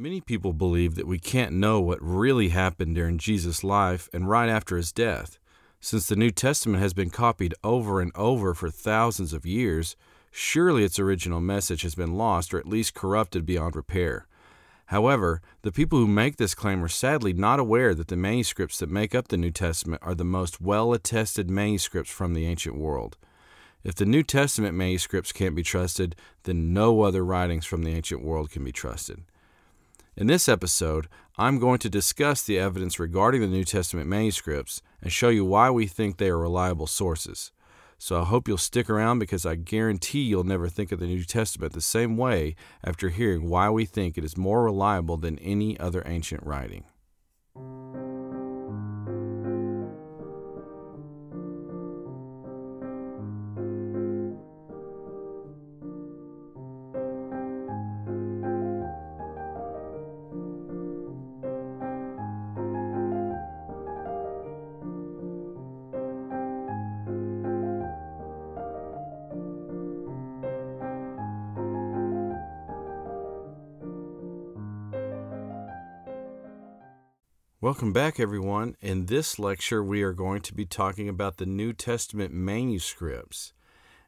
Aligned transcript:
Many 0.00 0.20
people 0.20 0.52
believe 0.52 0.94
that 0.94 1.08
we 1.08 1.18
can't 1.18 1.54
know 1.54 1.80
what 1.80 2.00
really 2.00 2.50
happened 2.50 2.94
during 2.94 3.18
Jesus' 3.18 3.64
life 3.64 4.08
and 4.12 4.28
right 4.28 4.48
after 4.48 4.76
his 4.76 4.92
death. 4.92 5.40
Since 5.80 6.06
the 6.06 6.14
New 6.14 6.30
Testament 6.30 6.80
has 6.80 6.94
been 6.94 7.10
copied 7.10 7.52
over 7.64 8.00
and 8.00 8.12
over 8.14 8.54
for 8.54 8.70
thousands 8.70 9.32
of 9.32 9.44
years, 9.44 9.96
surely 10.30 10.84
its 10.84 11.00
original 11.00 11.40
message 11.40 11.82
has 11.82 11.96
been 11.96 12.14
lost 12.14 12.54
or 12.54 12.58
at 12.58 12.68
least 12.68 12.94
corrupted 12.94 13.44
beyond 13.44 13.74
repair. 13.74 14.28
However, 14.86 15.42
the 15.62 15.72
people 15.72 15.98
who 15.98 16.06
make 16.06 16.36
this 16.36 16.54
claim 16.54 16.84
are 16.84 16.88
sadly 16.88 17.32
not 17.32 17.58
aware 17.58 17.92
that 17.92 18.06
the 18.06 18.16
manuscripts 18.16 18.78
that 18.78 18.92
make 18.92 19.16
up 19.16 19.26
the 19.26 19.36
New 19.36 19.50
Testament 19.50 20.00
are 20.04 20.14
the 20.14 20.24
most 20.24 20.60
well 20.60 20.92
attested 20.92 21.50
manuscripts 21.50 22.12
from 22.12 22.34
the 22.34 22.46
ancient 22.46 22.76
world. 22.76 23.16
If 23.82 23.96
the 23.96 24.06
New 24.06 24.22
Testament 24.22 24.76
manuscripts 24.76 25.32
can't 25.32 25.56
be 25.56 25.64
trusted, 25.64 26.14
then 26.44 26.72
no 26.72 27.02
other 27.02 27.24
writings 27.24 27.66
from 27.66 27.82
the 27.82 27.94
ancient 27.94 28.22
world 28.22 28.52
can 28.52 28.62
be 28.62 28.70
trusted. 28.70 29.24
In 30.18 30.26
this 30.26 30.48
episode, 30.48 31.06
I'm 31.36 31.60
going 31.60 31.78
to 31.78 31.88
discuss 31.88 32.42
the 32.42 32.58
evidence 32.58 32.98
regarding 32.98 33.40
the 33.40 33.46
New 33.46 33.62
Testament 33.62 34.08
manuscripts 34.08 34.82
and 35.00 35.12
show 35.12 35.28
you 35.28 35.44
why 35.44 35.70
we 35.70 35.86
think 35.86 36.16
they 36.16 36.28
are 36.28 36.36
reliable 36.36 36.88
sources. 36.88 37.52
So 37.98 38.20
I 38.20 38.24
hope 38.24 38.48
you'll 38.48 38.58
stick 38.58 38.90
around 38.90 39.20
because 39.20 39.46
I 39.46 39.54
guarantee 39.54 40.22
you'll 40.22 40.42
never 40.42 40.68
think 40.68 40.90
of 40.90 40.98
the 40.98 41.06
New 41.06 41.22
Testament 41.22 41.72
the 41.72 41.80
same 41.80 42.16
way 42.16 42.56
after 42.82 43.10
hearing 43.10 43.48
why 43.48 43.70
we 43.70 43.84
think 43.84 44.18
it 44.18 44.24
is 44.24 44.36
more 44.36 44.64
reliable 44.64 45.18
than 45.18 45.38
any 45.38 45.78
other 45.78 46.02
ancient 46.04 46.42
writing. 46.42 46.82
Welcome 77.78 77.92
back, 77.92 78.18
everyone. 78.18 78.74
In 78.80 79.06
this 79.06 79.38
lecture, 79.38 79.84
we 79.84 80.02
are 80.02 80.12
going 80.12 80.40
to 80.40 80.52
be 80.52 80.66
talking 80.66 81.08
about 81.08 81.36
the 81.36 81.46
New 81.46 81.72
Testament 81.72 82.34
manuscripts. 82.34 83.52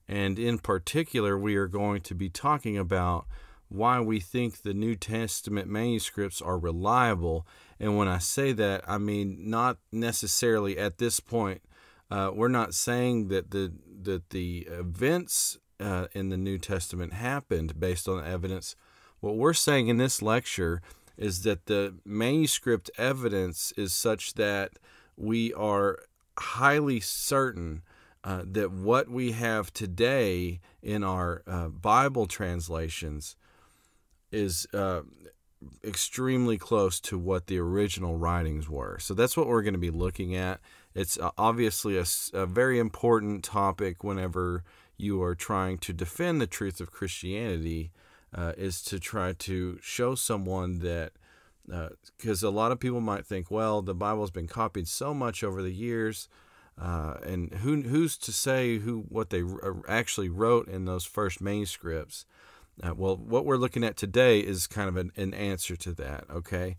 And 0.09 0.41
in 0.41 0.59
particular, 0.59 1.39
we 1.39 1.55
are 1.55 1.69
going 1.69 2.01
to 2.01 2.15
be 2.17 2.29
talking 2.29 2.77
about 2.77 3.29
why 3.69 4.01
we 4.01 4.19
think 4.19 4.63
the 4.63 4.75
New 4.75 4.97
Testament 4.97 5.69
manuscripts 5.69 6.43
are 6.43 6.59
reliable. 6.59 7.47
And 7.79 7.97
when 7.97 8.09
I 8.09 8.19
say 8.19 8.51
that, 8.55 8.83
I 8.89 8.99
mean 8.99 9.49
not 9.49 9.79
necessarily 9.93 10.77
at 10.77 10.99
this 10.99 11.21
point. 11.21 11.63
Uh, 12.11 12.33
we're 12.35 12.49
not 12.49 12.75
saying 12.75 13.29
that 13.29 13.53
the 13.53 13.73
that 14.03 14.31
the 14.31 14.67
events 14.69 15.59
uh, 15.79 16.09
in 16.13 16.31
the 16.31 16.37
New 16.37 16.59
Testament 16.59 17.13
happened 17.13 17.79
based 17.79 18.09
on 18.09 18.25
evidence. 18.25 18.75
What 19.21 19.37
we're 19.37 19.55
saying 19.55 19.87
in 19.87 19.99
this 19.99 20.23
lecture 20.23 20.83
is 21.21 21.43
that 21.43 21.67
the 21.67 21.95
manuscript 22.05 22.91
evidence 22.97 23.73
is 23.77 23.93
such 23.93 24.35
that 24.35 24.73
we 25.17 25.53
are 25.53 25.99
highly 26.39 26.99
certain 26.99 27.83
uh, 28.25 28.43
that 28.45 28.73
what 28.73 29.09
we 29.09 29.33
have 29.33 29.73
today 29.73 30.61
in 30.83 31.05
our 31.05 31.43
uh, 31.47 31.69
Bible 31.69 32.27
translations 32.27 33.37
is 34.33 34.67
uh, 34.73 35.03
extremely 35.85 36.57
close 36.57 37.01
to 37.01 37.19
what 37.19 37.47
the 37.47 37.59
original 37.59 38.17
writings 38.17 38.69
were. 38.69 38.99
So 38.99 39.13
that's 39.13 39.37
what 39.37 39.47
we're 39.47 39.63
going 39.63 39.75
to 39.75 39.79
be 39.79 39.91
looking 39.91 40.35
at. 40.35 40.61
It's 40.95 41.19
uh, 41.19 41.31
obviously 41.37 41.99
a, 41.99 42.05
a 42.33 42.47
very 42.47 42.79
important 42.79 43.45
topic 43.45 44.03
whenever 44.03 44.65
you 44.97 45.23
are 45.23 45.35
trying 45.35 45.79
to 45.79 45.93
defend 45.93 46.41
the 46.41 46.47
truth 46.47 46.81
of 46.81 46.91
Christianity 46.91 47.91
uh, 48.35 48.53
is 48.57 48.83
to 48.83 48.99
try 48.99 49.33
to 49.33 49.79
show 49.83 50.15
someone 50.15 50.79
that 50.81 51.13
because 52.17 52.43
uh, 52.43 52.49
a 52.49 52.51
lot 52.51 52.73
of 52.73 52.81
people 52.81 53.01
might 53.01 53.27
think, 53.27 53.51
well, 53.51 53.83
the 53.83 53.95
Bible's 53.95 54.31
been 54.31 54.49
copied 54.49 54.89
so 54.89 55.15
much 55.15 55.45
over 55.45 55.63
the 55.63 55.73
years, 55.73 56.29
uh, 56.81 57.17
and 57.23 57.53
who 57.55 57.83
who's 57.83 58.17
to 58.19 58.33
say 58.33 58.79
who 58.79 59.05
what 59.09 59.31
they 59.31 59.43
uh, 59.43 59.73
actually 59.89 60.29
wrote 60.29 60.69
in 60.69 60.85
those 60.85 61.05
first 61.05 61.41
manuscripts? 61.41 62.25
Uh, 62.83 62.95
well, 62.95 63.17
what 63.17 63.45
we're 63.45 63.57
looking 63.57 63.85
at 63.85 63.97
today 63.97 64.41
is 64.41 64.67
kind 64.67 64.89
of 64.89 64.97
an, 64.97 65.13
an 65.17 65.35
answer 65.35 65.77
to 65.77 65.93
that. 65.93 66.25
Okay. 66.31 66.77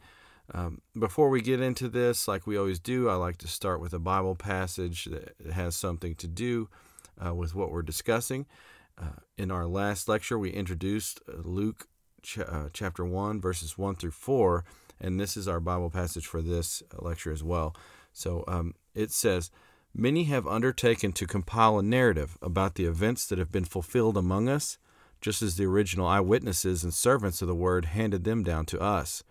Um, 0.53 0.81
before 0.97 1.29
we 1.29 1.41
get 1.41 1.61
into 1.61 1.87
this, 1.87 2.27
like 2.27 2.45
we 2.45 2.57
always 2.57 2.79
do, 2.79 3.07
I 3.07 3.13
like 3.13 3.37
to 3.37 3.47
start 3.47 3.79
with 3.79 3.93
a 3.93 3.99
Bible 3.99 4.35
passage 4.35 5.05
that 5.05 5.35
has 5.53 5.75
something 5.75 6.15
to 6.15 6.27
do 6.27 6.67
uh, 7.23 7.33
with 7.33 7.55
what 7.55 7.71
we're 7.71 7.83
discussing. 7.83 8.47
Uh, 8.97 9.21
in 9.37 9.51
our 9.51 9.65
last 9.65 10.07
lecture, 10.07 10.37
we 10.37 10.49
introduced 10.51 11.19
uh, 11.27 11.37
Luke 11.43 11.87
ch- 12.21 12.39
uh, 12.39 12.69
chapter 12.73 13.05
1, 13.05 13.41
verses 13.41 13.77
1 13.77 13.95
through 13.95 14.11
4, 14.11 14.63
and 14.99 15.19
this 15.19 15.35
is 15.35 15.47
our 15.47 15.59
Bible 15.59 15.89
passage 15.89 16.25
for 16.25 16.41
this 16.41 16.83
lecture 16.99 17.31
as 17.31 17.43
well. 17.43 17.75
So 18.13 18.43
um, 18.47 18.75
it 18.93 19.11
says, 19.11 19.51
Many 19.93 20.23
have 20.25 20.47
undertaken 20.47 21.11
to 21.13 21.27
compile 21.27 21.77
a 21.77 21.83
narrative 21.83 22.37
about 22.41 22.75
the 22.75 22.85
events 22.85 23.25
that 23.27 23.39
have 23.39 23.51
been 23.51 23.65
fulfilled 23.65 24.15
among 24.15 24.47
us, 24.47 24.77
just 25.19 25.41
as 25.41 25.57
the 25.57 25.65
original 25.65 26.07
eyewitnesses 26.07 26.83
and 26.83 26.93
servants 26.93 27.41
of 27.41 27.47
the 27.47 27.55
word 27.55 27.85
handed 27.85 28.23
them 28.23 28.41
down 28.41 28.65
to 28.67 28.79
us. 28.79 29.23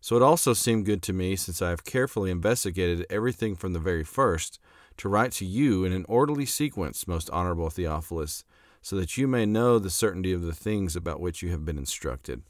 So 0.00 0.14
it 0.14 0.22
also 0.22 0.52
seemed 0.52 0.84
good 0.84 1.02
to 1.04 1.12
me, 1.12 1.34
since 1.34 1.62
I 1.62 1.70
have 1.70 1.84
carefully 1.84 2.30
investigated 2.30 3.06
everything 3.08 3.56
from 3.56 3.72
the 3.72 3.78
very 3.78 4.04
first, 4.04 4.60
to 4.98 5.08
write 5.08 5.32
to 5.32 5.46
you 5.46 5.84
in 5.84 5.92
an 5.92 6.04
orderly 6.08 6.46
sequence, 6.46 7.08
most 7.08 7.30
honorable 7.30 7.70
Theophilus, 7.70 8.44
so 8.86 8.94
that 8.94 9.16
you 9.16 9.26
may 9.26 9.44
know 9.44 9.80
the 9.80 9.90
certainty 9.90 10.32
of 10.32 10.42
the 10.42 10.54
things 10.54 10.94
about 10.94 11.18
which 11.18 11.42
you 11.42 11.50
have 11.50 11.64
been 11.64 11.76
instructed. 11.76 12.44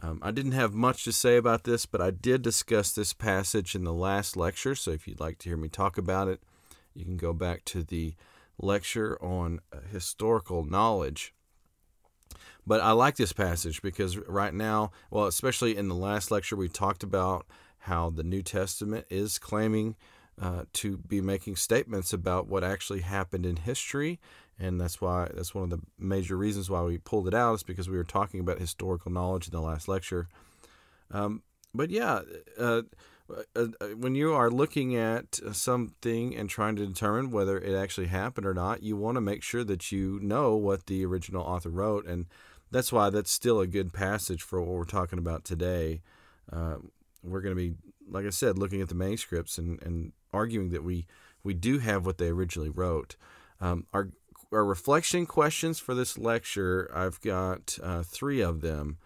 Um, 0.00 0.20
I 0.22 0.30
didn't 0.30 0.52
have 0.52 0.72
much 0.72 1.02
to 1.02 1.12
say 1.12 1.36
about 1.36 1.64
this, 1.64 1.84
but 1.84 2.00
I 2.00 2.12
did 2.12 2.42
discuss 2.42 2.92
this 2.92 3.12
passage 3.12 3.74
in 3.74 3.82
the 3.82 3.92
last 3.92 4.36
lecture. 4.36 4.76
So 4.76 4.92
if 4.92 5.08
you'd 5.08 5.18
like 5.18 5.38
to 5.38 5.48
hear 5.48 5.56
me 5.56 5.68
talk 5.68 5.98
about 5.98 6.28
it, 6.28 6.40
you 6.94 7.04
can 7.04 7.16
go 7.16 7.32
back 7.32 7.64
to 7.64 7.82
the 7.82 8.14
lecture 8.56 9.20
on 9.20 9.58
uh, 9.72 9.78
historical 9.90 10.62
knowledge. 10.62 11.34
But 12.64 12.80
I 12.80 12.92
like 12.92 13.16
this 13.16 13.32
passage 13.32 13.82
because 13.82 14.16
right 14.16 14.54
now, 14.54 14.92
well, 15.10 15.26
especially 15.26 15.76
in 15.76 15.88
the 15.88 15.96
last 15.96 16.30
lecture, 16.30 16.54
we 16.54 16.68
talked 16.68 17.02
about 17.02 17.48
how 17.78 18.10
the 18.10 18.22
New 18.22 18.42
Testament 18.42 19.06
is 19.10 19.40
claiming 19.40 19.96
uh, 20.40 20.64
to 20.74 20.98
be 20.98 21.20
making 21.20 21.56
statements 21.56 22.12
about 22.12 22.46
what 22.46 22.62
actually 22.62 23.00
happened 23.00 23.44
in 23.44 23.56
history 23.56 24.20
and 24.58 24.80
that's 24.80 25.00
why 25.00 25.28
that's 25.34 25.54
one 25.54 25.64
of 25.64 25.70
the 25.70 25.80
major 25.98 26.36
reasons 26.36 26.70
why 26.70 26.82
we 26.82 26.98
pulled 26.98 27.28
it 27.28 27.34
out 27.34 27.54
is 27.54 27.62
because 27.62 27.88
we 27.88 27.96
were 27.96 28.04
talking 28.04 28.40
about 28.40 28.58
historical 28.58 29.10
knowledge 29.10 29.46
in 29.46 29.52
the 29.52 29.60
last 29.60 29.88
lecture. 29.88 30.28
Um, 31.10 31.42
but 31.74 31.90
yeah, 31.90 32.20
uh, 32.58 32.82
uh, 33.30 33.66
uh, 33.80 33.86
when 33.96 34.14
you 34.14 34.32
are 34.32 34.50
looking 34.50 34.96
at 34.96 35.40
something 35.52 36.36
and 36.36 36.48
trying 36.48 36.76
to 36.76 36.86
determine 36.86 37.30
whether 37.30 37.58
it 37.58 37.74
actually 37.74 38.06
happened 38.06 38.46
or 38.46 38.54
not, 38.54 38.82
you 38.82 38.96
want 38.96 39.16
to 39.16 39.20
make 39.20 39.42
sure 39.42 39.64
that 39.64 39.90
you 39.90 40.20
know 40.22 40.54
what 40.54 40.86
the 40.86 41.04
original 41.04 41.42
author 41.42 41.70
wrote, 41.70 42.06
and 42.06 42.26
that's 42.70 42.92
why 42.92 43.10
that's 43.10 43.30
still 43.30 43.60
a 43.60 43.66
good 43.66 43.92
passage 43.92 44.42
for 44.42 44.60
what 44.60 44.74
we're 44.74 44.84
talking 44.84 45.18
about 45.18 45.44
today. 45.44 46.02
Uh, 46.52 46.76
we're 47.22 47.40
going 47.40 47.56
to 47.56 47.60
be, 47.60 47.74
like 48.08 48.26
I 48.26 48.30
said, 48.30 48.58
looking 48.58 48.82
at 48.82 48.88
the 48.88 48.94
manuscripts 48.94 49.58
and, 49.58 49.82
and 49.82 50.12
arguing 50.32 50.70
that 50.70 50.84
we 50.84 51.06
we 51.42 51.54
do 51.54 51.78
have 51.78 52.06
what 52.06 52.18
they 52.18 52.28
originally 52.28 52.70
wrote. 52.70 53.16
Um, 53.60 53.86
our 53.92 54.10
our 54.54 54.64
reflection 54.64 55.26
questions 55.26 55.78
for 55.78 55.94
this 55.94 56.16
lecture, 56.16 56.90
I've 56.94 57.20
got 57.20 57.78
uh, 57.82 58.02
three 58.02 58.40
of 58.40 58.60
them. 58.60 58.98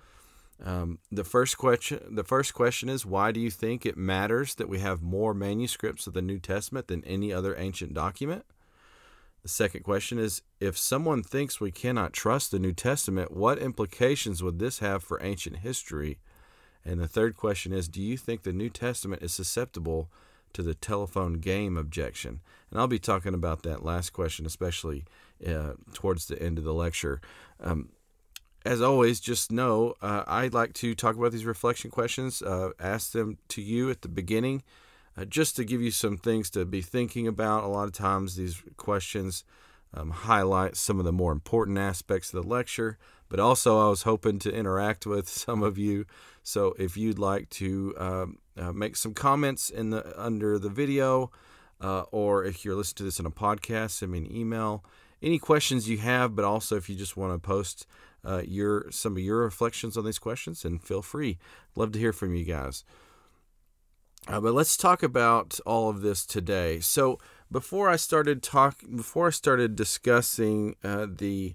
Um, 0.65 0.99
the 1.11 1.25
first 1.25 1.57
question, 1.57 2.01
the 2.11 2.25
first 2.25 2.53
question 2.53 2.89
is, 2.89 3.07
why 3.07 3.31
do 3.33 3.41
you 3.41 3.51
think 3.51 3.87
it 3.87 3.97
matters 3.97 4.57
that 4.57 4.69
we 4.69 4.81
have 4.81 5.03
more 5.03 5.33
manuscripts 5.33 6.07
of 6.07 6.15
the 6.15 6.23
New 6.23 6.39
Testament 6.39 6.89
than 6.89 7.05
any 7.05 7.33
other 7.33 7.57
ancient 7.57 7.95
document? 7.95 8.45
The 9.43 9.49
second 9.49 9.85
question 9.85 10.19
is, 10.19 10.43
if 10.59 10.77
someone 10.77 11.23
thinks 11.23 11.61
we 11.61 11.71
cannot 11.71 12.13
trust 12.13 12.51
the 12.51 12.59
New 12.59 12.73
Testament, 12.73 13.31
what 13.31 13.59
implications 13.59 14.43
would 14.43 14.59
this 14.59 14.81
have 14.81 15.05
for 15.05 15.23
ancient 15.23 15.59
history? 15.59 16.19
And 16.85 17.01
the 17.01 17.09
third 17.09 17.37
question 17.37 17.73
is, 17.73 17.89
do 17.89 18.03
you 18.03 18.17
think 18.17 18.43
the 18.43 18.53
New 18.53 18.69
Testament 18.69 19.23
is 19.23 19.33
susceptible 19.33 20.11
to 20.55 20.63
the 20.63 20.75
telephone 20.75 21.35
game 21.35 21.77
objection? 21.77 22.41
And 22.71 22.81
I'll 22.81 22.89
be 22.89 22.99
talking 22.99 23.35
about 23.35 23.63
that 23.63 23.85
last 23.85 24.11
question, 24.11 24.45
especially 24.45 25.05
uh, 25.47 25.75
towards 25.93 26.27
the 26.27 26.41
end 26.43 26.59
of 26.59 26.65
the 26.65 26.75
lecture. 26.75 27.21
Um, 27.61 27.91
as 28.65 28.83
always, 28.83 29.21
just 29.21 29.53
know 29.53 29.95
uh, 30.03 30.25
I 30.27 30.49
like 30.49 30.75
to 30.75 30.95
talk 30.95 31.17
about 31.17 31.33
these 31.33 31.45
reflection 31.45 31.91
questions, 31.91 32.43
uh, 32.43 32.71
ask 32.79 33.13
them 33.13 33.39
to 33.49 33.63
you 33.63 33.91
at 33.91 34.03
the 34.03 34.09
beginning, 34.09 34.63
uh, 35.17 35.25
just 35.25 35.57
to 35.57 35.65
give 35.65 35.81
you 35.81 35.91
some 35.91 36.17
things 36.17 36.51
to 36.51 36.65
be 36.65 36.83
thinking 36.83 37.27
about. 37.27 37.65
A 37.65 37.69
lot 37.69 37.87
of 37.87 37.93
times, 37.93 38.37
these 38.37 38.63
questions 38.77 39.45
um, 39.95 40.11
highlight 40.11 40.77
some 40.77 40.99
of 40.99 41.05
the 41.05 41.13
more 41.13 41.33
important 41.33 41.79
aspects 41.79 42.33
of 42.33 42.43
the 42.43 42.49
lecture, 42.49 42.99
But 43.31 43.41
also, 43.41 43.79
I 43.79 43.91
was 43.91 44.03
hoping 44.03 44.39
to 44.41 44.53
interact 44.53 45.07
with 45.07 45.29
some 45.45 45.63
of 45.63 45.79
you. 45.79 46.07
So 46.43 46.75
if 46.79 46.97
you'd 46.97 47.19
like 47.19 47.51
to 47.51 47.95
um, 47.99 48.39
uh, 48.57 48.73
make 48.73 48.97
some 48.97 49.15
comments 49.15 49.71
in 49.71 49.91
the 49.91 50.21
under 50.21 50.59
the 50.59 50.71
video, 50.71 51.31
uh, 51.81 52.03
or 52.11 52.45
if 52.45 52.65
you're 52.65 52.75
listening 52.75 52.97
to 52.97 53.05
this 53.05 53.21
in 53.21 53.27
a 53.27 53.31
podcast, 53.31 53.91
send 53.91 54.13
me 54.13 54.19
an 54.19 54.35
email. 54.35 54.85
Any 55.23 55.39
questions 55.39 55.89
you 55.89 55.99
have, 55.99 56.37
but 56.37 56.45
also 56.45 56.77
if 56.77 56.89
you 56.89 56.97
just 56.97 57.17
want 57.17 57.33
to 57.33 57.47
post 57.47 57.87
uh, 58.25 58.43
your 58.47 58.91
some 58.91 59.13
of 59.13 59.19
your 59.19 59.39
reflections 59.39 59.97
on 59.97 60.05
these 60.05 60.19
questions, 60.19 60.65
and 60.65 60.83
feel 60.83 61.03
free. 61.03 61.39
Love 61.75 61.93
to 61.93 61.99
hear 61.99 62.13
from 62.13 62.35
you 62.35 62.45
guys. 62.45 62.85
Uh, 64.27 64.41
but 64.41 64.53
let's 64.53 64.77
talk 64.77 65.03
about 65.03 65.59
all 65.65 65.89
of 65.89 66.03
this 66.03 66.27
today. 66.27 66.81
So 66.81 67.19
before 67.51 67.89
I 67.89 67.97
started 67.97 68.43
talk, 68.43 68.81
before 68.95 69.29
I 69.29 69.31
started 69.31 69.75
discussing 69.75 70.77
uh, 70.85 71.07
the 71.09 71.55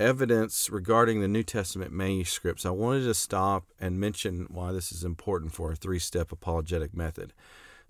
evidence 0.00 0.68
regarding 0.68 1.20
the 1.20 1.28
New 1.28 1.44
Testament 1.44 1.92
manuscripts, 1.92 2.66
I 2.66 2.70
wanted 2.70 3.04
to 3.04 3.14
stop 3.14 3.66
and 3.78 4.00
mention 4.00 4.46
why 4.50 4.72
this 4.72 4.90
is 4.90 5.04
important 5.04 5.52
for 5.52 5.70
a 5.70 5.76
three-step 5.76 6.32
apologetic 6.32 6.92
method. 6.94 7.32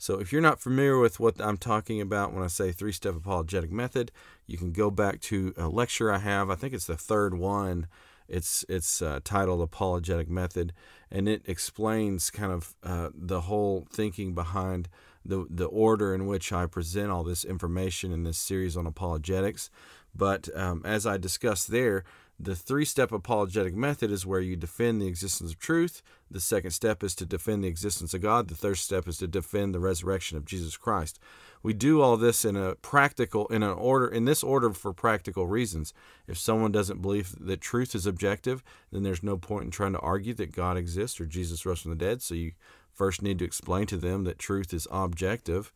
So 0.03 0.19
if 0.19 0.33
you're 0.33 0.43
not 0.43 0.59
familiar 0.59 0.99
with 0.99 1.21
what 1.21 1.41
I'm 1.41 1.57
talking 1.57 2.01
about 2.01 2.33
when 2.33 2.43
I 2.43 2.49
say 2.49 2.73
three-step 2.73 3.15
apologetic 3.15 3.71
method, 3.71 4.11
you 4.49 4.59
can 4.59 4.73
go 4.73 4.91
back 4.91 5.21
to 5.21 5.55
a 5.57 5.69
lecture 5.69 6.13
I 6.13 6.19
have. 6.19 6.51
I 6.51 6.57
think 6.57 6.75
it's 6.75 6.89
the 6.89 6.97
third 6.97 7.35
one. 7.35 7.87
It's 8.27 8.65
it's 8.69 9.01
uh, 9.01 9.21
titled 9.23 9.61
Apologetic 9.61 10.29
Method, 10.29 10.73
and 11.09 11.29
it 11.29 11.43
explains 11.47 12.31
kind 12.31 12.51
of 12.51 12.75
uh, 12.83 13.11
the 13.15 13.43
whole 13.43 13.87
thinking 13.93 14.35
behind 14.35 14.89
the 15.25 15.47
the 15.49 15.67
order 15.67 16.13
in 16.13 16.27
which 16.27 16.53
I 16.53 16.67
present 16.67 17.13
all 17.13 17.23
this 17.23 17.45
information 17.45 18.11
in 18.11 18.25
this 18.25 18.39
series 18.39 18.77
on 18.77 18.89
apologetics. 18.89 19.71
But 20.13 20.49
um, 20.57 20.83
as 20.85 21.07
I 21.07 21.17
discussed 21.17 21.71
there, 21.71 22.03
the 22.41 22.57
three 22.57 22.85
step 22.85 23.13
apologetic 23.13 23.77
method 23.77 24.11
is 24.11 24.27
where 24.27 24.41
you 24.41 24.57
defend 24.57 25.01
the 25.01 25.07
existence 25.07 25.53
of 25.53 25.61
truth. 25.61 26.03
The 26.33 26.41
second 26.41 26.71
step 26.71 27.05
is 27.05 27.15
to 27.17 27.27
defend 27.27 27.63
the 27.63 27.69
existence 27.69 28.15
of 28.15 28.23
God. 28.23 28.49
The 28.49 28.55
third 28.55 28.79
step 28.79 29.07
is 29.07 29.19
to 29.19 29.27
defend 29.27 29.75
the 29.75 29.81
resurrection 29.81 30.39
of 30.39 30.47
Jesus 30.47 30.77
Christ. 30.77 31.19
We 31.63 31.75
do 31.75 32.01
all 32.01 32.17
this 32.17 32.45
in 32.45 32.57
a 32.57 32.75
practical, 32.77 33.47
in 33.49 33.63
an 33.63 33.71
order, 33.71 34.09
in 34.09 34.25
this 34.25 34.43
order 34.43 34.71
for 34.71 34.93
practical 34.93 35.47
reasons. 35.47 35.93
If 36.27 36.39
someone 36.39 36.73
doesn't 36.73 37.03
believe 37.03 37.37
that 37.39 37.61
truth 37.61 37.95
is 37.95 38.07
objective, 38.07 38.65
then 38.91 39.03
there's 39.03 39.23
no 39.23 39.37
point 39.37 39.67
in 39.67 39.71
trying 39.71 39.93
to 39.93 40.01
argue 40.01 40.35
that 40.35 40.53
God 40.53 40.77
exists 40.77 41.21
or 41.21 41.27
Jesus 41.27 41.67
rose 41.67 41.83
from 41.83 41.91
the 41.91 41.97
dead. 41.97 42.23
So 42.23 42.35
you 42.35 42.53
first 42.91 43.23
need 43.23 43.39
to 43.39 43.45
explain 43.45 43.87
to 43.87 43.97
them 43.97 44.25
that 44.25 44.39
truth 44.39 44.73
is 44.73 44.89
objective. 44.91 45.71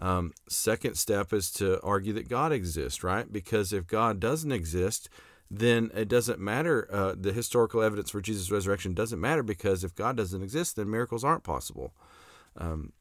Um, 0.00 0.32
second 0.48 0.96
step 0.96 1.32
is 1.32 1.52
to 1.52 1.80
argue 1.82 2.12
that 2.14 2.28
God 2.28 2.52
exists, 2.52 3.04
right? 3.04 3.30
Because 3.30 3.72
if 3.72 3.86
God 3.86 4.18
doesn't 4.18 4.52
exist, 4.52 5.08
then 5.50 5.90
it 5.94 6.08
doesn't 6.08 6.38
matter. 6.38 6.88
Uh, 6.92 7.14
the 7.18 7.32
historical 7.32 7.82
evidence 7.82 8.10
for 8.10 8.20
Jesus' 8.20 8.50
resurrection 8.50 8.94
doesn't 8.94 9.20
matter 9.20 9.42
because 9.42 9.82
if 9.82 9.94
God 9.94 10.16
doesn't 10.16 10.42
exist, 10.42 10.76
then 10.76 10.90
miracles 10.90 11.24
aren't 11.24 11.42
possible. 11.42 11.92
Um, 12.56 12.92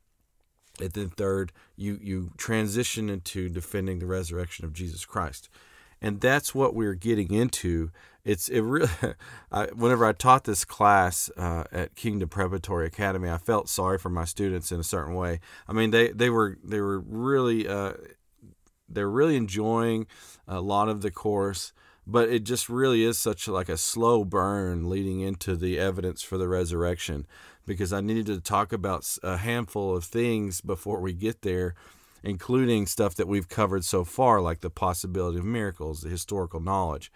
and 0.80 0.92
then 0.92 1.10
third, 1.10 1.52
you 1.76 2.00
you 2.02 2.32
transition 2.38 3.10
into 3.10 3.50
defending 3.50 4.00
the 4.00 4.06
resurrection 4.06 4.66
of 4.66 4.74
Jesus 4.74 5.06
Christ, 5.06 5.50
and 6.02 6.22
that's 6.22 6.56
what 6.56 6.74
we're 6.74 6.96
getting 6.96 7.34
into. 7.34 7.92
It's 8.24 8.48
it 8.48 8.62
really. 8.62 8.90
I, 9.52 9.66
whenever 9.68 10.06
I 10.06 10.14
taught 10.14 10.46
this 10.46 10.66
class 10.66 11.30
uh, 11.38 11.66
at 11.72 11.96
Kingdom 11.96 12.30
Preparatory 12.30 12.88
Academy, 12.88 13.30
I 13.30 13.38
felt 13.38 13.68
sorry 13.68 13.98
for 13.98 14.10
my 14.10 14.26
students 14.26 14.72
in 14.72 14.80
a 14.80 14.84
certain 14.84 15.16
way. 15.16 15.40
I 15.68 15.74
mean, 15.74 15.92
they 15.92 16.10
they 16.12 16.30
were 16.30 16.58
they 16.64 16.80
were 16.80 17.00
really 17.00 17.68
uh, 17.68 17.94
they're 18.88 19.10
really 19.10 19.36
enjoying 19.36 20.08
a 20.48 20.62
lot 20.62 20.88
of 20.88 21.02
the 21.02 21.12
course 21.12 21.74
but 22.12 22.30
it 22.30 22.44
just 22.44 22.70
really 22.70 23.04
is 23.04 23.20
such 23.20 23.48
like 23.48 23.70
a 23.70 23.78
slow 23.78 24.26
burn 24.26 24.90
leading 24.90 25.22
into 25.22 25.56
the 25.56 25.78
evidence 25.78 26.24
for 26.24 26.38
the 26.38 26.48
resurrection 26.48 27.28
because 27.68 27.94
I 27.94 28.02
needed 28.02 28.26
to 28.26 28.42
talk 28.42 28.74
about 28.74 29.18
a 29.22 29.38
handful 29.38 29.96
of 29.96 30.04
things 30.04 30.60
before 30.60 31.00
we 31.00 31.14
get 31.14 31.44
there 31.44 31.76
including 32.24 32.86
stuff 32.86 33.16
that 33.16 33.28
we've 33.28 33.48
covered 33.48 33.86
so 33.86 34.04
far 34.04 34.42
like 34.42 34.62
the 34.62 34.72
possibility 34.72 35.38
of 35.38 35.46
miracles 35.46 36.02
the 36.02 36.10
historical 36.10 36.60
knowledge. 36.60 37.12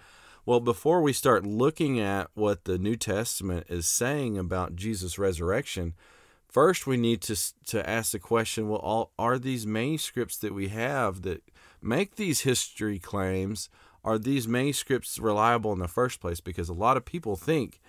Well 0.45 0.60
before 0.60 1.01
we 1.01 1.12
start 1.12 1.44
looking 1.45 2.00
at 2.00 2.30
what 2.36 2.66
the 2.66 2.78
New 2.78 2.95
Testament 2.95 3.66
is 3.69 3.88
saying 3.88 4.38
about 4.38 4.75
Jesus 4.75 5.18
resurrection 5.18 5.95
first 6.48 6.86
we 6.86 6.98
need 6.98 7.22
to 7.22 7.36
to 7.66 7.90
ask 7.90 8.12
the 8.12 8.19
question 8.19 8.69
well 8.69 8.80
all, 8.80 9.12
are 9.18 9.40
these 9.40 9.66
manuscripts 9.66 10.38
that 10.38 10.54
we 10.54 10.68
have 10.68 11.24
that 11.24 11.42
make 11.81 12.16
these 12.16 12.42
history 12.42 13.00
claims 13.00 13.69
are 14.03 14.17
these 14.17 14.47
manuscripts 14.47 15.19
reliable 15.19 15.71
in 15.73 15.79
the 15.79 15.88
first 15.88 16.19
place? 16.19 16.39
Because 16.39 16.69
a 16.69 16.73
lot 16.73 16.97
of 16.97 17.05
people 17.05 17.35
think 17.35 17.79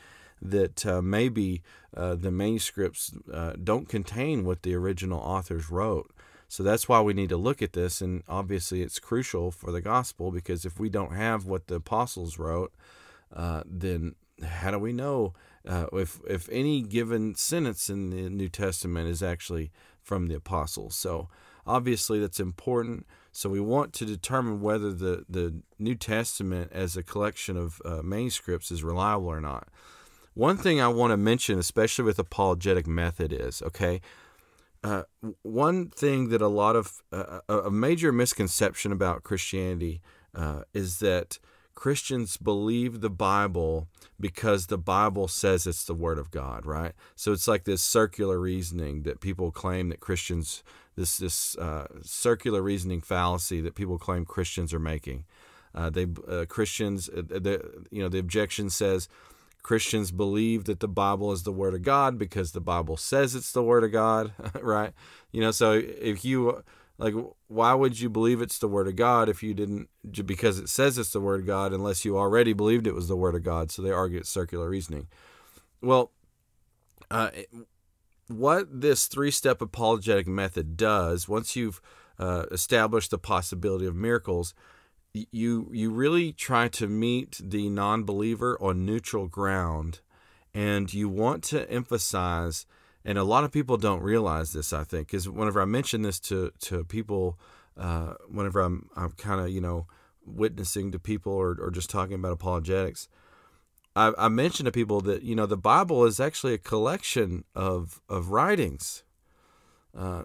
that 0.41 0.85
uh, 0.85 1.03
maybe 1.03 1.63
uh, 1.97 2.15
the 2.15 2.31
manuscripts 2.31 3.13
uh, 3.33 3.55
don't 3.63 3.89
contain 3.89 4.45
what 4.45 4.63
the 4.63 4.75
original 4.75 5.21
authors 5.21 5.71
wrote. 5.71 6.11
So 6.49 6.63
that's 6.63 6.89
why 6.89 7.01
we 7.01 7.15
need 7.15 7.31
to 7.31 7.37
look 7.37 7.63
at 7.63 7.73
this. 7.73 8.01
And 8.01 8.23
obviously, 8.29 8.83
it's 8.83 9.01
crucial 9.01 9.51
for 9.51 9.73
the 9.73 9.81
gospel 9.81 10.31
because 10.31 10.65
if 10.65 10.79
we 10.79 10.89
don't 10.89 11.15
have 11.15 11.47
what 11.47 11.67
the 11.67 11.77
apostles 11.77 12.39
wrote, 12.39 12.73
uh, 13.35 13.63
then 13.67 14.15
how 14.43 14.71
do 14.71 14.79
we 14.79 14.93
know 14.93 15.33
uh, 15.67 15.87
if 15.93 16.21
if 16.29 16.49
any 16.51 16.83
given 16.83 17.35
sentence 17.35 17.89
in 17.89 18.11
the 18.11 18.29
New 18.29 18.49
Testament 18.49 19.09
is 19.09 19.23
actually 19.23 19.73
from 20.03 20.27
the 20.27 20.35
apostles? 20.35 20.95
So 20.95 21.29
obviously, 21.67 22.21
that's 22.21 22.41
important. 22.41 23.07
So 23.33 23.49
we 23.49 23.61
want 23.61 23.93
to 23.95 24.05
determine 24.05 24.61
whether 24.61 24.93
the, 24.93 25.25
the 25.29 25.63
New 25.79 25.95
Testament 25.95 26.71
as 26.73 26.97
a 26.97 27.03
collection 27.03 27.57
of 27.57 27.83
uh, 27.85 28.01
manuscripts 28.03 28.71
is 28.71 28.85
reliable 28.85 29.27
or 29.27 29.41
not. 29.41 29.69
One 30.35 30.57
thing 30.57 30.81
I 30.81 30.89
want 30.89 31.13
to 31.13 31.17
mention, 31.17 31.59
especially 31.59 32.05
with 32.05 32.19
apologetic 32.19 32.87
method, 32.87 33.33
is 33.33 33.63
okay. 33.63 34.01
Uh, 34.83 35.05
one 35.43 35.89
thing 35.89 36.29
that 36.29 36.43
a 36.43 36.49
lot 36.49 36.77
of 36.77 37.03
uh, 37.13 37.41
a 37.49 37.71
major 37.71 38.13
misconception 38.13 38.93
about 38.93 39.23
Christianity 39.23 40.03
uh, 40.35 40.63
is 40.75 40.99
that 40.99 41.39
Christians 41.75 42.37
believe 42.37 43.01
the 43.01 43.11
Bible 43.11 43.89
because 44.19 44.67
the 44.67 44.79
Bible 44.79 45.29
says 45.29 45.67
it's 45.67 45.85
the 45.85 45.95
Word 45.95 46.19
of 46.19 46.31
God, 46.31 46.65
right? 46.65 46.93
So 47.17 47.33
it's 47.33 47.49
like 47.49 47.65
this 47.65 47.83
circular 47.83 48.39
reasoning 48.39 49.03
that 49.03 49.21
people 49.21 49.51
claim 49.51 49.89
that 49.89 50.01
Christians 50.01 50.63
this 50.97 51.19
this 51.19 51.57
uh, 51.59 51.87
circular 52.03 52.63
reasoning 52.63 53.01
fallacy 53.01 53.61
that 53.61 53.75
people 53.75 53.99
claim 53.99 54.25
Christians 54.25 54.73
are 54.73 54.79
making. 54.79 55.25
Uh, 55.75 55.91
they 55.91 56.07
uh, 56.29 56.45
Christians, 56.49 57.09
uh, 57.09 57.23
the 57.29 57.85
you 57.91 58.03
know 58.03 58.09
the 58.09 58.19
objection 58.19 58.71
says 58.71 59.09
Christians 59.63 60.13
believe 60.13 60.65
that 60.65 60.81
the 60.81 60.89
Bible 60.89 61.33
is 61.33 61.43
the 61.43 61.53
Word 61.53 61.75
of 61.75 61.83
God 61.83 62.19
because 62.19 62.53
the 62.53 62.61
Bible 62.61 62.97
says 62.97 63.35
it's 63.35 63.51
the 63.51 63.63
Word 63.63 63.83
of 63.83 63.93
God, 63.93 64.33
right? 64.61 64.93
You 65.33 65.41
know, 65.41 65.51
so 65.51 65.73
if 65.73 66.25
you 66.25 66.63
like, 66.97 67.15
why 67.49 67.75
would 67.75 67.99
you 67.99 68.09
believe 68.09 68.41
it's 68.41 68.59
the 68.59 68.69
Word 68.69 68.87
of 68.87 68.97
God 68.97 69.29
if 69.29 69.43
you 69.43 69.53
didn't 69.53 69.89
because 70.25 70.59
it 70.59 70.69
says 70.69 70.97
it's 70.97 71.11
the 71.11 71.21
Word 71.21 71.41
of 71.41 71.47
God 71.47 71.73
unless 71.73 72.05
you 72.05 72.17
already 72.17 72.53
believed 72.53 72.87
it 72.87 72.95
was 72.95 73.09
the 73.09 73.17
Word 73.17 73.35
of 73.35 73.43
God? 73.43 73.71
So 73.71 73.83
they 73.83 73.91
argue 73.91 74.19
it's 74.19 74.31
circular 74.31 74.69
reasoning. 74.69 75.09
Well, 75.83 76.13
uh, 77.11 77.31
what 78.29 78.81
this 78.81 79.07
three 79.07 79.31
step 79.31 79.61
apologetic 79.61 80.27
method 80.27 80.77
does, 80.77 81.29
once 81.29 81.57
you've 81.57 81.81
uh, 82.19 82.47
established 82.53 83.11
the 83.11 83.19
possibility 83.19 83.87
of 83.87 83.95
miracles, 83.95 84.55
you 85.13 85.69
you 85.73 85.91
really 85.91 86.33
try 86.33 86.69
to 86.69 86.89
meet 86.89 87.41
the 87.43 87.69
non-believer 87.69 88.57
on 88.61 88.85
neutral 88.85 89.29
ground 89.29 90.01
and 90.53 90.93
you 90.93 91.09
want 91.09 91.45
to 91.45 91.71
emphasize 91.71 92.67
and 93.05 93.19
a 93.19 93.25
lot 93.25 93.45
of 93.45 93.53
people 93.53 93.77
don't 93.77 94.03
realize 94.03 94.53
this 94.53 94.73
i 94.73 94.85
think 94.85 95.09
because 95.09 95.29
whenever 95.29 95.61
i 95.61 95.65
mention 95.65 96.03
this 96.03 96.19
to 96.21 96.53
to 96.61 96.85
people 96.85 97.39
uh, 97.77 98.15
whenever 98.29 98.61
i'm 98.61 98.89
i'm 98.97 99.11
kind 99.13 99.41
of 99.41 99.51
you 99.51 99.61
know 99.61 99.87
witnessing 100.27 100.91
to 100.91 100.99
people 100.99 101.33
or, 101.33 101.57
or 101.61 101.71
just 101.71 101.91
talking 101.91 102.15
about 102.15 102.33
apologetics 102.33 103.09
I, 103.97 104.13
I 104.19 104.29
mentioned 104.29 104.67
to 104.67 104.73
people 104.73 105.01
that 105.03 105.23
you 105.23 105.35
know 105.35 105.47
the 105.47 105.57
Bible 105.57 106.05
is 106.05 106.19
actually 106.19 106.55
a 106.55 106.59
collection 106.59 107.45
of 107.55 108.01
of 108.09 108.31
writings. 108.31 109.05
Uh, 109.97 110.25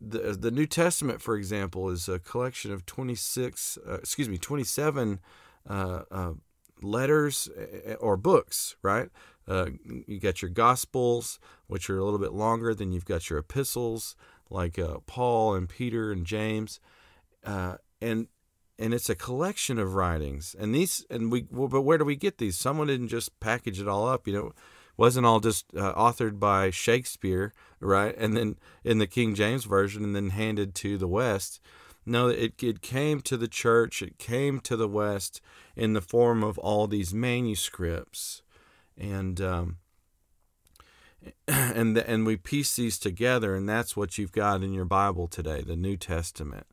the 0.00 0.36
the 0.38 0.50
New 0.50 0.66
Testament, 0.66 1.22
for 1.22 1.36
example, 1.36 1.88
is 1.88 2.08
a 2.08 2.18
collection 2.18 2.72
of 2.72 2.84
twenty 2.84 3.14
six, 3.14 3.78
uh, 3.88 3.94
excuse 3.94 4.28
me, 4.28 4.38
twenty 4.38 4.64
seven 4.64 5.20
uh, 5.68 6.02
uh 6.10 6.32
letters 6.82 7.48
eh, 7.56 7.92
eh, 7.92 7.94
or 7.94 8.16
books. 8.16 8.76
Right? 8.82 9.08
Uh, 9.48 9.66
you 10.06 10.20
got 10.20 10.42
your 10.42 10.50
Gospels, 10.50 11.38
which 11.66 11.88
are 11.90 11.98
a 11.98 12.04
little 12.04 12.18
bit 12.18 12.32
longer. 12.32 12.74
Then 12.74 12.92
you've 12.92 13.04
got 13.04 13.30
your 13.30 13.38
epistles, 13.38 14.16
like 14.50 14.78
uh, 14.78 14.98
Paul 15.06 15.54
and 15.54 15.68
Peter 15.68 16.12
and 16.12 16.26
James, 16.26 16.80
and 18.00 18.28
and 18.78 18.94
it's 18.94 19.08
a 19.08 19.14
collection 19.14 19.78
of 19.78 19.94
writings. 19.94 20.54
And 20.58 20.74
these 20.74 21.04
and 21.10 21.32
we 21.32 21.46
well, 21.50 21.68
but 21.68 21.82
where 21.82 21.98
do 21.98 22.04
we 22.04 22.16
get 22.16 22.38
these? 22.38 22.58
Someone 22.58 22.88
didn't 22.88 23.08
just 23.08 23.38
package 23.40 23.80
it 23.80 23.88
all 23.88 24.08
up 24.08 24.26
you 24.26 24.34
know? 24.34 24.52
Wasn't 24.98 25.26
all 25.26 25.40
just 25.40 25.66
uh, 25.76 25.92
authored 25.94 26.38
by 26.38 26.70
shakespeare 26.70 27.52
right? 27.80 28.16
And 28.16 28.36
then 28.36 28.56
in 28.84 28.98
the 28.98 29.06
king 29.06 29.34
james 29.34 29.64
version 29.64 30.04
and 30.04 30.16
then 30.16 30.30
handed 30.30 30.74
to 30.76 30.96
the 30.98 31.08
west. 31.08 31.60
No, 32.08 32.28
it, 32.28 32.62
it 32.62 32.82
came 32.82 33.20
to 33.22 33.36
the 33.36 33.48
church, 33.48 34.00
it 34.00 34.16
came 34.16 34.60
to 34.60 34.76
the 34.76 34.88
West 34.88 35.40
in 35.74 35.92
the 35.92 36.00
form 36.00 36.44
of 36.44 36.56
all 36.58 36.86
these 36.86 37.12
manuscripts. 37.12 38.42
And 38.98 39.40
um, 39.40 39.76
and 41.48 41.96
the, 41.96 42.08
and 42.08 42.24
we 42.24 42.36
piece 42.36 42.76
these 42.76 42.98
together, 42.98 43.54
and 43.54 43.68
that's 43.68 43.96
what 43.96 44.18
you've 44.18 44.32
got 44.32 44.62
in 44.62 44.72
your 44.72 44.84
Bible 44.84 45.26
today, 45.28 45.62
the 45.62 45.76
New 45.76 45.96
Testament. 45.96 46.66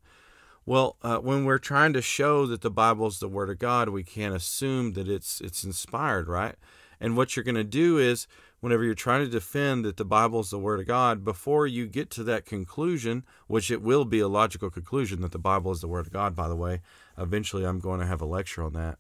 Well, 0.65 0.95
uh, 1.01 1.17
when 1.17 1.43
we're 1.43 1.57
trying 1.57 1.91
to 1.93 2.01
show 2.01 2.45
that 2.45 2.61
the 2.61 2.71
Bible 2.71 3.07
is 3.07 3.19
the 3.19 3.27
Word 3.27 3.49
of 3.49 3.59
God, 3.59 3.89
we 3.89 4.03
can't 4.03 4.35
assume 4.35 4.93
that 4.93 5.09
it's 5.09 5.41
it's 5.41 5.63
inspired, 5.63 6.27
right? 6.27 6.55
And 7.01 7.17
what 7.17 7.35
you're 7.35 7.43
going 7.43 7.55
to 7.55 7.65
do 7.65 7.97
is, 7.97 8.27
whenever 8.61 8.85
you're 8.85 8.93
trying 8.93 9.25
to 9.25 9.29
defend 9.29 9.83
that 9.83 9.97
the 9.97 10.05
Bible 10.05 10.39
is 10.39 10.51
the 10.51 10.57
Word 10.57 10.79
of 10.79 10.87
God, 10.87 11.25
before 11.25 11.67
you 11.67 11.85
get 11.85 12.09
to 12.11 12.23
that 12.23 12.45
conclusion, 12.45 13.25
which 13.47 13.69
it 13.69 13.81
will 13.81 14.05
be 14.05 14.21
a 14.21 14.29
logical 14.29 14.69
conclusion 14.69 15.19
that 15.19 15.33
the 15.33 15.39
Bible 15.39 15.71
is 15.73 15.81
the 15.81 15.87
Word 15.89 16.05
of 16.05 16.13
God, 16.13 16.33
by 16.33 16.47
the 16.47 16.55
way, 16.55 16.79
eventually 17.17 17.65
I'm 17.65 17.79
going 17.79 17.99
to 17.99 18.05
have 18.05 18.21
a 18.21 18.25
lecture 18.25 18.63
on 18.63 18.71
that. 18.73 18.99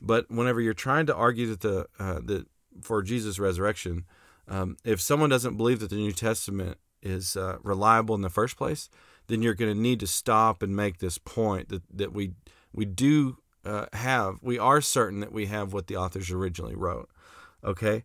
But 0.00 0.28
whenever 0.28 0.60
you're 0.60 0.74
trying 0.74 1.06
to 1.06 1.14
argue 1.14 1.46
that 1.46 1.60
the 1.60 1.86
uh, 2.00 2.20
that 2.24 2.46
for 2.82 3.02
Jesus' 3.02 3.38
resurrection, 3.38 4.04
um, 4.48 4.76
if 4.84 5.00
someone 5.00 5.30
doesn't 5.30 5.56
believe 5.56 5.80
that 5.80 5.90
the 5.90 5.96
New 5.96 6.12
Testament 6.12 6.78
is 7.02 7.36
uh, 7.36 7.58
reliable 7.62 8.14
in 8.14 8.22
the 8.22 8.30
first 8.30 8.56
place, 8.56 8.88
then 9.26 9.42
you're 9.42 9.54
going 9.54 9.72
to 9.72 9.80
need 9.80 10.00
to 10.00 10.06
stop 10.06 10.62
and 10.62 10.74
make 10.74 10.98
this 10.98 11.18
point 11.18 11.68
that, 11.68 11.82
that 11.92 12.12
we 12.12 12.32
we 12.72 12.84
do 12.84 13.38
uh, 13.64 13.86
have 13.92 14.36
we 14.42 14.58
are 14.58 14.80
certain 14.80 15.20
that 15.20 15.32
we 15.32 15.46
have 15.46 15.72
what 15.72 15.86
the 15.86 15.96
authors 15.96 16.30
originally 16.30 16.76
wrote. 16.76 17.08
Okay. 17.64 18.04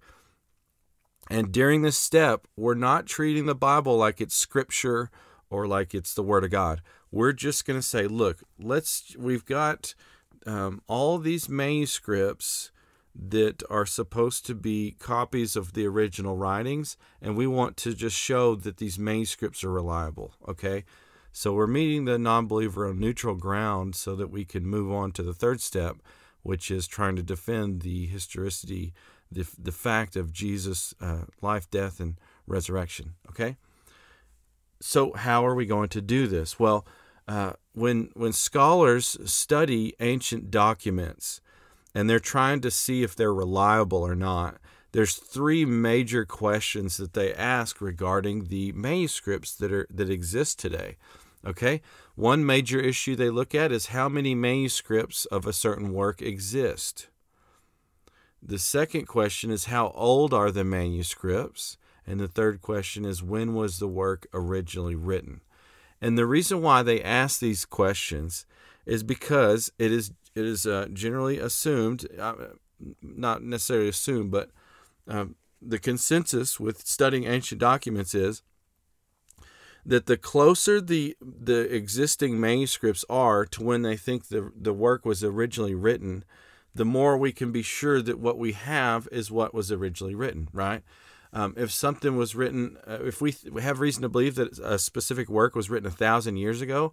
And 1.30 1.52
during 1.52 1.82
this 1.82 1.98
step, 1.98 2.48
we're 2.58 2.74
not 2.74 3.06
treating 3.06 3.46
the 3.46 3.56
Bible 3.56 3.96
like 3.96 4.20
it's 4.20 4.36
scripture 4.36 5.10
or 5.50 5.68
like 5.68 5.94
it's 5.94 6.14
the 6.14 6.24
Word 6.24 6.44
of 6.44 6.52
God. 6.52 6.82
We're 7.12 7.34
just 7.34 7.66
going 7.66 7.80
to 7.80 7.86
say, 7.86 8.08
look, 8.08 8.44
let's, 8.60 9.16
we've 9.18 9.46
got 9.46 9.94
um, 10.46 10.82
all 10.88 11.20
these 11.20 11.48
manuscripts 11.48 12.72
that 13.14 13.64
are 13.70 13.86
supposed 13.86 14.46
to 14.46 14.56
be 14.56 14.96
copies 15.00 15.56
of 15.56 15.74
the 15.74 15.86
original 15.86 16.38
writings, 16.38 16.98
and 17.22 17.36
we 17.36 17.48
want 17.48 17.78
to 17.78 17.94
just 17.94 18.18
show 18.18 18.56
that 18.56 18.78
these 18.78 18.98
manuscripts 18.98 19.64
are 19.64 19.72
reliable. 19.72 20.34
Okay, 20.48 20.86
so 21.32 21.54
we're 21.54 21.68
meeting 21.68 22.06
the 22.06 22.18
non 22.18 22.48
believer 22.48 22.88
on 22.88 23.00
neutral 23.00 23.36
ground 23.36 23.96
so 23.96 24.16
that 24.16 24.32
we 24.32 24.46
can 24.46 24.66
move 24.66 24.92
on 24.92 25.12
to 25.14 25.24
the 25.24 25.34
third 25.34 25.62
step, 25.62 25.98
which 26.44 26.72
is 26.72 26.88
trying 26.88 27.16
to 27.18 27.24
defend 27.24 27.82
the 27.82 28.06
historicity, 28.08 28.94
the, 29.32 29.46
the 29.58 29.72
fact 29.72 30.16
of 30.16 30.32
Jesus' 30.32 30.94
uh, 31.02 31.24
life, 31.42 31.70
death, 31.70 32.00
and 32.00 32.18
resurrection. 32.48 33.14
Okay, 33.30 33.58
so 34.80 35.14
how 35.14 35.46
are 35.46 35.56
we 35.56 35.66
going 35.66 35.90
to 35.90 36.02
do 36.02 36.28
this? 36.28 36.60
Well, 36.60 36.86
uh, 37.28 37.54
when 37.74 38.10
when 38.14 38.34
scholars 38.34 39.18
study 39.26 39.94
ancient 40.00 40.50
documents, 40.50 41.42
and 41.94 42.10
they're 42.10 42.20
trying 42.20 42.62
to 42.62 42.72
see 42.72 43.04
if 43.04 43.16
they're 43.16 43.34
reliable 43.34 44.02
or 44.02 44.16
not. 44.16 44.58
There's 44.92 45.16
three 45.16 45.66
major 45.66 46.26
questions 46.26 46.98
that 46.98 47.14
they 47.14 47.34
ask 47.34 47.80
regarding 47.80 48.46
the 48.46 48.72
manuscripts 48.74 49.56
that 49.56 49.72
are 49.72 49.88
that 49.90 50.10
exist 50.10 50.60
today. 50.60 50.98
Okay? 51.46 51.82
One 52.16 52.46
major 52.46 52.80
issue 52.80 53.16
they 53.16 53.30
look 53.30 53.56
at 53.56 53.72
is 53.72 53.88
how 53.88 54.10
many 54.10 54.36
manuscripts 54.36 55.26
of 55.26 55.48
a 55.48 55.54
certain 55.54 55.94
work 55.94 56.22
exist. 56.22 57.08
The 58.44 58.60
second 58.60 59.06
question 59.06 59.50
is 59.50 59.66
how 59.66 59.90
old 59.96 60.34
are 60.34 60.52
the 60.52 60.64
manuscripts? 60.64 61.78
And 62.06 62.20
the 62.20 62.28
third 62.28 62.62
question 62.62 63.06
is 63.06 63.24
when 63.24 63.54
was 63.54 63.80
the 63.80 63.88
work 63.88 64.28
originally 64.34 64.96
written? 64.96 65.42
And 66.02 66.18
the 66.18 66.26
reason 66.26 66.62
why 66.62 66.82
they 66.82 67.02
ask 67.02 67.40
these 67.40 67.64
questions 67.64 68.46
is 68.86 69.04
because 69.04 69.72
it 69.78 69.92
is 69.92 70.12
it 70.36 70.46
is 70.46 70.66
uh, 70.66 70.88
generally 70.94 71.40
assumed, 71.40 72.08
uh, 72.20 72.34
not 73.02 73.44
necessarily 73.44 73.90
assumed, 73.90 74.32
but 74.32 74.52
um, 75.08 75.36
the 75.62 75.80
consensus 75.80 76.60
with 76.60 76.86
studying 76.88 77.26
ancient 77.26 77.60
documents 77.60 78.16
is 78.16 78.42
that 79.86 80.06
the 80.06 80.18
closer 80.18 80.80
the 80.80 81.16
the 81.22 81.74
existing 81.74 82.40
manuscripts 82.40 83.04
are 83.10 83.46
to 83.46 83.64
when 83.64 83.82
they 83.82 83.98
think 83.98 84.28
the 84.28 84.52
the 84.56 84.74
work 84.74 85.06
was 85.06 85.24
originally 85.24 85.76
written, 85.76 86.24
the 86.74 86.86
more 86.86 87.18
we 87.18 87.32
can 87.32 87.52
be 87.52 87.64
sure 87.64 88.02
that 88.02 88.20
what 88.20 88.38
we 88.38 88.54
have 88.54 89.08
is 89.12 89.32
what 89.32 89.54
was 89.54 89.72
originally 89.72 90.16
written. 90.16 90.48
Right? 90.54 90.84
Um, 91.34 91.54
if 91.56 91.72
something 91.72 92.18
was 92.18 92.36
written, 92.36 92.78
uh, 92.86 93.00
if 93.04 93.22
we, 93.22 93.32
th- 93.32 93.54
we 93.54 93.62
have 93.62 93.80
reason 93.80 94.02
to 94.02 94.10
believe 94.10 94.36
that 94.36 94.60
a 94.60 94.78
specific 94.78 95.30
work 95.30 95.56
was 95.56 95.70
written 95.70 95.88
a 95.88 95.92
thousand 95.92 96.36
years 96.36 96.60
ago, 96.60 96.92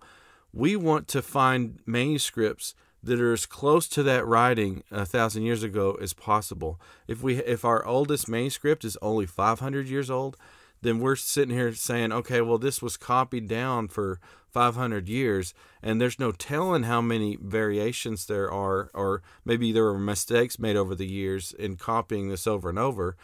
we 0.53 0.77
want 0.77 1.09
to 1.09 1.23
find 1.23 1.81
manuscripts 1.87 2.75
that 3.03 3.21
are 3.21 3.33
as 3.33 3.47
close 3.47 3.89
to 3.89 4.03
that 4.03 4.27
writing 4.27 4.83
a 4.91 5.07
thousand 5.07 5.43
years 5.45 5.63
ago 5.63 5.97
as 6.01 6.13
possible. 6.13 6.81
If 7.07 7.23
we 7.23 7.37
if 7.37 7.65
our 7.65 7.85
oldest 7.87 8.29
manuscript 8.29 8.85
is 8.85 8.97
only 9.01 9.27
500 9.27 9.89
years 9.89 10.11
old, 10.11 10.37
then 10.83 10.99
we're 10.99 11.17
sitting 11.17 11.55
here 11.55 11.73
saying, 11.75 12.13
okay, 12.13 12.41
well 12.41 12.59
this 12.59 12.83
was 12.83 12.97
copied 12.97 13.49
down 13.49 13.89
for 13.89 14.21
500 14.51 15.09
years, 15.09 15.55
and 15.83 16.01
there's 16.01 16.19
no 16.19 16.33
telling 16.33 16.85
how 16.85 17.01
many 17.01 17.37
variations 17.41 18.27
there 18.27 18.51
are, 18.51 18.91
or 18.95 19.23
maybe 19.45 19.73
there 19.73 19.85
were 19.85 19.99
mistakes 19.99 20.59
made 20.59 20.77
over 20.77 20.95
the 20.95 21.07
years 21.07 21.53
in 21.53 21.77
copying 21.77 22.29
this 22.29 22.47
over 22.47 22.69
and 22.69 22.79
over. 22.79 23.17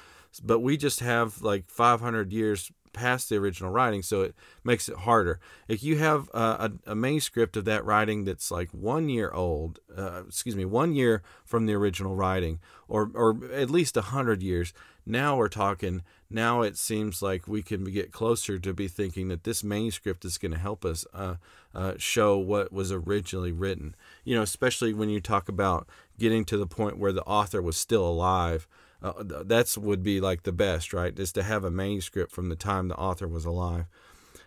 But 0.43 0.61
we 0.61 0.77
just 0.77 1.01
have 1.01 1.43
like 1.43 1.69
500 1.69 2.33
years 2.33 2.71
past 2.95 3.29
the 3.29 3.37
original 3.37 3.71
writing, 3.71 4.03
so 4.03 4.23
it 4.23 4.35
makes 4.63 4.89
it 4.89 4.97
harder. 4.99 5.41
If 5.69 5.83
you 5.83 5.99
have 5.99 6.31
a, 6.33 6.73
a 6.87 6.95
manuscript 6.95 7.57
of 7.57 7.65
that 7.67 7.85
writing 7.85 8.25
that's 8.25 8.51
like 8.51 8.71
one 8.71 9.09
year 9.09 9.31
old, 9.31 9.81
uh, 9.97 10.23
excuse 10.27 10.57
me, 10.57 10.65
one 10.65 10.95
year 10.95 11.23
from 11.45 11.67
the 11.67 11.75
original 11.75 12.15
writing, 12.15 12.61
or 12.89 13.11
or 13.15 13.39
at 13.53 13.71
least 13.71 13.97
a 13.97 14.03
hundred 14.03 14.43
years, 14.43 14.73
now 15.05 15.37
we're 15.37 15.49
talking. 15.49 16.03
Now 16.31 16.63
it 16.63 16.77
seems 16.77 17.23
like 17.23 17.47
we 17.47 17.63
can 17.63 17.85
get 17.85 18.11
closer 18.11 18.59
to 18.59 18.73
be 18.73 18.89
thinking 18.89 19.29
that 19.29 19.45
this 19.45 19.63
manuscript 19.63 20.25
is 20.25 20.39
going 20.39 20.53
to 20.53 20.59
help 20.59 20.85
us 20.85 21.07
uh, 21.13 21.37
uh, 21.75 21.95
show 21.99 22.39
what 22.39 22.73
was 22.73 22.91
originally 22.91 23.53
written. 23.53 23.95
You 24.25 24.37
know, 24.37 24.43
especially 24.43 24.93
when 24.95 25.11
you 25.11 25.21
talk 25.21 25.49
about 25.49 25.87
getting 26.19 26.45
to 26.47 26.57
the 26.57 26.67
point 26.67 26.99
where 26.99 27.13
the 27.13 27.23
author 27.25 27.61
was 27.61 27.77
still 27.77 28.07
alive 28.07 28.67
uh, 29.05 29.43
that's 29.45 29.77
would 29.77 30.03
be 30.03 30.21
like 30.21 30.45
the 30.45 30.53
best, 30.53 30.95
right? 30.95 31.17
Is 31.19 31.33
to 31.33 31.43
have 31.43 31.63
a 31.63 31.71
manuscript 31.71 32.33
from 32.33 32.49
the 32.49 32.57
time 32.57 32.89
the 32.89 32.97
author 32.97 33.29
was 33.29 33.45
alive. 33.45 33.85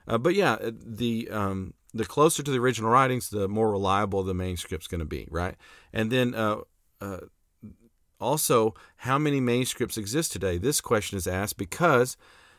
Uh, 0.07 0.17
but 0.17 0.33
yeah, 0.33 0.53
uh, 0.53 0.71
the 0.73 1.29
um, 1.31 1.75
the 1.93 2.05
closer 2.05 2.41
to 2.41 2.51
the 2.51 2.59
original 2.59 2.89
writings, 2.89 3.29
the 3.29 3.47
more 3.47 3.69
reliable 3.69 4.23
the 4.23 4.33
manuscript's 4.33 4.87
going 4.87 4.99
to 4.99 5.05
be, 5.05 5.27
right? 5.29 5.55
And 5.93 6.11
then 6.11 6.33
uh, 6.33 6.61
uh, 6.99 7.19
also, 8.19 8.73
how 8.97 9.19
many 9.19 9.39
manuscripts 9.39 9.97
exist 9.97 10.31
today? 10.31 10.57
This 10.57 10.81
question 10.81 11.17
is 11.17 11.27
asked 11.27 11.57
because 11.57 12.17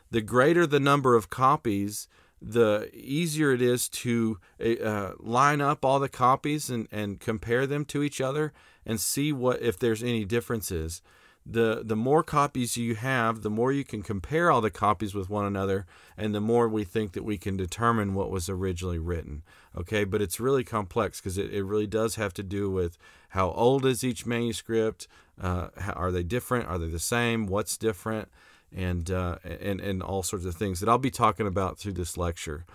the 0.09 0.21
greater 0.21 0.65
the 0.65 0.79
number 0.79 1.15
of 1.15 1.29
copies, 1.29 2.07
the 2.41 2.89
easier 2.93 3.51
it 3.51 3.61
is 3.61 3.89
to 3.89 4.39
uh, 4.81 5.11
line 5.19 5.59
up 5.59 5.83
all 5.83 5.99
the 5.99 6.07
copies 6.07 6.69
and, 6.69 6.87
and 6.93 7.19
compare 7.19 7.67
them 7.67 7.83
to 7.85 8.03
each 8.03 8.21
other 8.21 8.53
and 8.85 9.01
see 9.01 9.33
what 9.33 9.61
if 9.61 9.77
there's 9.77 10.01
any 10.01 10.23
differences 10.23 11.01
the 11.45 11.81
the 11.83 11.95
more 11.95 12.23
copies 12.23 12.77
you 12.77 12.95
have, 12.95 13.41
the 13.41 13.49
more 13.49 13.71
you 13.71 13.83
can 13.83 14.03
compare 14.03 14.51
all 14.51 14.61
the 14.61 14.69
copies 14.69 15.15
with 15.15 15.29
one 15.29 15.45
another, 15.45 15.85
and 16.17 16.33
the 16.35 16.41
more 16.41 16.67
we 16.67 16.83
think 16.83 17.13
that 17.13 17.23
we 17.23 17.37
can 17.37 17.57
determine 17.57 18.13
what 18.13 18.29
was 18.29 18.49
originally 18.49 18.99
written. 18.99 19.43
Okay, 19.77 20.03
but 20.03 20.21
it's 20.21 20.39
really 20.39 20.63
complex 20.63 21.19
because 21.19 21.37
it, 21.37 21.53
it 21.53 21.63
really 21.63 21.87
does 21.87 22.15
have 22.15 22.33
to 22.35 22.43
do 22.43 22.69
with 22.69 22.97
how 23.29 23.51
old 23.51 23.85
is 23.85 24.03
each 24.03 24.25
manuscript, 24.25 25.07
uh, 25.41 25.69
how, 25.77 25.93
are 25.93 26.11
they 26.11 26.23
different, 26.23 26.67
are 26.67 26.77
they 26.77 26.87
the 26.87 26.99
same, 26.99 27.47
what's 27.47 27.77
different, 27.77 28.29
and 28.75 29.09
uh, 29.09 29.37
and 29.43 29.79
and 29.79 30.03
all 30.03 30.23
sorts 30.23 30.45
of 30.45 30.55
things 30.55 30.79
that 30.79 30.89
I'll 30.89 30.97
be 30.97 31.11
talking 31.11 31.47
about 31.47 31.79
through 31.79 31.93
this 31.93 32.17
lecture. 32.17 32.65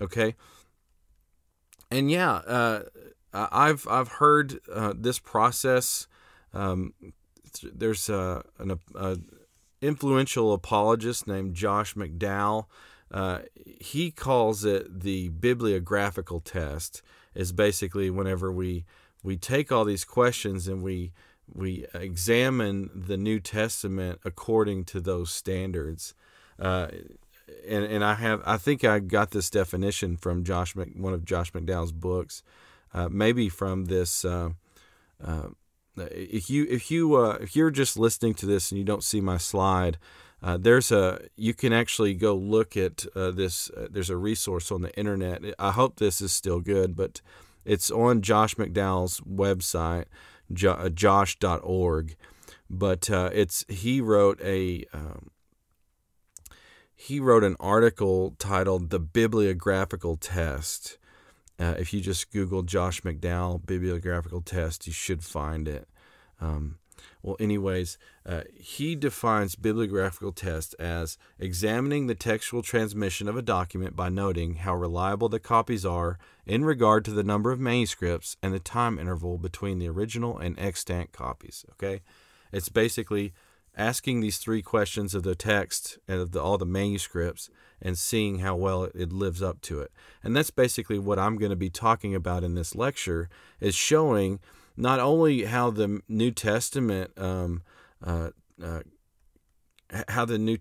Okay, 0.00 0.34
and 1.90 2.10
yeah, 2.10 2.36
uh, 2.36 2.82
I've 3.32 3.86
I've 3.88 4.08
heard 4.08 4.60
uh, 4.72 4.94
this 4.96 5.18
process. 5.18 6.06
Um, 6.52 6.94
there's 7.62 8.08
a, 8.08 8.44
an 8.58 8.78
a 8.94 9.18
influential 9.80 10.52
apologist 10.52 11.26
named 11.26 11.54
Josh 11.54 11.94
McDowell. 11.94 12.66
Uh, 13.10 13.40
he 13.64 14.10
calls 14.10 14.64
it 14.64 15.00
the 15.00 15.28
bibliographical 15.28 16.40
test. 16.40 17.02
Is 17.34 17.52
basically 17.52 18.10
whenever 18.10 18.52
we 18.52 18.84
we 19.22 19.36
take 19.36 19.72
all 19.72 19.84
these 19.84 20.04
questions 20.04 20.68
and 20.68 20.82
we 20.82 21.12
we 21.52 21.86
examine 21.92 22.90
the 22.94 23.16
New 23.16 23.40
Testament 23.40 24.20
according 24.24 24.84
to 24.84 25.00
those 25.00 25.30
standards. 25.30 26.14
Uh, 26.58 26.88
and 27.66 27.84
and 27.84 28.04
I 28.04 28.14
have 28.14 28.42
I 28.46 28.56
think 28.56 28.84
I 28.84 29.00
got 29.00 29.32
this 29.32 29.50
definition 29.50 30.16
from 30.16 30.44
Josh 30.44 30.76
Mc, 30.76 30.90
one 30.96 31.12
of 31.12 31.24
Josh 31.24 31.52
McDowell's 31.52 31.92
books, 31.92 32.42
uh, 32.92 33.08
maybe 33.10 33.48
from 33.48 33.86
this 33.86 34.24
uh, 34.24 34.50
uh 35.22 35.48
if 35.96 36.50
you 36.50 36.66
if 36.68 36.90
you 36.90 37.14
uh, 37.16 37.38
if 37.40 37.54
you're 37.54 37.70
just 37.70 37.98
listening 37.98 38.34
to 38.34 38.46
this 38.46 38.70
and 38.70 38.78
you 38.78 38.84
don't 38.84 39.04
see 39.04 39.20
my 39.20 39.38
slide, 39.38 39.98
Uh, 40.44 40.58
there's 40.58 40.92
a 40.92 41.20
you 41.36 41.54
can 41.54 41.72
actually 41.72 42.12
go 42.12 42.34
look 42.36 42.76
at 42.76 43.06
uh, 43.16 43.30
this. 43.30 43.70
Uh, 43.70 43.88
there's 43.90 44.10
a 44.10 44.16
resource 44.16 44.70
on 44.70 44.82
the 44.82 44.92
internet. 44.94 45.40
I 45.58 45.70
hope 45.70 45.96
this 45.96 46.20
is 46.20 46.32
still 46.32 46.60
good, 46.60 46.94
but 46.94 47.22
it's 47.64 47.90
on 47.90 48.20
Josh 48.20 48.54
McDowell's 48.56 49.20
website, 49.20 50.04
uh, 50.66 50.90
josh.org. 50.90 52.14
But 52.68 53.08
uh, 53.10 53.30
it's 53.32 53.64
he 53.68 54.02
wrote 54.02 54.38
a 54.42 54.84
um, 54.92 55.30
he 56.94 57.20
wrote 57.20 57.44
an 57.44 57.56
article 57.58 58.34
titled 58.38 58.90
"The 58.90 59.00
Bibliographical 59.00 60.16
Test." 60.16 60.98
Uh, 61.58 61.74
if 61.78 61.92
you 61.92 62.00
just 62.00 62.32
Google 62.32 62.62
Josh 62.62 63.02
McDowell 63.02 63.64
bibliographical 63.64 64.40
test, 64.40 64.86
you 64.86 64.92
should 64.92 65.22
find 65.22 65.68
it. 65.68 65.88
Um, 66.40 66.78
well, 67.22 67.36
anyways, 67.40 67.96
uh, 68.26 68.42
he 68.54 68.94
defines 68.94 69.54
bibliographical 69.54 70.32
test 70.32 70.74
as 70.78 71.16
examining 71.38 72.06
the 72.06 72.14
textual 72.14 72.62
transmission 72.62 73.28
of 73.28 73.36
a 73.36 73.42
document 73.42 73.96
by 73.96 74.08
noting 74.08 74.56
how 74.56 74.74
reliable 74.74 75.28
the 75.28 75.40
copies 75.40 75.86
are 75.86 76.18
in 76.44 76.64
regard 76.64 77.04
to 77.04 77.10
the 77.10 77.22
number 77.22 77.50
of 77.50 77.60
manuscripts 77.60 78.36
and 78.42 78.52
the 78.52 78.58
time 78.58 78.98
interval 78.98 79.38
between 79.38 79.78
the 79.78 79.88
original 79.88 80.38
and 80.38 80.58
extant 80.58 81.12
copies. 81.12 81.64
Okay, 81.72 82.02
it's 82.52 82.68
basically 82.68 83.32
asking 83.76 84.20
these 84.20 84.38
three 84.38 84.62
questions 84.62 85.14
of 85.14 85.22
the 85.22 85.34
text 85.34 85.98
and 86.06 86.20
of 86.20 86.32
the, 86.32 86.42
all 86.42 86.58
the 86.58 86.66
manuscripts 86.66 87.48
and 87.80 87.98
seeing 87.98 88.38
how 88.38 88.56
well 88.56 88.84
it, 88.84 89.12
lives 89.12 89.42
up 89.42 89.60
to 89.62 89.80
it. 89.80 89.90
And 90.22 90.34
that's 90.36 90.50
basically 90.50 90.98
what 90.98 91.18
I'm 91.18 91.36
going 91.36 91.50
to 91.50 91.56
be 91.56 91.70
talking 91.70 92.14
about 92.14 92.44
in 92.44 92.54
this 92.54 92.74
lecture 92.74 93.28
is 93.60 93.74
showing 93.74 94.40
not 94.76 95.00
only 95.00 95.44
how 95.44 95.70
the 95.70 96.00
New 96.08 96.30
Testament, 96.30 97.12
um, 97.16 97.62
uh, 98.02 98.30
uh, 98.62 98.80
how 100.08 100.24
the 100.24 100.38
new, 100.38 100.58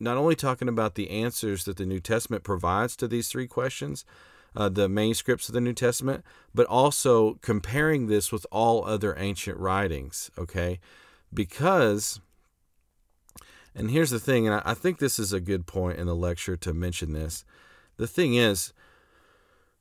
not 0.00 0.16
only 0.16 0.34
talking 0.34 0.68
about 0.68 0.94
the 0.94 1.10
answers 1.10 1.64
that 1.64 1.76
the 1.76 1.86
New 1.86 2.00
Testament 2.00 2.44
provides 2.44 2.96
to 2.96 3.08
these 3.08 3.28
three 3.28 3.46
questions, 3.46 4.04
uh, 4.56 4.68
the 4.68 4.88
manuscripts 4.88 5.48
of 5.48 5.54
the 5.54 5.60
New 5.60 5.72
Testament, 5.72 6.24
but 6.54 6.66
also 6.66 7.34
comparing 7.42 8.06
this 8.06 8.30
with 8.30 8.46
all 8.52 8.84
other 8.84 9.14
ancient 9.18 9.58
writings. 9.58 10.30
Okay, 10.38 10.78
because, 11.32 12.20
and 13.74 13.90
here's 13.90 14.10
the 14.10 14.20
thing, 14.20 14.46
and 14.46 14.62
I, 14.64 14.74
think 14.74 14.98
this 14.98 15.18
is 15.18 15.32
a 15.32 15.40
good 15.40 15.66
point 15.66 15.98
in 15.98 16.06
the 16.06 16.14
lecture 16.14 16.56
to 16.56 16.72
mention 16.72 17.12
this. 17.12 17.44
The 17.96 18.06
thing 18.06 18.34
is, 18.34 18.72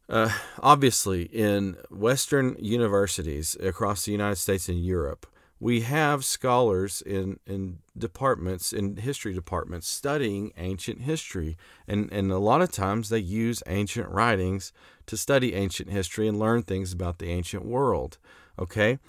uh, 0.09 0.31
obviously, 0.59 1.23
in 1.23 1.77
Western 1.89 2.55
universities 2.59 3.55
across 3.61 4.05
the 4.05 4.11
United 4.11 4.37
States 4.37 4.67
and 4.67 4.83
Europe, 4.83 5.27
we 5.59 5.81
have 5.81 6.25
scholars 6.25 7.01
in, 7.05 7.39
in 7.47 7.79
departments, 7.97 8.73
in 8.73 8.97
history 8.97 9.33
departments, 9.33 9.87
studying 9.87 10.51
ancient 10.57 11.01
history. 11.01 11.55
And, 11.87 12.11
and 12.11 12.31
a 12.31 12.37
lot 12.37 12.61
of 12.61 12.69
times 12.69 13.07
they 13.07 13.19
use 13.19 13.63
ancient 13.67 14.09
writings 14.09 14.73
to 15.05 15.15
study 15.15 15.53
ancient 15.53 15.89
history 15.89 16.27
and 16.27 16.37
learn 16.37 16.63
things 16.63 16.91
about 16.91 17.19
the 17.19 17.29
ancient 17.29 17.63
world. 17.63 18.17
Okay? 18.59 18.99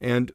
And 0.00 0.32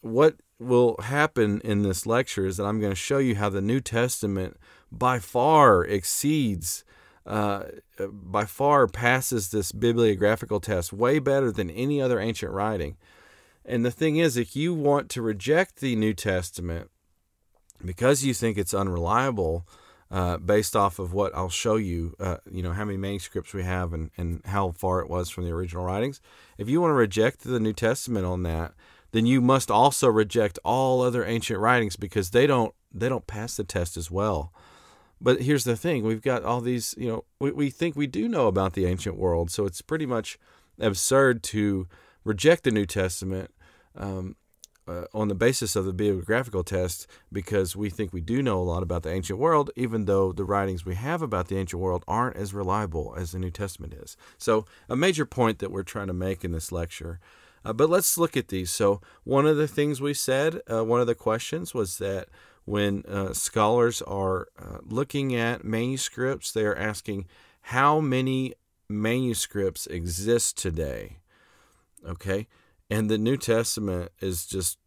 what 0.00 0.36
will 0.58 0.96
happen 1.02 1.60
in 1.62 1.82
this 1.82 2.06
lecture 2.06 2.46
is 2.46 2.56
that 2.56 2.64
I'm 2.64 2.80
going 2.80 2.92
to 2.92 2.96
show 2.96 3.18
you 3.18 3.36
how 3.36 3.48
the 3.48 3.60
New 3.60 3.80
Testament 3.80 4.56
by 4.90 5.18
far 5.18 5.84
exceeds 5.84 6.84
uh, 7.26 7.64
by 8.10 8.46
far 8.46 8.86
passes 8.86 9.50
this 9.50 9.70
bibliographical 9.70 10.60
test 10.60 10.94
way 10.94 11.18
better 11.18 11.52
than 11.52 11.68
any 11.68 12.00
other 12.00 12.18
ancient 12.18 12.52
writing. 12.52 12.96
And 13.66 13.84
the 13.84 13.90
thing 13.90 14.16
is, 14.16 14.38
if 14.38 14.56
you 14.56 14.72
want 14.72 15.10
to 15.10 15.20
reject 15.20 15.80
the 15.80 15.94
New 15.94 16.14
Testament 16.14 16.90
because 17.84 18.24
you 18.24 18.32
think 18.32 18.56
it's 18.56 18.72
unreliable, 18.72 19.66
uh, 20.10 20.38
based 20.38 20.74
off 20.74 20.98
of 20.98 21.12
what 21.12 21.34
I'll 21.34 21.50
show 21.50 21.76
you, 21.76 22.14
uh, 22.18 22.38
you 22.50 22.62
know, 22.62 22.72
how 22.72 22.86
many 22.86 22.96
manuscripts 22.96 23.52
we 23.52 23.62
have 23.62 23.92
and, 23.92 24.10
and 24.16 24.40
how 24.46 24.70
far 24.70 25.00
it 25.00 25.10
was 25.10 25.28
from 25.28 25.44
the 25.44 25.50
original 25.50 25.84
writings. 25.84 26.22
If 26.56 26.68
you 26.70 26.80
want 26.80 26.92
to 26.92 26.94
reject 26.94 27.44
the 27.44 27.60
New 27.60 27.74
Testament 27.74 28.24
on 28.24 28.42
that, 28.44 28.72
then 29.12 29.26
you 29.26 29.40
must 29.40 29.70
also 29.70 30.08
reject 30.08 30.58
all 30.64 31.02
other 31.02 31.24
ancient 31.24 31.58
writings 31.58 31.96
because 31.96 32.30
they 32.30 32.46
don't 32.46 32.74
they 32.92 33.08
don't 33.08 33.26
pass 33.26 33.56
the 33.56 33.64
test 33.64 33.96
as 33.96 34.10
well. 34.10 34.52
But 35.20 35.42
here's 35.42 35.64
the 35.64 35.76
thing 35.76 36.04
we've 36.04 36.22
got 36.22 36.44
all 36.44 36.60
these, 36.60 36.94
you 36.96 37.08
know, 37.08 37.24
we, 37.40 37.50
we 37.50 37.70
think 37.70 37.96
we 37.96 38.06
do 38.06 38.28
know 38.28 38.46
about 38.46 38.74
the 38.74 38.86
ancient 38.86 39.16
world. 39.16 39.50
So 39.50 39.66
it's 39.66 39.82
pretty 39.82 40.06
much 40.06 40.38
absurd 40.78 41.42
to 41.44 41.88
reject 42.24 42.64
the 42.64 42.70
New 42.70 42.86
Testament 42.86 43.50
um, 43.96 44.36
uh, 44.86 45.04
on 45.12 45.28
the 45.28 45.34
basis 45.34 45.76
of 45.76 45.84
the 45.84 45.92
bibliographical 45.92 46.64
test 46.64 47.06
because 47.32 47.76
we 47.76 47.90
think 47.90 48.12
we 48.12 48.20
do 48.20 48.42
know 48.42 48.58
a 48.58 48.62
lot 48.62 48.82
about 48.82 49.02
the 49.02 49.12
ancient 49.12 49.38
world, 49.38 49.70
even 49.76 50.04
though 50.04 50.32
the 50.32 50.44
writings 50.44 50.84
we 50.84 50.94
have 50.94 51.20
about 51.20 51.48
the 51.48 51.58
ancient 51.58 51.82
world 51.82 52.04
aren't 52.08 52.36
as 52.36 52.54
reliable 52.54 53.14
as 53.16 53.32
the 53.32 53.38
New 53.38 53.50
Testament 53.50 53.92
is. 53.92 54.16
So, 54.38 54.64
a 54.88 54.96
major 54.96 55.26
point 55.26 55.58
that 55.58 55.70
we're 55.70 55.82
trying 55.82 56.06
to 56.06 56.12
make 56.12 56.44
in 56.44 56.52
this 56.52 56.72
lecture. 56.72 57.20
Uh, 57.64 57.72
but 57.72 57.90
let's 57.90 58.18
look 58.18 58.36
at 58.36 58.48
these. 58.48 58.70
So, 58.70 59.00
one 59.24 59.46
of 59.46 59.56
the 59.56 59.68
things 59.68 60.00
we 60.00 60.14
said, 60.14 60.60
uh, 60.70 60.84
one 60.84 61.00
of 61.00 61.06
the 61.06 61.14
questions 61.14 61.74
was 61.74 61.98
that 61.98 62.28
when 62.64 63.02
uh, 63.06 63.32
scholars 63.32 64.02
are 64.02 64.48
uh, 64.58 64.78
looking 64.84 65.34
at 65.34 65.64
manuscripts, 65.64 66.52
they 66.52 66.64
are 66.64 66.76
asking 66.76 67.26
how 67.62 68.00
many 68.00 68.54
manuscripts 68.88 69.86
exist 69.86 70.56
today. 70.58 71.18
Okay, 72.06 72.46
and 72.90 73.10
the 73.10 73.18
New 73.18 73.36
Testament 73.36 74.12
is 74.20 74.46
just 74.46 74.78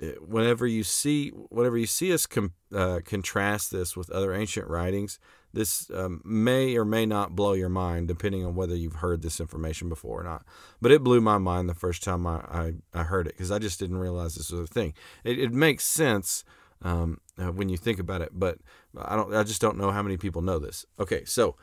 eh, 0.00 0.12
whenever 0.20 0.66
you 0.66 0.82
see 0.82 1.28
whenever 1.30 1.78
you 1.78 1.86
see 1.86 2.12
us 2.12 2.26
com- 2.26 2.54
uh, 2.74 3.00
contrast 3.04 3.70
this 3.70 3.96
with 3.96 4.10
other 4.10 4.34
ancient 4.34 4.68
writings, 4.68 5.18
this 5.56 5.90
um, 5.90 6.20
may 6.22 6.76
or 6.76 6.84
may 6.84 7.06
not 7.06 7.34
blow 7.34 7.54
your 7.54 7.70
mind, 7.70 8.08
depending 8.08 8.44
on 8.44 8.54
whether 8.54 8.76
you've 8.76 8.96
heard 8.96 9.22
this 9.22 9.40
information 9.40 9.88
before 9.88 10.20
or 10.20 10.22
not. 10.22 10.44
But 10.82 10.92
it 10.92 11.02
blew 11.02 11.22
my 11.22 11.38
mind 11.38 11.66
the 11.66 11.74
first 11.74 12.04
time 12.04 12.26
I, 12.26 12.40
I, 12.50 12.72
I 12.92 13.02
heard 13.04 13.26
it 13.26 13.32
because 13.32 13.50
I 13.50 13.58
just 13.58 13.80
didn't 13.80 13.96
realize 13.96 14.34
this 14.34 14.52
was 14.52 14.60
a 14.60 14.72
thing. 14.72 14.92
It, 15.24 15.38
it 15.38 15.52
makes 15.52 15.84
sense 15.84 16.44
um, 16.82 17.20
uh, 17.38 17.52
when 17.52 17.70
you 17.70 17.78
think 17.78 17.98
about 17.98 18.20
it. 18.20 18.32
But 18.34 18.58
I 18.98 19.16
don't. 19.16 19.34
I 19.34 19.44
just 19.44 19.62
don't 19.62 19.78
know 19.78 19.90
how 19.90 20.02
many 20.02 20.18
people 20.18 20.42
know 20.42 20.58
this. 20.58 20.84
Okay, 21.00 21.24
so 21.24 21.56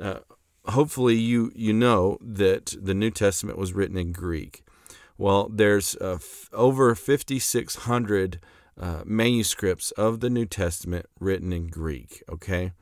uh, 0.00 0.20
hopefully 0.64 1.16
you 1.16 1.52
you 1.54 1.74
know 1.74 2.16
that 2.22 2.74
the 2.80 2.94
New 2.94 3.10
Testament 3.10 3.58
was 3.58 3.74
written 3.74 3.98
in 3.98 4.12
Greek. 4.12 4.64
Well, 5.18 5.50
there's 5.52 5.96
uh, 6.00 6.14
f- 6.14 6.48
over 6.52 6.94
5,600 6.94 8.40
uh, 8.80 9.02
manuscripts 9.04 9.90
of 9.92 10.20
the 10.20 10.30
New 10.30 10.46
Testament 10.46 11.06
written 11.20 11.52
in 11.52 11.68
Greek. 11.68 12.22
Okay. 12.28 12.72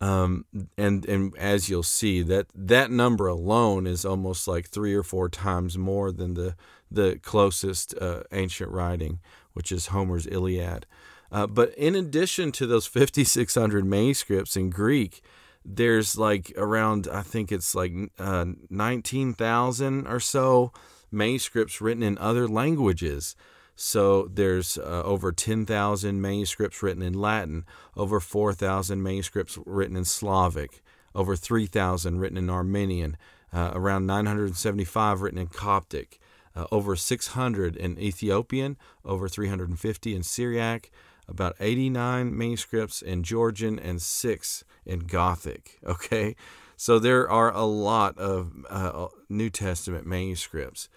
Um, 0.00 0.46
and 0.78 1.04
and 1.04 1.36
as 1.36 1.68
you'll 1.68 1.82
see, 1.82 2.22
that 2.22 2.46
that 2.54 2.90
number 2.90 3.26
alone 3.26 3.86
is 3.86 4.04
almost 4.04 4.48
like 4.48 4.68
three 4.68 4.94
or 4.94 5.02
four 5.02 5.28
times 5.28 5.76
more 5.76 6.10
than 6.10 6.34
the 6.34 6.54
the 6.90 7.20
closest 7.22 7.94
uh, 8.00 8.22
ancient 8.32 8.70
writing 8.70 9.20
which 9.52 9.72
is 9.72 9.86
Homer's 9.88 10.26
Iliad. 10.26 10.86
Uh, 11.32 11.46
but 11.46 11.74
in 11.74 11.94
addition 11.94 12.50
to 12.52 12.66
those 12.66 12.86
5,600 12.86 13.84
manuscripts 13.84 14.56
in 14.56 14.70
Greek, 14.70 15.22
there's 15.64 16.16
like 16.16 16.52
around, 16.56 17.08
I 17.12 17.22
think 17.22 17.52
it's 17.52 17.74
like 17.74 17.92
uh, 18.18 18.46
19,000 18.68 20.06
or 20.06 20.18
so 20.20 20.72
manuscripts 21.12 21.80
written 21.80 22.02
in 22.02 22.18
other 22.18 22.48
languages. 22.48 23.36
So 23.76 24.28
there's 24.32 24.76
uh, 24.78 25.02
over 25.04 25.32
10,000 25.32 26.20
manuscripts 26.20 26.82
written 26.82 27.02
in 27.02 27.14
Latin, 27.14 27.64
over 27.96 28.20
4,000 28.20 29.02
manuscripts 29.02 29.58
written 29.64 29.96
in 29.96 30.04
Slavic, 30.04 30.82
over 31.14 31.34
3,000 31.36 32.18
written 32.18 32.36
in 32.36 32.50
Armenian, 32.50 33.16
uh, 33.52 33.72
around 33.74 34.06
975 34.06 35.22
written 35.22 35.38
in 35.38 35.46
Coptic, 35.46 36.20
uh, 36.54 36.66
over 36.70 36.96
600 36.96 37.76
in 37.76 37.98
Ethiopian, 37.98 38.76
over 39.04 39.28
350 39.28 40.14
in 40.14 40.22
Syriac, 40.22 40.90
about 41.28 41.56
89 41.60 42.36
manuscripts 42.36 43.00
in 43.00 43.22
Georgian, 43.22 43.78
and 43.78 44.02
six 44.02 44.64
in 44.84 45.00
Gothic. 45.00 45.78
Okay, 45.86 46.34
so 46.76 46.98
there 46.98 47.28
are 47.28 47.52
a 47.52 47.64
lot 47.64 48.18
of 48.18 48.52
uh, 48.68 49.08
New 49.28 49.50
Testament 49.50 50.06
manuscripts. 50.06 50.88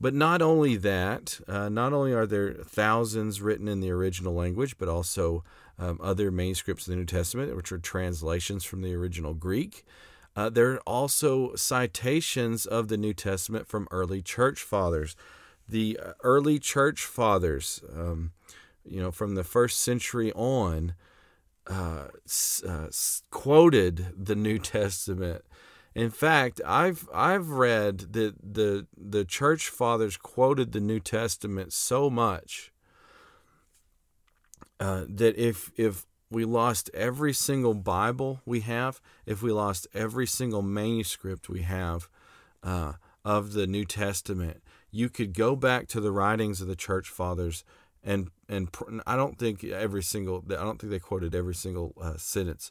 But 0.00 0.14
not 0.14 0.42
only 0.42 0.76
that, 0.76 1.40
uh, 1.48 1.68
not 1.68 1.92
only 1.92 2.12
are 2.12 2.26
there 2.26 2.52
thousands 2.52 3.40
written 3.40 3.66
in 3.66 3.80
the 3.80 3.90
original 3.90 4.34
language, 4.34 4.76
but 4.76 4.88
also 4.88 5.42
um, 5.78 5.98
other 6.02 6.30
manuscripts 6.30 6.86
of 6.86 6.90
the 6.90 6.96
New 6.96 7.06
Testament, 7.06 7.56
which 7.56 7.72
are 7.72 7.78
translations 7.78 8.64
from 8.64 8.82
the 8.82 8.94
original 8.94 9.34
Greek. 9.34 9.84
Uh, 10.34 10.50
there 10.50 10.72
are 10.72 10.80
also 10.80 11.54
citations 11.54 12.66
of 12.66 12.88
the 12.88 12.98
New 12.98 13.14
Testament 13.14 13.66
from 13.66 13.88
early 13.90 14.20
church 14.20 14.62
fathers. 14.62 15.16
The 15.66 15.98
uh, 16.02 16.12
early 16.22 16.58
church 16.58 17.04
fathers, 17.06 17.82
um, 17.94 18.32
you 18.84 19.00
know, 19.00 19.10
from 19.10 19.34
the 19.34 19.44
first 19.44 19.80
century 19.80 20.30
on, 20.34 20.94
uh, 21.68 22.08
uh, 22.68 22.88
quoted 23.30 24.12
the 24.16 24.36
New 24.36 24.58
Testament. 24.76 25.42
In 25.96 26.10
fact, 26.10 26.60
I've 26.66 27.08
I've 27.12 27.48
read 27.48 28.12
that 28.12 28.34
the 28.42 28.86
the 28.98 29.24
church 29.24 29.70
fathers 29.70 30.18
quoted 30.18 30.72
the 30.72 30.80
New 30.80 31.00
Testament 31.00 31.72
so 31.72 32.10
much 32.10 32.70
uh, 34.78 35.06
that 35.08 35.36
if 35.38 35.72
if 35.76 36.04
we 36.30 36.44
lost 36.44 36.90
every 36.92 37.32
single 37.32 37.72
Bible 37.72 38.42
we 38.44 38.60
have, 38.60 39.00
if 39.24 39.42
we 39.42 39.50
lost 39.50 39.86
every 39.94 40.26
single 40.26 40.60
manuscript 40.60 41.48
we 41.48 41.62
have 41.62 42.10
uh, 42.62 42.92
of 43.24 43.54
the 43.54 43.66
New 43.66 43.86
Testament, 43.86 44.62
you 44.90 45.08
could 45.08 45.32
go 45.32 45.56
back 45.56 45.88
to 45.88 46.00
the 46.00 46.12
writings 46.12 46.60
of 46.60 46.68
the 46.68 46.76
church 46.76 47.08
fathers 47.08 47.64
and 48.04 48.30
and 48.50 48.68
I 49.06 49.16
don't 49.16 49.38
think 49.38 49.64
every 49.64 50.02
single 50.02 50.44
I 50.50 50.56
don't 50.56 50.78
think 50.78 50.90
they 50.90 50.98
quoted 50.98 51.34
every 51.34 51.54
single 51.54 51.94
uh, 52.00 52.18
sentence, 52.18 52.70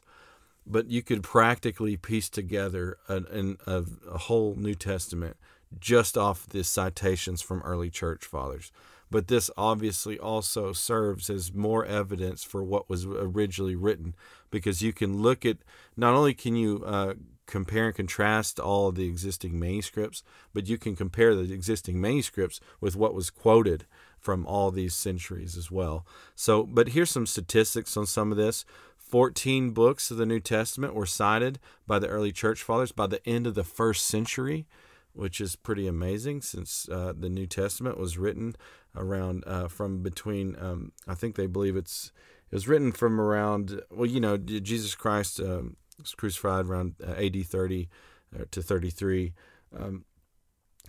but 0.66 0.90
you 0.90 1.02
could 1.02 1.22
practically 1.22 1.96
piece 1.96 2.28
together 2.28 2.98
an, 3.08 3.56
a, 3.66 3.84
a 4.10 4.18
whole 4.18 4.54
New 4.56 4.74
Testament 4.74 5.36
just 5.78 6.16
off 6.16 6.46
the 6.48 6.64
citations 6.64 7.42
from 7.42 7.62
early 7.62 7.90
church 7.90 8.24
fathers. 8.24 8.72
But 9.10 9.28
this 9.28 9.50
obviously 9.56 10.18
also 10.18 10.72
serves 10.72 11.30
as 11.30 11.52
more 11.52 11.84
evidence 11.84 12.42
for 12.42 12.64
what 12.64 12.90
was 12.90 13.06
originally 13.06 13.76
written 13.76 14.14
because 14.50 14.82
you 14.82 14.92
can 14.92 15.22
look 15.22 15.46
at 15.46 15.58
not 15.96 16.14
only 16.14 16.34
can 16.34 16.56
you 16.56 16.82
uh, 16.84 17.14
compare 17.46 17.86
and 17.86 17.94
contrast 17.94 18.58
all 18.58 18.88
of 18.88 18.96
the 18.96 19.06
existing 19.06 19.58
manuscripts, 19.58 20.24
but 20.52 20.66
you 20.68 20.76
can 20.76 20.96
compare 20.96 21.34
the 21.34 21.52
existing 21.52 22.00
manuscripts 22.00 22.60
with 22.80 22.96
what 22.96 23.14
was 23.14 23.30
quoted 23.30 23.86
from 24.18 24.44
all 24.44 24.72
these 24.72 24.94
centuries 24.94 25.56
as 25.56 25.70
well. 25.70 26.04
So, 26.34 26.64
but 26.64 26.88
here's 26.88 27.10
some 27.10 27.26
statistics 27.26 27.96
on 27.96 28.06
some 28.06 28.32
of 28.32 28.36
this. 28.36 28.64
14 29.08 29.70
books 29.70 30.10
of 30.10 30.16
the 30.16 30.26
New 30.26 30.40
Testament 30.40 30.94
were 30.94 31.06
cited 31.06 31.58
by 31.86 31.98
the 31.98 32.08
early 32.08 32.32
church 32.32 32.62
fathers 32.62 32.92
by 32.92 33.06
the 33.06 33.26
end 33.26 33.46
of 33.46 33.54
the 33.54 33.64
first 33.64 34.06
century, 34.06 34.66
which 35.12 35.40
is 35.40 35.54
pretty 35.54 35.86
amazing 35.86 36.42
since 36.42 36.88
uh, 36.88 37.12
the 37.16 37.28
New 37.28 37.46
Testament 37.46 37.98
was 37.98 38.18
written 38.18 38.56
around 38.96 39.44
uh, 39.46 39.68
from 39.68 40.02
between, 40.02 40.56
um, 40.60 40.92
I 41.06 41.14
think 41.14 41.36
they 41.36 41.46
believe 41.46 41.76
it's, 41.76 42.10
it 42.50 42.54
was 42.54 42.66
written 42.66 42.90
from 42.90 43.20
around, 43.20 43.80
well, 43.90 44.06
you 44.06 44.20
know, 44.20 44.36
Jesus 44.36 44.94
Christ 44.94 45.40
um, 45.40 45.76
was 46.00 46.14
crucified 46.14 46.66
around 46.66 46.94
uh, 47.06 47.12
AD 47.12 47.46
30 47.46 47.88
uh, 48.34 48.44
to 48.50 48.62
33. 48.62 49.34
Um, 49.78 50.04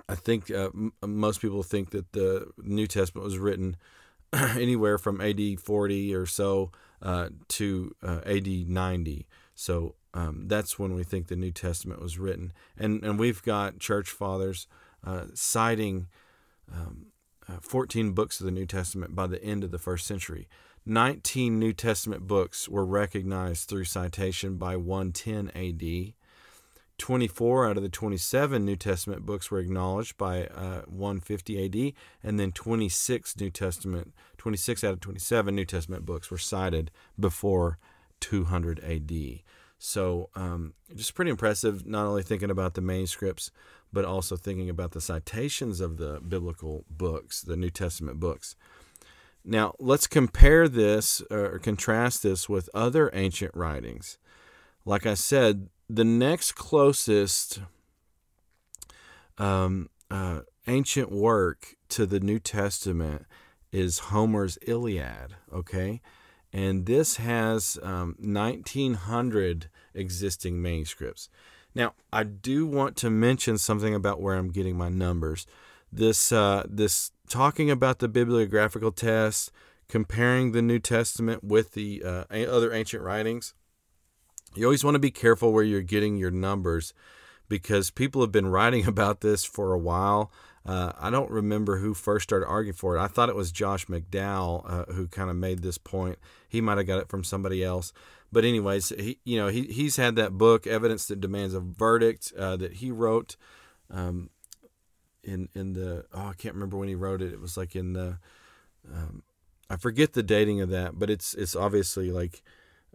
I 0.09 0.15
think 0.15 0.49
uh, 0.49 0.69
m- 0.73 0.93
most 1.05 1.39
people 1.39 1.61
think 1.61 1.91
that 1.91 2.13
the 2.13 2.47
New 2.57 2.87
Testament 2.87 3.25
was 3.25 3.37
written 3.37 3.77
anywhere 4.33 4.97
from 4.97 5.21
AD 5.21 5.59
40 5.59 6.15
or 6.15 6.25
so 6.25 6.71
uh, 7.01 7.29
to 7.49 7.95
uh, 8.03 8.21
AD 8.25 8.47
90. 8.47 9.27
So 9.55 9.95
um, 10.13 10.47
that's 10.47 10.77
when 10.77 10.95
we 10.95 11.03
think 11.03 11.27
the 11.27 11.35
New 11.35 11.51
Testament 11.51 12.01
was 12.01 12.17
written. 12.17 12.53
And, 12.77 13.03
and 13.03 13.19
we've 13.19 13.41
got 13.43 13.79
church 13.79 14.09
fathers 14.09 14.67
uh, 15.03 15.25
citing 15.33 16.07
um, 16.73 17.07
uh, 17.47 17.57
14 17.61 18.11
books 18.11 18.39
of 18.39 18.45
the 18.45 18.51
New 18.51 18.65
Testament 18.65 19.15
by 19.15 19.27
the 19.27 19.43
end 19.43 19.63
of 19.63 19.71
the 19.71 19.77
first 19.77 20.05
century. 20.05 20.47
19 20.85 21.59
New 21.59 21.73
Testament 21.73 22.27
books 22.27 22.69
were 22.69 22.85
recognized 22.85 23.67
through 23.67 23.83
citation 23.83 24.55
by 24.55 24.75
110 24.75 25.51
AD. 25.55 26.13
24 26.97 27.69
out 27.69 27.77
of 27.77 27.83
the 27.83 27.89
27 27.89 28.65
New 28.65 28.75
Testament 28.75 29.25
books 29.25 29.51
were 29.51 29.59
acknowledged 29.59 30.17
by 30.17 30.47
uh, 30.47 30.81
150 30.87 31.65
AD, 31.65 31.93
and 32.23 32.39
then 32.39 32.51
26 32.51 33.39
New 33.39 33.49
Testament, 33.49 34.13
26 34.37 34.83
out 34.83 34.93
of 34.93 34.99
27 34.99 35.55
New 35.55 35.65
Testament 35.65 36.05
books 36.05 36.31
were 36.31 36.37
cited 36.37 36.89
before 37.19 37.77
200 38.19 38.79
AD. 38.83 39.41
So, 39.79 40.29
um, 40.35 40.73
just 40.95 41.13
pretty 41.13 41.29
impressive, 41.29 41.85
not 41.85 42.07
only 42.07 42.23
thinking 42.23 42.49
about 42.49 42.73
the 42.73 42.81
manuscripts, 42.81 43.51
but 43.93 44.05
also 44.05 44.35
thinking 44.35 44.69
about 44.69 44.91
the 44.91 45.01
citations 45.01 45.79
of 45.79 45.97
the 45.97 46.19
biblical 46.19 46.83
books, 46.89 47.41
the 47.41 47.55
New 47.55 47.69
Testament 47.69 48.19
books. 48.19 48.55
Now, 49.45 49.75
let's 49.79 50.07
compare 50.07 50.67
this 50.67 51.21
or 51.29 51.59
contrast 51.59 52.23
this 52.23 52.49
with 52.49 52.69
other 52.73 53.11
ancient 53.13 53.55
writings. 53.55 54.17
Like 54.83 55.05
I 55.05 55.13
said, 55.13 55.69
the 55.89 56.03
next 56.03 56.53
closest 56.53 57.61
um, 59.37 59.89
uh, 60.11 60.41
ancient 60.67 61.11
work 61.11 61.75
to 61.89 62.05
the 62.05 62.19
New 62.19 62.39
Testament 62.39 63.25
is 63.71 63.99
Homer's 63.99 64.57
Iliad, 64.67 65.35
okay? 65.53 66.01
And 66.51 66.85
this 66.85 67.17
has 67.17 67.77
um, 67.83 68.15
1,900 68.19 69.69
existing 69.93 70.61
manuscripts. 70.61 71.29
Now, 71.75 71.93
I 72.11 72.23
do 72.23 72.65
want 72.65 72.95
to 72.97 73.09
mention 73.09 73.57
something 73.57 73.93
about 73.93 74.21
where 74.21 74.35
I'm 74.35 74.49
getting 74.49 74.77
my 74.77 74.89
numbers. 74.89 75.45
This, 75.91 76.31
uh, 76.31 76.63
this 76.67 77.11
talking 77.29 77.69
about 77.69 77.99
the 77.99 78.07
bibliographical 78.07 78.91
test, 78.91 79.51
comparing 79.87 80.51
the 80.51 80.61
New 80.61 80.79
Testament 80.79 81.43
with 81.43 81.73
the 81.73 82.03
uh, 82.03 82.23
other 82.31 82.73
ancient 82.73 83.03
writings 83.03 83.53
you 84.55 84.65
always 84.65 84.83
want 84.83 84.95
to 84.95 84.99
be 84.99 85.11
careful 85.11 85.51
where 85.51 85.63
you're 85.63 85.81
getting 85.81 86.17
your 86.17 86.31
numbers 86.31 86.93
because 87.49 87.91
people 87.91 88.21
have 88.21 88.31
been 88.31 88.47
writing 88.51 88.85
about 88.85 89.21
this 89.21 89.43
for 89.43 89.73
a 89.73 89.79
while. 89.79 90.31
Uh, 90.65 90.91
I 90.99 91.09
don't 91.09 91.31
remember 91.31 91.77
who 91.77 91.93
first 91.93 92.23
started 92.23 92.47
arguing 92.47 92.75
for 92.75 92.97
it. 92.97 93.01
I 93.01 93.07
thought 93.07 93.29
it 93.29 93.35
was 93.35 93.53
Josh 93.53 93.85
McDowell 93.85 94.69
uh, 94.69 94.93
who 94.93 95.07
kind 95.07 95.29
of 95.29 95.37
made 95.37 95.61
this 95.61 95.77
point. 95.77 96.19
He 96.49 96.59
might 96.59 96.77
have 96.77 96.87
got 96.87 96.99
it 96.99 97.07
from 97.07 97.23
somebody 97.23 97.63
else. 97.63 97.93
But 98.31 98.43
anyways, 98.43 98.89
he 98.89 99.19
you 99.23 99.37
know 99.37 99.47
he 99.47 99.63
he's 99.63 99.95
had 99.95 100.17
that 100.17 100.33
book, 100.33 100.67
Evidence 100.67 101.07
That 101.07 101.21
Demands 101.21 101.53
a 101.53 101.61
Verdict, 101.61 102.33
uh, 102.37 102.57
that 102.57 102.73
he 102.73 102.91
wrote. 102.91 103.37
Um, 103.89 104.29
in 105.23 105.49
in 105.53 105.73
the 105.73 106.05
oh 106.13 106.27
I 106.27 106.33
can't 106.33 106.55
remember 106.55 106.77
when 106.77 106.89
he 106.89 106.95
wrote 106.95 107.21
it. 107.21 107.33
It 107.33 107.39
was 107.39 107.57
like 107.57 107.75
in 107.75 107.93
the 107.93 108.17
um, 108.91 109.23
I 109.69 109.75
forget 109.75 110.13
the 110.13 110.23
dating 110.23 110.61
of 110.61 110.69
that, 110.69 110.97
but 110.97 111.09
it's 111.09 111.33
it's 111.33 111.55
obviously 111.55 112.11
like 112.11 112.41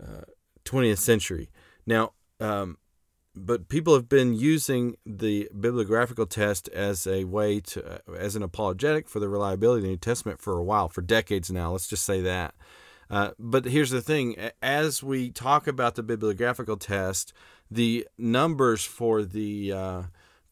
uh, 0.03 0.23
20th 0.65 0.99
century. 0.99 1.51
Now, 1.87 2.13
um, 2.41 2.79
but 3.35 3.69
people 3.69 3.95
have 3.95 4.09
been 4.09 4.35
using 4.35 4.97
the 5.07 5.49
bibliographical 5.59 6.27
test 6.27 6.69
as 6.69 7.07
a 7.07 7.25
way 7.25 7.61
to, 7.61 7.95
uh, 7.95 8.13
as 8.13 8.37
an 8.37 8.43
apologetic 8.43 9.09
for 9.09 9.21
the 9.21 9.29
reliability 9.29 9.79
of 9.79 9.83
the 9.85 9.89
New 9.91 9.97
Testament 9.97 10.41
for 10.41 10.59
a 10.59 10.65
while, 10.65 10.89
for 10.89 11.01
decades 11.01 11.51
now. 11.51 11.73
Let's 11.73 11.89
just 11.89 12.05
say 12.05 12.21
that. 12.21 12.55
Uh, 13.09 13.31
but 13.39 13.65
here's 13.65 13.91
the 13.91 14.03
thing: 14.03 14.37
as 14.61 15.03
we 15.03 15.31
talk 15.31 15.67
about 15.67 15.95
the 15.95 16.03
bibliographical 16.03 16.77
test, 16.77 17.33
the 17.71 18.07
numbers 18.19 18.85
for 18.85 19.23
the 19.23 19.73
uh, 19.73 20.03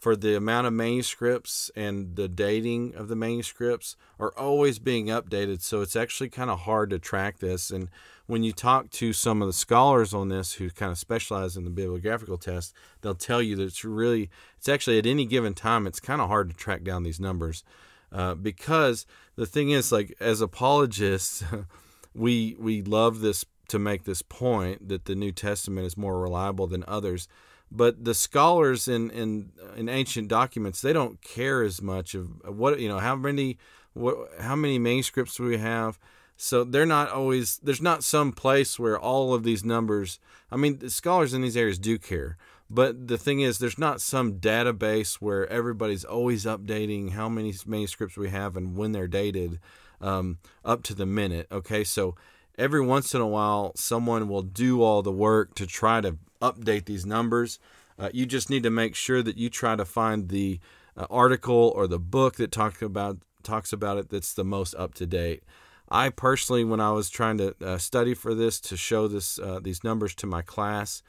for 0.01 0.17
the 0.17 0.35
amount 0.35 0.67
of 0.67 0.73
manuscripts 0.73 1.71
and 1.77 2.17
the 2.17 2.29
dating 2.29 2.95
of 2.95 3.09
the 3.09 3.17
manuscripts 3.17 3.97
are 4.19 4.33
always 4.37 4.79
being 4.79 5.07
updated. 5.07 5.61
So 5.61 5.83
it's 5.83 5.97
actually 5.97 6.31
kind 6.31 6.51
of 6.51 6.61
hard 6.61 6.89
to 6.91 6.99
track 6.99 7.39
this. 7.39 7.71
And 7.71 7.91
when 8.31 8.45
you 8.45 8.53
talk 8.53 8.91
to 8.91 9.13
some 9.13 9.43
of 9.43 9.49
the 9.49 9.53
scholars 9.53 10.15
on 10.15 10.29
this 10.29 10.53
who 10.55 10.71
kind 10.71 10.93
of 10.93 10.99
specialize 10.99 11.57
in 11.57 11.65
the 11.65 11.71
bibliographical 11.71 12.39
test, 12.39 12.73
they'll 13.01 13.13
tell 13.13 13.43
you 13.43 13.57
that 13.57 13.65
it's 13.65 13.85
really, 13.85 14.31
it's 14.57 14.69
actually 14.69 14.99
at 14.99 15.05
any 15.05 15.25
given 15.25 15.53
time, 15.53 15.85
it's 15.85 15.99
kind 15.99 16.21
of 16.21 16.29
hard 16.29 16.49
to 16.49 16.57
track 16.57 16.85
down 16.85 17.03
these 17.03 17.19
numbers. 17.19 17.65
Uh, 18.13 18.37
because 18.37 19.05
the 19.35 19.47
thing 19.47 19.71
is, 19.71 19.91
like, 19.91 20.15
as 20.21 20.41
apologists, 20.41 21.43
we, 22.15 22.55
we 22.61 22.83
love 22.83 23.19
this 23.19 23.45
to 23.67 23.81
make 23.81 24.05
this 24.05 24.23
point 24.23 24.89
that 24.89 25.07
the 25.07 25.17
New 25.17 25.33
Testament 25.33 25.85
is 25.85 25.97
more 25.97 26.21
reliable 26.21 26.69
than 26.69 26.85
others 26.87 27.27
but 27.73 28.05
the 28.05 28.15
scholars 28.15 28.89
in, 28.89 29.11
in 29.11 29.53
in 29.77 29.89
ancient 29.89 30.27
documents 30.27 30.81
they 30.81 30.93
don't 30.93 31.23
care 31.23 31.63
as 31.63 31.81
much 31.81 32.17
of 32.17 32.29
what 32.45 32.81
you 32.81 32.89
know 32.89 32.99
how 32.99 33.15
many 33.15 33.59
what 33.93 34.17
how 34.41 34.57
many 34.57 34.77
manuscripts 34.77 35.39
we 35.39 35.57
have 35.57 35.97
so 36.41 36.65
they're 36.65 36.87
not 36.87 37.11
always 37.11 37.59
there's 37.59 37.83
not 37.83 38.05
some 38.05 38.33
place 38.33 38.79
where 38.79 38.99
all 38.99 39.35
of 39.35 39.45
these 39.45 39.65
numbers 39.65 40.19
i 40.51 40.57
mean 40.57 40.79
the 40.79 40.91
scholars 40.91 41.35
in 41.35 41.43
these 41.43 41.57
areas 41.57 41.79
do 41.79 41.99
care 41.99 42.37
but 42.73 43.09
the 43.09 43.19
thing 43.19 43.41
is 43.41 43.59
there's 43.59 43.79
not 43.79 44.01
some 44.01 44.35
database 44.35 45.15
where 45.15 45.47
everybody's 45.49 46.05
always 46.05 46.45
updating 46.45 47.13
how 47.13 47.29
many 47.29 47.53
manuscripts 47.67 48.17
we 48.17 48.31
have 48.31 48.57
and 48.57 48.77
when 48.77 48.93
they're 48.93 49.09
dated 49.09 49.59
um, 50.01 50.39
up 50.65 50.83
to 50.83 50.95
the 50.95 51.07
minute 51.07 51.47
okay 51.53 51.85
so 51.85 52.15
every 52.61 52.81
once 52.81 53.15
in 53.15 53.21
a 53.21 53.27
while 53.27 53.73
someone 53.75 54.29
will 54.29 54.43
do 54.43 54.83
all 54.83 55.03
the 55.03 55.11
work 55.13 55.55
to 55.55 55.67
try 55.67 56.01
to 56.01 56.17
update 56.41 56.85
these 56.85 57.07
numbers. 57.07 57.59
Uh, 57.99 58.11
you 58.13 58.27
just 58.27 58.51
need 58.51 58.63
to 58.63 58.71
make 58.71 58.95
sure 58.95 59.23
that 59.23 59.37
you 59.37 59.51
try 59.51 59.77
to 59.77 59.85
find 59.85 60.29
the 60.29 60.59
uh, 60.97 61.07
article 61.11 61.73
or 61.75 61.87
the 61.87 61.99
book 61.99 62.37
that 62.37 62.53
talks 62.53 62.83
about 62.83 63.19
talks 63.43 63.73
about 63.73 63.97
it 63.97 64.11
that's 64.11 64.35
the 64.35 64.45
most 64.45 64.75
up 64.75 64.93
to 64.95 65.07
date. 65.07 65.43
I 65.91 66.11
personally, 66.11 66.65
when 66.65 66.81
I 66.81 66.93
was 66.93 67.11
trying 67.11 67.39
to 67.39 67.55
uh, 67.61 67.79
study 67.79 68.15
for 68.15 68.35
this 68.35 68.61
to 68.61 68.77
show 68.77 69.09
this 69.09 69.39
uh, 69.39 69.61
these 69.61 69.83
numbers 69.83 70.15
to 70.17 70.27
my 70.27 70.43
class, 70.43 71.03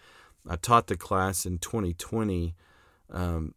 I 0.50 0.56
taught 0.56 0.88
the 0.88 0.98
class 0.98 1.46
in 1.46 1.60
2020. 1.60 2.56
Um, 3.12 3.54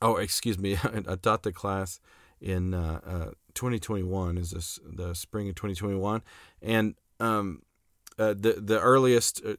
oh, 0.00 0.16
excuse 0.16 0.58
me, 0.58 0.76
I 0.82 1.16
taught 1.16 1.42
the 1.42 1.52
class 1.52 2.00
in 2.40 2.72
uh, 2.74 3.00
uh, 3.06 3.30
2021 3.54 4.38
is 4.38 4.52
this 4.52 4.78
the 4.84 5.14
spring 5.14 5.48
of 5.48 5.56
2021 5.56 6.22
and 6.62 6.94
um, 7.18 7.62
uh, 8.18 8.28
the 8.28 8.60
the 8.60 8.80
earliest 8.80 9.42
uh, 9.44 9.54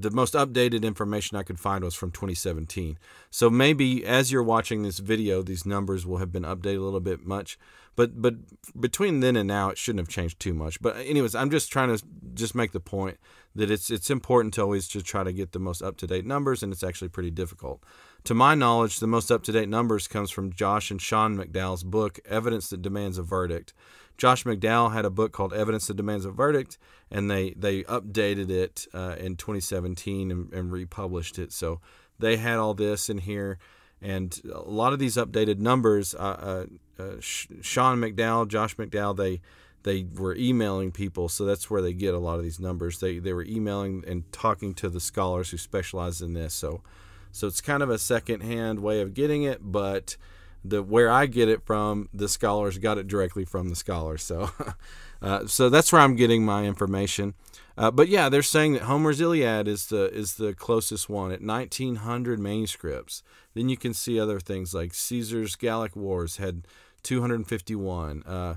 the 0.00 0.10
most 0.10 0.34
updated 0.34 0.84
information 0.84 1.36
I 1.36 1.42
could 1.42 1.60
find 1.60 1.84
was 1.84 1.94
from 1.94 2.10
2017. 2.10 2.98
So 3.30 3.50
maybe 3.50 4.04
as 4.04 4.30
you're 4.30 4.42
watching 4.42 4.82
this 4.82 4.98
video, 4.98 5.42
these 5.42 5.66
numbers 5.66 6.06
will 6.06 6.18
have 6.18 6.32
been 6.32 6.42
updated 6.42 6.78
a 6.78 6.82
little 6.82 7.00
bit 7.00 7.26
much. 7.26 7.58
But 7.96 8.22
but 8.22 8.34
between 8.78 9.18
then 9.20 9.34
and 9.34 9.48
now, 9.48 9.70
it 9.70 9.78
shouldn't 9.78 10.06
have 10.06 10.08
changed 10.08 10.38
too 10.38 10.54
much. 10.54 10.80
But 10.80 10.96
anyways, 10.98 11.34
I'm 11.34 11.50
just 11.50 11.72
trying 11.72 11.96
to 11.96 12.04
just 12.32 12.54
make 12.54 12.70
the 12.70 12.78
point 12.78 13.18
that 13.56 13.72
it's 13.72 13.90
it's 13.90 14.08
important 14.08 14.54
to 14.54 14.62
always 14.62 14.86
just 14.86 15.04
try 15.04 15.24
to 15.24 15.32
get 15.32 15.50
the 15.50 15.58
most 15.58 15.82
up 15.82 15.96
to 15.96 16.06
date 16.06 16.24
numbers, 16.24 16.62
and 16.62 16.72
it's 16.72 16.84
actually 16.84 17.08
pretty 17.08 17.32
difficult. 17.32 17.82
To 18.24 18.34
my 18.34 18.54
knowledge, 18.54 19.00
the 19.00 19.08
most 19.08 19.32
up 19.32 19.42
to 19.44 19.52
date 19.52 19.68
numbers 19.68 20.06
comes 20.06 20.30
from 20.30 20.52
Josh 20.52 20.92
and 20.92 21.02
Sean 21.02 21.36
McDowell's 21.36 21.82
book, 21.82 22.20
Evidence 22.24 22.70
That 22.70 22.82
Demands 22.82 23.18
a 23.18 23.22
Verdict. 23.24 23.74
Josh 24.18 24.42
McDowell 24.42 24.92
had 24.92 25.04
a 25.04 25.10
book 25.10 25.32
called 25.32 25.54
Evidence 25.54 25.86
That 25.86 25.96
Demands 25.96 26.24
a 26.24 26.32
Verdict, 26.32 26.76
and 27.10 27.30
they 27.30 27.52
they 27.52 27.84
updated 27.84 28.50
it 28.50 28.86
uh, 28.92 29.14
in 29.18 29.36
2017 29.36 30.30
and, 30.30 30.52
and, 30.52 30.72
republished 30.72 31.38
it. 31.38 31.52
So 31.52 31.80
they 32.18 32.36
had 32.36 32.58
all 32.58 32.74
this 32.74 33.08
in 33.08 33.18
here, 33.18 33.58
and 34.02 34.38
a 34.52 34.58
lot 34.68 34.92
of 34.92 34.98
these 34.98 35.16
updated 35.16 35.58
numbers. 35.58 36.14
Uh, 36.16 36.66
uh, 36.98 37.02
uh 37.02 37.16
Sean 37.20 37.98
McDowell, 37.98 38.48
Josh 38.48 38.74
McDowell, 38.76 39.16
they 39.16 39.40
they 39.84 40.04
were 40.16 40.34
emailing 40.34 40.90
people, 40.90 41.28
so 41.28 41.44
that's 41.44 41.70
where 41.70 41.80
they 41.80 41.92
get 41.92 42.12
a 42.12 42.18
lot 42.18 42.38
of 42.38 42.42
these 42.42 42.58
numbers. 42.58 42.98
They 42.98 43.20
they 43.20 43.32
were 43.32 43.44
emailing 43.44 44.02
and 44.06 44.30
talking 44.32 44.74
to 44.74 44.88
the 44.88 45.00
scholars 45.00 45.50
who 45.50 45.58
specialize 45.58 46.20
in 46.20 46.34
this. 46.34 46.54
So 46.54 46.82
so 47.30 47.46
it's 47.46 47.60
kind 47.60 47.84
of 47.84 47.90
a 47.90 47.98
secondhand 47.98 48.80
way 48.80 49.00
of 49.00 49.14
getting 49.14 49.44
it, 49.44 49.60
but 49.62 50.16
the 50.64 50.82
where 50.82 51.10
I 51.10 51.26
get 51.26 51.48
it 51.48 51.64
from, 51.64 52.08
the 52.12 52.28
scholars 52.28 52.78
got 52.78 52.98
it 52.98 53.06
directly 53.08 53.44
from 53.44 53.68
the 53.68 53.76
scholars. 53.76 54.22
So, 54.22 54.50
uh, 55.22 55.46
so 55.46 55.68
that's 55.68 55.92
where 55.92 56.02
I'm 56.02 56.16
getting 56.16 56.44
my 56.44 56.64
information. 56.64 57.34
Uh, 57.76 57.92
but 57.92 58.08
yeah, 58.08 58.28
they're 58.28 58.42
saying 58.42 58.72
that 58.72 58.82
Homer's 58.82 59.20
Iliad 59.20 59.68
is 59.68 59.86
the 59.86 60.12
is 60.12 60.34
the 60.34 60.52
closest 60.52 61.08
one 61.08 61.30
at 61.30 61.42
1900 61.42 62.40
manuscripts. 62.40 63.22
Then 63.54 63.68
you 63.68 63.76
can 63.76 63.94
see 63.94 64.18
other 64.18 64.40
things 64.40 64.74
like 64.74 64.94
Caesar's 64.94 65.54
Gallic 65.54 65.94
Wars 65.94 66.38
had 66.38 66.66
251. 67.04 68.22
Uh, 68.24 68.56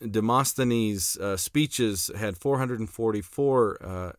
Demosthenes' 0.00 1.16
uh, 1.18 1.36
speeches 1.36 2.10
had 2.16 2.36
444 2.36 3.82
uh, 3.82 4.12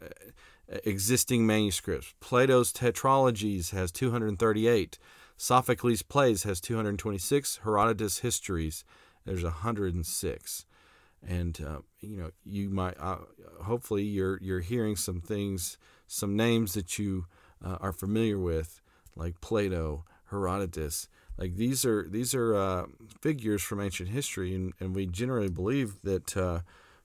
existing 0.83 1.45
manuscripts. 1.45 2.13
Plato's 2.19 2.71
Tetralogies 2.71 3.71
has 3.71 3.91
238. 3.91 4.97
Sophocles' 5.41 6.03
plays 6.03 6.43
has 6.43 6.61
226. 6.61 7.61
Herodotus' 7.63 8.19
histories 8.19 8.83
there's 9.25 9.43
106. 9.43 10.65
And 11.27 11.59
uh, 11.65 11.79
you 11.99 12.17
know 12.17 12.29
you 12.45 12.69
might 12.69 12.95
uh, 12.99 13.17
hopefully 13.63 14.03
you're 14.03 14.37
you're 14.39 14.59
hearing 14.59 14.95
some 14.95 15.19
things, 15.19 15.79
some 16.05 16.35
names 16.35 16.75
that 16.75 16.99
you 16.99 17.25
uh, 17.65 17.77
are 17.81 17.91
familiar 17.91 18.37
with, 18.37 18.81
like 19.15 19.41
Plato, 19.41 20.05
Herodotus. 20.29 21.07
Like 21.39 21.55
these 21.55 21.85
are 21.85 22.07
these 22.07 22.35
are 22.35 22.55
uh, 22.55 22.85
figures 23.19 23.63
from 23.63 23.81
ancient 23.81 24.09
history, 24.09 24.53
and, 24.53 24.73
and 24.79 24.95
we 24.95 25.07
generally 25.07 25.49
believe 25.49 26.03
that 26.03 26.37
uh, 26.37 26.59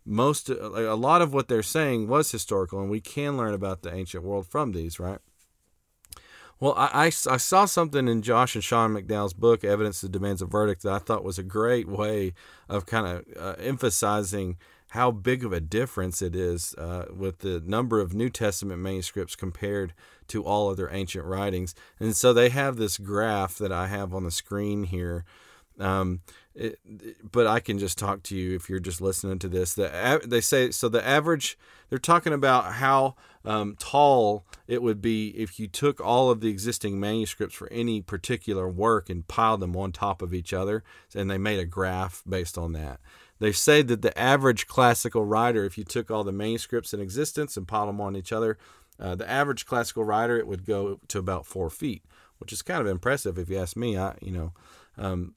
most 0.04 0.50
like 0.50 0.84
a 0.84 0.94
lot 0.94 1.22
of 1.22 1.32
what 1.32 1.48
they're 1.48 1.62
saying 1.62 2.06
was 2.06 2.30
historical, 2.30 2.80
and 2.82 2.90
we 2.90 3.00
can 3.00 3.38
learn 3.38 3.54
about 3.54 3.80
the 3.80 3.94
ancient 3.94 4.24
world 4.24 4.46
from 4.46 4.72
these, 4.72 5.00
right? 5.00 5.20
Well, 6.58 6.74
I, 6.76 6.88
I, 6.92 7.06
I, 7.06 7.36
saw 7.36 7.66
something 7.66 8.08
in 8.08 8.22
Josh 8.22 8.54
and 8.54 8.64
Sean 8.64 8.94
McDowell's 8.94 9.34
book, 9.34 9.62
Evidence 9.62 10.00
That 10.00 10.12
Demands 10.12 10.40
a 10.40 10.46
Verdict, 10.46 10.82
that 10.82 10.92
I 10.92 10.98
thought 10.98 11.22
was 11.22 11.38
a 11.38 11.42
great 11.42 11.86
way 11.86 12.32
of 12.68 12.86
kind 12.86 13.06
of 13.06 13.24
uh, 13.38 13.60
emphasizing 13.60 14.56
how 14.90 15.10
big 15.10 15.44
of 15.44 15.52
a 15.52 15.60
difference 15.60 16.22
it 16.22 16.34
is 16.34 16.74
uh, 16.76 17.06
with 17.14 17.40
the 17.40 17.62
number 17.66 18.00
of 18.00 18.14
New 18.14 18.30
Testament 18.30 18.80
manuscripts 18.80 19.36
compared 19.36 19.92
to 20.28 20.44
all 20.44 20.70
other 20.70 20.88
ancient 20.90 21.26
writings. 21.26 21.74
And 22.00 22.16
so 22.16 22.32
they 22.32 22.48
have 22.48 22.76
this 22.76 22.96
graph 22.96 23.58
that 23.58 23.72
I 23.72 23.88
have 23.88 24.14
on 24.14 24.24
the 24.24 24.30
screen 24.30 24.84
here. 24.84 25.24
Um, 25.78 26.20
it, 26.56 26.78
but 27.30 27.46
I 27.46 27.60
can 27.60 27.78
just 27.78 27.98
talk 27.98 28.22
to 28.24 28.36
you 28.36 28.56
if 28.56 28.68
you're 28.68 28.80
just 28.80 29.00
listening 29.00 29.38
to 29.40 29.48
this. 29.48 29.74
The, 29.74 30.20
they 30.24 30.40
say 30.40 30.70
so. 30.70 30.88
The 30.88 31.06
average 31.06 31.58
they're 31.90 31.98
talking 31.98 32.32
about 32.32 32.74
how 32.74 33.14
um, 33.44 33.76
tall 33.78 34.44
it 34.66 34.82
would 34.82 35.00
be 35.00 35.28
if 35.28 35.60
you 35.60 35.68
took 35.68 36.00
all 36.00 36.30
of 36.30 36.40
the 36.40 36.48
existing 36.48 36.98
manuscripts 36.98 37.54
for 37.54 37.70
any 37.72 38.00
particular 38.00 38.68
work 38.68 39.08
and 39.08 39.28
piled 39.28 39.60
them 39.60 39.76
on 39.76 39.92
top 39.92 40.22
of 40.22 40.34
each 40.34 40.52
other, 40.52 40.82
and 41.14 41.30
they 41.30 41.38
made 41.38 41.60
a 41.60 41.66
graph 41.66 42.22
based 42.28 42.58
on 42.58 42.72
that. 42.72 43.00
They 43.38 43.52
say 43.52 43.82
that 43.82 44.02
the 44.02 44.18
average 44.18 44.66
classical 44.66 45.24
writer, 45.24 45.64
if 45.64 45.76
you 45.76 45.84
took 45.84 46.10
all 46.10 46.24
the 46.24 46.32
manuscripts 46.32 46.94
in 46.94 47.00
existence 47.00 47.56
and 47.56 47.68
piled 47.68 47.90
them 47.90 48.00
on 48.00 48.16
each 48.16 48.32
other, 48.32 48.56
uh, 48.98 49.14
the 49.14 49.28
average 49.28 49.66
classical 49.66 50.04
writer 50.04 50.38
it 50.38 50.46
would 50.46 50.64
go 50.64 51.00
to 51.08 51.18
about 51.18 51.44
four 51.44 51.68
feet, 51.68 52.02
which 52.38 52.52
is 52.52 52.62
kind 52.62 52.80
of 52.80 52.86
impressive 52.86 53.38
if 53.38 53.50
you 53.50 53.58
ask 53.58 53.76
me. 53.76 53.98
I 53.98 54.16
you 54.22 54.32
know. 54.32 54.52
Um, 54.98 55.34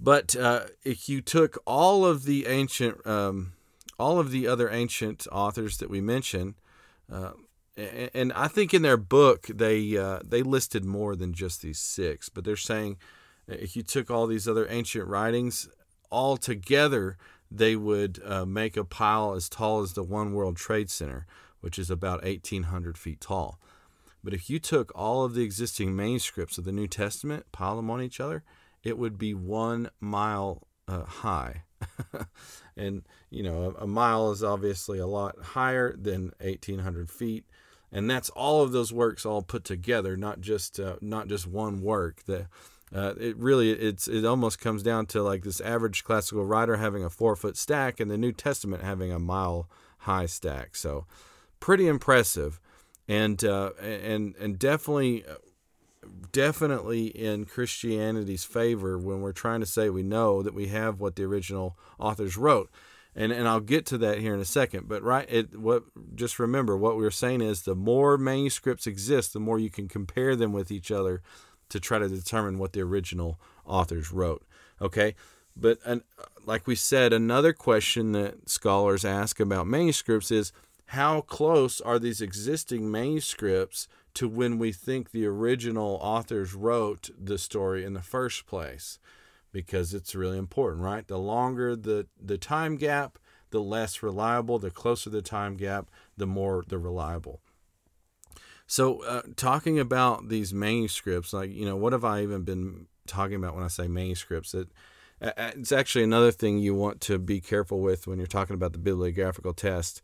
but 0.00 0.36
uh, 0.36 0.64
if 0.84 1.08
you 1.08 1.20
took 1.20 1.58
all 1.66 2.04
of 2.04 2.24
the 2.24 2.46
ancient, 2.46 3.04
um, 3.06 3.52
all 3.98 4.18
of 4.18 4.30
the 4.30 4.46
other 4.46 4.70
ancient 4.70 5.26
authors 5.32 5.78
that 5.78 5.90
we 5.90 6.00
mentioned, 6.00 6.54
uh, 7.12 7.32
and, 7.76 8.32
I 8.32 8.48
think 8.48 8.74
in 8.74 8.82
their 8.82 8.96
book 8.96 9.46
they 9.46 9.96
uh, 9.96 10.20
they 10.24 10.42
listed 10.42 10.84
more 10.84 11.14
than 11.14 11.32
just 11.32 11.62
these 11.62 11.78
six, 11.78 12.28
but 12.28 12.44
they're 12.44 12.56
saying 12.56 12.96
uh, 13.50 13.54
if 13.54 13.76
you 13.76 13.82
took 13.82 14.10
all 14.10 14.26
these 14.26 14.48
other 14.48 14.66
ancient 14.68 15.06
writings 15.06 15.68
all 16.10 16.36
together, 16.36 17.16
they 17.50 17.76
would 17.76 18.20
uh, 18.24 18.44
make 18.44 18.76
a 18.76 18.84
pile 18.84 19.34
as 19.34 19.48
tall 19.48 19.80
as 19.82 19.92
the 19.92 20.02
One 20.02 20.32
World 20.32 20.56
Trade 20.56 20.90
Center, 20.90 21.26
which 21.60 21.78
is 21.78 21.90
about 21.90 22.24
1,800 22.24 22.98
feet 22.98 23.20
tall. 23.20 23.58
But 24.24 24.34
if 24.34 24.50
you 24.50 24.58
took 24.58 24.90
all 24.94 25.24
of 25.24 25.34
the 25.34 25.42
existing 25.42 25.94
manuscripts 25.94 26.58
of 26.58 26.64
the 26.64 26.72
New 26.72 26.88
Testament, 26.88 27.46
pile 27.52 27.76
them 27.76 27.90
on 27.90 28.02
each 28.02 28.20
other, 28.20 28.42
it 28.82 28.98
would 28.98 29.18
be 29.18 29.34
one 29.34 29.90
mile 30.00 30.66
uh, 30.86 31.04
high. 31.04 31.62
and, 32.76 33.02
you 33.30 33.42
know, 33.42 33.74
a, 33.78 33.84
a, 33.84 33.86
mile 33.86 34.30
is 34.32 34.42
obviously 34.42 34.98
a 34.98 35.06
lot 35.06 35.36
higher 35.38 35.94
than 35.96 36.32
1,800 36.40 37.10
feet. 37.10 37.44
And 37.92 38.10
that's 38.10 38.30
all 38.30 38.62
of 38.62 38.72
those 38.72 38.92
works 38.92 39.24
all 39.24 39.42
put 39.42 39.64
together, 39.64 40.16
not 40.16 40.40
just 40.40 40.78
uh, 40.78 40.96
not 41.00 41.28
just 41.28 41.46
one 41.46 41.80
work. 41.80 42.22
The, 42.26 42.48
uh, 42.94 43.14
it 43.18 43.36
really 43.36 43.70
it's 43.70 44.08
it 44.08 44.24
almost 44.24 44.60
comes 44.60 44.82
down 44.82 45.06
to 45.06 45.22
like 45.22 45.42
this 45.42 45.60
average 45.60 46.04
classical 46.04 46.44
writer 46.44 46.76
having 46.76 47.04
a 47.04 47.10
four 47.10 47.36
foot 47.36 47.56
stack 47.56 48.00
and 48.00 48.10
the 48.10 48.18
New 48.18 48.32
Testament 48.32 48.82
having 48.82 49.12
a 49.12 49.18
mile 49.18 49.68
high 50.00 50.26
stack. 50.26 50.76
So 50.76 51.06
pretty 51.60 51.86
impressive, 51.86 52.60
and 53.06 53.42
uh, 53.44 53.70
and 53.80 54.34
and 54.36 54.58
definitely 54.58 55.24
definitely 56.32 57.06
in 57.06 57.44
Christianity's 57.44 58.44
favor 58.44 58.98
when 58.98 59.20
we're 59.20 59.32
trying 59.32 59.60
to 59.60 59.66
say 59.66 59.90
we 59.90 60.02
know 60.02 60.42
that 60.42 60.54
we 60.54 60.68
have 60.68 61.00
what 61.00 61.16
the 61.16 61.24
original 61.24 61.76
authors 61.98 62.36
wrote. 62.36 62.70
And, 63.14 63.32
and 63.32 63.48
I'll 63.48 63.60
get 63.60 63.84
to 63.86 63.98
that 63.98 64.18
here 64.18 64.34
in 64.34 64.40
a 64.40 64.44
second. 64.44 64.88
But 64.88 65.02
right, 65.02 65.26
it 65.28 65.58
what 65.58 65.84
just 66.14 66.38
remember 66.38 66.76
what 66.76 66.96
we're 66.96 67.10
saying 67.10 67.40
is 67.40 67.62
the 67.62 67.74
more 67.74 68.16
manuscripts 68.16 68.86
exist, 68.86 69.32
the 69.32 69.40
more 69.40 69.58
you 69.58 69.70
can 69.70 69.88
compare 69.88 70.36
them 70.36 70.52
with 70.52 70.70
each 70.70 70.90
other 70.90 71.22
to 71.70 71.80
try 71.80 71.98
to 71.98 72.08
determine 72.08 72.58
what 72.58 72.72
the 72.72 72.80
original 72.80 73.40
authors 73.64 74.12
wrote. 74.12 74.46
Okay, 74.80 75.14
but 75.56 75.78
and 75.84 76.02
like 76.46 76.66
we 76.66 76.76
said, 76.76 77.12
another 77.12 77.52
question 77.52 78.12
that 78.12 78.48
scholars 78.48 79.04
ask 79.04 79.40
about 79.40 79.66
manuscripts 79.66 80.30
is 80.30 80.52
how 80.86 81.20
close 81.20 81.80
are 81.80 81.98
these 81.98 82.20
existing 82.20 82.90
manuscripts 82.90 83.88
to 84.18 84.28
when 84.28 84.58
we 84.58 84.72
think 84.72 85.12
the 85.12 85.24
original 85.24 85.96
authors 86.02 86.52
wrote 86.52 87.08
the 87.16 87.38
story 87.38 87.84
in 87.84 87.92
the 87.92 88.02
first 88.02 88.46
place 88.46 88.98
because 89.52 89.94
it's 89.94 90.12
really 90.12 90.36
important 90.36 90.82
right? 90.82 91.06
The 91.06 91.18
longer 91.18 91.76
the 91.76 92.08
the 92.20 92.36
time 92.36 92.74
gap 92.74 93.20
the 93.50 93.60
less 93.60 94.02
reliable 94.02 94.58
the 94.58 94.72
closer 94.72 95.08
the 95.08 95.22
time 95.22 95.56
gap 95.56 95.88
the 96.16 96.26
more 96.26 96.64
the 96.66 96.78
reliable. 96.78 97.40
So 98.66 99.04
uh, 99.04 99.22
talking 99.36 99.78
about 99.78 100.28
these 100.28 100.52
manuscripts 100.52 101.32
like 101.32 101.52
you 101.52 101.64
know 101.64 101.76
what 101.76 101.92
have 101.92 102.04
i 102.04 102.20
even 102.20 102.42
been 102.42 102.88
talking 103.06 103.36
about 103.36 103.54
when 103.54 103.62
i 103.62 103.68
say 103.68 103.86
manuscripts? 103.86 104.52
It 104.52 104.68
it's 105.20 105.70
actually 105.70 106.02
another 106.02 106.32
thing 106.32 106.58
you 106.58 106.74
want 106.74 107.00
to 107.02 107.20
be 107.20 107.40
careful 107.40 107.78
with 107.78 108.08
when 108.08 108.18
you're 108.18 108.26
talking 108.26 108.54
about 108.54 108.72
the 108.72 108.78
bibliographical 108.80 109.52
test 109.52 110.02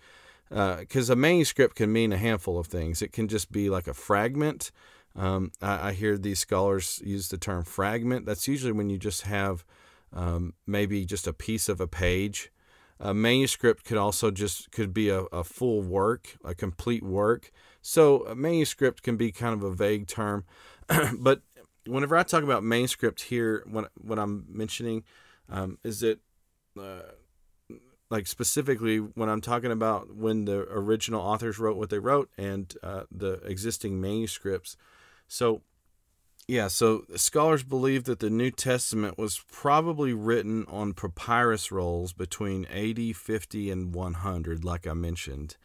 because 0.54 1.10
uh, 1.10 1.14
a 1.14 1.16
manuscript 1.16 1.74
can 1.74 1.92
mean 1.92 2.12
a 2.12 2.16
handful 2.16 2.58
of 2.58 2.68
things. 2.68 3.02
It 3.02 3.12
can 3.12 3.26
just 3.26 3.50
be 3.50 3.68
like 3.68 3.88
a 3.88 3.94
fragment. 3.94 4.70
Um, 5.16 5.50
I, 5.60 5.88
I, 5.88 5.92
hear 5.92 6.16
these 6.16 6.38
scholars 6.38 7.02
use 7.04 7.28
the 7.28 7.38
term 7.38 7.64
fragment. 7.64 8.24
That's 8.24 8.46
usually 8.46 8.72
when 8.72 8.88
you 8.88 8.98
just 8.98 9.22
have 9.22 9.64
um, 10.12 10.54
maybe 10.66 11.04
just 11.04 11.26
a 11.26 11.32
piece 11.32 11.68
of 11.68 11.80
a 11.80 11.88
page. 11.88 12.52
A 13.00 13.12
manuscript 13.12 13.84
could 13.84 13.96
also 13.96 14.30
just 14.30 14.70
could 14.70 14.94
be 14.94 15.08
a, 15.08 15.22
a 15.24 15.42
full 15.42 15.82
work, 15.82 16.36
a 16.44 16.54
complete 16.54 17.02
work. 17.02 17.50
So 17.82 18.24
a 18.26 18.36
manuscript 18.36 19.02
can 19.02 19.16
be 19.16 19.32
kind 19.32 19.54
of 19.54 19.64
a 19.64 19.74
vague 19.74 20.06
term, 20.06 20.44
but 21.18 21.42
whenever 21.86 22.16
I 22.16 22.22
talk 22.22 22.44
about 22.44 22.62
manuscript 22.62 23.22
here, 23.22 23.64
what 23.66 23.90
what 24.00 24.18
I'm 24.18 24.46
mentioning 24.48 25.02
um, 25.48 25.78
is 25.82 26.00
that 26.00 26.20
uh, 26.78 27.12
like 28.10 28.26
specifically 28.26 28.98
when 28.98 29.28
I'm 29.28 29.40
talking 29.40 29.72
about 29.72 30.14
when 30.14 30.44
the 30.44 30.60
original 30.70 31.20
authors 31.20 31.58
wrote 31.58 31.76
what 31.76 31.90
they 31.90 31.98
wrote 31.98 32.30
and 32.36 32.72
uh, 32.82 33.04
the 33.10 33.34
existing 33.44 34.00
manuscripts. 34.00 34.76
So, 35.26 35.62
yeah, 36.46 36.68
so 36.68 37.04
scholars 37.16 37.62
believe 37.62 38.04
that 38.04 38.20
the 38.20 38.28
New 38.28 38.50
Testament 38.50 39.16
was 39.16 39.42
probably 39.50 40.12
written 40.12 40.66
on 40.68 40.92
papyrus 40.92 41.72
rolls 41.72 42.12
between 42.12 42.66
80, 42.70 43.14
50, 43.14 43.70
and 43.70 43.94
100, 43.94 44.64
like 44.64 44.86
I 44.86 44.92
mentioned. 44.92 45.56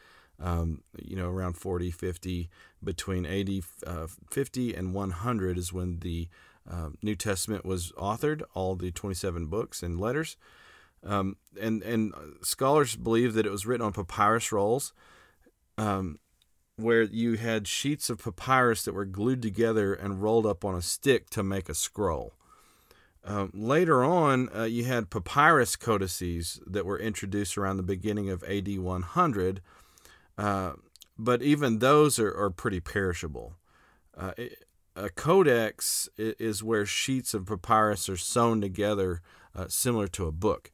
Um, 0.42 0.82
you 0.98 1.16
know, 1.16 1.28
around 1.28 1.58
40, 1.58 1.90
50, 1.90 2.48
between 2.82 3.26
80, 3.26 3.62
uh, 3.86 4.06
50, 4.30 4.74
and 4.74 4.94
100 4.94 5.58
is 5.58 5.70
when 5.70 5.98
the 5.98 6.28
uh, 6.68 6.88
New 7.02 7.14
Testament 7.14 7.66
was 7.66 7.92
authored, 7.92 8.42
all 8.54 8.74
the 8.74 8.90
27 8.90 9.46
books 9.46 9.82
and 9.82 10.00
letters. 10.00 10.38
Um, 11.04 11.36
and 11.60 11.82
and 11.82 12.12
scholars 12.42 12.96
believe 12.96 13.34
that 13.34 13.46
it 13.46 13.52
was 13.52 13.66
written 13.66 13.86
on 13.86 13.92
papyrus 13.92 14.52
rolls, 14.52 14.92
um, 15.78 16.18
where 16.76 17.02
you 17.02 17.34
had 17.34 17.66
sheets 17.66 18.10
of 18.10 18.22
papyrus 18.22 18.82
that 18.84 18.94
were 18.94 19.04
glued 19.06 19.42
together 19.42 19.94
and 19.94 20.22
rolled 20.22 20.46
up 20.46 20.64
on 20.64 20.74
a 20.74 20.82
stick 20.82 21.30
to 21.30 21.42
make 21.42 21.68
a 21.68 21.74
scroll. 21.74 22.34
Um, 23.22 23.50
later 23.52 24.02
on, 24.02 24.48
uh, 24.54 24.64
you 24.64 24.84
had 24.84 25.10
papyrus 25.10 25.76
codices 25.76 26.60
that 26.66 26.86
were 26.86 26.98
introduced 26.98 27.58
around 27.58 27.76
the 27.76 27.82
beginning 27.82 28.30
of 28.30 28.42
AD 28.44 28.78
100, 28.78 29.60
uh, 30.38 30.72
but 31.18 31.42
even 31.42 31.80
those 31.80 32.18
are, 32.18 32.34
are 32.34 32.50
pretty 32.50 32.80
perishable. 32.80 33.56
Uh, 34.16 34.32
it, 34.38 34.64
a 34.96 35.08
codex 35.10 36.08
is 36.16 36.62
where 36.62 36.84
sheets 36.84 37.34
of 37.34 37.46
papyrus 37.46 38.08
are 38.08 38.16
sewn 38.16 38.60
together, 38.60 39.20
uh, 39.54 39.66
similar 39.68 40.08
to 40.08 40.26
a 40.26 40.32
book. 40.32 40.70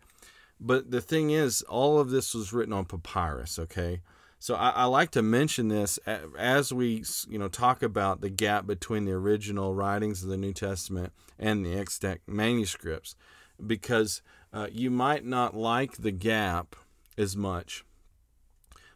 But 0.61 0.91
the 0.91 1.01
thing 1.01 1.31
is, 1.31 1.63
all 1.63 1.99
of 1.99 2.11
this 2.11 2.35
was 2.35 2.53
written 2.53 2.73
on 2.73 2.87
papyrus. 2.87 3.59
Okay, 3.59 4.01
so 4.39 4.55
I, 4.55 4.71
I, 4.71 4.85
like 4.85 5.11
to 5.13 5.23
mention 5.23 5.69
this 5.69 5.99
as 6.39 6.73
we 6.73 7.05
you 7.29 7.39
know 7.39 7.49
talk 7.49 7.83
about 7.83 8.21
the 8.21 8.31
gap 8.31 8.67
between 8.67 9.05
the 9.05 9.13
original 9.13 9.75
writings 9.75 10.23
of 10.23 10.29
the 10.29 10.37
New 10.37 10.53
Testament 10.53 11.13
and 11.39 11.65
the 11.65 11.79
extant 11.79 12.21
manuscripts, 12.27 13.17
because 13.65 14.23
uh, 14.53 14.69
you 14.73 14.91
might 14.91 15.25
not 15.25 15.57
like 15.57 15.99
the 15.99 16.13
gap 16.13 16.77
as 17.19 17.37
much. 17.37 17.85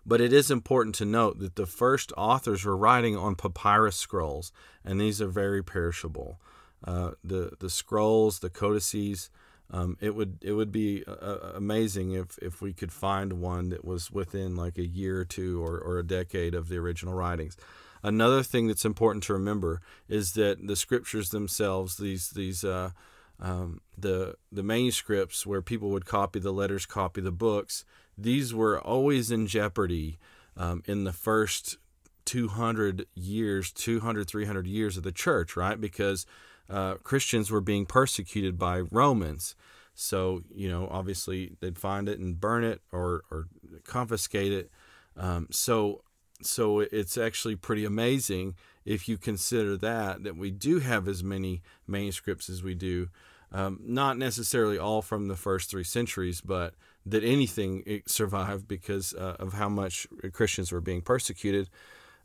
But 0.06 0.22
it 0.22 0.32
is 0.32 0.50
important 0.50 0.94
to 0.96 1.04
note 1.04 1.40
that 1.40 1.56
the 1.56 1.66
first 1.66 2.10
authors 2.16 2.64
were 2.64 2.76
writing 2.76 3.16
on 3.16 3.34
papyrus 3.34 3.96
scrolls, 3.96 4.50
and 4.82 4.98
these 4.98 5.20
are 5.20 5.28
very 5.28 5.62
perishable. 5.62 6.40
Uh, 6.82 7.12
the 7.22 7.52
the 7.60 7.68
scrolls, 7.68 8.38
the 8.38 8.48
codices, 8.48 9.30
um, 9.72 9.96
it 10.00 10.14
would 10.14 10.38
it 10.42 10.52
would 10.52 10.72
be 10.72 11.04
uh, 11.06 11.12
uh, 11.12 11.52
amazing 11.54 12.12
if 12.12 12.38
if 12.38 12.60
we 12.60 12.72
could 12.72 12.92
find 12.92 13.34
one 13.34 13.68
that 13.70 13.84
was 13.84 14.10
within 14.10 14.56
like 14.56 14.78
a 14.78 14.86
year 14.86 15.20
or 15.20 15.24
two 15.24 15.64
or, 15.64 15.78
or 15.78 15.98
a 15.98 16.06
decade 16.06 16.54
of 16.54 16.68
the 16.68 16.76
original 16.76 17.14
writings. 17.14 17.56
Another 18.02 18.42
thing 18.42 18.66
that's 18.66 18.84
important 18.84 19.22
to 19.24 19.34
remember 19.34 19.80
is 20.08 20.32
that 20.32 20.66
the 20.66 20.76
scriptures 20.76 21.30
themselves, 21.30 21.98
these 21.98 22.30
these 22.30 22.64
uh, 22.64 22.90
um, 23.38 23.80
the 23.96 24.34
the 24.50 24.62
manuscripts 24.62 25.46
where 25.46 25.62
people 25.62 25.90
would 25.90 26.06
copy 26.06 26.40
the 26.40 26.52
letters, 26.52 26.86
copy 26.86 27.20
the 27.20 27.30
books, 27.30 27.84
these 28.18 28.52
were 28.52 28.80
always 28.80 29.30
in 29.30 29.46
jeopardy 29.46 30.18
um, 30.56 30.82
in 30.86 31.04
the 31.04 31.12
first 31.12 31.78
200 32.24 33.06
years, 33.14 33.72
200, 33.72 34.28
300 34.28 34.66
years 34.66 34.96
of 34.96 35.02
the 35.02 35.12
church, 35.12 35.56
right? 35.56 35.80
Because 35.80 36.26
uh, 36.70 36.94
Christians 37.02 37.50
were 37.50 37.60
being 37.60 37.86
persecuted 37.86 38.58
by 38.58 38.80
Romans. 38.80 39.54
So, 39.94 40.42
you 40.54 40.68
know, 40.68 40.88
obviously 40.90 41.56
they'd 41.60 41.78
find 41.78 42.08
it 42.08 42.18
and 42.18 42.40
burn 42.40 42.64
it 42.64 42.80
or, 42.92 43.22
or 43.30 43.48
confiscate 43.84 44.52
it. 44.52 44.70
Um, 45.16 45.48
so, 45.50 46.02
so 46.42 46.80
it's 46.80 47.18
actually 47.18 47.56
pretty 47.56 47.84
amazing 47.84 48.54
if 48.84 49.08
you 49.08 49.18
consider 49.18 49.76
that, 49.78 50.22
that 50.24 50.36
we 50.36 50.50
do 50.50 50.78
have 50.78 51.06
as 51.06 51.22
many 51.22 51.62
manuscripts 51.86 52.48
as 52.48 52.62
we 52.62 52.74
do. 52.74 53.08
Um, 53.52 53.80
not 53.82 54.16
necessarily 54.16 54.78
all 54.78 55.02
from 55.02 55.28
the 55.28 55.36
first 55.36 55.70
three 55.70 55.84
centuries, 55.84 56.40
but 56.40 56.74
that 57.04 57.24
anything 57.24 58.02
survived 58.06 58.68
because 58.68 59.12
uh, 59.14 59.36
of 59.38 59.54
how 59.54 59.68
much 59.68 60.06
Christians 60.32 60.70
were 60.70 60.80
being 60.80 61.02
persecuted. 61.02 61.68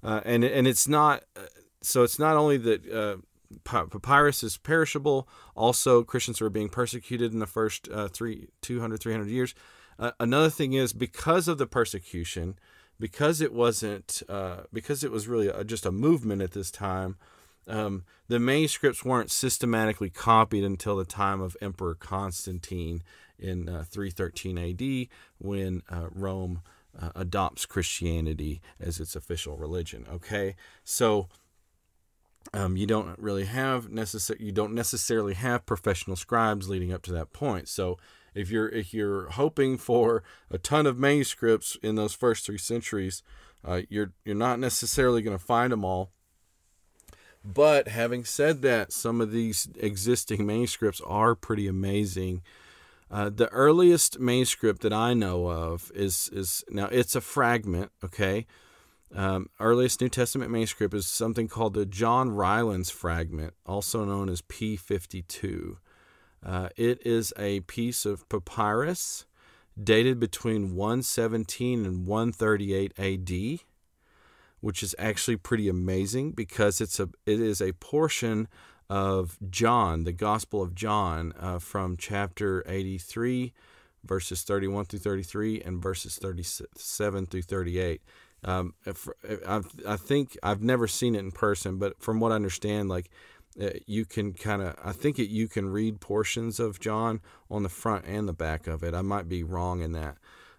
Uh, 0.04 0.22
and 0.24 0.44
and 0.44 0.68
it's 0.68 0.88
not 0.88 1.24
uh, 1.36 1.46
so 1.82 2.04
it's 2.04 2.20
not 2.20 2.36
only 2.36 2.58
that 2.58 2.92
uh, 2.92 3.18
papyrus 3.64 4.44
is 4.44 4.58
perishable. 4.58 5.28
Also, 5.56 6.04
Christians 6.04 6.42
were 6.42 6.50
being 6.50 6.70
persecuted 6.70 7.34
in 7.34 7.40
the 7.40 7.48
first 7.48 7.88
uh, 7.90 8.08
three, 8.08 8.50
200, 8.62 9.00
300 9.00 9.28
years. 9.30 9.56
Uh, 9.98 10.12
another 10.20 10.50
thing 10.50 10.74
is 10.74 10.94
because 10.94 11.48
of 11.48 11.58
the 11.58 11.68
persecution, 11.68 12.60
because 13.00 13.42
it 13.42 13.54
wasn't, 13.54 14.22
uh, 14.28 14.64
because 14.74 15.04
it 15.04 15.12
was 15.12 15.28
really 15.28 15.48
a, 15.48 15.64
just 15.64 15.86
a 15.86 15.92
movement 15.92 16.42
at 16.42 16.52
this 16.52 16.72
time, 16.72 17.18
um, 17.68 18.04
the 18.28 18.40
manuscripts 18.40 19.04
weren't 19.04 19.32
systematically 19.32 20.10
copied 20.10 20.64
until 20.64 20.98
the 20.98 21.06
time 21.06 21.42
of 21.42 21.58
Emperor 21.62 21.96
Constantine 21.96 23.02
in 23.40 23.68
uh, 23.68 23.84
313 23.90 24.58
AD 24.58 25.08
when 25.40 25.82
uh, 25.90 26.08
Rome 26.12 26.62
uh, 27.00 27.10
adopts 27.16 27.66
Christianity 27.66 28.62
as 28.80 29.00
its 29.00 29.16
official 29.16 29.58
religion. 29.58 30.06
Okay, 30.12 30.56
so 30.84 31.28
um, 32.54 32.78
you 32.78 32.86
don't 32.86 33.18
really 33.20 33.46
have 33.46 33.90
necessary 33.90 34.40
you 34.44 34.52
don't 34.52 34.74
necessarily 34.74 35.34
have 35.34 35.66
professional 35.66 36.16
scribes 36.16 36.70
leading 36.70 36.94
up 36.94 37.02
to 37.04 37.12
that 37.14 37.34
point. 37.34 37.68
So 37.68 37.98
if 38.34 38.50
you're 38.52 38.70
if 38.70 38.94
you're 38.94 39.30
hoping 39.32 39.78
for 39.78 40.24
a 40.52 40.58
ton 40.58 40.86
of 40.86 41.00
manuscripts 41.00 41.78
in 41.82 41.96
those 41.96 42.14
first 42.14 42.46
three 42.46 42.58
centuries, 42.58 43.24
uh, 43.64 43.82
you're 43.90 44.14
you're 44.24 44.36
not 44.36 44.60
necessarily 44.60 45.22
going 45.22 45.38
to 45.38 45.44
find 45.44 45.72
them 45.72 45.86
all. 45.86 46.12
But 47.44 47.88
having 47.88 48.26
said 48.26 48.62
that, 48.64 48.92
some 48.92 49.22
of 49.22 49.32
these 49.32 49.70
existing 49.80 50.46
manuscripts 50.46 51.02
are 51.06 51.36
pretty 51.36 51.68
amazing. 51.68 52.42
Uh, 53.10 53.30
the 53.30 53.50
earliest 53.50 54.20
manuscript 54.20 54.82
that 54.82 54.94
I 54.94 55.14
know 55.14 55.48
of 55.48 55.92
is 55.96 56.30
is 56.34 56.64
now 56.70 56.88
it's 56.88 57.16
a 57.16 57.22
fragment, 57.22 57.92
okay, 58.04 58.48
um, 59.14 59.50
earliest 59.60 60.02
New 60.02 60.10
Testament 60.10 60.52
manuscript 60.52 60.94
is 60.94 61.06
something 61.06 61.48
called 61.48 61.74
the 61.74 61.86
John 61.86 62.32
Rylands 62.32 62.90
fragment, 62.90 63.54
also 63.66 64.04
known 64.04 64.30
as 64.30 64.42
P52. 64.42 65.78
Uh, 66.44 66.70
it 66.76 67.06
is 67.06 67.34
a 67.38 67.62
piece 67.62 68.06
of 68.06 68.28
papyrus 68.30 69.26
dated 69.82 70.20
between 70.20 70.76
117 70.76 71.86
and 71.86 72.08
138 72.08 72.94
AD, 72.98 73.60
which 74.62 74.82
is 74.82 74.96
actually 74.98 75.38
pretty 75.38 75.68
amazing 75.68 76.32
because 76.32 76.82
it's 76.82 77.00
a 77.00 77.10
it 77.26 77.40
is 77.40 77.62
a 77.62 77.74
portion 77.74 78.48
of 78.90 79.38
John, 79.50 80.04
the 80.04 80.12
Gospel 80.12 80.62
of 80.62 80.76
John, 80.76 81.34
uh, 81.40 81.60
from 81.60 81.98
chapter 81.98 82.64
83, 82.68 83.52
verses 84.04 84.44
31 84.44 84.86
through 84.86 85.00
33, 85.00 85.62
and 85.62 85.82
verses 85.82 86.18
37 86.18 87.26
through 87.26 87.42
38. 87.42 88.02
Um, 88.46 88.76
if 88.86 89.10
i 89.48 89.98
think 89.98 90.38
I've 90.44 90.62
never 90.62 90.88
seen 90.88 91.16
it 91.16 91.20
in 91.20 91.32
person, 91.32 91.78
but 91.78 92.00
from 92.00 92.20
what 92.20 92.32
I 92.32 92.36
understand, 92.36 92.90
like 92.90 93.10
uh, 93.60 93.72
you 93.88 94.06
can 94.06 94.34
kind 94.34 94.62
of, 94.62 94.76
I 94.84 94.92
think 94.92 95.18
it, 95.18 95.30
you 95.30 95.48
can 95.48 95.70
read 95.70 96.00
portions 96.00 96.60
of 96.60 96.80
John 96.80 97.22
on 97.50 97.64
the 97.64 97.70
front 97.70 98.06
and 98.06 98.28
the 98.28 98.34
back 98.34 98.68
of 98.68 98.84
it. 98.84 98.94
I 98.94 99.02
might 99.02 99.28
be 99.28 99.44
wrong 99.44 99.82
in 99.82 99.94
that. 99.94 100.18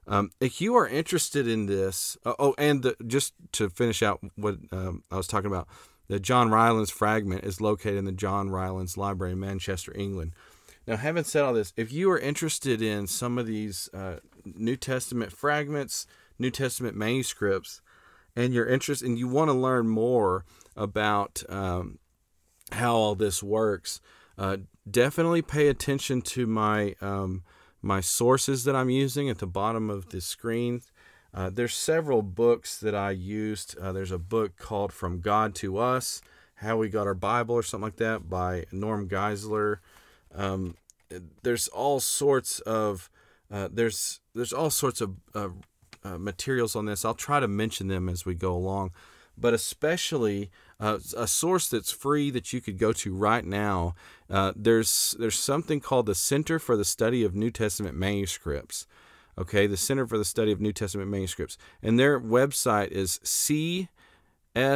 Um, 0.08 0.30
if 0.40 0.60
you 0.60 0.74
are 0.76 0.86
interested 0.86 1.46
in 1.46 1.66
this, 1.66 2.16
uh, 2.24 2.34
oh, 2.38 2.54
and 2.58 2.82
the, 2.82 2.96
just 3.06 3.34
to 3.52 3.68
finish 3.68 4.02
out 4.02 4.20
what 4.34 4.56
um, 4.72 5.02
I 5.10 5.16
was 5.16 5.26
talking 5.26 5.50
about, 5.50 5.68
the 6.08 6.20
John 6.20 6.50
Rylands 6.50 6.90
fragment 6.90 7.44
is 7.44 7.60
located 7.60 7.96
in 7.96 8.04
the 8.04 8.12
John 8.12 8.50
Rylands 8.50 8.96
Library 8.96 9.32
in 9.32 9.40
Manchester, 9.40 9.92
England. 9.96 10.32
Now, 10.86 10.96
having 10.96 11.24
said 11.24 11.42
all 11.42 11.52
this, 11.52 11.72
if 11.76 11.92
you 11.92 12.10
are 12.12 12.18
interested 12.18 12.80
in 12.80 13.08
some 13.08 13.38
of 13.38 13.46
these 13.46 13.90
uh, 13.92 14.16
New 14.44 14.76
Testament 14.76 15.32
fragments, 15.32 16.06
New 16.38 16.50
Testament 16.50 16.96
manuscripts, 16.96 17.80
and 18.34 18.52
your 18.52 18.66
interest, 18.66 19.02
and 19.02 19.18
you 19.18 19.28
want 19.28 19.48
to 19.48 19.54
learn 19.54 19.88
more 19.88 20.44
about 20.76 21.42
um, 21.48 21.98
how 22.72 22.94
all 22.94 23.14
this 23.14 23.42
works, 23.42 24.00
uh, 24.38 24.58
definitely 24.88 25.42
pay 25.42 25.68
attention 25.68 26.20
to 26.20 26.46
my 26.46 26.94
um, 27.00 27.42
my 27.82 28.00
sources 28.00 28.64
that 28.64 28.74
I'm 28.74 28.90
using 28.90 29.30
at 29.30 29.38
the 29.38 29.46
bottom 29.46 29.90
of 29.90 30.10
the 30.10 30.20
screen. 30.20 30.82
Uh, 31.32 31.50
there's 31.50 31.74
several 31.74 32.22
books 32.22 32.78
that 32.78 32.94
I 32.94 33.10
used. 33.10 33.78
Uh, 33.78 33.92
there's 33.92 34.10
a 34.10 34.18
book 34.18 34.56
called 34.56 34.92
From 34.92 35.20
God 35.20 35.54
to 35.56 35.78
Us, 35.78 36.22
How 36.56 36.78
We 36.78 36.88
Got 36.88 37.06
Our 37.06 37.14
Bible, 37.14 37.54
or 37.54 37.62
something 37.62 37.84
like 37.84 37.96
that, 37.96 38.28
by 38.28 38.64
Norm 38.72 39.08
Geisler. 39.08 39.78
Um, 40.34 40.76
there's 41.42 41.68
all 41.68 42.00
sorts 42.00 42.60
of 42.60 43.10
uh, 43.50 43.68
there's 43.72 44.20
there's 44.34 44.52
all 44.52 44.70
sorts 44.70 45.00
of 45.00 45.16
uh, 46.06 46.18
materials 46.18 46.76
on 46.76 46.86
this. 46.86 47.04
I'll 47.04 47.14
try 47.14 47.40
to 47.40 47.48
mention 47.48 47.88
them 47.88 48.08
as 48.08 48.24
we 48.24 48.34
go 48.34 48.54
along, 48.54 48.92
but 49.36 49.52
especially 49.54 50.50
uh, 50.78 50.98
a 51.16 51.26
source 51.26 51.68
that's 51.68 51.90
free 51.90 52.30
that 52.30 52.52
you 52.52 52.60
could 52.60 52.78
go 52.78 52.92
to 52.92 53.14
right 53.14 53.44
now. 53.44 53.94
Uh, 54.30 54.52
there's 54.54 55.16
there's 55.18 55.38
something 55.38 55.80
called 55.80 56.06
the 56.06 56.14
Center 56.14 56.58
for 56.58 56.76
the 56.76 56.84
Study 56.84 57.24
of 57.24 57.34
New 57.34 57.50
Testament 57.50 57.96
Manuscripts. 57.96 58.86
Okay, 59.38 59.66
the 59.66 59.76
Center 59.76 60.06
for 60.06 60.16
the 60.16 60.24
Study 60.24 60.52
of 60.52 60.60
New 60.60 60.72
Testament 60.72 61.10
Manuscripts, 61.10 61.58
and 61.82 61.98
their 61.98 62.18
website 62.18 62.88
is 62.88 63.18
csntm.org. 64.54 64.72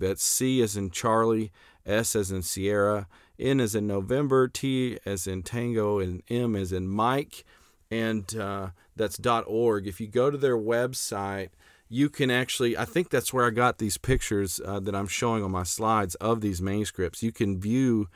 That's 0.00 0.24
C 0.24 0.62
as 0.62 0.76
in 0.76 0.90
Charlie, 0.90 1.50
S 1.84 2.14
as 2.14 2.30
in 2.30 2.42
Sierra, 2.42 3.08
N 3.38 3.60
as 3.60 3.74
in 3.74 3.88
November, 3.88 4.46
T 4.46 4.98
as 5.04 5.26
in 5.26 5.42
Tango, 5.42 5.98
and 5.98 6.22
M 6.28 6.54
as 6.54 6.72
in 6.72 6.86
Mike, 6.86 7.44
and 7.90 8.36
uh, 8.36 8.68
that's 8.96 9.16
dot 9.16 9.44
.org. 9.46 9.86
If 9.86 10.00
you 10.00 10.06
go 10.06 10.30
to 10.30 10.38
their 10.38 10.58
website, 10.58 11.50
you 11.90 12.08
can 12.08 12.30
actually 12.30 12.78
i 12.78 12.84
think 12.84 13.10
that's 13.10 13.30
where 13.30 13.46
i 13.46 13.50
got 13.50 13.76
these 13.76 13.98
pictures 13.98 14.58
uh, 14.64 14.80
that 14.80 14.94
i'm 14.94 15.06
showing 15.06 15.44
on 15.44 15.50
my 15.50 15.62
slides 15.62 16.14
of 16.14 16.40
these 16.40 16.62
manuscripts 16.62 17.22
you 17.22 17.30
can 17.30 17.60
view 17.60 18.08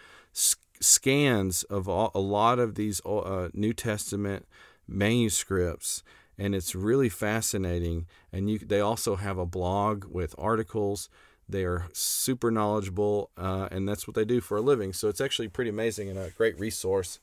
scans 0.81 1.63
of 1.65 1.89
all, 1.89 2.11
a 2.15 2.21
lot 2.21 2.59
of 2.59 2.75
these 2.75 3.05
uh, 3.05 3.49
New 3.53 3.73
Testament 3.73 4.47
manuscripts, 4.87 6.03
and 6.37 6.55
it's 6.55 6.75
really 6.75 7.09
fascinating. 7.09 8.07
And 8.33 8.51
you, 8.51 8.59
they 8.59 8.81
also 8.81 9.17
have 9.17 9.39
a 9.39 9.47
blog 9.47 10.05
with 10.05 10.35
articles. 10.39 11.09
They 11.49 11.65
are 11.65 11.89
super 11.93 12.51
knowledgeable, 12.51 13.31
uh, 13.37 13.69
and 13.71 13.89
that's 13.89 14.07
what 14.07 14.15
they 14.15 14.25
do 14.25 14.41
for 14.41 14.59
a 14.59 14.63
living. 14.63 14.93
So 14.93 15.09
it's 15.09 15.21
actually 15.21 15.49
pretty 15.49 15.71
amazing 15.71 16.09
and 16.09 16.19
a 16.19 16.31
great 16.31 16.59
resource. 16.59 17.21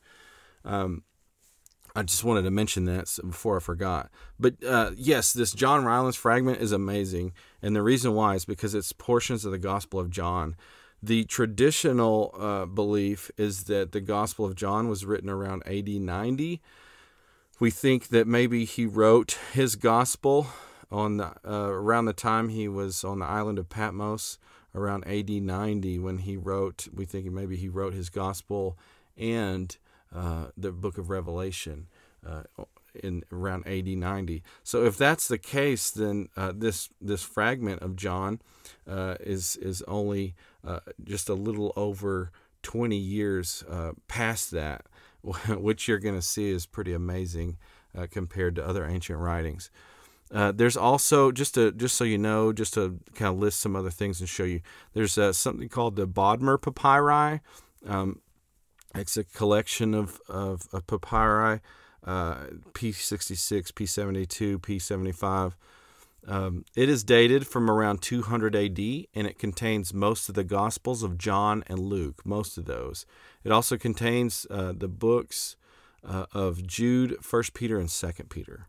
Um, 0.64 1.04
I 1.96 2.04
just 2.04 2.24
wanted 2.24 2.42
to 2.44 2.52
mention 2.52 2.86
that 2.86 3.18
before 3.26 3.58
I 3.58 3.60
forgot. 3.60 4.10
But 4.40 4.64
uh, 4.64 4.92
yes, 4.98 5.32
this 5.34 5.54
John 5.54 5.86
Rylands 5.86 6.18
fragment 6.18 6.60
is 6.60 6.72
amazing, 6.72 7.34
and 7.62 7.76
the 7.76 7.82
reason 7.82 8.14
why 8.14 8.36
is 8.36 8.46
because 8.46 8.76
it's 8.76 8.92
portions 8.92 9.46
of 9.46 9.52
the 9.52 9.58
Gospel 9.58 10.00
of 10.00 10.10
John 10.10 10.56
the 11.06 11.24
traditional 11.26 12.34
uh, 12.38 12.66
belief 12.66 13.30
is 13.38 13.66
that 13.66 13.92
the 13.92 14.02
Gospel 14.02 14.46
of 14.46 14.56
John 14.56 14.90
was 14.90 15.06
written 15.06 15.30
around 15.30 15.64
AD 15.68 15.88
90. 15.88 16.62
We 17.60 17.70
think 17.72 18.08
that 18.10 18.28
maybe 18.28 18.66
he 18.66 18.86
wrote 18.86 19.38
his 19.54 19.76
gospel 19.76 20.48
on 20.92 21.18
the, 21.18 21.34
uh, 21.46 21.70
around 21.70 22.06
the 22.06 22.14
time 22.14 22.50
he 22.50 22.68
was 22.68 23.04
on 23.04 23.20
the 23.20 23.26
island 23.26 23.60
of 23.60 23.70
Patmos, 23.70 24.38
around 24.74 25.08
AD 25.08 25.30
90, 25.30 26.00
when 26.00 26.20
he 26.20 26.36
wrote. 26.36 26.88
We 26.94 27.06
think 27.06 27.28
maybe 27.28 27.56
he 27.56 27.70
wrote 27.70 27.94
his 27.94 28.10
gospel 28.10 28.78
and 29.18 29.78
uh, 30.14 30.48
the 30.58 30.72
book 30.72 30.98
of 30.98 31.10
Revelation 31.10 31.88
uh, 32.26 32.44
in 33.04 33.24
around 33.32 33.68
AD 33.68 33.88
90. 33.88 34.44
So 34.64 34.86
if 34.86 34.98
that's 34.98 35.28
the 35.28 35.38
case, 35.38 35.92
then 35.92 36.30
uh, 36.36 36.54
this 36.56 36.90
this 37.02 37.24
fragment 37.24 37.82
of 37.82 37.96
John 37.96 38.42
uh, 38.88 39.16
is 39.20 39.56
is 39.58 39.82
only 39.84 40.36
uh, 40.66 40.80
just 41.04 41.30
a 41.30 41.34
little 41.34 41.74
over 41.76 42.32
20 42.64 42.96
years 42.96 43.64
past 44.08 44.52
that, 44.52 44.86
which 45.24 45.88
you're 45.88 46.00
going 46.00 46.16
to 46.16 46.22
see 46.22 46.50
is 46.50 46.66
pretty 46.66 46.94
amazing 46.94 47.58
compared 48.12 48.56
to 48.56 48.66
other 48.66 48.86
ancient 48.86 49.20
writings. 49.20 49.70
Uh, 50.32 50.52
there's 50.52 50.76
also 50.76 51.32
just 51.32 51.54
to 51.54 51.72
just 51.72 51.96
so 51.96 52.04
you 52.04 52.18
know, 52.18 52.52
just 52.52 52.74
to 52.74 53.00
kind 53.14 53.34
of 53.34 53.40
list 53.40 53.60
some 53.60 53.76
other 53.76 53.92
things 53.92 54.20
and 54.20 54.28
show 54.28 54.44
you. 54.44 54.62
There's 54.94 55.18
uh, 55.18 55.34
something 55.34 55.70
called 55.70 55.96
the 55.96 56.08
Bodmer 56.08 56.60
Papyri. 56.60 57.42
Um, 57.88 58.22
it's 58.96 59.18
a 59.18 59.24
collection 59.24 59.94
of 59.94 60.20
of, 60.28 60.68
of 60.74 60.88
papyri, 60.88 61.62
uh, 62.06 62.36
P66, 62.74 63.72
P72, 63.72 64.58
P75. 64.58 65.54
Um, 66.28 66.66
it 66.76 66.90
is 66.90 67.04
dated 67.04 67.46
from 67.46 67.70
around 67.70 68.02
200 68.02 68.56
AD 68.56 68.80
and 68.80 69.28
it 69.28 69.38
contains 69.38 69.94
most 69.94 70.28
of 70.28 70.34
the 70.36 70.44
Gospels 70.44 71.04
of 71.04 71.18
John 71.18 71.64
and 71.68 71.80
Luke, 71.80 72.26
most 72.26 72.58
of 72.58 72.66
those. 72.66 73.06
It 73.44 73.52
also 73.52 73.78
contains 73.78 74.48
uh, 74.50 74.74
the 74.76 74.88
books 74.88 75.56
uh, 76.08 76.26
of 76.34 76.66
Jude, 76.66 77.18
1 77.28 77.44
Peter, 77.54 77.80
and 77.80 77.90
2 77.90 78.12
Peter. 78.30 78.66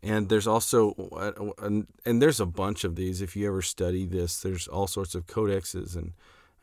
And 0.00 0.28
there's 0.28 0.46
also, 0.46 0.92
uh, 1.12 1.64
and, 1.64 1.88
and 2.04 2.22
there's 2.22 2.38
a 2.38 2.46
bunch 2.46 2.84
of 2.84 2.94
these. 2.94 3.20
If 3.20 3.34
you 3.34 3.48
ever 3.48 3.62
study 3.62 4.06
this, 4.06 4.40
there's 4.40 4.68
all 4.68 4.86
sorts 4.86 5.16
of 5.16 5.26
codexes 5.26 5.96
and 5.96 6.12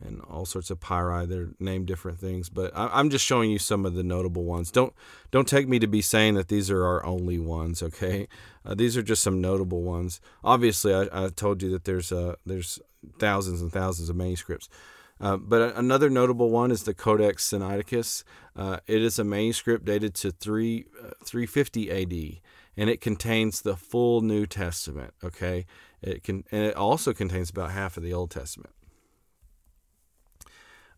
and 0.04 0.22
all 0.30 0.46
sorts 0.46 0.70
of 0.70 0.80
pyri. 0.80 1.28
They're 1.28 1.50
named 1.60 1.88
different 1.88 2.20
things, 2.20 2.50
but 2.50 2.72
I'm 2.76 3.10
just 3.10 3.26
showing 3.26 3.52
you 3.52 3.60
some 3.60 3.86
of 3.86 3.94
the 3.94 4.04
notable 4.04 4.44
ones. 4.44 4.72
Don't 4.72 4.94
don't 5.32 5.48
take 5.48 5.68
me 5.68 5.80
to 5.80 5.88
be 5.88 6.02
saying 6.02 6.36
that 6.36 6.48
these 6.48 6.70
are 6.70 6.86
our 6.86 7.06
only 7.06 7.40
ones. 7.40 7.82
Okay, 7.82 8.28
uh, 8.66 8.76
these 8.76 8.98
are 8.98 9.04
just 9.04 9.24
some 9.24 9.42
notable 9.42 9.82
ones. 9.82 10.20
Obviously, 10.44 10.94
I, 10.94 11.08
I 11.12 11.30
told 11.30 11.62
you 11.62 11.70
that 11.72 11.86
there's 11.86 12.12
uh, 12.12 12.36
there's 12.46 12.80
thousands 13.20 13.62
and 13.62 13.72
thousands 13.72 14.10
of 14.10 14.16
manuscripts. 14.16 14.70
Uh, 15.20 15.38
but 15.38 15.76
another 15.78 16.10
notable 16.10 16.50
one 16.50 16.72
is 16.72 16.84
the 16.84 16.94
Codex 16.94 17.50
Sinaiticus. 17.50 18.24
Uh, 18.56 18.80
it 18.86 19.02
is 19.02 19.18
a 19.18 19.24
manuscript 19.24 19.86
dated 19.86 20.14
to 20.16 20.32
3, 20.32 20.86
uh, 21.02 21.12
350 21.24 21.90
AD, 21.90 22.42
and 22.76 22.90
it 22.90 23.00
contains 23.00 23.62
the 23.62 23.78
full 23.78 24.22
New 24.22 24.46
Testament. 24.46 25.14
Okay, 25.24 25.66
it 26.02 26.24
can, 26.24 26.44
and 26.52 26.66
it 26.66 26.76
also 26.76 27.14
contains 27.14 27.50
about 27.50 27.72
half 27.72 27.96
of 27.96 28.04
the 28.04 28.14
Old 28.14 28.30
Testament. 28.30 28.75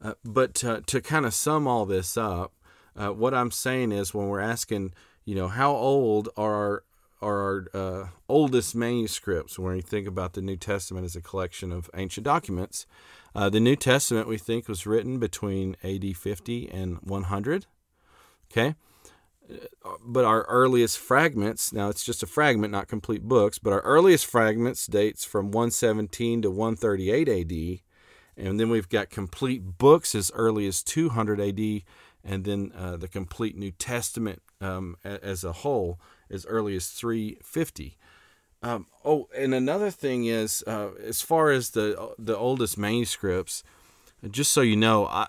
Uh, 0.02 0.14
but 0.24 0.54
to, 0.56 1.02
kind 1.02 1.26
of 1.26 1.34
sum 1.34 1.68
all 1.68 1.86
this 1.86 2.18
up, 2.18 2.54
uh, 2.96 3.10
what 3.10 3.34
I'm 3.34 3.52
saying 3.52 3.92
is 3.92 4.14
when 4.14 4.28
we're 4.28 4.40
asking, 4.40 4.94
you 5.26 5.36
know, 5.36 5.48
how 5.48 5.72
old 5.72 6.30
are 6.38 6.56
our, 6.56 6.84
are 7.22 7.40
our 7.40 7.68
uh, 7.74 8.08
oldest 8.30 8.76
manuscripts 8.76 9.58
when 9.58 9.76
you 9.76 9.82
think 9.82 10.08
about 10.08 10.34
the 10.34 10.42
New 10.42 10.58
Testament 10.58 11.06
as 11.06 11.16
a 11.16 11.22
collection 11.22 11.72
of 11.72 11.90
ancient 11.96 12.26
documents? 12.26 12.86
Uh, 13.36 13.50
the 13.50 13.60
New 13.60 13.76
Testament, 13.76 14.28
we 14.28 14.38
think, 14.38 14.68
was 14.68 14.86
written 14.86 15.20
between 15.20 15.76
AD 15.84 16.16
50 16.16 16.70
and 16.70 16.98
100. 17.02 17.66
Okay? 18.52 18.76
But 20.06 20.26
our 20.26 20.44
earliest 20.44 20.98
fragments, 20.98 21.72
now 21.72 21.90
it's 21.90 22.04
just 22.04 22.24
a 22.24 22.28
fragment, 22.28 22.72
not 22.72 22.88
complete 22.88 23.24
books, 23.24 23.60
but 23.60 23.72
our 23.72 23.82
earliest 23.82 24.26
fragments 24.26 24.88
dates 24.88 25.24
from 25.24 25.52
117 25.52 26.42
to 26.42 26.52
138 26.52 27.30
AD 27.30 27.80
and 28.38 28.60
then 28.60 28.70
we've 28.70 28.90
got 28.90 29.10
complete 29.10 29.78
books 29.78 30.14
as 30.14 30.32
early 30.34 30.68
as 30.68 30.84
200 30.84 31.42
AD, 31.42 31.82
and 32.24 32.44
then 32.46 32.72
uh, 32.78 32.98
the 32.98 33.08
complete 33.08 33.58
New 33.58 33.72
Testament 33.72 34.42
um, 34.62 34.96
as 35.04 35.44
a 35.44 35.52
whole 35.52 36.00
as 36.30 36.46
early 36.46 36.76
as 36.76 36.88
350. 36.88 37.98
Um, 38.62 38.88
oh, 39.06 39.28
and 39.36 39.54
another 39.54 39.92
thing 39.92 40.26
is, 40.26 40.64
uh, 40.68 40.90
as 41.04 41.22
far 41.22 41.52
as 41.52 41.72
the 41.72 42.14
the 42.18 42.36
oldest 42.36 42.78
manuscripts, 42.78 43.64
just 44.30 44.52
so 44.52 44.62
you 44.62 44.76
know, 44.76 45.06
I, 45.06 45.28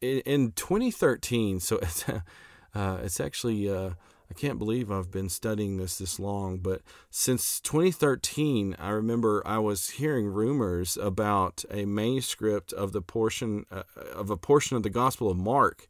in 0.00 0.52
2013, 0.52 1.60
so 1.60 1.78
it's 1.78 2.04
uh, 2.74 2.98
it's 3.02 3.20
actually 3.20 3.70
uh, 3.70 3.90
I 4.30 4.34
can't 4.34 4.58
believe 4.58 4.92
I've 4.92 5.10
been 5.10 5.28
studying 5.28 5.76
this 5.76 5.98
this 5.98 6.20
long, 6.20 6.58
but 6.58 6.82
since 7.10 7.60
2013, 7.60 8.76
I 8.78 8.90
remember 8.90 9.42
I 9.44 9.58
was 9.58 9.90
hearing 9.90 10.26
rumors 10.26 10.96
about 10.96 11.64
a 11.70 11.84
manuscript 11.84 12.72
of 12.72 12.92
the 12.92 13.02
portion 13.02 13.66
uh, 13.72 13.82
of 14.14 14.30
a 14.30 14.36
portion 14.36 14.76
of 14.76 14.84
the 14.84 14.90
Gospel 14.90 15.30
of 15.30 15.36
Mark 15.36 15.88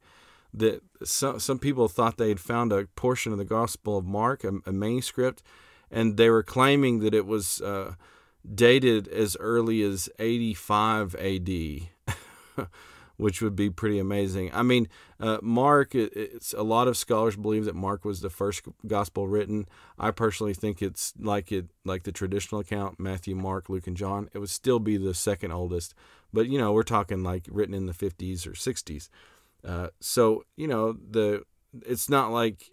that 0.54 0.82
some 1.04 1.38
some 1.38 1.58
people 1.58 1.86
thought 1.86 2.16
they 2.16 2.30
had 2.30 2.40
found 2.40 2.72
a 2.72 2.86
portion 2.96 3.32
of 3.32 3.38
the 3.38 3.44
Gospel 3.44 3.98
of 3.98 4.06
Mark, 4.06 4.42
a, 4.42 4.52
a 4.64 4.72
manuscript, 4.72 5.42
and 5.90 6.16
they 6.16 6.30
were 6.30 6.42
claiming 6.42 7.00
that 7.00 7.14
it 7.14 7.26
was 7.26 7.60
uh, 7.60 7.94
dated 8.54 9.06
as 9.08 9.36
early 9.38 9.82
as 9.82 10.08
85 10.18 11.14
A.D. 11.18 11.90
which 13.20 13.42
would 13.42 13.54
be 13.54 13.68
pretty 13.68 13.98
amazing. 13.98 14.50
I 14.54 14.62
mean, 14.62 14.88
uh, 15.20 15.38
Mark, 15.42 15.94
it, 15.94 16.12
it's 16.14 16.54
a 16.54 16.62
lot 16.62 16.88
of 16.88 16.96
scholars 16.96 17.36
believe 17.36 17.66
that 17.66 17.74
Mark 17.74 18.04
was 18.04 18.20
the 18.20 18.30
first 18.30 18.62
gospel 18.86 19.28
written. 19.28 19.68
I 19.98 20.10
personally 20.10 20.54
think 20.54 20.80
it's 20.80 21.12
like 21.18 21.52
it, 21.52 21.66
like 21.84 22.04
the 22.04 22.12
traditional 22.12 22.62
account, 22.62 22.98
Matthew, 22.98 23.36
Mark, 23.36 23.68
Luke, 23.68 23.86
and 23.86 23.96
John. 23.96 24.30
It 24.32 24.38
would 24.38 24.50
still 24.50 24.78
be 24.78 24.96
the 24.96 25.14
second 25.14 25.52
oldest, 25.52 25.94
but 26.32 26.48
you 26.48 26.58
know, 26.58 26.72
we're 26.72 26.82
talking 26.82 27.22
like 27.22 27.46
written 27.50 27.74
in 27.74 27.86
the 27.86 27.92
50s 27.92 28.46
or 28.46 28.52
60s. 28.52 29.10
Uh, 29.62 29.88
so 30.00 30.44
you 30.56 30.66
know, 30.66 30.92
the 30.92 31.42
it's 31.86 32.08
not 32.08 32.32
like 32.32 32.70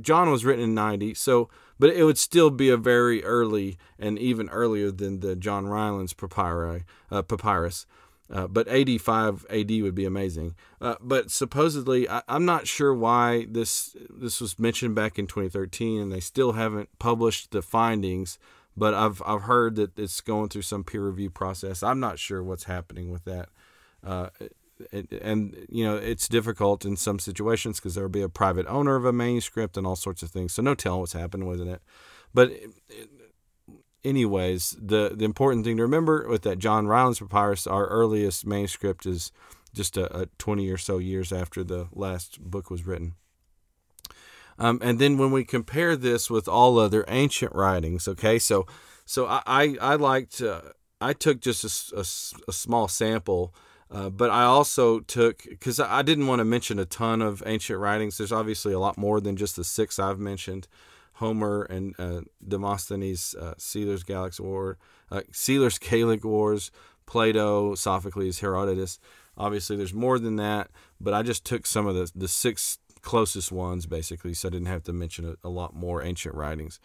John 0.00 0.30
was 0.30 0.44
written 0.44 0.62
in 0.62 0.74
90, 0.74 1.14
so 1.14 1.48
but 1.80 1.90
it 1.90 2.04
would 2.04 2.18
still 2.18 2.50
be 2.50 2.68
a 2.70 2.76
very 2.76 3.24
early 3.24 3.78
and 3.98 4.16
even 4.18 4.48
earlier 4.50 4.92
than 4.92 5.20
the 5.20 5.34
John 5.34 5.66
Rylands 5.66 6.12
papyri, 6.12 6.84
uh, 7.10 7.22
papyrus. 7.22 7.84
Uh, 8.30 8.46
but 8.46 8.66
85 8.68 9.46
AD 9.48 9.70
would 9.82 9.94
be 9.94 10.04
amazing. 10.04 10.54
Uh, 10.80 10.96
but 11.00 11.30
supposedly, 11.30 12.08
I, 12.08 12.22
am 12.28 12.44
not 12.44 12.66
sure 12.66 12.94
why 12.94 13.46
this 13.48 13.96
this 14.10 14.40
was 14.40 14.58
mentioned 14.58 14.94
back 14.94 15.18
in 15.18 15.26
2013, 15.26 16.00
and 16.00 16.12
they 16.12 16.20
still 16.20 16.52
haven't 16.52 16.90
published 16.98 17.52
the 17.52 17.62
findings. 17.62 18.38
But 18.76 18.92
I've 18.92 19.22
I've 19.24 19.42
heard 19.42 19.76
that 19.76 19.98
it's 19.98 20.20
going 20.20 20.50
through 20.50 20.62
some 20.62 20.84
peer 20.84 21.06
review 21.06 21.30
process. 21.30 21.82
I'm 21.82 22.00
not 22.00 22.18
sure 22.18 22.42
what's 22.42 22.64
happening 22.64 23.10
with 23.10 23.24
that. 23.24 23.48
Uh, 24.04 24.28
it, 24.92 25.10
and 25.22 25.66
you 25.70 25.84
know 25.84 25.96
it's 25.96 26.28
difficult 26.28 26.84
in 26.84 26.96
some 26.96 27.18
situations 27.18 27.80
because 27.80 27.94
there 27.94 28.04
will 28.04 28.10
be 28.10 28.22
a 28.22 28.28
private 28.28 28.66
owner 28.66 28.94
of 28.94 29.04
a 29.04 29.12
manuscript 29.12 29.76
and 29.76 29.86
all 29.86 29.96
sorts 29.96 30.22
of 30.22 30.30
things. 30.30 30.52
So 30.52 30.62
no 30.62 30.74
telling 30.74 31.00
what's 31.00 31.14
happened 31.14 31.48
with 31.48 31.60
it. 31.62 31.80
But 32.34 32.52
anyways, 34.04 34.76
the 34.80 35.12
the 35.14 35.24
important 35.24 35.64
thing 35.64 35.76
to 35.76 35.82
remember 35.82 36.26
with 36.28 36.42
that 36.42 36.58
John 36.58 36.86
Rylands 36.86 37.20
papyrus, 37.20 37.66
our 37.66 37.86
earliest 37.86 38.46
manuscript 38.46 39.06
is 39.06 39.32
just 39.74 39.96
a, 39.96 40.22
a 40.22 40.26
20 40.38 40.68
or 40.70 40.78
so 40.78 40.98
years 40.98 41.32
after 41.32 41.62
the 41.62 41.88
last 41.92 42.40
book 42.40 42.70
was 42.70 42.86
written. 42.86 43.14
Um, 44.58 44.80
and 44.82 44.98
then 44.98 45.18
when 45.18 45.30
we 45.30 45.44
compare 45.44 45.94
this 45.94 46.28
with 46.30 46.48
all 46.48 46.78
other 46.78 47.04
ancient 47.06 47.54
writings, 47.54 48.08
okay, 48.08 48.38
so 48.38 48.66
so 49.04 49.26
I 49.26 49.42
I, 49.46 49.76
I 49.80 49.94
liked 49.94 50.40
uh, 50.40 50.62
I 51.00 51.12
took 51.12 51.40
just 51.40 51.92
a, 51.92 51.96
a, 51.96 52.04
a 52.48 52.52
small 52.52 52.88
sample, 52.88 53.54
uh, 53.90 54.10
but 54.10 54.30
I 54.30 54.44
also 54.44 55.00
took 55.00 55.44
because 55.44 55.78
I 55.78 56.02
didn't 56.02 56.26
want 56.26 56.40
to 56.40 56.44
mention 56.44 56.78
a 56.78 56.84
ton 56.84 57.22
of 57.22 57.42
ancient 57.46 57.78
writings. 57.78 58.18
There's 58.18 58.32
obviously 58.32 58.72
a 58.72 58.80
lot 58.80 58.98
more 58.98 59.20
than 59.20 59.36
just 59.36 59.54
the 59.56 59.64
six 59.64 59.98
I've 59.98 60.18
mentioned. 60.18 60.66
Homer 61.18 61.62
and 61.64 61.94
uh, 61.98 62.20
Demosthenes, 62.46 63.34
uh, 63.34 63.54
Caesar's 63.58 64.04
Gallic 64.04 64.38
War, 64.38 64.78
uh, 65.10 65.22
Caesar's 65.32 65.78
Gallic 65.78 66.24
Wars, 66.24 66.70
Plato, 67.06 67.74
Sophocles, 67.74 68.40
Herodotus. 68.40 69.00
Obviously, 69.36 69.76
there's 69.76 69.94
more 69.94 70.18
than 70.18 70.36
that, 70.36 70.70
but 71.00 71.14
I 71.14 71.22
just 71.22 71.44
took 71.44 71.66
some 71.66 71.86
of 71.86 71.94
the 71.94 72.10
the 72.14 72.28
six 72.28 72.78
closest 73.02 73.50
ones 73.50 73.86
basically, 73.86 74.34
so 74.34 74.48
I 74.48 74.50
didn't 74.50 74.66
have 74.66 74.84
to 74.84 74.92
mention 74.92 75.24
a, 75.28 75.48
a 75.48 75.50
lot 75.50 75.74
more 75.74 76.02
ancient 76.02 76.34
writings. 76.34 76.80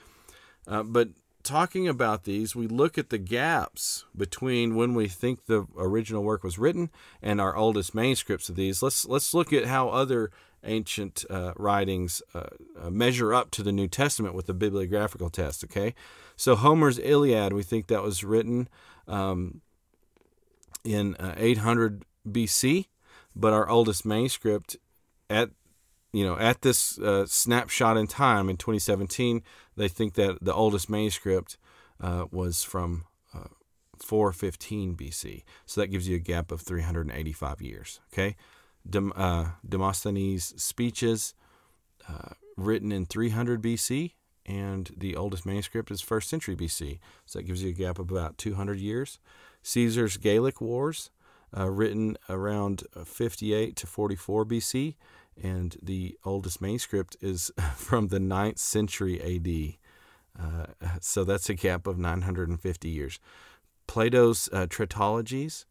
Uh, 0.68 0.84
but 0.84 1.10
talking 1.44 1.88
about 1.88 2.24
these, 2.24 2.56
we 2.56 2.68
look 2.68 2.98
at 2.98 3.10
the 3.10 3.18
gaps 3.18 4.06
between 4.16 4.76
when 4.76 4.94
we 4.96 5.08
think 5.08 5.46
the 5.46 5.68
original 5.78 6.24
work 6.24 6.44
was 6.44 6.58
written 6.58 6.90
and 7.22 7.40
our 7.40 7.56
oldest 7.56 7.94
manuscripts 7.94 8.50
of 8.50 8.56
these. 8.56 8.82
Let's 8.82 9.06
let's 9.06 9.34
look 9.34 9.54
at 9.54 9.66
how 9.66 9.90
other 9.90 10.32
ancient 10.66 11.26
uh, 11.30 11.54
writings 11.56 12.22
uh, 12.34 12.48
uh 12.80 12.90
measure 12.90 13.34
up 13.34 13.52
to 13.52 13.64
the 13.64 13.72
New 13.72 13.88
Testament 13.88 14.36
with 14.36 14.46
the 14.46 14.54
bibliographical 14.54 15.30
test. 15.30 15.64
Okay, 15.64 15.94
so 16.36 16.56
Homer's 16.56 17.00
Iliad, 17.00 17.54
we 17.54 17.64
think 17.64 17.88
that 17.88 18.04
was 18.04 18.24
written 18.24 18.70
um, 19.08 19.62
in 20.84 21.16
uh, 21.16 21.34
800 21.38 22.04
BC, 22.28 22.88
but 23.36 23.54
our 23.54 23.68
oldest 23.70 24.06
manuscript 24.06 24.78
at 25.30 25.50
you 26.14 26.24
know, 26.24 26.38
at 26.38 26.62
this 26.62 27.00
uh, 27.00 27.26
snapshot 27.26 27.98
in 27.98 28.06
time 28.06 28.48
in 28.48 28.56
2017, 28.56 29.42
they 29.76 29.88
think 29.88 30.14
that 30.14 30.38
the 30.42 30.54
oldest 30.54 30.88
manuscript 30.88 31.58
uh, 32.00 32.26
was 32.32 32.64
from 32.64 33.06
uh, 33.34 33.48
415 33.98 34.96
BC. 34.96 35.44
So 35.66 35.82
that 35.82 35.88
gives 35.88 36.08
you 36.08 36.16
a 36.16 36.20
gap 36.20 36.52
of 36.52 36.62
385 36.62 37.62
years. 37.62 38.00
Okay, 38.14 38.36
Dem- 38.90 39.14
uh, 39.16 39.52
Demosthenes' 39.68 40.62
speeches 40.62 41.34
uh, 42.08 42.34
written 42.58 42.92
in 42.92 43.06
300 43.06 43.62
BC, 43.62 44.14
and 44.46 44.92
the 44.96 45.16
oldest 45.16 45.46
manuscript 45.46 45.90
is 45.92 46.02
first 46.02 46.30
century 46.30 46.56
BC. 46.56 47.00
So 47.26 47.40
that 47.40 47.44
gives 47.44 47.64
you 47.64 47.70
a 47.70 47.74
gap 47.74 48.00
of 48.00 48.12
about 48.12 48.38
200 48.38 48.80
years. 48.80 49.20
Caesar's 49.62 50.18
Gallic 50.18 50.60
Wars, 50.60 51.10
uh, 51.58 51.70
written 51.70 52.18
around 52.30 52.84
58 53.06 53.76
to 53.78 53.88
44 53.88 54.46
BC 54.46 54.96
and 55.42 55.78
the 55.82 56.18
oldest 56.26 56.62
manuscript 56.62 57.18
is 57.22 57.52
from 57.76 58.08
the 58.08 58.20
9th 58.20 58.60
century 58.60 59.22
AD. 59.22 59.78
Uh, 60.40 60.66
so 61.00 61.24
that's 61.24 61.50
a 61.50 61.54
gap 61.54 61.88
of 61.88 61.98
950 61.98 62.90
years. 62.90 63.20
Plato's 63.88 64.50
uh, 64.52 64.66
Tetralogies, 64.68 65.66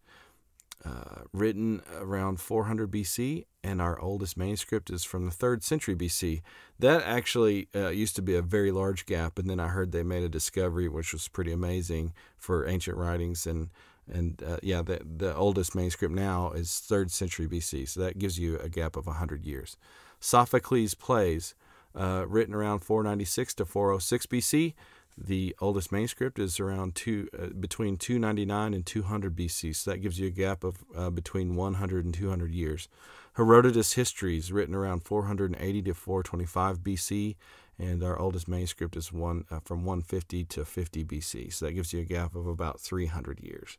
uh, 0.84 1.22
written 1.32 1.82
around 1.98 2.40
400 2.40 2.90
BC, 2.90 3.44
and 3.62 3.80
our 3.80 4.00
oldest 4.00 4.36
manuscript 4.36 4.90
is 4.90 5.04
from 5.04 5.26
the 5.26 5.30
3rd 5.30 5.62
century 5.62 5.94
BC. 5.94 6.42
That 6.78 7.02
actually 7.04 7.68
uh, 7.74 7.88
used 7.88 8.16
to 8.16 8.22
be 8.22 8.34
a 8.34 8.42
very 8.42 8.72
large 8.72 9.06
gap, 9.06 9.38
and 9.38 9.48
then 9.48 9.60
I 9.60 9.68
heard 9.68 9.92
they 9.92 10.02
made 10.02 10.24
a 10.24 10.28
discovery 10.28 10.88
which 10.88 11.12
was 11.12 11.28
pretty 11.28 11.52
amazing 11.52 12.12
for 12.36 12.66
ancient 12.66 12.96
writings 12.96 13.46
and 13.46 13.70
and 14.12 14.42
uh, 14.42 14.56
yeah, 14.62 14.82
the 14.82 15.00
the 15.04 15.34
oldest 15.34 15.74
manuscript 15.74 16.12
now 16.12 16.50
is 16.50 16.80
third 16.80 17.10
century 17.10 17.46
BC, 17.46 17.88
so 17.88 18.00
that 18.00 18.18
gives 18.18 18.38
you 18.38 18.58
a 18.58 18.68
gap 18.68 18.96
of 18.96 19.06
hundred 19.06 19.44
years. 19.44 19.76
Sophocles' 20.18 20.94
plays, 20.94 21.54
uh, 21.94 22.24
written 22.26 22.54
around 22.54 22.80
496 22.80 23.54
to 23.54 23.64
406 23.64 24.26
BC. 24.26 24.74
The 25.16 25.54
oldest 25.60 25.92
manuscript 25.92 26.38
is 26.38 26.58
around 26.58 26.94
two 26.94 27.28
uh, 27.38 27.48
between 27.48 27.96
299 27.96 28.74
and 28.74 28.86
200 28.86 29.36
BC, 29.36 29.76
so 29.76 29.90
that 29.90 29.98
gives 29.98 30.18
you 30.18 30.28
a 30.28 30.30
gap 30.30 30.64
of 30.64 30.84
uh, 30.96 31.10
between 31.10 31.54
100 31.54 32.04
and 32.04 32.14
200 32.14 32.52
years. 32.52 32.88
Herodotus' 33.34 33.94
Histories, 33.94 34.52
written 34.52 34.74
around 34.74 35.04
480 35.04 35.82
to 35.82 35.94
425 35.94 36.80
BC, 36.80 37.36
and 37.78 38.02
our 38.02 38.18
oldest 38.18 38.48
manuscript 38.48 38.96
is 38.96 39.12
one 39.12 39.44
uh, 39.50 39.60
from 39.60 39.84
150 39.84 40.44
to 40.44 40.64
50 40.64 41.04
BC, 41.04 41.52
so 41.52 41.66
that 41.66 41.72
gives 41.72 41.92
you 41.92 42.00
a 42.00 42.04
gap 42.04 42.34
of 42.34 42.46
about 42.46 42.80
300 42.80 43.40
years 43.40 43.78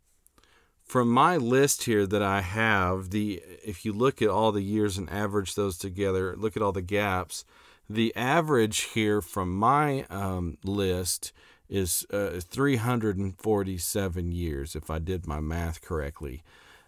from 0.84 1.10
my 1.10 1.38
list 1.38 1.84
here 1.84 2.06
that 2.06 2.22
I 2.22 2.42
have, 2.42 3.10
the 3.10 3.42
if 3.64 3.86
you 3.86 3.94
look 3.94 4.22
at 4.22 4.30
all 4.30 4.52
the 4.52 4.62
years 4.62 4.98
and 4.98 5.10
average 5.10 5.56
those 5.56 5.78
together, 5.78 6.36
look 6.38 6.56
at 6.56 6.62
all 6.62 6.72
the 6.72 6.82
gaps, 6.82 7.46
the 7.90 8.16
average 8.16 8.82
here 8.82 9.22
from 9.22 9.56
my 9.56 10.06
um, 10.10 10.58
list 10.64 11.32
is 11.70 12.06
uh, 12.12 12.40
347 12.40 14.32
years, 14.32 14.76
if 14.76 14.90
I 14.90 15.00
did 15.00 15.28
my 15.28 15.40
math 15.40 15.82
correctly. 15.82 16.44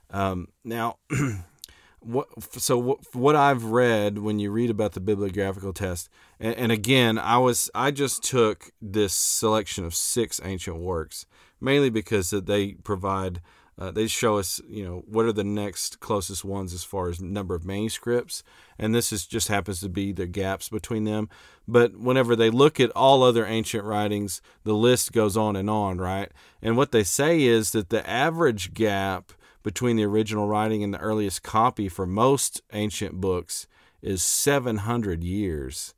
Um, 0.09 0.49
now, 0.63 0.97
what 1.99 2.27
so 2.53 2.77
what, 2.77 2.99
what 3.13 3.35
I've 3.35 3.65
read 3.65 4.19
when 4.19 4.39
you 4.39 4.51
read 4.51 4.69
about 4.69 4.93
the 4.93 4.99
bibliographical 4.99 5.73
test, 5.73 6.09
and, 6.39 6.55
and 6.55 6.71
again, 6.71 7.17
I 7.17 7.37
was 7.37 7.69
I 7.73 7.91
just 7.91 8.23
took 8.23 8.71
this 8.81 9.13
selection 9.13 9.85
of 9.85 9.95
six 9.95 10.39
ancient 10.43 10.77
works 10.77 11.25
mainly 11.61 11.89
because 11.89 12.29
they 12.29 12.73
provide 12.73 13.41
uh, 13.77 13.91
they 13.91 14.07
show 14.07 14.37
us, 14.37 14.61
you 14.69 14.85
know, 14.85 15.03
what 15.07 15.25
are 15.25 15.33
the 15.33 15.43
next 15.43 15.99
closest 15.99 16.45
ones 16.45 16.73
as 16.73 16.83
far 16.83 17.09
as 17.09 17.21
number 17.21 17.55
of 17.55 17.65
manuscripts, 17.65 18.41
and 18.79 18.95
this 18.95 19.11
is 19.11 19.25
just 19.25 19.49
happens 19.49 19.81
to 19.81 19.89
be 19.89 20.13
the 20.13 20.27
gaps 20.27 20.69
between 20.69 21.03
them. 21.03 21.29
But 21.67 21.97
whenever 21.97 22.35
they 22.35 22.49
look 22.49 22.79
at 22.79 22.91
all 22.91 23.21
other 23.21 23.45
ancient 23.45 23.83
writings, 23.83 24.41
the 24.63 24.73
list 24.73 25.11
goes 25.11 25.35
on 25.35 25.55
and 25.55 25.69
on, 25.69 25.97
right? 25.97 26.31
And 26.61 26.77
what 26.77 26.91
they 26.91 27.03
say 27.03 27.43
is 27.43 27.71
that 27.71 27.89
the 27.89 28.07
average 28.09 28.73
gap 28.73 29.33
between 29.61 29.97
the 29.97 30.05
original 30.05 30.47
writing 30.47 30.83
and 30.83 30.93
the 30.93 30.99
earliest 30.99 31.43
copy 31.43 31.89
for 31.89 32.05
most 32.05 32.61
ancient 32.71 33.19
books 33.19 33.67
is 34.01 34.21
700 34.21 35.23
years. 35.23 35.95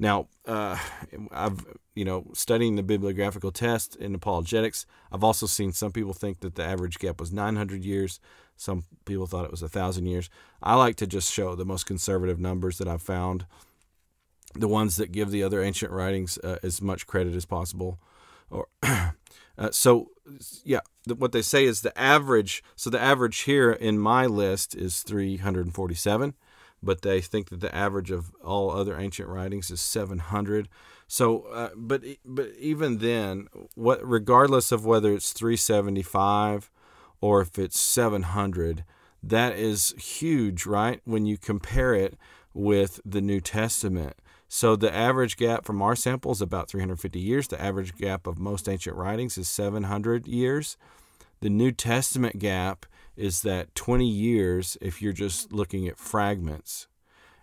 Now, 0.00 0.28
uh, 0.46 0.78
I've 1.30 1.66
you 1.94 2.06
know 2.06 2.24
studying 2.32 2.76
the 2.76 2.82
bibliographical 2.82 3.52
test 3.52 3.94
in 3.96 4.14
apologetics. 4.14 4.86
I've 5.12 5.22
also 5.22 5.46
seen 5.46 5.72
some 5.72 5.92
people 5.92 6.14
think 6.14 6.40
that 6.40 6.54
the 6.54 6.64
average 6.64 6.98
gap 6.98 7.20
was 7.20 7.30
900 7.30 7.84
years. 7.84 8.18
Some 8.56 8.84
people 9.04 9.26
thought 9.26 9.44
it 9.44 9.50
was 9.50 9.62
a 9.62 9.68
thousand 9.68 10.06
years. 10.06 10.30
I 10.62 10.74
like 10.74 10.96
to 10.96 11.06
just 11.06 11.30
show 11.30 11.54
the 11.54 11.66
most 11.66 11.84
conservative 11.84 12.40
numbers 12.40 12.78
that 12.78 12.88
I've 12.88 13.02
found, 13.02 13.44
the 14.54 14.68
ones 14.68 14.96
that 14.96 15.12
give 15.12 15.30
the 15.30 15.42
other 15.42 15.62
ancient 15.62 15.92
writings 15.92 16.38
uh, 16.38 16.56
as 16.62 16.80
much 16.80 17.06
credit 17.06 17.34
as 17.34 17.44
possible. 17.44 18.00
Or 18.50 18.68
uh, 18.82 19.70
so, 19.70 20.12
yeah, 20.64 20.80
what 21.14 21.32
they 21.32 21.42
say 21.42 21.64
is 21.66 21.82
the 21.82 21.96
average. 21.98 22.62
So 22.74 22.88
the 22.88 23.00
average 23.00 23.40
here 23.40 23.70
in 23.70 23.98
my 23.98 24.24
list 24.26 24.74
is 24.74 25.02
347 25.02 26.34
but 26.82 27.02
they 27.02 27.20
think 27.20 27.48
that 27.50 27.60
the 27.60 27.74
average 27.74 28.10
of 28.10 28.32
all 28.42 28.70
other 28.70 28.98
ancient 28.98 29.28
writings 29.28 29.70
is 29.70 29.80
700. 29.80 30.68
So, 31.06 31.42
uh, 31.52 31.70
but 31.76 32.02
but 32.24 32.50
even 32.58 32.98
then, 32.98 33.48
what 33.74 34.00
regardless 34.06 34.72
of 34.72 34.84
whether 34.84 35.12
it's 35.12 35.32
375 35.32 36.70
or 37.20 37.42
if 37.42 37.58
it's 37.58 37.78
700, 37.78 38.84
that 39.22 39.54
is 39.54 39.94
huge, 39.98 40.66
right? 40.66 41.00
When 41.04 41.26
you 41.26 41.36
compare 41.36 41.94
it 41.94 42.16
with 42.54 43.00
the 43.04 43.20
New 43.20 43.40
Testament. 43.40 44.16
So 44.48 44.74
the 44.74 44.92
average 44.92 45.36
gap 45.36 45.64
from 45.64 45.80
our 45.80 45.94
sample 45.94 46.32
is 46.32 46.40
about 46.40 46.68
350 46.68 47.20
years. 47.20 47.46
The 47.46 47.60
average 47.60 47.96
gap 47.96 48.26
of 48.26 48.38
most 48.38 48.68
ancient 48.68 48.96
writings 48.96 49.38
is 49.38 49.48
700 49.48 50.26
years. 50.26 50.76
The 51.40 51.50
New 51.50 51.70
Testament 51.70 52.38
gap 52.38 52.84
is 53.16 53.42
that 53.42 53.74
20 53.74 54.06
years 54.06 54.76
if 54.80 55.02
you're 55.02 55.12
just 55.12 55.52
looking 55.52 55.88
at 55.88 55.98
fragments, 55.98 56.86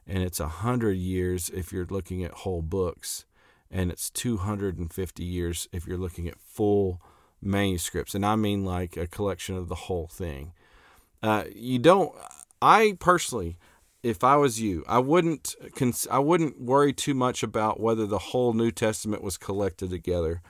and 0.05 0.23
it's 0.23 0.39
100 0.39 0.93
years 0.93 1.49
if 1.49 1.71
you're 1.71 1.85
looking 1.85 2.23
at 2.23 2.31
whole 2.31 2.61
books, 2.61 3.25
and 3.69 3.91
it's 3.91 4.09
250 4.09 5.23
years 5.23 5.67
if 5.71 5.85
you're 5.85 5.97
looking 5.97 6.27
at 6.27 6.39
full 6.39 7.01
manuscripts. 7.41 8.15
And 8.15 8.25
I 8.25 8.35
mean 8.35 8.63
like 8.63 8.97
a 8.97 9.07
collection 9.07 9.55
of 9.55 9.67
the 9.67 9.75
whole 9.75 10.07
thing. 10.07 10.53
Uh, 11.21 11.45
you 11.53 11.79
don't, 11.79 12.15
I 12.61 12.95
personally, 12.99 13.57
if 14.03 14.23
I 14.23 14.37
was 14.37 14.61
you, 14.61 14.83
I 14.87 14.99
wouldn't 14.99 15.55
I 16.09 16.19
wouldn't 16.19 16.61
worry 16.61 16.93
too 16.93 17.13
much 17.13 17.43
about 17.43 17.79
whether 17.79 18.05
the 18.05 18.19
whole 18.19 18.53
New 18.53 18.71
Testament 18.71 19.23
was 19.23 19.37
collected 19.37 19.89
together. 19.89 20.41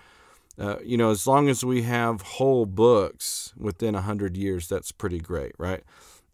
Uh, 0.60 0.78
you 0.84 0.98
know, 0.98 1.12
as 1.12 1.28
long 1.28 1.50
as 1.50 1.64
we 1.64 1.84
have 1.84 2.22
whole 2.22 2.66
books 2.66 3.54
within 3.58 3.94
a 3.94 4.02
hundred 4.02 4.36
years, 4.36 4.68
that's 4.68 4.92
pretty 4.92 5.20
great, 5.20 5.54
right? 5.60 5.84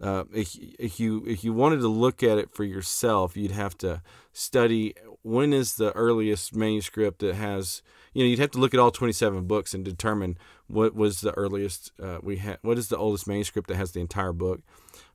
uh, 0.04 0.26
if, 0.34 0.58
if 0.80 1.00
you 1.00 1.24
if 1.26 1.44
you 1.44 1.54
wanted 1.54 1.80
to 1.80 1.88
look 1.88 2.22
at 2.24 2.38
it 2.38 2.52
for 2.52 2.66
yourself, 2.66 3.38
you'd 3.38 3.52
have 3.52 3.78
to 3.78 4.02
study 4.34 4.94
when 5.22 5.54
is 5.54 5.76
the 5.76 5.94
earliest 5.94 6.56
manuscript 6.56 7.20
that 7.20 7.36
has 7.36 7.82
you 8.14 8.24
know 8.24 8.30
you'd 8.30 8.40
have 8.40 8.52
to 8.52 8.60
look 8.60 8.74
at 8.74 8.80
all 8.80 8.92
27 8.92 9.46
books 9.46 9.74
and 9.74 9.86
determine 9.86 10.38
what 10.68 10.94
was 10.94 11.22
the 11.22 11.32
earliest 11.34 11.92
uh, 12.02 12.18
we 12.22 12.38
had 12.38 12.58
what 12.64 12.78
is 12.78 12.90
the 12.90 12.98
oldest 12.98 13.28
manuscript 13.28 13.68
that 13.70 13.78
has 13.78 13.92
the 13.92 14.02
entire 14.02 14.34
book 14.34 14.62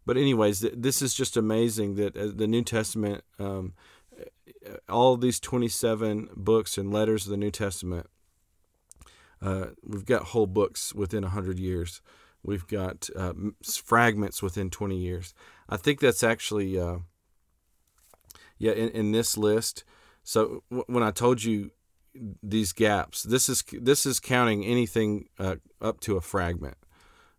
but 0.07 0.17
anyways 0.17 0.61
th- 0.61 0.75
this 0.77 1.03
is 1.03 1.13
just 1.13 1.37
amazing 1.37 1.97
that 1.97 2.17
uh, 2.17 2.29
the 2.33 2.47
new 2.47 2.63
testament 2.63 3.25
um, 3.39 3.75
all 4.89 5.17
these 5.17 5.41
27 5.41 6.31
books 6.35 6.79
and 6.79 6.93
letters 6.93 7.27
of 7.27 7.31
the 7.31 7.37
new 7.37 7.51
testament 7.51 8.07
uh, 9.43 9.67
we've 9.85 10.07
got 10.07 10.25
whole 10.25 10.47
books 10.47 10.95
within 10.95 11.23
100 11.23 11.59
years 11.59 12.01
we've 12.43 12.67
got 12.67 13.09
uh, 13.17 13.33
fragments 13.63 14.43
within 14.43 14.71
20 14.71 14.97
years 14.97 15.35
i 15.69 15.77
think 15.77 16.01
that's 16.01 16.23
actually 16.23 16.79
uh, 16.79 16.99
yeah 18.59 18.73
in, 18.73 18.89
in 18.91 19.13
this 19.13 19.37
list 19.37 19.85
so 20.23 20.63
w- 20.71 20.85
when 20.87 21.03
i 21.03 21.11
told 21.11 21.43
you 21.43 21.71
these 22.43 22.73
gaps. 22.73 23.23
This 23.23 23.49
is 23.49 23.65
this 23.73 24.07
is 24.07 24.21
counting 24.21 24.65
anything 24.65 25.29
uh, 25.39 25.57
up 25.81 26.01
to 26.01 26.17
a 26.17 26.21
fragment, 26.21 26.77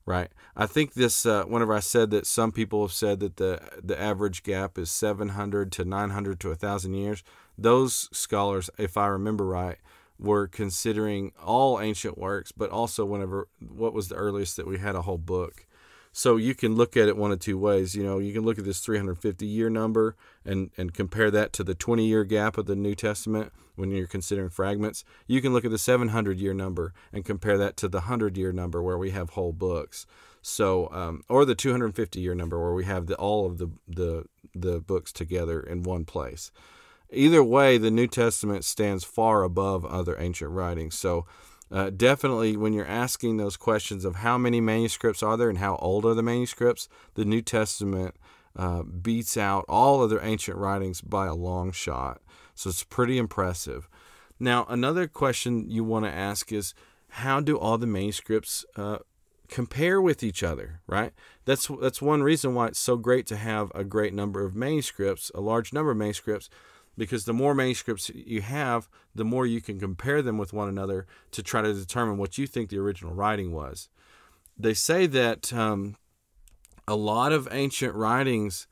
right? 0.06 0.30
I 0.56 0.66
think 0.66 0.94
this. 0.94 1.26
Uh, 1.26 1.44
whenever 1.44 1.74
I 1.74 1.80
said 1.80 2.12
that, 2.12 2.26
some 2.26 2.52
people 2.52 2.82
have 2.82 2.94
said 2.94 3.20
that 3.20 3.38
the 3.38 3.60
the 3.84 4.00
average 4.00 4.44
gap 4.44 4.78
is 4.78 4.92
700 4.92 5.72
to 5.74 5.86
900 5.86 6.40
to 6.42 6.56
thousand 6.56 6.94
years. 6.94 7.24
Those 7.58 8.10
scholars, 8.12 8.70
if 8.78 8.98
I 8.98 9.08
remember 9.08 9.46
right, 9.46 9.78
were 10.20 10.48
considering 10.48 11.32
all 11.44 11.80
ancient 11.80 12.18
works, 12.18 12.52
but 12.52 12.70
also 12.70 13.06
whenever 13.06 13.48
what 13.60 13.94
was 13.94 14.10
the 14.10 14.16
earliest 14.16 14.58
that 14.58 14.68
we 14.68 14.78
had 14.78 14.96
a 14.96 15.04
whole 15.04 15.18
book. 15.18 15.66
So 16.12 16.38
you 16.38 16.56
can 16.56 16.76
look 16.76 16.98
at 16.98 17.08
it 17.08 17.18
one 17.18 17.32
of 17.32 17.40
two 17.40 17.58
ways. 17.58 17.96
You 17.96 18.04
know, 18.04 18.20
you 18.20 18.34
can 18.34 18.44
look 18.44 18.58
at 18.58 18.66
this 18.66 18.80
350 18.80 19.46
year 19.46 19.70
number 19.70 20.16
and, 20.44 20.72
and 20.78 20.94
compare 20.94 21.32
that 21.32 21.54
to 21.54 21.64
the 21.64 21.76
20 21.76 22.06
year 22.06 22.24
gap 22.24 22.58
of 22.58 22.66
the 22.66 22.76
New 22.76 22.96
Testament 22.96 23.54
when 23.76 23.92
you're 23.92 24.08
considering 24.08 24.50
fragments. 24.50 25.06
You 25.28 25.42
can 25.42 25.54
look 25.54 25.64
at 25.64 25.72
the 25.72 25.78
700 25.78 26.40
year 26.40 26.54
number 26.54 26.94
and 27.14 27.24
compare 27.24 27.58
that 27.58 27.78
to 27.78 27.88
the 27.88 28.00
100 28.00 28.38
year 28.38 28.52
number 28.52 28.82
where 28.82 28.98
we 28.98 29.12
have 29.12 29.32
whole 29.32 29.54
books. 29.54 30.06
So, 30.42 30.90
um, 30.92 31.24
or 31.30 31.46
the 31.46 31.56
250 31.56 32.20
year 32.20 32.36
number 32.36 32.60
where 32.60 32.74
we 32.74 32.86
have 32.86 33.08
the, 33.08 33.16
all 33.16 33.46
of 33.46 33.58
the, 33.58 33.70
the, 33.88 34.26
the 34.56 34.80
books 34.80 35.12
together 35.12 35.62
in 35.62 35.84
one 35.84 36.06
place. 36.06 36.52
Either 37.12 37.44
way, 37.44 37.78
the 37.78 37.92
New 37.92 38.08
Testament 38.08 38.64
stands 38.64 39.04
far 39.04 39.44
above 39.44 39.86
other 39.86 40.16
ancient 40.20 40.52
writings. 40.52 40.98
So, 40.98 41.26
uh, 41.72 41.92
definitely 41.92 42.58
when 42.58 42.74
you're 42.74 42.86
asking 42.86 43.38
those 43.38 43.58
questions 43.58 44.04
of 44.04 44.18
how 44.18 44.38
many 44.38 44.60
manuscripts 44.60 45.22
are 45.22 45.38
there 45.38 45.50
and 45.50 45.60
how 45.60 45.76
old 45.78 46.06
are 46.06 46.16
the 46.16 46.24
manuscripts, 46.24 46.90
the 47.14 47.26
New 47.26 47.42
Testament 47.42 48.16
uh, 48.56 48.84
beats 48.84 49.38
out 49.38 49.66
all 49.70 50.02
other 50.02 50.20
ancient 50.22 50.58
writings 50.58 51.02
by 51.02 51.28
a 51.28 51.36
long 51.36 51.72
shot. 51.72 52.22
So 52.56 52.70
it's 52.70 52.84
pretty 52.84 53.18
impressive. 53.18 53.88
Now, 54.40 54.66
another 54.68 55.08
question 55.08 55.70
you 55.70 55.84
want 55.84 56.06
to 56.06 56.12
ask 56.12 56.52
is 56.52 56.74
how 57.10 57.40
do 57.40 57.58
all 57.58 57.78
the 57.78 57.88
manuscripts 57.88 58.66
uh, 58.76 59.00
compare 59.48 60.02
with 60.02 60.24
each 60.24 60.44
other, 60.44 60.82
right? 60.88 61.12
That's 61.46 61.68
that's 61.82 62.02
one 62.02 62.24
reason 62.24 62.54
why 62.54 62.68
it's 62.68 62.80
so 62.80 62.98
great 62.98 63.26
to 63.28 63.38
have 63.38 63.72
a 63.76 63.84
great 63.84 64.14
number 64.14 64.46
of 64.46 64.56
manuscripts, 64.56 65.32
a 65.36 65.42
large 65.42 65.74
number 65.74 65.92
of 65.92 65.98
manuscripts, 65.98 66.50
because 67.00 67.24
the 67.24 67.34
more 67.34 67.56
manuscripts 67.56 68.12
you 68.14 68.42
have, 68.42 68.90
the 69.16 69.24
more 69.24 69.48
you 69.48 69.62
can 69.62 69.80
compare 69.80 70.22
them 70.22 70.38
with 70.38 70.52
one 70.52 70.68
another 70.68 71.08
to 71.32 71.42
try 71.42 71.62
to 71.62 71.74
determine 71.74 72.18
what 72.18 72.38
you 72.38 72.46
think 72.46 72.70
the 72.70 72.78
original 72.78 73.14
writing 73.14 73.54
was. 73.54 73.88
They 74.58 74.74
say 74.74 75.06
that 75.06 75.54
um, 75.54 75.96
a 76.90 76.98
lot 76.98 77.32
of 77.32 77.48
ancient 77.52 77.96
writings, 77.96 78.68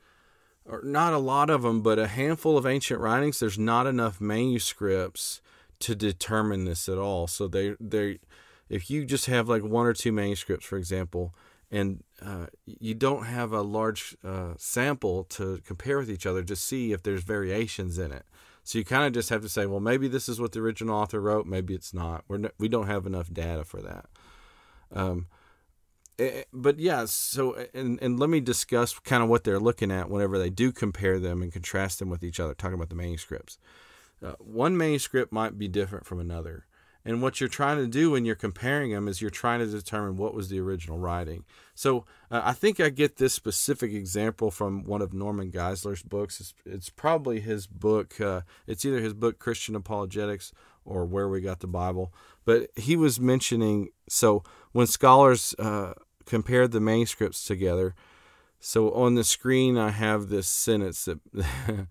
or 0.66 0.82
not 0.84 1.14
a 1.14 1.18
lot 1.18 1.50
of 1.50 1.62
them, 1.62 1.82
but 1.82 1.98
a 1.98 2.08
handful 2.08 2.58
of 2.58 2.66
ancient 2.66 3.00
writings, 3.00 3.40
there's 3.40 3.58
not 3.58 3.88
enough 3.88 4.20
manuscripts 4.20 5.42
to 5.80 5.96
determine 5.96 6.66
this 6.66 6.90
at 6.90 6.98
all. 6.98 7.28
So 7.28 7.48
they 7.48 7.78
they 7.80 8.20
if 8.68 8.90
you 8.90 9.06
just 9.06 9.28
have 9.28 9.48
like 9.48 9.64
one 9.64 9.86
or 9.86 9.94
two 9.94 10.12
manuscripts, 10.12 10.66
for 10.66 10.78
example, 10.78 11.34
and 11.72 12.04
uh, 12.22 12.48
you 12.66 12.94
don't 12.94 13.26
have 13.26 13.52
a 13.52 13.62
large 13.62 14.16
uh, 14.24 14.54
sample 14.58 15.24
to 15.26 15.62
compare 15.66 15.98
with 15.98 16.10
each 16.10 16.26
other 16.26 16.44
to 16.44 16.56
see 16.56 16.92
if 16.92 17.04
there's 17.04 17.24
variations 17.24 18.00
in 18.00 18.12
it. 18.12 18.26
So 18.64 18.80
you 18.80 18.86
kind 18.86 19.06
of 19.06 19.14
just 19.14 19.30
have 19.30 19.42
to 19.44 19.50
say, 19.50 19.66
well, 19.66 19.80
maybe 19.80 20.08
this 20.08 20.28
is 20.28 20.42
what 20.42 20.52
the 20.52 20.60
original 20.60 20.96
author 20.96 21.22
wrote, 21.22 21.46
maybe 21.46 21.74
it's 21.74 21.94
not. 21.94 22.26
We're 22.28 22.38
no, 22.38 22.50
we 22.58 22.68
don't 22.68 22.88
have 22.88 23.06
enough 23.06 23.32
data 23.32 23.64
for 23.64 23.82
that. 23.82 24.08
Um, 24.92 25.28
it, 26.18 26.24
eh, 26.24 26.40
eh, 26.40 26.44
but 26.52 26.80
yeah, 26.80 27.06
so 27.06 27.56
and 27.74 27.98
and 28.02 28.20
let 28.20 28.30
me 28.30 28.40
discuss 28.40 28.98
kind 29.00 29.24
of 29.24 29.30
what 29.30 29.44
they're 29.44 29.60
looking 29.60 29.92
at 29.92 30.10
whenever 30.10 30.38
they 30.38 30.50
do 30.50 30.72
compare 30.72 31.20
them 31.20 31.42
and 31.42 31.54
contrast 31.54 32.00
them 32.00 32.10
with 32.10 32.24
each 32.24 32.40
other. 32.40 32.54
Talking 32.54 32.74
about 32.74 32.90
the 32.90 32.96
manuscripts, 32.96 33.58
uh, 34.26 34.34
one 34.40 34.76
manuscript 34.76 35.32
might 35.32 35.58
be 35.58 35.68
different 35.68 36.06
from 36.06 36.20
another. 36.20 36.66
And 37.08 37.22
what 37.22 37.40
you're 37.40 37.48
trying 37.48 37.78
to 37.78 37.88
do 37.88 38.12
when 38.12 38.26
you're 38.26 38.36
comparing 38.36 38.92
them 38.92 39.08
is 39.08 39.22
you're 39.22 39.30
trying 39.30 39.60
to 39.60 39.66
determine 39.66 40.18
what 40.18 40.34
was 40.34 40.50
the 40.50 40.60
original 40.60 40.98
writing. 40.98 41.46
So 41.74 42.04
uh, 42.30 42.42
I 42.44 42.52
think 42.52 42.82
I 42.82 42.90
get 42.90 43.16
this 43.16 43.34
specific 43.34 43.94
example 43.94 44.52
from 44.52 44.84
one 44.84 45.02
of 45.02 45.14
Norman 45.14 45.50
Geisler's 45.50 46.04
books. 46.04 46.42
It's, 46.42 46.54
it's 46.66 46.90
probably 46.90 47.40
his 47.40 47.66
book. 47.66 48.20
Uh, 48.20 48.42
it's 48.68 48.84
either 48.84 49.00
his 49.00 49.14
book 49.14 49.40
Christian 49.40 49.74
Apologetics 49.74 50.52
or 50.84 51.06
Where 51.06 51.30
We 51.30 51.40
Got 51.40 51.62
the 51.62 51.68
Bible. 51.68 52.14
But 52.44 52.72
he 52.76 52.98
was 52.98 53.22
mentioning 53.22 53.88
so 54.10 54.44
when 54.74 54.86
scholars 54.86 55.56
uh, 55.60 55.94
compared 56.26 56.74
the 56.74 56.82
manuscripts 56.82 57.46
together. 57.46 57.96
So 58.60 58.92
on 58.92 59.16
the 59.16 59.24
screen 59.24 59.78
I 59.78 59.92
have 59.92 60.28
this 60.28 60.50
sentence 60.50 61.06
that 61.06 61.20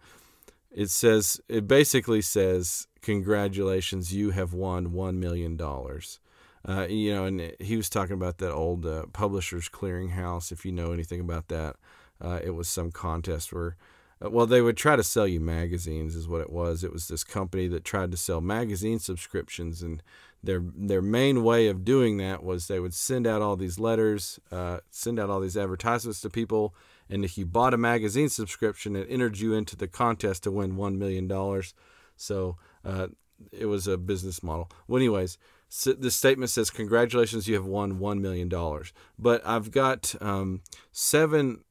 it 0.77 0.91
says 0.91 1.41
it 1.49 1.66
basically 1.66 2.20
says 2.20 2.87
congratulations, 3.01 4.12
you 4.12 4.31
have 4.31 4.53
won 4.53 4.89
$1 4.89 5.14
million. 5.14 5.59
Uh, 5.61 6.87
you 6.89 7.14
know, 7.14 7.24
and 7.24 7.53
he 7.61 7.77
was 7.77 7.89
talking 7.89 8.14
about 8.14 8.39
that 8.39 8.53
old 8.53 8.85
uh, 8.85 9.07
Publishers 9.12 9.68
Clearinghouse. 9.68 10.53
If 10.53 10.66
you 10.66 10.72
know 10.72 10.93
anything 10.93 11.20
about 11.20 11.49
that, 11.49 11.77
uh, 12.20 12.41
it 12.45 12.51
was 12.51 12.68
some 12.68 12.91
contest 12.91 13.53
where, 13.53 13.77
uh, 14.22 14.29
well, 14.29 14.45
they 14.45 14.61
would 14.61 14.77
try 14.77 14.97
to 14.97 15.05
sell 15.05 15.27
you 15.27 15.41
magazines, 15.41 16.14
is 16.14 16.29
what 16.29 16.41
it 16.41 16.51
was. 16.51 16.85
It 16.85 16.93
was 16.93 17.07
this 17.09 17.24
company 17.24 17.68
that 17.68 17.85
tried 17.85 18.11
to 18.11 18.16
sell 18.16 18.41
magazine 18.41 18.99
subscriptions, 18.99 19.83
and 19.83 20.03
their 20.43 20.62
their 20.74 21.03
main 21.03 21.45
way 21.45 21.68
of 21.68 21.85
doing 21.85 22.16
that 22.16 22.43
was 22.43 22.66
they 22.66 22.81
would 22.81 22.95
send 22.95 23.27
out 23.27 23.41
all 23.41 23.55
these 23.55 23.79
letters, 23.79 24.41
uh, 24.51 24.79
send 24.91 25.20
out 25.20 25.31
all 25.31 25.41
these 25.41 25.57
advertisements 25.57 26.20
to 26.22 26.31
people, 26.31 26.74
and 27.09 27.24
if 27.24 27.38
you 27.38 27.46
bought 27.46 27.74
a 27.74 27.78
magazine 27.78 28.28
subscription, 28.28 28.96
it 28.96 29.07
entered 29.09 29.38
you 29.38 29.54
into 29.54 29.76
the 29.76 29.88
contest 29.88 30.42
to 30.42 30.50
win 30.50 30.76
one 30.76 30.98
million 30.98 31.28
dollars. 31.28 31.74
So 32.16 32.57
uh, 32.84 33.09
it 33.52 33.66
was 33.66 33.86
a 33.86 33.96
business 33.96 34.42
model. 34.42 34.70
Well, 34.88 34.98
anyways, 34.98 35.38
so 35.68 35.92
the 35.92 36.11
statement 36.11 36.50
says, 36.50 36.70
"Congratulations, 36.70 37.48
you 37.48 37.54
have 37.54 37.66
won 37.66 37.98
one 37.98 38.20
million 38.20 38.48
dollars." 38.48 38.92
But 39.18 39.46
I've 39.46 39.70
got 39.70 40.14
um, 40.20 40.62
seven. 40.92 41.64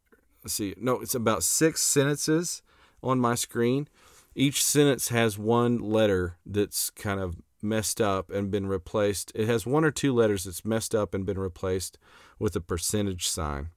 Let's 0.43 0.53
see, 0.53 0.75
no, 0.77 1.01
it's 1.01 1.15
about 1.15 1.43
six 1.43 1.81
sentences 1.81 2.61
on 3.01 3.19
my 3.19 3.35
screen. 3.35 3.87
Each 4.35 4.63
sentence 4.63 5.07
has 5.09 5.39
one 5.39 5.79
letter 5.79 6.37
that's 6.45 6.89
kind 6.89 7.19
of 7.19 7.37
messed 7.63 7.99
up 7.99 8.29
and 8.29 8.51
been 8.51 8.67
replaced. 8.67 9.31
It 9.33 9.47
has 9.47 9.65
one 9.65 9.83
or 9.83 9.91
two 9.91 10.13
letters 10.13 10.43
that's 10.43 10.63
messed 10.63 10.93
up 10.93 11.13
and 11.13 11.25
been 11.25 11.39
replaced 11.39 11.97
with 12.37 12.55
a 12.55 12.61
percentage 12.61 13.27
sign 13.27 13.69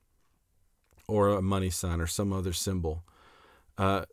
or 1.09 1.31
a 1.31 1.43
money 1.43 1.71
sign 1.71 2.01
or 2.01 2.07
some 2.07 2.33
other 2.33 2.53
symbol. 2.53 3.03
Uh, 3.77 4.05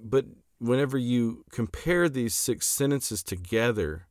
but 0.00 0.24
whenever 0.58 0.96
you 0.96 1.44
compare 1.50 2.08
these 2.08 2.34
six 2.34 2.66
sentences 2.66 3.22
together, 3.22 4.06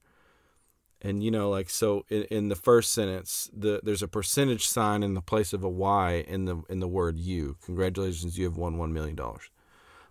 and 1.01 1.23
you 1.23 1.31
know, 1.31 1.49
like 1.49 1.69
so, 1.69 2.05
in, 2.09 2.23
in 2.23 2.49
the 2.49 2.55
first 2.55 2.93
sentence, 2.93 3.49
the 3.53 3.79
there's 3.83 4.03
a 4.03 4.07
percentage 4.07 4.67
sign 4.67 5.03
in 5.03 5.13
the 5.13 5.21
place 5.21 5.53
of 5.53 5.63
a 5.63 5.69
y 5.69 6.23
in 6.27 6.45
the 6.45 6.61
in 6.69 6.79
the 6.79 6.87
word 6.87 7.17
"you." 7.17 7.57
Congratulations, 7.63 8.37
you 8.37 8.45
have 8.45 8.57
won 8.57 8.77
one 8.77 8.93
million 8.93 9.15
dollars. 9.15 9.49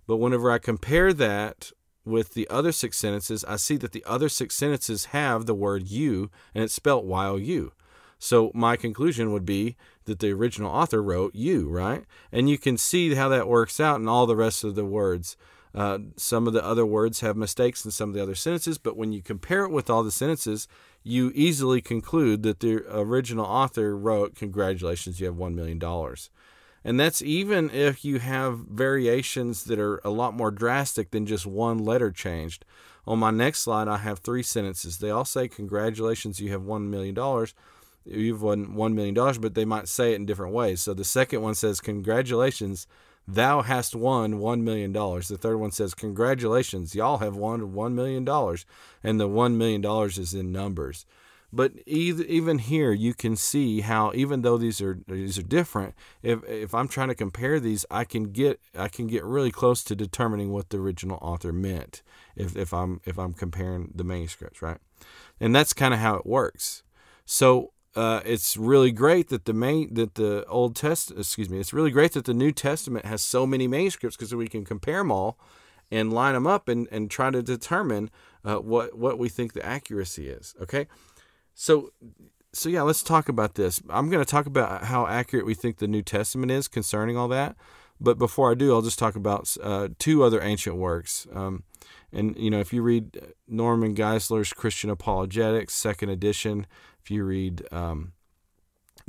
But 0.07 0.17
whenever 0.17 0.51
I 0.51 0.59
compare 0.59 1.13
that 1.13 1.73
with 2.05 2.35
the 2.35 2.49
other 2.51 2.71
six 2.71 2.99
sentences, 2.99 3.45
I 3.45 3.57
see 3.57 3.77
that 3.79 3.93
the 3.93 4.05
other 4.07 4.29
six 4.29 4.55
sentences 4.55 5.07
have 5.07 5.47
the 5.47 5.55
word 5.55 5.89
"you" 5.89 6.31
and 6.55 6.63
it's 6.63 6.75
spelled 6.75 7.07
Y 7.07 7.27
O 7.27 7.37
U. 7.37 7.73
So 8.19 8.53
my 8.55 8.77
conclusion 8.77 9.33
would 9.33 9.45
be 9.45 9.77
that 10.07 10.19
the 10.19 10.33
original 10.33 10.71
author 10.71 11.03
wrote 11.03 11.35
"you," 11.35 11.69
right? 11.69 12.05
And 12.33 12.49
you 12.49 12.59
can 12.59 12.77
see 12.77 13.15
how 13.15 13.29
that 13.29 13.49
works 13.49 13.81
out 13.81 14.01
in 14.01 14.09
all 14.09 14.27
the 14.27 14.37
rest 14.37 14.65
of 14.65 14.75
the 14.75 14.85
words. 14.85 15.37
Uh, 15.75 15.99
some 16.17 16.47
of 16.47 16.53
the 16.53 16.65
other 16.65 16.87
words 16.87 17.21
have 17.21 17.37
mistakes 17.37 17.85
in 17.85 17.91
some 17.91 18.11
of 18.11 18.15
the 18.15 18.23
other 18.23 18.37
sentences, 18.37 18.79
but 18.79 18.97
when 18.97 19.13
you 19.13 19.21
compare 19.21 19.65
it 19.65 19.73
with 19.73 19.91
all 19.91 20.05
the 20.05 20.11
sentences, 20.11 20.69
you 21.03 21.33
easily 21.35 21.81
conclude 21.81 22.45
that 22.45 22.61
the 22.61 22.77
original 22.89 23.45
author 23.45 23.97
wrote, 23.97 24.37
Congratulations, 24.37 25.21
you 25.21 25.27
have 25.27 25.35
$1 25.35 25.55
million. 25.55 25.81
And 26.85 27.01
that's 27.01 27.23
even 27.23 27.71
if 27.71 28.05
you 28.05 28.19
have 28.19 28.59
variations 28.59 29.65
that 29.65 29.79
are 29.79 30.01
a 30.05 30.11
lot 30.11 30.35
more 30.35 30.51
drastic 30.51 31.11
than 31.11 31.27
just 31.27 31.47
one 31.47 31.79
letter 31.79 32.11
changed. 32.11 32.65
On 33.07 33.19
my 33.19 33.31
next 33.31 33.63
slide, 33.63 33.89
I 33.89 33.99
have 33.99 34.19
three 34.21 34.43
sentences. 34.43 34.99
They 34.99 35.11
all 35.11 35.25
say, 35.25 35.49
Congratulations, 35.49 36.41
you 36.41 36.51
have 36.53 36.63
$1 36.63 36.89
million. 36.89 37.17
You've 38.05 38.43
won 38.43 38.69
$1 38.69 38.95
million, 38.95 39.15
but 39.41 39.55
they 39.55 39.65
might 39.65 39.89
say 39.89 40.13
it 40.13 40.17
in 40.17 40.27
different 40.27 40.55
ways. 40.55 40.83
So 40.83 40.95
the 40.95 41.05
second 41.05 41.43
one 41.43 41.55
says, 41.55 41.81
Congratulations, 41.81 42.87
thou 43.27 43.63
hast 43.63 43.95
won 43.95 44.35
$1 44.35 44.61
million. 44.63 44.93
The 44.93 45.39
third 45.41 45.57
one 45.57 45.71
says, 45.71 45.95
Congratulations, 45.95 46.95
y'all 46.95 47.19
have 47.19 47.37
won 47.37 47.73
$1 47.73 47.93
million. 47.93 48.29
And 49.03 49.21
the 49.21 49.29
$1 49.29 49.55
million 49.57 49.85
is 50.09 50.35
in 50.35 50.53
numbers. 50.53 51.07
But 51.55 51.73
even 51.87 52.59
here, 52.59 52.91
you 52.91 53.15
can 53.15 53.37
see 53.37 53.83
how 53.83 54.11
even 54.13 54.43
though 54.43 54.59
these 54.59 54.81
are 54.81 54.99
these 55.07 55.39
are 55.39 55.43
different, 55.43 55.95
if 56.21 56.43
if 56.49 56.75
I'm 56.75 56.89
trying 56.89 57.09
to 57.09 57.15
compare 57.15 57.61
these, 57.61 57.87
I 57.93 58.03
can 58.03 58.33
get 58.33 58.59
I 58.77 58.89
can 58.89 59.07
get 59.07 59.23
really 59.23 59.53
close 59.53 59.85
to 59.85 59.95
determining 59.95 60.51
what 60.51 60.71
the 60.71 60.79
original 60.79 61.17
author 61.23 61.53
meant 61.53 62.03
if, 62.35 62.57
if 62.57 62.75
I'm 62.75 63.01
if 63.05 63.21
I'm 63.21 63.35
comparing 63.35 63.93
the 63.95 64.03
manuscripts, 64.03 64.63
right? 64.63 64.79
And 65.39 65.55
that's 65.55 65.73
kind 65.73 65.95
of 65.95 66.01
how 66.01 66.17
it 66.17 66.27
works. 66.27 66.83
So 67.25 67.73
uh, 67.97 68.21
it's 68.25 68.57
really 68.57 68.91
great 68.91 69.29
that 69.29 69.45
the 69.45 69.53
main 69.53 69.95
that 69.95 70.15
the 70.15 70.45
Old 70.47 70.77
Test 70.77 71.13
excuse 71.13 71.49
me, 71.49 71.59
it's 71.59 71.73
really 71.73 71.91
great 71.91 72.13
that 72.13 72.25
the 72.25 72.35
New 72.35 72.53
Testament 72.53 73.05
has 73.05 73.23
so 73.23 73.47
many 73.47 73.69
manuscripts 73.69 74.17
because 74.17 74.35
we 74.35 74.49
can 74.49 74.65
compare 74.65 74.99
them 74.99 75.11
all 75.11 75.39
and 75.91 76.13
line 76.13 76.35
them 76.35 76.47
up 76.47 76.69
and, 76.69 76.89
and 76.91 77.11
try 77.11 77.31
to 77.31 77.43
determine 77.43 78.11
uh, 78.45 78.57
what 78.57 78.99
what 78.99 79.19
we 79.19 79.29
think 79.29 79.53
the 79.53 79.65
accuracy 79.65 80.29
is. 80.29 80.55
Okay, 80.61 80.87
so 81.55 81.93
so 82.53 82.69
yeah, 82.69 82.83
let's 82.83 83.03
talk 83.03 83.29
about 83.29 83.55
this. 83.55 83.81
I'm 83.89 84.11
going 84.11 84.25
to 84.25 84.31
talk 84.31 84.47
about 84.47 84.85
how 84.85 85.07
accurate 85.07 85.47
we 85.47 85.55
think 85.55 85.79
the 85.79 85.89
New 85.89 86.03
Testament 86.03 86.53
is 86.53 86.69
concerning 86.69 87.17
all 87.17 87.29
that. 87.29 87.57
But 88.01 88.19
before 88.19 88.51
I 88.51 88.55
do, 88.55 88.73
I'll 88.73 88.83
just 88.83 88.99
talk 88.99 89.15
about 89.17 89.57
uh, 89.63 89.89
two 89.99 90.25
other 90.25 90.43
ancient 90.43 90.77
works. 90.77 91.27
Um, 91.33 91.63
and 92.13 92.37
you 92.37 92.51
know, 92.51 92.61
if 92.61 92.73
you 92.73 92.83
read 92.83 93.21
Norman 93.49 93.95
Geisler's 93.95 94.53
Christian 94.53 94.91
Apologetics, 94.91 95.75
second 95.75 96.11
edition, 96.11 96.67
if 97.05 97.11
you 97.11 97.23
read 97.23 97.63
um, 97.71 98.13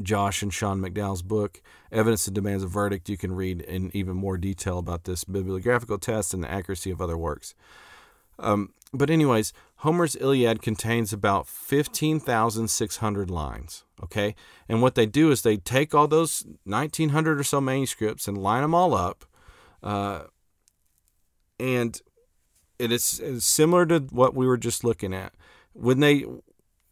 Josh 0.01 0.41
and 0.41 0.53
Sean 0.53 0.81
McDowell's 0.81 1.21
book, 1.21 1.61
Evidence 1.93 2.25
that 2.25 2.33
Demands 2.33 2.61
a 2.61 2.67
Verdict, 2.67 3.07
you 3.07 3.15
can 3.15 3.33
read 3.33 3.61
in 3.61 3.89
even 3.93 4.17
more 4.17 4.37
detail 4.37 4.77
about 4.79 5.05
this 5.05 5.23
bibliographical 5.23 5.97
test 5.97 6.33
and 6.33 6.43
the 6.43 6.51
accuracy 6.51 6.91
of 6.91 6.99
other 6.99 7.17
works. 7.17 7.55
Um, 8.37 8.73
but, 8.93 9.09
anyways, 9.09 9.53
Homer's 9.77 10.17
Iliad 10.17 10.61
contains 10.61 11.13
about 11.13 11.47
15,600 11.47 13.29
lines. 13.29 13.85
Okay. 14.03 14.35
And 14.67 14.81
what 14.81 14.95
they 14.95 15.05
do 15.05 15.31
is 15.31 15.41
they 15.41 15.55
take 15.55 15.95
all 15.95 16.09
those 16.09 16.45
1,900 16.65 17.39
or 17.39 17.43
so 17.43 17.61
manuscripts 17.61 18.27
and 18.27 18.37
line 18.37 18.61
them 18.61 18.75
all 18.75 18.93
up. 18.93 19.23
Uh, 19.81 20.23
and 21.57 22.01
it 22.77 22.91
is 22.91 23.21
similar 23.39 23.85
to 23.85 23.99
what 23.99 24.35
we 24.35 24.45
were 24.45 24.57
just 24.57 24.83
looking 24.83 25.13
at. 25.13 25.33
When 25.71 26.01
they 26.01 26.25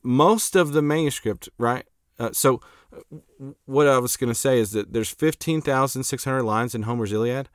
most 0.03 0.55
of 0.55 0.73
the 0.73 0.81
manuscript, 0.81 1.49
right? 1.57 1.85
Uh, 2.19 2.29
so, 2.31 2.61
what 3.65 3.87
I 3.87 3.97
was 3.97 4.17
going 4.17 4.29
to 4.29 4.39
say 4.39 4.59
is 4.59 4.71
that 4.71 4.93
there's 4.93 5.09
15,600 5.09 6.43
lines 6.43 6.75
in 6.75 6.83
Homer's 6.83 7.11
Iliad. 7.11 7.49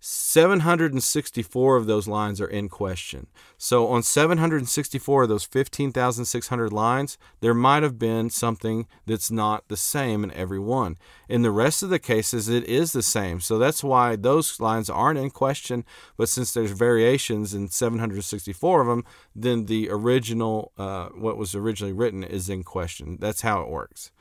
764 0.00 1.76
of 1.76 1.86
those 1.86 2.06
lines 2.06 2.40
are 2.40 2.46
in 2.46 2.68
question. 2.68 3.26
So, 3.56 3.88
on 3.88 4.04
764 4.04 5.24
of 5.24 5.28
those 5.28 5.44
15,600 5.44 6.72
lines, 6.72 7.18
there 7.40 7.54
might 7.54 7.82
have 7.82 7.98
been 7.98 8.30
something 8.30 8.86
that's 9.06 9.30
not 9.30 9.66
the 9.66 9.76
same 9.76 10.22
in 10.22 10.30
every 10.32 10.60
one. 10.60 10.98
In 11.28 11.42
the 11.42 11.50
rest 11.50 11.82
of 11.82 11.90
the 11.90 11.98
cases, 11.98 12.48
it 12.48 12.64
is 12.64 12.92
the 12.92 13.02
same. 13.02 13.40
So, 13.40 13.58
that's 13.58 13.82
why 13.82 14.14
those 14.14 14.60
lines 14.60 14.88
aren't 14.88 15.18
in 15.18 15.30
question. 15.30 15.84
But 16.16 16.28
since 16.28 16.52
there's 16.52 16.70
variations 16.70 17.52
in 17.52 17.68
764 17.68 18.80
of 18.80 18.86
them, 18.86 19.04
then 19.34 19.66
the 19.66 19.88
original, 19.90 20.70
uh, 20.78 21.08
what 21.08 21.36
was 21.36 21.56
originally 21.56 21.92
written, 21.92 22.22
is 22.22 22.48
in 22.48 22.62
question. 22.62 23.18
That's 23.20 23.40
how 23.40 23.62
it 23.62 23.68
works. 23.68 24.12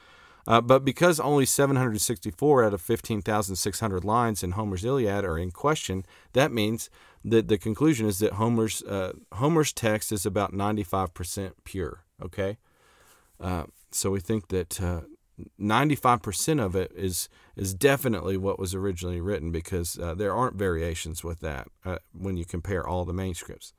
Uh, 0.47 0.61
but 0.61 0.85
because 0.85 1.19
only 1.19 1.45
764 1.45 2.63
out 2.63 2.73
of 2.73 2.81
15,600 2.81 4.05
lines 4.05 4.43
in 4.43 4.51
Homer's 4.51 4.85
Iliad 4.85 5.25
are 5.25 5.37
in 5.37 5.51
question, 5.51 6.05
that 6.31 6.53
means 6.53 6.89
that 7.25 7.49
the 7.49 7.57
conclusion 7.57 8.07
is 8.07 8.19
that 8.19 8.33
Homer's 8.33 8.81
uh, 8.83 9.11
Homer's 9.33 9.73
text 9.73 10.11
is 10.13 10.25
about 10.25 10.53
95% 10.53 11.51
pure. 11.65 12.03
Okay, 12.23 12.57
uh, 13.41 13.65
so 13.91 14.11
we 14.11 14.21
think 14.21 14.47
that 14.47 14.79
95% 15.59 16.59
uh, 16.59 16.63
of 16.63 16.75
it 16.75 16.91
is 16.95 17.27
is 17.57 17.73
definitely 17.73 18.37
what 18.37 18.57
was 18.57 18.73
originally 18.73 19.19
written 19.19 19.51
because 19.51 19.99
uh, 19.99 20.15
there 20.15 20.33
aren't 20.33 20.55
variations 20.55 21.23
with 21.23 21.41
that 21.41 21.67
uh, 21.83 21.97
when 22.17 22.37
you 22.37 22.45
compare 22.45 22.87
all 22.87 23.03
the 23.03 23.13
manuscripts. 23.13 23.73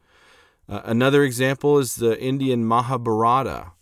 another 0.69 1.25
example 1.25 1.79
is 1.79 1.97
the 1.97 2.21
Indian 2.21 2.65
Mahabharata. 2.67 3.73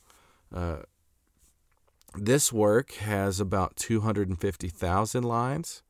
This 2.19 2.53
work 2.53 2.93
has 2.95 3.41
about 3.41 3.77
250,000 3.77 5.23
lines. 5.23 5.83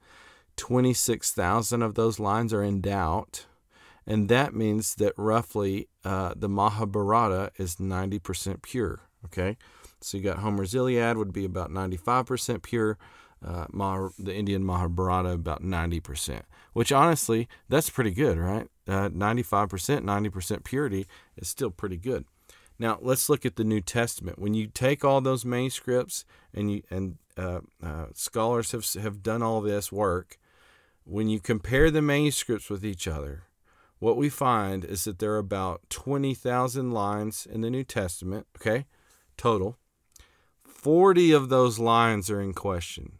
26,000 0.56 1.82
of 1.82 1.94
those 1.94 2.18
lines 2.18 2.52
are 2.52 2.62
in 2.62 2.80
doubt. 2.80 3.46
And 4.06 4.28
that 4.28 4.54
means 4.54 4.94
that 4.96 5.12
roughly 5.16 5.88
uh, 6.04 6.34
the 6.36 6.48
Mahabharata 6.48 7.52
is 7.56 7.76
90% 7.76 8.62
pure. 8.62 9.00
Okay? 9.24 9.56
So 10.00 10.16
you 10.16 10.24
got 10.24 10.38
Homer's 10.38 10.74
Iliad 10.74 11.16
would 11.16 11.32
be 11.32 11.44
about 11.44 11.70
95% 11.70 12.62
pure. 12.62 12.98
Uh, 13.44 13.66
Mah- 13.70 14.10
the 14.18 14.34
Indian 14.34 14.64
Mahabharata 14.64 15.30
about 15.30 15.62
90%, 15.62 16.42
which 16.72 16.90
honestly, 16.90 17.48
that's 17.68 17.90
pretty 17.90 18.10
good, 18.10 18.38
right? 18.38 18.66
Uh, 18.88 19.10
95%, 19.10 20.00
90% 20.00 20.64
purity 20.64 21.06
is 21.36 21.46
still 21.46 21.70
pretty 21.70 21.98
good. 21.98 22.24
Now 22.78 22.98
let's 23.00 23.28
look 23.28 23.46
at 23.46 23.56
the 23.56 23.64
New 23.64 23.80
Testament. 23.80 24.38
When 24.38 24.54
you 24.54 24.66
take 24.66 25.04
all 25.04 25.20
those 25.20 25.44
manuscripts 25.44 26.24
and 26.52 26.70
you 26.70 26.82
and 26.90 27.16
uh, 27.36 27.60
uh, 27.82 28.06
scholars 28.14 28.72
have 28.72 28.86
have 29.02 29.22
done 29.22 29.42
all 29.42 29.60
this 29.60 29.90
work, 29.90 30.38
when 31.04 31.28
you 31.28 31.40
compare 31.40 31.90
the 31.90 32.02
manuscripts 32.02 32.68
with 32.68 32.84
each 32.84 33.08
other, 33.08 33.44
what 33.98 34.16
we 34.16 34.28
find 34.28 34.84
is 34.84 35.04
that 35.04 35.18
there 35.18 35.32
are 35.32 35.38
about 35.38 35.82
twenty 35.88 36.34
thousand 36.34 36.92
lines 36.92 37.46
in 37.50 37.62
the 37.62 37.70
New 37.70 37.84
Testament. 37.84 38.46
Okay, 38.58 38.86
total. 39.36 39.78
Forty 40.64 41.32
of 41.32 41.48
those 41.48 41.78
lines 41.78 42.30
are 42.30 42.40
in 42.40 42.52
question. 42.52 43.18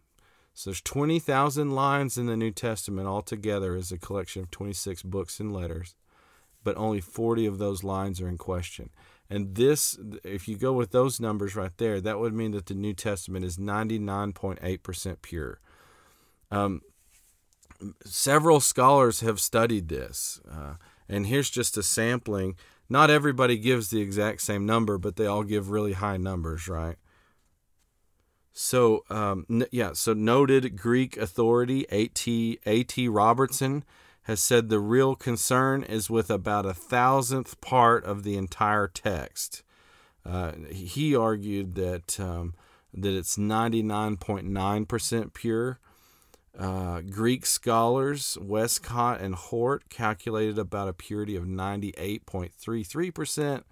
So 0.56 0.70
there's 0.70 0.80
20,000 0.80 1.72
lines 1.72 2.16
in 2.16 2.24
the 2.24 2.36
New 2.36 2.50
Testament 2.50 3.06
altogether 3.06 3.76
as 3.76 3.92
a 3.92 3.98
collection 3.98 4.40
of 4.40 4.50
26 4.50 5.02
books 5.02 5.38
and 5.38 5.52
letters, 5.52 5.94
but 6.64 6.78
only 6.78 7.02
40 7.02 7.44
of 7.44 7.58
those 7.58 7.84
lines 7.84 8.22
are 8.22 8.28
in 8.28 8.38
question. 8.38 8.88
And 9.28 9.54
this, 9.54 9.98
if 10.22 10.46
you 10.46 10.56
go 10.56 10.72
with 10.72 10.92
those 10.92 11.20
numbers 11.20 11.56
right 11.56 11.76
there, 11.78 12.00
that 12.00 12.18
would 12.20 12.32
mean 12.32 12.52
that 12.52 12.66
the 12.66 12.74
New 12.74 12.94
Testament 12.94 13.44
is 13.44 13.56
99.8% 13.56 15.22
pure. 15.22 15.60
Um, 16.50 16.82
several 18.04 18.60
scholars 18.60 19.20
have 19.20 19.40
studied 19.40 19.88
this. 19.88 20.40
Uh, 20.50 20.74
and 21.08 21.26
here's 21.26 21.50
just 21.50 21.76
a 21.76 21.82
sampling. 21.82 22.56
Not 22.88 23.10
everybody 23.10 23.58
gives 23.58 23.90
the 23.90 24.00
exact 24.00 24.42
same 24.42 24.64
number, 24.64 24.96
but 24.98 25.16
they 25.16 25.26
all 25.26 25.42
give 25.42 25.70
really 25.70 25.94
high 25.94 26.16
numbers, 26.16 26.68
right? 26.68 26.96
So, 28.52 29.04
um, 29.10 29.44
n- 29.50 29.66
yeah, 29.70 29.92
so 29.92 30.12
noted 30.12 30.76
Greek 30.76 31.16
authority 31.16 31.84
A.T. 31.90 32.60
A.T. 32.64 33.08
Robertson 33.08 33.84
has 34.26 34.40
said 34.40 34.68
the 34.68 34.80
real 34.80 35.14
concern 35.14 35.82
is 35.84 36.10
with 36.10 36.28
about 36.30 36.66
a 36.66 36.74
thousandth 36.74 37.60
part 37.60 38.04
of 38.04 38.24
the 38.24 38.36
entire 38.36 38.88
text. 38.88 39.62
Uh, 40.24 40.50
he 40.68 41.14
argued 41.14 41.76
that 41.76 42.18
um, 42.18 42.54
that 42.92 43.14
it's 43.14 43.36
99.9% 43.36 45.32
pure. 45.32 45.78
Uh, 46.58 47.02
Greek 47.02 47.46
scholars 47.46 48.36
Westcott 48.40 49.20
and 49.20 49.36
Hort 49.36 49.88
calculated 49.90 50.58
about 50.58 50.88
a 50.88 50.92
purity 50.92 51.36
of 51.36 51.44
98.33%. 51.44 53.62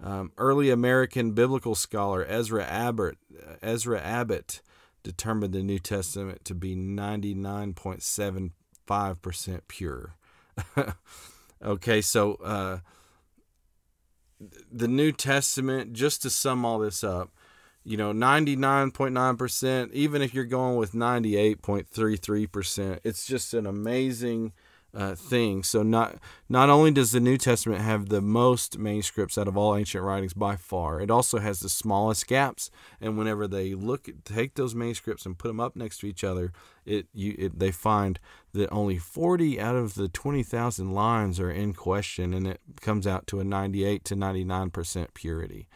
Um, 0.00 0.30
early 0.38 0.70
American 0.70 1.32
biblical 1.32 1.74
scholar 1.74 2.24
Ezra 2.24 2.64
Abbott, 2.64 3.18
Ezra 3.60 4.00
Abbott 4.00 4.62
determined 5.02 5.52
the 5.52 5.64
New 5.64 5.80
Testament 5.80 6.44
to 6.44 6.54
be 6.54 6.76
99.7 6.76 8.52
5% 8.88 9.60
pure. 9.68 10.14
okay, 11.62 12.00
so 12.00 12.34
uh, 12.36 12.78
the 14.72 14.88
New 14.88 15.12
Testament, 15.12 15.92
just 15.92 16.22
to 16.22 16.30
sum 16.30 16.64
all 16.64 16.78
this 16.78 17.04
up, 17.04 17.30
you 17.84 17.96
know, 17.96 18.12
99.9%, 18.12 19.92
even 19.92 20.22
if 20.22 20.34
you're 20.34 20.44
going 20.44 20.76
with 20.76 20.92
98.33%, 20.92 23.00
it's 23.04 23.26
just 23.26 23.54
an 23.54 23.66
amazing 23.66 24.52
uh, 24.94 25.14
thing. 25.14 25.62
So 25.62 25.82
not 25.82 26.16
not 26.48 26.70
only 26.70 26.90
does 26.90 27.12
the 27.12 27.20
New 27.20 27.36
Testament 27.36 27.82
have 27.82 28.08
the 28.08 28.22
most 28.22 28.78
manuscripts 28.78 29.36
out 29.36 29.48
of 29.48 29.56
all 29.56 29.76
ancient 29.76 30.02
writings 30.02 30.32
by 30.32 30.56
far, 30.56 31.00
it 31.00 31.10
also 31.10 31.38
has 31.38 31.60
the 31.60 31.68
smallest 31.68 32.26
gaps. 32.26 32.70
And 33.00 33.18
whenever 33.18 33.46
they 33.46 33.74
look 33.74 34.08
take 34.24 34.54
those 34.54 34.74
manuscripts 34.74 35.26
and 35.26 35.38
put 35.38 35.48
them 35.48 35.60
up 35.60 35.76
next 35.76 35.98
to 35.98 36.06
each 36.06 36.24
other, 36.24 36.52
it 36.86 37.06
you 37.12 37.34
it, 37.38 37.58
they 37.58 37.70
find 37.70 38.18
that 38.54 38.70
only 38.72 38.98
40 38.98 39.60
out 39.60 39.76
of 39.76 39.94
the 39.94 40.08
20,000 40.08 40.92
lines 40.92 41.38
are 41.38 41.50
in 41.50 41.74
question, 41.74 42.32
and 42.32 42.46
it 42.46 42.60
comes 42.80 43.06
out 43.06 43.26
to 43.28 43.40
a 43.40 43.44
98 43.44 44.04
to 44.06 44.16
99 44.16 44.70
percent 44.70 45.14
purity. 45.14 45.68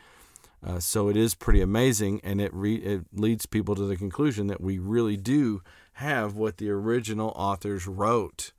Uh, 0.65 0.79
so 0.79 1.09
it 1.09 1.17
is 1.17 1.35
pretty 1.35 1.61
amazing, 1.61 2.21
and 2.23 2.41
it 2.41 2.55
re- 2.55 2.77
it 2.77 3.05
leads 3.13 3.47
people 3.47 3.75
to 3.75 3.85
the 3.85 3.97
conclusion 3.97 4.47
that 4.47 4.61
we 4.61 4.79
really 4.79 5.17
do 5.17 5.61
have 5.95 6.35
what 6.35 6.57
the 6.57 6.71
original 6.71 7.33
authors 7.37 7.87
wrote. 7.87 8.53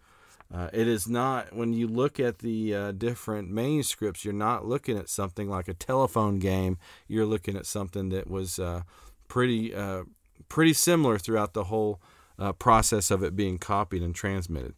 Uh, 0.53 0.69
it 0.71 0.87
is 0.87 1.07
not 1.07 1.51
when 1.55 1.73
you 1.73 1.87
look 1.87 2.19
at 2.19 2.39
the 2.39 2.75
uh, 2.75 2.91
different 2.91 3.49
manuscripts, 3.49 4.23
you're 4.23 4.33
not 4.33 4.65
looking 4.65 4.97
at 4.97 5.09
something 5.09 5.49
like 5.49 5.67
a 5.67 5.73
telephone 5.73 6.37
game. 6.37 6.77
You're 7.07 7.25
looking 7.25 7.57
at 7.57 7.65
something 7.65 8.09
that 8.09 8.29
was 8.29 8.59
uh, 8.59 8.83
pretty 9.27 9.73
uh, 9.73 10.03
pretty 10.49 10.73
similar 10.73 11.17
throughout 11.17 11.53
the 11.53 11.65
whole 11.65 11.99
uh, 12.37 12.53
process 12.53 13.09
of 13.09 13.23
it 13.23 13.35
being 13.35 13.57
copied 13.57 14.03
and 14.03 14.13
transmitted. 14.13 14.75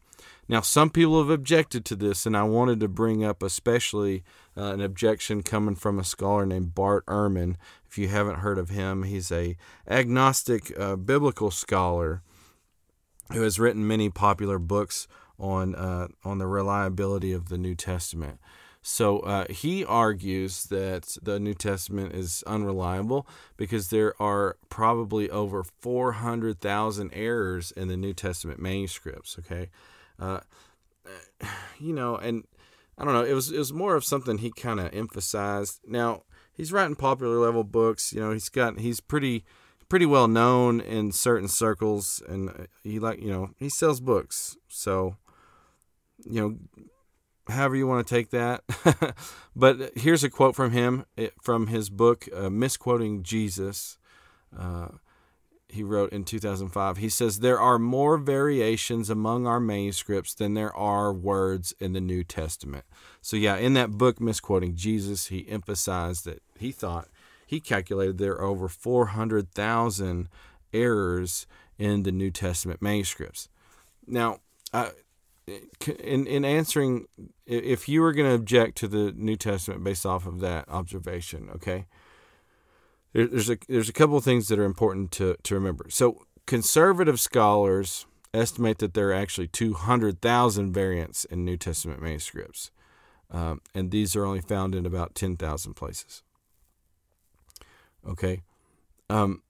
Now, 0.48 0.62
some 0.62 0.92
people 0.92 1.20
have 1.20 1.30
objected 1.30 1.84
to 1.86 1.96
this, 1.96 2.26
and 2.26 2.38
I 2.38 2.44
wanted 2.44 2.80
to 2.80 2.88
bring 2.88 3.26
up 3.26 3.44
especially 3.44 4.24
uh, 4.56 4.72
an 4.72 4.80
objection 4.80 5.44
coming 5.44 5.76
from 5.76 6.00
a 6.00 6.06
scholar 6.06 6.46
named 6.46 6.74
Bart 6.74 7.06
Ehrman. 7.08 7.56
If 7.86 7.98
you 7.98 8.08
haven't 8.08 8.38
heard 8.38 8.58
of 8.58 8.70
him, 8.70 9.04
he's 9.04 9.30
a 9.30 9.58
agnostic 9.90 10.72
biblical 11.06 11.52
scholar 11.52 12.22
who 13.34 13.42
has 13.42 13.60
written 13.60 13.88
many 13.88 14.10
popular 14.10 14.60
books 14.60 15.08
on 15.40 15.76
uh, 15.76 16.08
on 16.24 16.38
the 16.38 16.48
reliability 16.48 17.32
of 17.32 17.50
the 17.50 17.58
New 17.58 17.76
Testament. 17.76 18.40
So 18.88 19.22
uh, 19.22 19.46
he 19.50 19.84
argues 19.84 20.66
that 20.66 21.18
the 21.20 21.40
New 21.40 21.56
Testament 21.56 22.14
is 22.14 22.44
unreliable 22.46 23.28
because 23.58 23.90
there 23.90 24.14
are 24.22 24.58
probably 24.70 25.28
over 25.28 25.64
400,000 25.64 27.10
errors 27.12 27.72
in 27.72 27.88
the 27.88 27.98
New 27.98 28.14
Testament 28.14 28.60
manuscripts. 28.60 29.38
Okay, 29.40 29.70
uh, 30.20 30.42
you 31.80 31.94
know, 31.94 32.16
and 32.16 32.44
I 32.98 33.06
don't 33.06 33.14
know. 33.14 33.24
It 33.24 33.34
was 33.34 33.52
it 33.52 33.58
was 33.58 33.74
more 33.74 33.96
of 33.96 34.06
something 34.06 34.38
he 34.38 34.52
kind 34.52 34.80
of 34.80 34.94
emphasized. 34.94 35.80
Now 35.88 36.22
he's 36.54 36.72
writing 36.72 36.96
popular 36.96 37.38
level 37.38 37.64
books. 37.64 38.14
You 38.14 38.22
know, 38.22 38.32
he's 38.32 38.50
got 38.50 38.80
he's 38.80 39.00
pretty 39.00 39.46
pretty 39.90 40.06
well 40.06 40.28
known 40.28 40.80
in 40.80 41.12
certain 41.12 41.48
circles, 41.48 42.22
and 42.28 42.68
he 42.84 43.00
like 43.00 43.20
you 43.20 43.30
know 43.30 43.50
he 43.58 43.70
sells 43.70 44.00
books. 44.00 44.58
So 44.68 45.18
you 46.30 46.42
know, 46.42 47.54
however 47.54 47.76
you 47.76 47.88
want 47.88 48.06
to 48.06 48.14
take 48.14 48.32
that. 48.32 48.64
but 49.56 49.92
here's 49.96 50.24
a 50.24 50.30
quote 50.30 50.56
from 50.56 50.72
him 50.72 51.06
from 51.42 51.68
his 51.68 51.90
book, 51.90 52.28
uh, 52.36 52.50
Misquoting 52.50 53.24
Jesus. 53.24 53.98
Uh, 54.58 54.90
he 55.68 55.84
wrote 55.84 56.12
in 56.12 56.24
2005. 56.24 56.98
He 56.98 57.10
says, 57.10 57.40
There 57.40 57.60
are 57.60 57.78
more 57.78 58.18
variations 58.18 59.10
among 59.10 59.46
our 59.46 59.60
manuscripts 59.60 60.34
than 60.34 60.54
there 60.54 60.76
are 60.76 61.14
words 61.14 61.74
in 61.80 61.94
the 61.94 62.02
New 62.02 62.24
Testament. 62.24 62.86
So, 63.22 63.36
yeah, 63.36 63.58
in 63.58 63.74
that 63.74 63.92
book, 63.92 64.22
Misquoting 64.22 64.76
Jesus, 64.76 65.28
he 65.28 65.48
emphasized 65.50 66.26
that 66.26 66.42
he 66.58 66.72
thought, 66.72 67.10
he 67.46 67.60
calculated 67.60 68.18
there 68.18 68.34
are 68.34 68.44
over 68.44 68.68
400,000 68.68 70.30
errors 70.74 71.48
in 71.78 72.04
the 72.04 72.12
New 72.12 72.32
Testament 72.32 72.82
manuscripts. 72.82 73.50
Now, 74.08 74.40
uh, 74.74 74.90
in, 75.48 76.28
in 76.28 76.44
answering, 76.46 77.06
if 77.46 77.88
you 77.88 78.02
were 78.02 78.14
going 78.14 78.30
to 78.30 78.36
object 78.36 78.78
to 78.80 78.88
the 78.88 79.12
New 79.16 79.36
Testament 79.36 79.84
based 79.84 80.06
off 80.06 80.26
of 80.26 80.40
that 80.40 80.68
observation, 80.70 81.50
okay, 81.56 81.86
there's 83.14 83.50
a 83.50 83.58
there's 83.70 83.90
a 83.90 83.94
couple 83.94 84.18
of 84.18 84.24
things 84.24 84.48
that 84.48 84.60
are 84.60 84.66
important 84.66 85.12
to 85.12 85.38
to 85.44 85.56
remember. 85.56 85.86
So 85.90 86.26
conservative 86.46 87.20
scholars 87.20 88.06
estimate 88.34 88.80
that 88.80 88.94
there 88.94 89.10
are 89.10 89.14
actually 89.14 89.48
200,000 89.48 90.74
variants 90.74 91.24
in 91.26 91.46
New 91.46 91.56
Testament 91.56 92.02
manuscripts, 92.02 92.72
um, 93.32 93.62
and 93.74 93.92
these 93.92 94.16
are 94.16 94.26
only 94.26 94.42
found 94.42 94.76
in 94.76 94.86
about 94.86 95.16
10,000 95.16 95.74
places. 95.76 96.24
Okay, 98.06 98.42
um, 99.10 99.42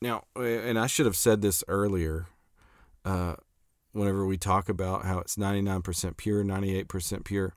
now, 0.00 0.24
and 0.36 0.78
I 0.78 0.86
should 0.86 1.06
have 1.06 1.16
said 1.16 1.42
this 1.42 1.62
earlier. 1.68 2.26
Uh, 3.04 3.34
whenever 3.94 4.26
we 4.26 4.36
talk 4.36 4.68
about 4.68 5.04
how 5.04 5.18
it's 5.18 5.36
99% 5.36 6.16
pure, 6.16 6.44
98% 6.44 7.24
pure. 7.24 7.54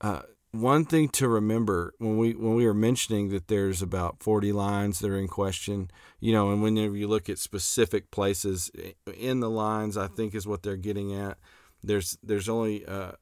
Uh, 0.00 0.22
one 0.52 0.84
thing 0.84 1.08
to 1.10 1.28
remember 1.28 1.94
when 1.98 2.16
we 2.16 2.32
when 2.34 2.54
we 2.54 2.66
are 2.66 2.74
mentioning 2.74 3.28
that 3.28 3.46
there's 3.46 3.82
about 3.82 4.20
40 4.20 4.52
lines 4.52 4.98
that 4.98 5.10
are 5.10 5.18
in 5.18 5.28
question, 5.28 5.90
you 6.18 6.32
know, 6.32 6.50
and 6.50 6.62
whenever 6.62 6.96
you 6.96 7.06
look 7.06 7.28
at 7.28 7.38
specific 7.38 8.10
places 8.10 8.70
in 9.16 9.40
the 9.40 9.50
lines, 9.50 9.96
I 9.96 10.08
think 10.08 10.34
is 10.34 10.48
what 10.48 10.62
they're 10.62 10.76
getting 10.76 11.14
at. 11.14 11.38
There's 11.84 12.18
there's 12.22 12.48
only 12.48 12.84
uh, 12.84 13.12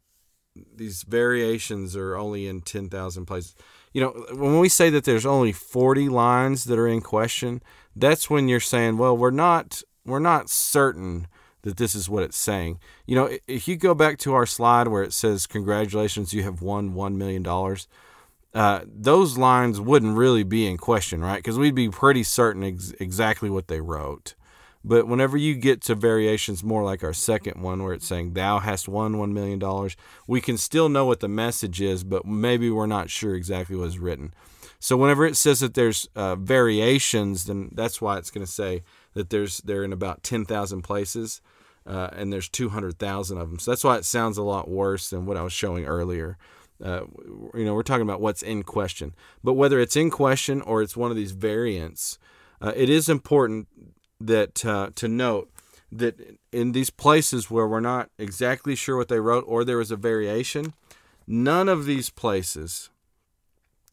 these 0.74 1.02
variations 1.02 1.94
are 1.96 2.16
only 2.16 2.46
in 2.46 2.60
10,000 2.62 3.26
places. 3.26 3.54
You 3.92 4.00
know, 4.02 4.26
when 4.32 4.58
we 4.58 4.68
say 4.68 4.90
that 4.90 5.04
there's 5.04 5.26
only 5.26 5.52
40 5.52 6.08
lines 6.08 6.64
that 6.64 6.78
are 6.78 6.88
in 6.88 7.00
question, 7.00 7.62
that's 7.94 8.30
when 8.30 8.48
you're 8.48 8.60
saying, 8.60 8.96
well, 8.96 9.16
we're 9.16 9.30
not 9.30 9.82
we're 10.04 10.18
not 10.18 10.48
certain 10.48 11.26
that 11.68 11.76
this 11.76 11.94
is 11.94 12.08
what 12.08 12.22
it's 12.22 12.36
saying. 12.36 12.80
You 13.06 13.14
know, 13.14 13.38
if 13.46 13.68
you 13.68 13.76
go 13.76 13.94
back 13.94 14.16
to 14.20 14.32
our 14.32 14.46
slide 14.46 14.88
where 14.88 15.02
it 15.02 15.12
says, 15.12 15.46
Congratulations, 15.46 16.32
you 16.32 16.42
have 16.42 16.62
won 16.62 16.94
$1 16.94 17.14
million, 17.14 17.46
uh, 18.54 18.84
those 18.86 19.36
lines 19.36 19.78
wouldn't 19.78 20.16
really 20.16 20.44
be 20.44 20.66
in 20.66 20.78
question, 20.78 21.20
right? 21.20 21.36
Because 21.36 21.58
we'd 21.58 21.74
be 21.74 21.90
pretty 21.90 22.22
certain 22.22 22.64
ex- 22.64 22.94
exactly 22.98 23.50
what 23.50 23.68
they 23.68 23.82
wrote. 23.82 24.34
But 24.82 25.06
whenever 25.06 25.36
you 25.36 25.56
get 25.56 25.82
to 25.82 25.94
variations 25.94 26.64
more 26.64 26.82
like 26.82 27.04
our 27.04 27.12
second 27.12 27.60
one, 27.60 27.82
where 27.82 27.92
it's 27.92 28.06
saying, 28.06 28.32
Thou 28.32 28.60
hast 28.60 28.88
won 28.88 29.16
$1 29.16 29.32
million, 29.32 29.90
we 30.26 30.40
can 30.40 30.56
still 30.56 30.88
know 30.88 31.04
what 31.04 31.20
the 31.20 31.28
message 31.28 31.82
is, 31.82 32.02
but 32.02 32.24
maybe 32.24 32.70
we're 32.70 32.86
not 32.86 33.10
sure 33.10 33.34
exactly 33.34 33.76
what 33.76 33.88
is 33.88 33.98
written. 33.98 34.32
So 34.80 34.96
whenever 34.96 35.26
it 35.26 35.36
says 35.36 35.60
that 35.60 35.74
there's 35.74 36.08
uh, 36.16 36.36
variations, 36.36 37.44
then 37.44 37.68
that's 37.74 38.00
why 38.00 38.16
it's 38.16 38.30
going 38.30 38.46
to 38.46 38.50
say 38.50 38.84
that 39.14 39.28
there's 39.30 39.58
they're 39.58 39.84
in 39.84 39.92
about 39.92 40.22
10,000 40.22 40.82
places 40.82 41.40
uh, 41.88 42.10
and 42.12 42.32
there's 42.32 42.48
200,000 42.48 43.38
of 43.38 43.48
them. 43.48 43.58
So 43.58 43.70
that's 43.70 43.82
why 43.82 43.96
it 43.96 44.04
sounds 44.04 44.36
a 44.36 44.42
lot 44.42 44.68
worse 44.68 45.08
than 45.08 45.24
what 45.24 45.38
I 45.38 45.42
was 45.42 45.54
showing 45.54 45.86
earlier. 45.86 46.36
Uh, 46.84 47.02
you 47.54 47.64
know, 47.64 47.74
we're 47.74 47.82
talking 47.82 48.02
about 48.02 48.20
what's 48.20 48.42
in 48.42 48.62
question. 48.62 49.14
But 49.42 49.54
whether 49.54 49.80
it's 49.80 49.96
in 49.96 50.10
question 50.10 50.60
or 50.60 50.82
it's 50.82 50.96
one 50.96 51.10
of 51.10 51.16
these 51.16 51.32
variants, 51.32 52.18
uh, 52.60 52.72
it 52.76 52.90
is 52.90 53.08
important 53.08 53.68
that 54.20 54.64
uh, 54.66 54.90
to 54.96 55.08
note 55.08 55.50
that 55.90 56.38
in 56.52 56.72
these 56.72 56.90
places 56.90 57.50
where 57.50 57.66
we're 57.66 57.80
not 57.80 58.10
exactly 58.18 58.74
sure 58.74 58.96
what 58.96 59.08
they 59.08 59.20
wrote 59.20 59.44
or 59.46 59.64
there 59.64 59.78
was 59.78 59.90
a 59.90 59.96
variation, 59.96 60.74
none 61.26 61.68
of 61.68 61.86
these 61.86 62.10
places 62.10 62.90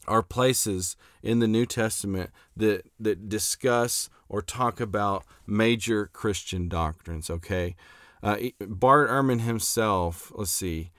are 0.08 0.24
places 0.24 0.96
in 1.24 1.40
the 1.40 1.48
New 1.48 1.66
Testament 1.66 2.32
that 2.56 2.84
that 3.00 3.30
discuss 3.30 4.10
or 4.30 4.42
talk 4.42 4.80
about 4.80 5.26
major 5.46 6.08
Christian 6.08 6.68
doctrines. 6.68 7.30
Okay, 7.30 7.76
uh, 8.24 8.38
Bart 8.60 9.10
Ehrman 9.10 9.42
himself. 9.42 10.32
Let's 10.36 10.52
see. 10.52 10.92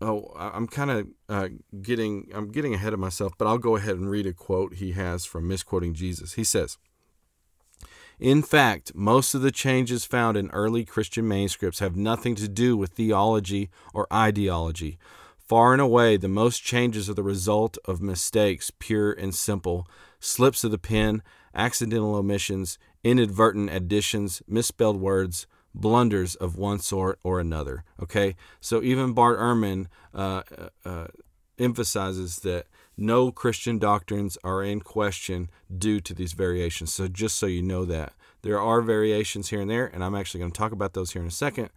Oh, 0.00 0.32
I'm 0.36 0.68
kind 0.68 0.90
of 0.90 1.06
uh, 1.28 1.48
getting 1.82 2.30
I'm 2.32 2.52
getting 2.52 2.74
ahead 2.74 2.92
of 2.92 3.00
myself, 3.00 3.32
but 3.36 3.48
I'll 3.48 3.58
go 3.58 3.76
ahead 3.76 3.96
and 3.96 4.08
read 4.08 4.26
a 4.26 4.32
quote 4.32 4.74
he 4.74 4.92
has 4.92 5.24
from 5.24 5.48
misquoting 5.48 5.94
Jesus. 5.94 6.34
He 6.34 6.44
says. 6.44 6.78
In 8.20 8.42
fact, 8.42 8.96
most 8.96 9.32
of 9.34 9.42
the 9.42 9.52
changes 9.52 10.04
found 10.04 10.36
in 10.36 10.50
early 10.50 10.84
Christian 10.84 11.28
manuscripts 11.28 11.78
have 11.78 11.94
nothing 11.94 12.34
to 12.36 12.48
do 12.48 12.76
with 12.76 12.90
theology 12.90 13.70
or 13.94 14.12
ideology, 14.12 14.98
Far 15.48 15.72
and 15.72 15.80
away, 15.80 16.18
the 16.18 16.28
most 16.28 16.62
changes 16.62 17.08
are 17.08 17.14
the 17.14 17.22
result 17.22 17.78
of 17.86 18.02
mistakes, 18.02 18.70
pure 18.78 19.12
and 19.12 19.34
simple, 19.34 19.88
slips 20.20 20.62
of 20.62 20.70
the 20.70 20.76
pen, 20.76 21.22
accidental 21.54 22.16
omissions, 22.16 22.78
inadvertent 23.02 23.70
additions, 23.70 24.42
misspelled 24.46 25.00
words, 25.00 25.46
blunders 25.74 26.34
of 26.34 26.58
one 26.58 26.80
sort 26.80 27.18
or 27.22 27.40
another. 27.40 27.82
Okay, 27.98 28.36
so 28.60 28.82
even 28.82 29.14
Bart 29.14 29.38
Ehrman 29.38 29.86
uh, 30.12 30.42
uh, 30.58 30.68
uh, 30.84 31.06
emphasizes 31.58 32.40
that 32.40 32.66
no 32.98 33.32
Christian 33.32 33.78
doctrines 33.78 34.36
are 34.44 34.62
in 34.62 34.82
question 34.82 35.48
due 35.78 35.98
to 36.00 36.12
these 36.12 36.34
variations. 36.34 36.92
So 36.92 37.08
just 37.08 37.36
so 37.36 37.46
you 37.46 37.62
know 37.62 37.86
that 37.86 38.12
there 38.42 38.60
are 38.60 38.82
variations 38.82 39.48
here 39.48 39.62
and 39.62 39.70
there, 39.70 39.86
and 39.86 40.04
I'm 40.04 40.14
actually 40.14 40.40
going 40.40 40.52
to 40.52 40.58
talk 40.58 40.72
about 40.72 40.92
those 40.92 41.12
here 41.12 41.22
in 41.22 41.28
a 41.28 41.30
second. 41.30 41.70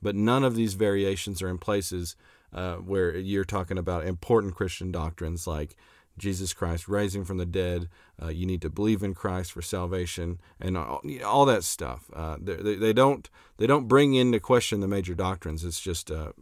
But 0.00 0.14
none 0.14 0.44
of 0.44 0.54
these 0.54 0.74
variations 0.74 1.42
are 1.42 1.48
in 1.48 1.58
places 1.58 2.16
uh, 2.52 2.76
where 2.76 3.16
you're 3.16 3.44
talking 3.44 3.78
about 3.78 4.06
important 4.06 4.54
Christian 4.54 4.90
doctrines 4.90 5.46
like 5.46 5.76
Jesus 6.18 6.52
Christ 6.52 6.88
rising 6.88 7.24
from 7.24 7.38
the 7.38 7.46
dead. 7.46 7.88
Uh, 8.20 8.28
you 8.28 8.44
need 8.44 8.60
to 8.62 8.70
believe 8.70 9.02
in 9.02 9.14
Christ 9.14 9.52
for 9.52 9.62
salvation, 9.62 10.40
and 10.60 10.76
all, 10.76 11.00
all 11.24 11.46
that 11.46 11.64
stuff. 11.64 12.10
Uh, 12.12 12.36
they, 12.40 12.74
they, 12.74 12.92
don't 12.92 13.30
they 13.56 13.66
don't 13.66 13.88
bring 13.88 14.14
into 14.14 14.40
question 14.40 14.80
the 14.80 14.88
major 14.88 15.14
doctrines. 15.14 15.64
It's 15.64 15.80
just 15.80 16.10
uh, 16.10 16.32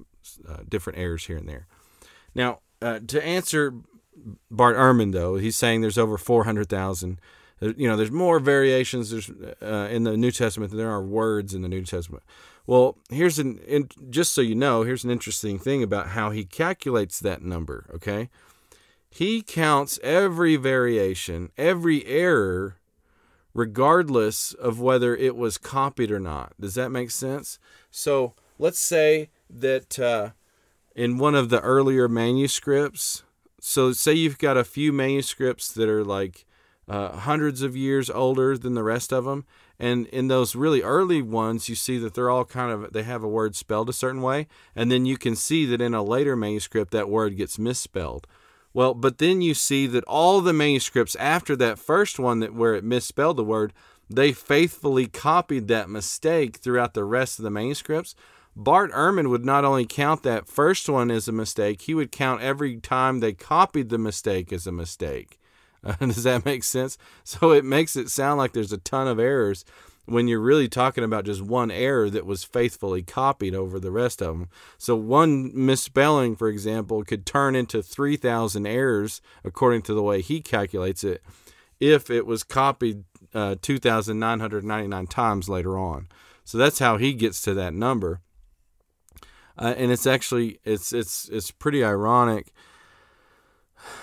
uh 0.49 0.59
different 0.69 0.99
errors 0.99 1.27
here 1.27 1.37
and 1.37 1.49
there. 1.49 1.67
Now, 2.35 2.61
uh, 2.83 3.01
to 3.07 3.25
answer 3.25 3.75
Bart 4.51 4.77
Ehrman, 4.77 5.13
though, 5.13 5.37
he's 5.37 5.57
saying 5.57 5.81
there's 5.81 5.99
over 5.99 6.19
four 6.19 6.45
hundred 6.45 6.69
thousand. 6.69 7.21
You 7.61 7.89
know, 7.89 7.97
there's 7.97 8.11
more 8.11 8.39
variations 8.39 9.11
there's, 9.11 9.31
uh, 9.63 9.89
in 9.91 10.05
the 10.05 10.15
New 10.15 10.31
Testament 10.31 10.71
than 10.71 10.79
there 10.79 10.91
are 10.91 11.03
words 11.03 11.55
in 11.55 11.63
the 11.63 11.71
New 11.71 11.85
Testament. 11.85 12.23
Well, 12.67 12.99
here's 13.11 13.39
an 13.39 13.59
in, 13.59 13.89
just 14.11 14.33
so 14.33 14.41
you 14.41 14.55
know, 14.55 14.83
here's 14.83 15.05
an 15.05 15.11
interesting 15.11 15.59
thing 15.59 15.83
about 15.83 16.09
how 16.09 16.31
he 16.31 16.45
calculates 16.45 17.21
that 17.21 17.43
number. 17.43 17.87
Okay, 17.95 18.29
he 19.09 19.43
counts 19.43 19.99
every 20.03 20.57
variation, 20.57 21.51
every 21.57 22.05
error, 22.07 22.77
regardless 23.55 24.53
of 24.53 24.81
whether 24.81 25.15
it 25.15 25.37
was 25.37 25.59
copied 25.59 26.11
or 26.11 26.21
not. 26.21 26.55
Does 26.61 26.75
that 26.75 26.91
make 26.91 27.11
sense? 27.11 27.59
So 27.91 28.35
let's 28.59 28.81
say 28.81 29.31
that 29.49 29.99
uh, 29.99 30.31
in 30.95 31.19
one 31.19 31.35
of 31.35 31.51
the 31.51 31.61
earlier 31.61 32.09
manuscripts, 32.09 33.23
so 33.61 33.93
say 33.93 34.13
you've 34.13 34.39
got 34.39 34.57
a 34.57 34.65
few 34.65 34.93
manuscripts 34.93 35.73
that 35.73 35.89
are 35.89 36.05
like 36.05 36.45
uh, 36.89 37.17
hundreds 37.19 37.63
of 37.63 37.77
years 37.77 38.11
older 38.11 38.59
than 38.59 38.75
the 38.75 38.83
rest 38.83 39.13
of 39.13 39.25
them, 39.25 39.45
and 39.79 40.07
in 40.07 40.29
those 40.29 40.57
really 40.57 40.83
early 40.83 41.23
ones, 41.23 41.69
you 41.69 41.75
see 41.75 41.99
that 41.99 42.15
they're 42.15 42.31
all 42.31 42.45
kind 42.45 42.73
of 42.73 42.93
they 42.93 43.03
have 43.03 43.23
a 43.23 43.29
word 43.29 43.55
spelled 43.55 43.89
a 43.89 43.95
certain 43.95 44.23
way, 44.23 44.47
and 44.75 44.91
then 44.91 45.07
you 45.07 45.17
can 45.17 45.37
see 45.37 45.67
that 45.67 45.81
in 45.81 45.95
a 45.95 46.03
later 46.03 46.37
manuscript 46.37 46.93
that 46.93 47.11
word 47.11 47.37
gets 47.37 47.59
misspelled. 47.59 48.27
Well, 48.73 48.95
but 48.95 49.19
then 49.19 49.41
you 49.41 49.55
see 49.55 49.87
that 49.87 50.05
all 50.05 50.41
the 50.41 50.53
manuscripts 50.53 51.17
after 51.17 51.57
that 51.57 51.79
first 51.79 52.19
one 52.19 52.41
that 52.41 52.55
where 52.55 52.75
it 52.75 52.85
misspelled 52.85 53.39
the 53.39 53.45
word, 53.45 53.73
they 54.09 54.33
faithfully 54.33 55.07
copied 55.07 55.69
that 55.69 55.89
mistake 55.89 56.59
throughout 56.59 56.95
the 56.95 57.05
rest 57.05 57.39
of 57.39 57.43
the 57.43 57.51
manuscripts. 57.51 58.15
Bart 58.55 58.91
Ehrman 58.93 59.29
would 59.29 59.45
not 59.45 59.65
only 59.65 59.85
count 59.85 60.23
that 60.23 60.49
first 60.49 60.89
one 60.89 61.11
as 61.11 61.29
a 61.29 61.33
mistake, 61.33 61.83
he 61.83 61.95
would 61.95 62.13
count 62.13 62.43
every 62.43 62.77
time 62.77 63.21
they 63.21 63.33
copied 63.33 63.91
the 63.91 63.99
mistake 63.99 64.53
as 64.53 64.67
a 64.67 64.73
mistake. 64.73 65.39
Does 66.01 66.25
that 66.25 66.45
make 66.45 66.65
sense? 66.65 66.99
So 67.25 67.53
it 67.53 67.65
makes 67.65 67.97
it 67.97 68.11
sound 68.11 68.39
like 68.39 68.53
there's 68.53 68.73
a 68.73 68.79
ton 68.79 69.09
of 69.09 69.19
errors 69.19 69.65
when 70.07 70.29
you're 70.29 70.41
really 70.41 70.69
talking 70.69 71.05
about 71.05 71.25
just 71.25 71.43
one 71.43 71.71
error 71.71 72.09
that 72.09 72.25
was 72.25 72.45
faithfully 72.45 73.03
copied 73.03 73.55
over 73.55 73.79
the 73.79 73.91
rest 73.91 74.23
of 74.23 74.39
them. 74.39 74.49
So 74.79 74.95
one 74.97 75.51
misspelling, 75.55 76.37
for 76.37 76.49
example, 76.49 77.03
could 77.05 77.27
turn 77.27 77.57
into 77.57 77.83
3,000 77.83 78.67
errors 78.67 79.21
according 79.45 79.83
to 79.83 79.95
the 79.95 80.03
way 80.03 80.23
he 80.23 80.41
calculates 80.41 81.03
it 81.03 81.23
if 81.81 82.09
it 82.09 82.25
was 82.25 82.43
copied 82.43 83.05
uh, 83.35 83.57
2,999 83.61 85.07
times 85.09 85.49
later 85.49 85.77
on. 85.77 86.09
So 86.45 86.57
that's 86.57 86.79
how 86.79 86.97
he 86.97 87.13
gets 87.13 87.43
to 87.43 87.55
that 87.55 87.75
number. 87.75 88.21
Uh, 89.59 89.75
and 89.77 89.91
it's 89.91 90.07
actually 90.07 90.61
it's 90.65 90.93
it's 90.93 91.29
it's 91.31 91.51
pretty 91.51 91.83
ironic. 91.83 92.53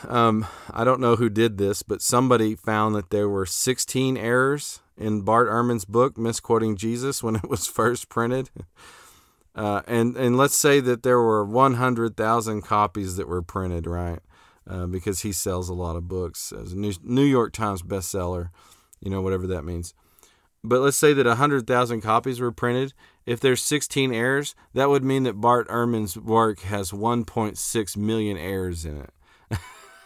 Um, 0.08 0.46
I 0.72 0.84
don't 0.84 1.00
know 1.00 1.16
who 1.16 1.30
did 1.30 1.58
this, 1.58 1.84
but 1.84 2.02
somebody 2.02 2.56
found 2.56 2.96
that 2.96 3.10
there 3.10 3.30
were 3.30 3.46
16 3.46 4.18
errors 4.18 4.82
in 4.98 5.22
Bart 5.22 5.50
Ehrman's 5.50 5.86
book, 5.86 6.18
Misquoting 6.18 6.76
Jesus, 6.76 7.24
when 7.24 7.36
it 7.36 7.50
was 7.50 7.68
first 7.80 8.10
printed. 8.10 8.50
Uh, 9.56 9.82
and, 9.88 10.18
and 10.18 10.38
let's 10.38 10.56
say 10.56 10.80
that 10.80 11.04
there 11.04 11.20
were 11.20 11.46
100,000 11.46 12.62
copies 12.62 13.16
that 13.18 13.28
were 13.28 13.42
printed, 13.42 13.86
right? 13.86 14.20
Uh, 14.68 14.88
because 14.88 15.22
he 15.22 15.32
sells 15.32 15.70
a 15.70 15.74
lot 15.74 15.96
of 15.96 16.08
books 16.08 16.52
as 16.52 16.74
a 16.74 16.78
New, 16.78 17.24
York 17.24 17.54
Times 17.54 17.84
bestseller, 17.84 18.50
you 19.02 19.10
know, 19.10 19.22
whatever 19.22 19.46
that 19.48 19.64
means. 19.64 19.94
But 20.64 20.80
let's 20.80 20.98
say 20.98 21.14
that 21.14 21.26
100,000 21.26 22.02
copies 22.02 22.40
were 22.40 22.52
printed. 22.52 22.94
If 23.26 23.42
there's 23.42 23.62
16 23.62 24.14
errors, 24.14 24.56
that 24.74 24.90
would 24.90 25.04
mean 25.04 25.24
that 25.24 25.42
Bart 25.42 25.68
Ehrman's 25.68 26.18
work 26.18 26.62
has 26.62 26.92
1.6 26.92 27.98
million 27.98 28.38
errors 28.38 28.86
in 28.86 28.98
it. 28.98 29.12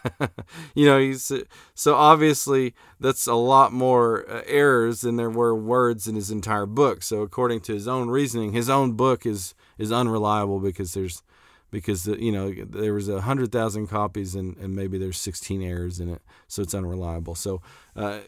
you 0.75 0.85
know, 0.85 0.99
he's 0.99 1.31
so 1.73 1.95
obviously 1.95 2.73
that's 2.99 3.27
a 3.27 3.33
lot 3.33 3.71
more 3.73 4.29
uh, 4.29 4.41
errors 4.45 5.01
than 5.01 5.15
there 5.15 5.29
were 5.29 5.55
words 5.55 6.07
in 6.07 6.15
his 6.15 6.31
entire 6.31 6.65
book. 6.65 7.03
So 7.03 7.21
according 7.21 7.61
to 7.61 7.73
his 7.73 7.87
own 7.87 8.09
reasoning, 8.09 8.53
his 8.53 8.69
own 8.69 8.93
book 8.93 9.25
is 9.25 9.53
is 9.77 9.91
unreliable 9.91 10.59
because 10.59 10.93
there's 10.93 11.23
because 11.71 12.03
the, 12.03 12.21
you 12.21 12.31
know 12.31 12.53
there 12.53 12.93
was 12.93 13.09
a 13.09 13.21
hundred 13.21 13.51
thousand 13.51 13.87
copies 13.87 14.35
and, 14.35 14.55
and 14.57 14.75
maybe 14.75 14.97
there's 14.97 15.17
16 15.17 15.61
errors 15.61 15.99
in 15.99 16.09
it, 16.09 16.21
so 16.47 16.61
it's 16.61 16.73
unreliable. 16.73 17.35
So 17.35 17.61
uh, 17.95 18.19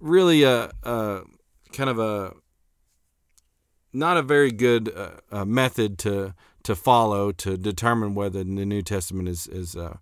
really 0.00 0.42
a, 0.44 0.70
a, 0.82 1.22
kind 1.72 1.90
of 1.90 1.98
a 1.98 2.34
not 3.92 4.16
a 4.16 4.22
very 4.22 4.52
good 4.52 4.92
uh, 5.30 5.44
method 5.44 5.98
to 5.98 6.34
to 6.62 6.74
follow 6.74 7.32
to 7.32 7.56
determine 7.56 8.14
whether 8.14 8.42
the 8.42 8.44
New 8.44 8.82
Testament 8.82 9.28
is 9.28 9.46
is 9.46 9.76
uh, 9.76 9.98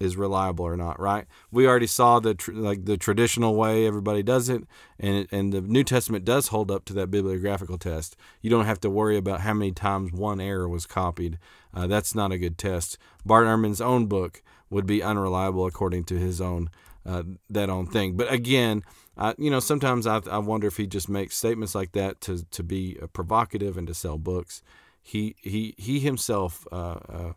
is 0.00 0.16
reliable 0.16 0.64
or 0.64 0.76
not, 0.76 0.98
right? 0.98 1.26
We 1.52 1.68
already 1.68 1.86
saw 1.86 2.18
the 2.18 2.34
tr- 2.34 2.52
like 2.52 2.86
the 2.86 2.96
traditional 2.96 3.54
way 3.54 3.86
everybody 3.86 4.22
does 4.22 4.48
it, 4.48 4.64
and 4.98 5.14
it, 5.14 5.28
and 5.30 5.52
the 5.52 5.60
New 5.60 5.84
Testament 5.84 6.24
does 6.24 6.48
hold 6.48 6.70
up 6.70 6.86
to 6.86 6.94
that 6.94 7.10
bibliographical 7.10 7.78
test. 7.78 8.16
You 8.40 8.50
don't 8.50 8.64
have 8.64 8.80
to 8.80 8.90
worry 8.90 9.18
about 9.18 9.42
how 9.42 9.52
many 9.52 9.72
times 9.72 10.10
one 10.10 10.40
error 10.40 10.68
was 10.68 10.86
copied. 10.86 11.38
Uh, 11.74 11.86
that's 11.86 12.14
not 12.14 12.32
a 12.32 12.38
good 12.38 12.56
test. 12.56 12.96
Bart 13.24 13.46
Ehrman's 13.46 13.82
own 13.82 14.06
book 14.06 14.42
would 14.70 14.86
be 14.86 15.02
unreliable 15.02 15.66
according 15.66 16.04
to 16.04 16.16
his 16.16 16.40
own 16.40 16.70
uh, 17.04 17.22
that 17.50 17.68
own 17.68 17.86
thing. 17.86 18.16
But 18.16 18.32
again, 18.32 18.82
uh, 19.18 19.34
you 19.36 19.50
know, 19.50 19.60
sometimes 19.60 20.06
I, 20.06 20.20
I 20.30 20.38
wonder 20.38 20.66
if 20.66 20.78
he 20.78 20.86
just 20.86 21.08
makes 21.10 21.36
statements 21.36 21.74
like 21.74 21.92
that 21.92 22.22
to 22.22 22.44
to 22.50 22.62
be 22.62 22.96
uh, 23.00 23.06
provocative 23.08 23.76
and 23.76 23.86
to 23.86 23.94
sell 23.94 24.16
books. 24.16 24.62
He 25.02 25.36
he 25.42 25.74
he 25.76 26.00
himself 26.00 26.66
uh, 26.72 26.98
uh, 27.08 27.32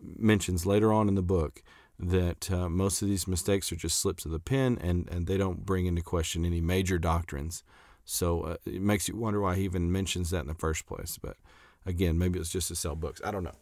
mentions 0.00 0.66
later 0.66 0.92
on 0.92 1.08
in 1.08 1.14
the 1.14 1.22
book 1.22 1.62
that 2.02 2.50
uh, 2.50 2.68
most 2.68 3.02
of 3.02 3.08
these 3.08 3.28
mistakes 3.28 3.70
are 3.70 3.76
just 3.76 3.98
slips 3.98 4.24
of 4.24 4.30
the 4.30 4.38
pen 4.38 4.78
and, 4.80 5.08
and 5.10 5.26
they 5.26 5.36
don't 5.36 5.66
bring 5.66 5.86
into 5.86 6.02
question 6.02 6.44
any 6.44 6.60
major 6.60 6.98
doctrines. 6.98 7.62
So 8.04 8.42
uh, 8.42 8.56
it 8.64 8.80
makes 8.80 9.08
you 9.08 9.16
wonder 9.16 9.40
why 9.40 9.56
he 9.56 9.64
even 9.64 9.92
mentions 9.92 10.30
that 10.30 10.40
in 10.40 10.46
the 10.48 10.54
first 10.54 10.86
place. 10.86 11.18
But 11.20 11.36
again, 11.84 12.18
maybe 12.18 12.38
it's 12.38 12.50
just 12.50 12.68
to 12.68 12.74
sell 12.74 12.96
books. 12.96 13.20
I 13.24 13.30
don't 13.30 13.44
know. 13.44 13.54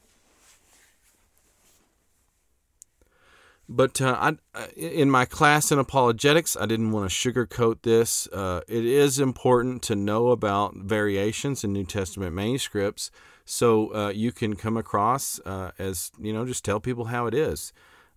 But 3.71 4.01
uh, 4.01 4.33
I, 4.55 4.69
in 4.77 5.11
my 5.11 5.27
class 5.27 5.71
in 5.71 5.79
apologetics, 5.79 6.57
I 6.57 6.65
didn't 6.65 6.93
want 6.93 7.11
to 7.11 7.15
sugarcoat 7.15 7.83
this. 7.83 8.27
Uh, 8.29 8.63
it 8.67 8.87
is 8.87 9.19
important 9.19 9.83
to 9.83 9.95
know 9.95 10.29
about 10.29 10.75
variations 10.77 11.65
in 11.65 11.75
New 11.75 11.85
Testament 11.85 12.35
manuscripts 12.35 13.11
so 13.45 13.95
uh, 13.95 14.09
you 14.09 14.31
can 14.31 14.57
come 14.57 14.77
across 14.77 15.41
uh, 15.47 15.71
as, 15.79 16.13
you 16.21 16.33
know, 16.35 16.45
just 16.45 16.65
tell 16.65 16.81
people 16.81 17.07
how 17.07 17.27
it 17.27 17.35
is. 17.35 17.73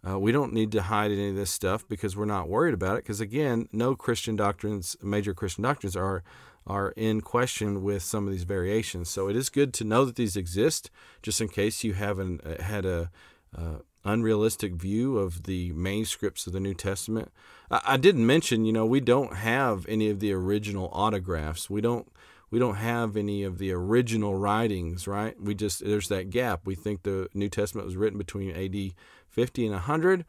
Uh, 0.08 0.20
we 0.20 0.32
don't 0.32 0.54
need 0.54 0.72
to 0.72 0.82
hide 0.84 1.12
any 1.12 1.30
of 1.30 1.36
this 1.36 1.52
stuff 1.52 1.88
because 1.88 2.18
we're 2.18 2.26
not 2.26 2.50
worried 2.50 2.74
about 2.74 2.98
it. 2.98 3.04
Because 3.04 3.22
again, 3.22 3.68
no 3.72 3.96
Christian 3.96 4.36
doctrines, 4.36 4.96
major 5.02 5.34
Christian 5.34 5.64
doctrines, 5.64 5.96
are 5.96 6.24
are 6.68 6.92
in 6.92 7.22
question 7.22 7.82
with 7.82 8.04
some 8.04 8.28
of 8.28 8.32
these 8.32 8.44
variations. 8.44 9.10
So 9.10 9.28
it 9.28 9.36
is 9.36 9.50
good 9.50 9.74
to 9.76 9.84
know 9.84 10.06
that 10.06 10.16
these 10.16 10.36
exist, 10.36 10.92
just 11.24 11.42
in 11.42 11.48
case 11.48 11.84
you 11.84 11.94
haven't 11.94 12.46
uh, 12.46 12.62
had 12.62 12.86
a 12.86 13.10
uh, 13.58 13.78
unrealistic 14.04 14.74
view 14.74 15.18
of 15.18 15.44
the 15.44 15.72
manuscripts 15.74 16.48
of 16.48 16.54
the 16.54 16.60
New 16.60 16.74
Testament. 16.74 17.32
I, 17.70 17.82
I 17.86 17.98
didn't 17.98 18.26
mention, 18.26 18.66
you 18.66 18.74
know, 18.74 18.86
we 18.86 19.00
don't 19.00 19.38
have 19.38 19.86
any 19.88 20.10
of 20.10 20.20
the 20.20 20.34
original 20.34 20.90
autographs. 20.94 21.70
We 21.70 21.82
don't 21.82 22.12
we 22.50 22.60
don't 22.60 22.76
have 22.76 23.16
any 23.16 23.44
of 23.44 23.60
the 23.60 23.72
original 23.72 24.36
writings, 24.36 25.08
right? 25.08 25.42
We 25.42 25.56
just 25.56 25.84
there's 25.84 26.10
that 26.10 26.30
gap. 26.30 26.62
We 26.66 26.76
think 26.76 27.04
the 27.04 27.30
New 27.34 27.50
Testament 27.50 27.86
was 27.86 27.96
written 27.96 28.18
between 28.18 28.52
AD 28.52 28.94
50 29.32 29.66
and 29.66 29.74
100. 29.74 30.26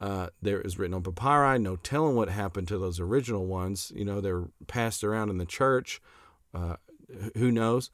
Uh, 0.00 0.28
there 0.40 0.60
is 0.60 0.78
written 0.78 0.94
on 0.94 1.02
papyri, 1.02 1.58
no 1.58 1.76
telling 1.76 2.16
what 2.16 2.28
happened 2.28 2.68
to 2.68 2.78
those 2.78 2.98
original 2.98 3.46
ones. 3.46 3.92
You 3.94 4.04
know, 4.04 4.20
they're 4.20 4.44
passed 4.66 5.04
around 5.04 5.30
in 5.30 5.38
the 5.38 5.46
church. 5.46 6.00
Uh, 6.52 6.76
who 7.36 7.50
knows? 7.52 7.90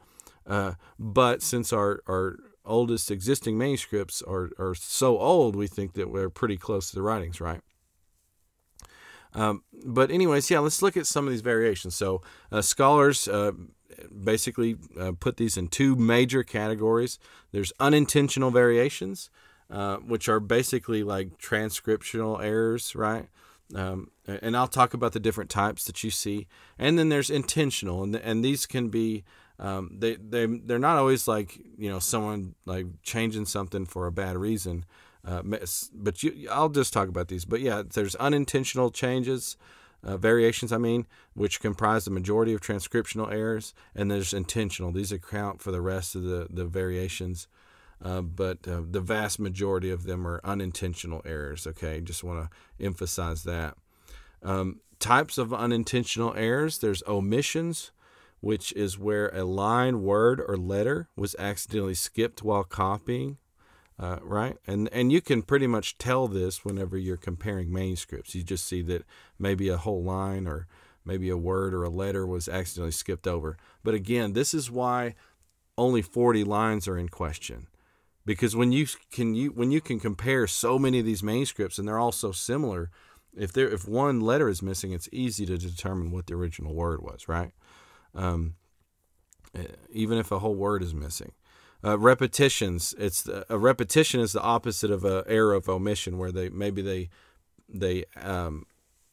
Uh, 0.46 0.74
but 0.98 1.42
since 1.42 1.72
our, 1.72 2.00
our 2.08 2.38
oldest 2.64 3.10
existing 3.10 3.58
manuscripts 3.58 4.22
are, 4.22 4.50
are 4.58 4.74
so 4.74 5.18
old, 5.18 5.54
we 5.54 5.66
think 5.66 5.92
that 5.94 6.10
we're 6.10 6.30
pretty 6.30 6.56
close 6.56 6.88
to 6.90 6.96
the 6.96 7.02
writings, 7.02 7.40
right? 7.40 7.60
Um, 9.34 9.62
but, 9.84 10.10
anyways, 10.10 10.50
yeah, 10.50 10.60
let's 10.60 10.80
look 10.80 10.96
at 10.96 11.06
some 11.06 11.26
of 11.26 11.30
these 11.30 11.42
variations. 11.42 11.94
So, 11.94 12.22
uh, 12.50 12.62
scholars 12.62 13.28
uh, 13.28 13.52
basically 14.24 14.76
uh, 14.98 15.12
put 15.18 15.36
these 15.36 15.56
in 15.56 15.68
two 15.68 15.96
major 15.96 16.42
categories 16.42 17.18
there's 17.52 17.72
unintentional 17.80 18.50
variations 18.50 19.30
uh, 19.70 19.96
which 19.98 20.28
are 20.28 20.40
basically 20.40 21.02
like 21.02 21.38
transcriptional 21.38 22.42
errors, 22.42 22.94
right? 22.94 23.28
Um, 23.74 24.10
and 24.26 24.56
I'll 24.56 24.68
talk 24.68 24.94
about 24.94 25.12
the 25.12 25.20
different 25.20 25.50
types 25.50 25.84
that 25.84 26.02
you 26.02 26.10
see. 26.10 26.46
And 26.78 26.98
then 26.98 27.10
there's 27.10 27.30
intentional, 27.30 28.02
and 28.02 28.16
and 28.16 28.44
these 28.44 28.66
can 28.66 28.88
be 28.88 29.24
um, 29.58 29.96
they 29.98 30.16
they 30.16 30.46
they're 30.46 30.78
not 30.78 30.98
always 30.98 31.28
like 31.28 31.58
you 31.76 31.90
know 31.90 31.98
someone 31.98 32.54
like 32.64 32.86
changing 33.02 33.46
something 33.46 33.84
for 33.86 34.06
a 34.06 34.12
bad 34.12 34.36
reason. 34.36 34.84
Uh, 35.24 35.42
but 35.92 36.22
you, 36.22 36.48
I'll 36.50 36.68
just 36.70 36.92
talk 36.92 37.08
about 37.08 37.28
these. 37.28 37.44
But 37.44 37.60
yeah, 37.60 37.82
there's 37.82 38.14
unintentional 38.16 38.90
changes. 38.90 39.56
Uh, 40.00 40.16
variations, 40.16 40.70
I 40.70 40.78
mean, 40.78 41.08
which 41.34 41.60
comprise 41.60 42.04
the 42.04 42.12
majority 42.12 42.54
of 42.54 42.60
transcriptional 42.60 43.32
errors, 43.32 43.74
and 43.96 44.08
there's 44.08 44.32
intentional. 44.32 44.92
These 44.92 45.10
account 45.10 45.60
for 45.60 45.72
the 45.72 45.80
rest 45.80 46.14
of 46.14 46.22
the, 46.22 46.46
the 46.48 46.66
variations 46.66 47.48
uh, 48.04 48.22
but 48.22 48.66
uh, 48.68 48.82
the 48.90 49.00
vast 49.00 49.40
majority 49.40 49.90
of 49.90 50.04
them 50.04 50.26
are 50.26 50.40
unintentional 50.44 51.22
errors. 51.24 51.66
Okay, 51.66 52.00
just 52.00 52.24
want 52.24 52.50
to 52.50 52.84
emphasize 52.84 53.44
that. 53.44 53.76
Um, 54.42 54.80
types 55.00 55.38
of 55.38 55.54
unintentional 55.54 56.34
errors 56.36 56.78
there's 56.78 57.02
omissions, 57.08 57.92
which 58.40 58.72
is 58.72 58.98
where 58.98 59.28
a 59.30 59.44
line, 59.44 60.02
word, 60.02 60.40
or 60.46 60.56
letter 60.56 61.08
was 61.16 61.34
accidentally 61.38 61.94
skipped 61.94 62.42
while 62.42 62.64
copying. 62.64 63.38
uh, 63.98 64.18
right? 64.22 64.56
And 64.66 64.88
and 64.92 65.12
you 65.12 65.20
can 65.20 65.42
pretty 65.42 65.66
much 65.66 65.98
tell 65.98 66.28
this 66.28 66.64
whenever 66.64 66.96
you're 66.98 67.16
comparing 67.16 67.72
manuscripts. 67.72 68.34
You 68.34 68.42
just 68.42 68.66
see 68.66 68.82
that 68.82 69.04
maybe 69.38 69.68
a 69.68 69.76
whole 69.78 70.02
line 70.04 70.46
or 70.46 70.66
maybe 71.04 71.30
a 71.30 71.36
word 71.36 71.74
or 71.74 71.84
a 71.84 71.90
letter 71.90 72.26
was 72.26 72.48
accidentally 72.48 72.92
skipped 72.92 73.26
over. 73.26 73.56
But 73.84 73.94
again, 73.94 74.34
this 74.34 74.54
is 74.54 74.70
why 74.70 75.14
only 75.78 76.02
40 76.02 76.44
lines 76.44 76.88
are 76.88 76.98
in 76.98 77.08
question. 77.08 77.68
Because 78.28 78.54
when 78.54 78.72
you 78.72 78.86
can 79.10 79.34
you 79.34 79.48
when 79.52 79.70
you 79.70 79.80
can 79.80 79.98
compare 79.98 80.46
so 80.46 80.78
many 80.78 80.98
of 80.98 81.06
these 81.06 81.22
manuscripts 81.22 81.78
and 81.78 81.88
they're 81.88 81.98
all 81.98 82.12
so 82.12 82.30
similar, 82.30 82.90
if 83.34 83.54
there 83.54 83.70
if 83.70 83.88
one 83.88 84.20
letter 84.20 84.50
is 84.50 84.60
missing, 84.60 84.92
it's 84.92 85.08
easy 85.10 85.46
to 85.46 85.56
determine 85.56 86.10
what 86.10 86.26
the 86.26 86.34
original 86.34 86.74
word 86.74 87.00
was, 87.00 87.26
right? 87.26 87.52
Um, 88.14 88.56
eh, 89.54 89.62
even 89.90 90.18
if 90.18 90.30
a 90.30 90.40
whole 90.40 90.54
word 90.54 90.82
is 90.82 90.92
missing. 90.92 91.32
Uh, 91.82 91.98
repetitions. 91.98 92.94
It's 92.98 93.26
a 93.48 93.56
repetition 93.56 94.20
is 94.20 94.32
the 94.32 94.42
opposite 94.42 94.90
of 94.90 95.06
a 95.06 95.24
error 95.26 95.54
of 95.54 95.66
omission, 95.66 96.18
where 96.18 96.30
they 96.30 96.50
maybe 96.50 96.82
they 96.82 97.08
they 97.66 98.04
um, 98.20 98.66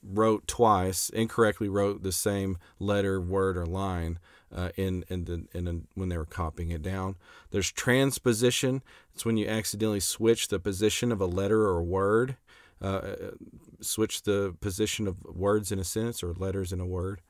wrote 0.03 0.45
twice, 0.45 1.07
incorrectly 1.07 1.69
wrote 1.69 2.03
the 2.03 2.11
same 2.11 2.57
letter, 2.79 3.21
word, 3.21 3.55
or 3.55 3.65
line 3.65 4.19
uh, 4.53 4.69
in 4.75 5.03
in 5.09 5.25
the 5.25 5.45
in 5.53 5.87
when 5.95 6.09
they 6.09 6.17
were 6.17 6.25
copying 6.25 6.71
it 6.71 6.81
down. 6.81 7.15
There's 7.51 7.71
transposition. 7.71 8.83
It's 9.13 9.25
when 9.25 9.37
you 9.37 9.47
accidentally 9.47 9.99
switch 9.99 10.47
the 10.47 10.59
position 10.59 11.11
of 11.11 11.21
a 11.21 11.25
letter 11.25 11.63
or 11.63 11.77
a 11.77 11.83
word, 11.83 12.37
uh, 12.81 12.85
uh 12.85 13.15
switch 13.81 14.23
the 14.23 14.55
position 14.59 15.07
of 15.07 15.23
words 15.23 15.71
in 15.71 15.79
a 15.79 15.83
sentence 15.83 16.23
or 16.23 16.33
letters 16.33 16.71
in 16.71 16.79
a 16.79 16.85
word. 16.85 17.21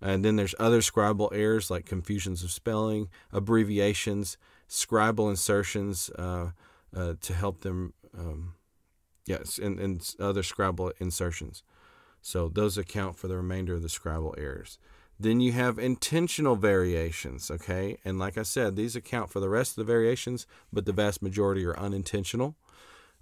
And 0.00 0.24
then 0.24 0.36
there's 0.36 0.54
other 0.58 0.80
scribal 0.80 1.30
errors 1.32 1.70
like 1.70 1.84
confusions 1.84 2.44
of 2.44 2.52
spelling, 2.52 3.08
abbreviations, 3.32 4.36
scribal 4.68 5.28
insertions 5.28 6.08
uh, 6.10 6.50
uh, 6.96 7.14
to 7.20 7.34
help 7.34 7.62
them. 7.62 7.94
Um, 8.16 8.54
yes, 9.26 9.58
and, 9.58 9.78
and 9.80 10.14
other 10.20 10.42
scribal 10.42 10.92
insertions. 11.00 11.62
So 12.20 12.48
those 12.48 12.78
account 12.78 13.16
for 13.16 13.28
the 13.28 13.36
remainder 13.36 13.74
of 13.74 13.82
the 13.82 13.88
scribal 13.88 14.34
errors. 14.38 14.78
Then 15.20 15.40
you 15.40 15.52
have 15.52 15.78
intentional 15.78 16.54
variations, 16.54 17.50
okay? 17.50 17.98
And 18.04 18.18
like 18.18 18.38
I 18.38 18.42
said, 18.42 18.76
these 18.76 18.94
account 18.94 19.30
for 19.30 19.40
the 19.40 19.48
rest 19.48 19.72
of 19.72 19.84
the 19.84 19.92
variations, 19.92 20.46
but 20.72 20.86
the 20.86 20.92
vast 20.92 21.22
majority 21.22 21.64
are 21.64 21.78
unintentional. 21.78 22.54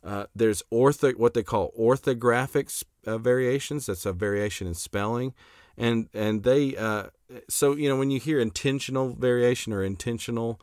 Uh, 0.04 0.26
there's 0.34 0.62
ortho, 0.72 1.16
what 1.16 1.34
they 1.34 1.42
call 1.42 1.72
orthographic 1.78 2.84
uh, 3.06 3.18
variations. 3.18 3.86
That's 3.86 4.06
a 4.06 4.12
variation 4.12 4.66
in 4.66 4.74
spelling, 4.74 5.34
and 5.76 6.08
and 6.14 6.44
they 6.44 6.76
uh, 6.76 7.04
so 7.48 7.74
you 7.74 7.88
know 7.88 7.96
when 7.96 8.10
you 8.10 8.20
hear 8.20 8.38
intentional 8.38 9.14
variation 9.14 9.72
or 9.72 9.82
intentional 9.82 10.60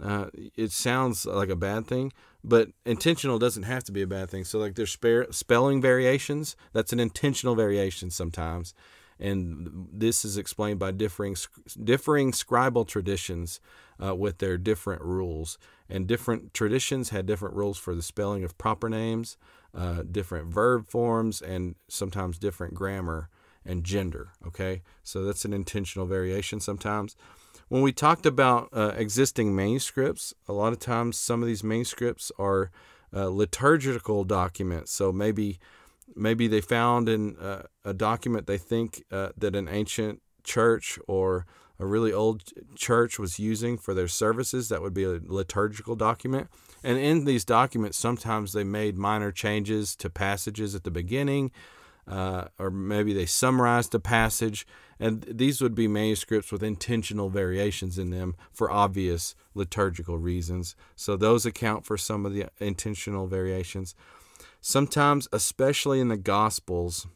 uh, 0.00 0.26
it 0.56 0.72
sounds 0.72 1.26
like 1.26 1.48
a 1.48 1.56
bad 1.56 1.86
thing, 1.86 2.12
but 2.42 2.70
intentional 2.84 3.38
doesn't 3.38 3.64
have 3.64 3.84
to 3.84 3.92
be 3.92 4.02
a 4.02 4.06
bad 4.06 4.30
thing. 4.30 4.44
So, 4.44 4.58
like, 4.58 4.74
there's 4.74 4.92
spe- 4.92 5.30
spelling 5.32 5.80
variations. 5.80 6.56
That's 6.72 6.92
an 6.92 7.00
intentional 7.00 7.54
variation 7.54 8.10
sometimes, 8.10 8.74
and 9.22 9.88
this 9.92 10.24
is 10.24 10.36
explained 10.36 10.78
by 10.78 10.90
differing 10.90 11.36
differing 11.82 12.32
scribal 12.32 12.86
traditions 12.86 13.60
uh, 14.04 14.14
with 14.14 14.38
their 14.38 14.58
different 14.58 15.02
rules. 15.02 15.58
And 15.88 16.06
different 16.06 16.54
traditions 16.54 17.10
had 17.10 17.26
different 17.26 17.54
rules 17.54 17.78
for 17.78 17.94
the 17.94 18.02
spelling 18.02 18.44
of 18.44 18.56
proper 18.56 18.88
names, 18.88 19.36
uh, 19.74 20.02
different 20.10 20.52
verb 20.52 20.88
forms, 20.88 21.40
and 21.42 21.74
sometimes 21.88 22.38
different 22.38 22.74
grammar 22.74 23.28
and 23.64 23.84
gender. 23.84 24.32
Okay, 24.46 24.82
so 25.02 25.24
that's 25.24 25.44
an 25.44 25.52
intentional 25.52 26.06
variation 26.06 26.60
sometimes 26.60 27.16
when 27.72 27.80
we 27.80 27.90
talked 27.90 28.26
about 28.26 28.68
uh, 28.74 28.92
existing 28.98 29.56
manuscripts, 29.56 30.34
a 30.46 30.52
lot 30.52 30.74
of 30.74 30.78
times 30.78 31.18
some 31.18 31.40
of 31.40 31.48
these 31.48 31.64
manuscripts 31.64 32.30
are 32.38 32.70
uh, 33.16 33.28
liturgical 33.28 34.24
documents. 34.24 34.92
So 34.92 35.10
maybe 35.10 35.58
maybe 36.16 36.48
they 36.48 36.60
found 36.60 37.08
in 37.08 37.36
uh, 37.36 37.62
a 37.84 37.94
document 37.94 38.46
they 38.46 38.58
think 38.58 39.04
uh, 39.10 39.30
that 39.36 39.54
an 39.54 39.68
ancient 39.68 40.20
church 40.44 40.98
or 41.06 41.46
a 41.78 41.86
really 41.86 42.12
old 42.12 42.42
church 42.76 43.18
was 43.18 43.38
using 43.38 43.76
for 43.76 43.94
their 43.94 44.08
services. 44.08 44.68
That 44.68 44.82
would 44.82 44.94
be 44.94 45.04
a 45.04 45.20
liturgical 45.24 45.96
document. 45.96 46.48
And 46.84 46.98
in 46.98 47.24
these 47.24 47.44
documents, 47.44 47.96
sometimes 47.96 48.52
they 48.52 48.64
made 48.64 48.96
minor 48.96 49.32
changes 49.32 49.96
to 49.96 50.10
passages 50.10 50.74
at 50.74 50.84
the 50.84 50.90
beginning 50.90 51.50
uh, 52.06 52.44
or 52.58 52.70
maybe 52.70 53.12
they 53.12 53.26
summarized 53.26 53.94
a 53.94 54.00
passage, 54.00 54.66
and 54.98 55.22
these 55.22 55.60
would 55.60 55.74
be 55.74 55.86
manuscripts 55.86 56.50
with 56.50 56.62
intentional 56.62 57.28
variations 57.28 57.98
in 57.98 58.10
them 58.10 58.34
for 58.52 58.70
obvious 58.70 59.34
liturgical 59.54 60.18
reasons. 60.18 60.74
So 60.96 61.16
those 61.16 61.46
account 61.46 61.84
for 61.84 61.96
some 61.96 62.26
of 62.26 62.34
the 62.34 62.46
intentional 62.58 63.26
variations. 63.26 63.94
Sometimes, 64.62 65.26
especially 65.32 65.98
in 66.00 66.06
the 66.08 66.16
Gospels, 66.16 67.08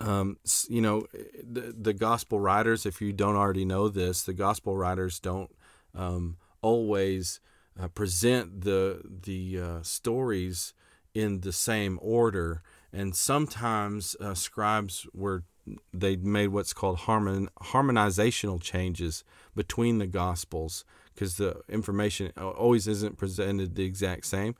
um, 0.00 0.38
you 0.68 0.80
know, 0.80 1.06
the, 1.42 1.74
the 1.76 1.92
gospel 1.92 2.40
writers, 2.40 2.86
if 2.86 3.00
you 3.00 3.12
don't 3.12 3.36
already 3.36 3.64
know 3.64 3.88
this, 3.88 4.22
the 4.22 4.32
gospel 4.32 4.76
writers 4.76 5.18
don't 5.18 5.50
um, 5.94 6.36
always 6.62 7.40
uh, 7.80 7.88
present 7.88 8.62
the 8.62 9.00
the 9.04 9.58
uh, 9.60 9.82
stories 9.82 10.72
in 11.14 11.40
the 11.40 11.52
same 11.52 11.98
order. 12.02 12.62
And 12.92 13.14
sometimes 13.14 14.16
uh, 14.20 14.34
scribes 14.34 15.06
were 15.14 15.44
they 15.92 16.16
made 16.16 16.48
what's 16.48 16.72
called 16.72 16.98
harmon, 16.98 17.48
harmonizational 17.62 18.60
changes 18.60 19.24
between 19.54 19.98
the 19.98 20.06
gospels 20.06 20.84
because 21.14 21.36
the 21.36 21.62
information 21.68 22.32
always 22.36 22.86
isn't 22.86 23.16
presented 23.16 23.74
the 23.74 23.84
exact 23.84 24.26
same 24.26 24.54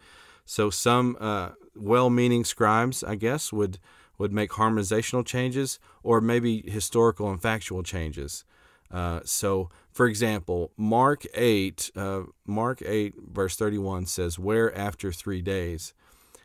so 0.44 0.70
some 0.70 1.16
uh, 1.20 1.50
well-meaning 1.74 2.44
scribes 2.44 3.02
i 3.04 3.14
guess 3.14 3.52
would 3.52 3.78
would 4.16 4.32
make 4.32 4.50
harmonizational 4.50 5.24
changes 5.24 5.78
or 6.02 6.20
maybe 6.20 6.62
historical 6.70 7.30
and 7.30 7.42
factual 7.42 7.82
changes 7.82 8.44
uh, 8.90 9.20
so 9.24 9.68
for 9.92 10.06
example 10.06 10.70
mark 10.76 11.24
8 11.34 11.90
uh, 11.96 12.22
mark 12.46 12.82
8 12.84 13.14
verse 13.32 13.56
31 13.56 14.06
says 14.06 14.38
where 14.38 14.76
after 14.76 15.12
three 15.12 15.42
days 15.42 15.94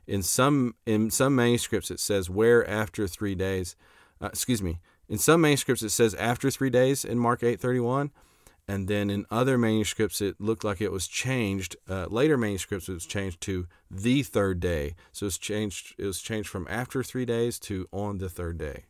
in 0.10 0.24
some 0.24 0.74
in 0.88 1.12
some 1.12 1.36
manuscripts 1.36 1.92
it 1.92 2.00
says 2.00 2.30
where 2.30 2.68
after 2.68 3.08
three 3.08 3.36
days. 3.36 3.76
Uh, 4.20 4.28
excuse 4.28 4.62
me. 4.62 4.80
In 5.08 5.20
some 5.20 5.42
manuscripts 5.42 5.84
it 5.84 5.92
says 5.92 6.16
after 6.16 6.50
three 6.50 6.72
days 6.72 7.06
in 7.06 7.20
Mark 7.20 7.44
eight 7.44 7.62
thirty 7.62 7.80
one, 7.80 8.12
and 8.70 8.88
then 8.88 9.10
in 9.10 9.26
other 9.32 9.58
manuscripts 9.58 10.22
it 10.22 10.40
looked 10.40 10.64
like 10.64 10.80
it 10.80 10.92
was 10.92 11.08
changed. 11.08 11.76
Uh, 11.90 12.06
later 12.08 12.38
manuscripts 12.38 12.88
it 12.88 12.94
was 12.94 13.08
changed 13.08 13.42
to 13.42 13.66
the 13.90 14.22
third 14.22 14.60
day. 14.60 14.96
So 15.12 15.26
it's 15.26 15.40
changed. 15.40 15.96
It 15.98 16.06
was 16.06 16.22
changed 16.22 16.50
from 16.50 16.68
after 16.70 17.02
three 17.02 17.26
days 17.26 17.58
to 17.62 17.88
on 17.92 18.20
the 18.20 18.30
third 18.30 18.60
day. 18.60 18.86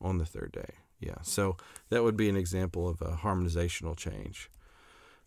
On 0.00 0.18
the 0.18 0.24
third 0.24 0.52
day. 0.52 0.74
Yeah. 1.00 1.16
So 1.22 1.56
that 1.90 2.04
would 2.04 2.16
be 2.16 2.28
an 2.28 2.36
example 2.36 2.88
of 2.88 3.02
a 3.02 3.16
harmonizational 3.16 3.96
change. 3.96 4.48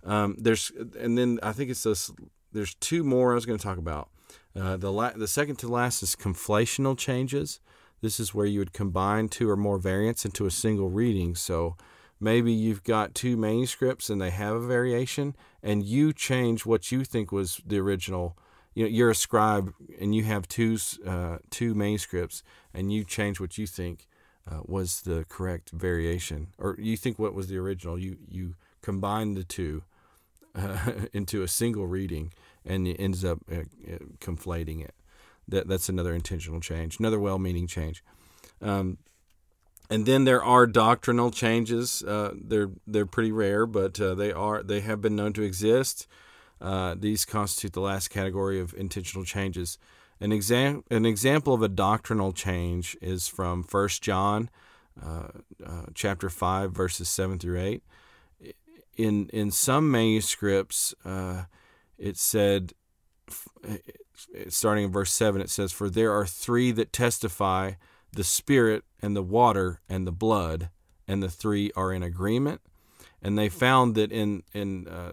Um, 0.06 0.38
there's 0.40 0.72
and 0.98 1.18
then 1.18 1.40
I 1.44 1.52
think 1.52 1.70
it's 1.70 1.84
this. 1.84 2.10
There's 2.54 2.76
two 2.76 3.04
more 3.04 3.34
I 3.34 3.36
was 3.36 3.46
going 3.46 3.60
to 3.60 3.64
talk 3.64 3.78
about. 3.78 4.10
Uh, 4.56 4.78
the 4.78 4.92
la- 4.92 5.18
the 5.18 5.28
second 5.28 5.58
to 5.58 5.68
last 5.68 6.02
is 6.02 6.16
conflational 6.16 6.98
changes. 6.98 7.60
This 8.00 8.22
is 8.22 8.34
where 8.34 8.46
you 8.46 8.60
would 8.60 8.72
combine 8.72 9.28
two 9.28 9.50
or 9.50 9.58
more 9.58 9.80
variants 9.80 10.24
into 10.24 10.46
a 10.46 10.52
single 10.52 10.90
reading. 10.90 11.36
So 11.36 11.76
maybe 12.26 12.52
you've 12.52 12.84
got 12.84 13.16
two 13.16 13.38
manuscripts 13.38 14.10
and 14.10 14.20
they 14.20 14.32
have 14.32 14.56
a 14.56 14.68
variation, 14.68 15.36
and 15.64 15.84
you 15.84 16.12
change 16.12 16.66
what 16.66 16.92
you 16.92 17.06
think 17.06 17.32
was 17.32 17.62
the 17.66 17.80
original. 17.80 18.38
You 18.74 18.84
know, 18.84 18.90
you're 18.90 19.12
a 19.12 19.16
scribe 19.16 19.74
and 20.02 20.14
you 20.14 20.24
have 20.24 20.48
two 20.48 20.78
uh, 21.06 21.38
two 21.50 21.74
manuscripts, 21.74 22.44
and 22.74 22.92
you 22.92 23.06
change 23.06 23.40
what 23.40 23.58
you 23.58 23.68
think 23.68 24.08
uh, 24.52 24.62
was 24.66 25.02
the 25.02 25.26
correct 25.30 25.70
variation, 25.72 26.48
or 26.58 26.76
you 26.80 26.98
think 26.98 27.18
what 27.18 27.34
was 27.34 27.48
the 27.48 27.58
original. 27.58 27.98
You 27.98 28.18
you 28.28 28.56
combine 28.82 29.36
the 29.36 29.44
two 29.44 29.84
uh, 30.56 30.92
into 31.14 31.44
a 31.44 31.48
single 31.48 31.88
reading 31.88 32.34
and 32.66 32.88
it 32.88 32.96
ends 33.00 33.24
up 33.24 33.40
uh, 33.52 33.62
uh, 33.92 33.98
conflating 34.20 34.84
it. 34.84 34.96
That 35.48 35.68
that's 35.68 35.90
another 35.90 36.16
intentional 36.16 36.60
change, 36.60 37.00
another 37.00 37.20
well-meaning 37.20 37.68
change. 37.68 38.04
Um, 38.62 38.98
and 39.90 40.06
then 40.06 40.24
there 40.26 40.44
are 40.44 40.66
doctrinal 40.68 41.32
changes. 41.32 42.04
Uh, 42.04 42.34
they're 42.36 42.72
they're 42.88 43.06
pretty 43.06 43.32
rare, 43.32 43.66
but 43.66 44.00
uh, 44.00 44.16
they 44.16 44.32
are 44.32 44.64
they 44.64 44.82
have 44.82 45.02
been 45.02 45.16
known 45.16 45.34
to 45.34 45.44
exist. 45.44 46.08
Uh, 46.62 46.96
these 46.98 47.26
constitute 47.26 47.74
the 47.74 47.82
last 47.82 48.10
category 48.10 48.60
of 48.60 48.74
intentional 48.76 49.26
changes. 49.26 49.78
An 50.20 50.32
exam 50.32 50.84
an 50.90 51.06
example 51.06 51.54
of 51.54 51.62
a 51.62 51.68
doctrinal 51.70 52.32
change 52.32 52.98
is 53.02 53.28
from 53.28 53.64
First 53.64 54.02
John, 54.02 54.50
uh, 55.02 55.28
chapter 55.94 56.30
five, 56.30 56.72
verses 56.72 57.10
seven 57.10 57.38
through 57.38 57.60
eight. 57.60 57.84
In 58.96 59.30
in 59.30 59.52
some 59.52 59.92
manuscripts, 59.92 60.96
it 61.98 62.18
said, 62.18 62.74
starting 64.50 64.86
in 64.86 64.92
verse 64.92 65.12
7, 65.12 65.42
it 65.42 65.50
says, 65.50 65.72
For 65.72 65.90
there 65.90 66.12
are 66.12 66.26
three 66.26 66.72
that 66.74 66.94
testify 66.94 67.74
the 68.16 68.24
Spirit 68.24 68.84
and 69.02 69.16
the 69.16 69.24
water 69.24 69.82
and 69.88 70.08
the 70.08 70.12
blood, 70.12 70.70
and 71.08 71.22
the 71.22 71.30
three 71.30 71.72
are 71.76 71.94
in 71.94 72.04
agreement. 72.04 72.62
And 73.22 73.38
they 73.38 73.50
found 73.50 73.96
that 73.96 74.12
in, 74.12 74.44
in 74.54 74.88
uh, 74.88 75.12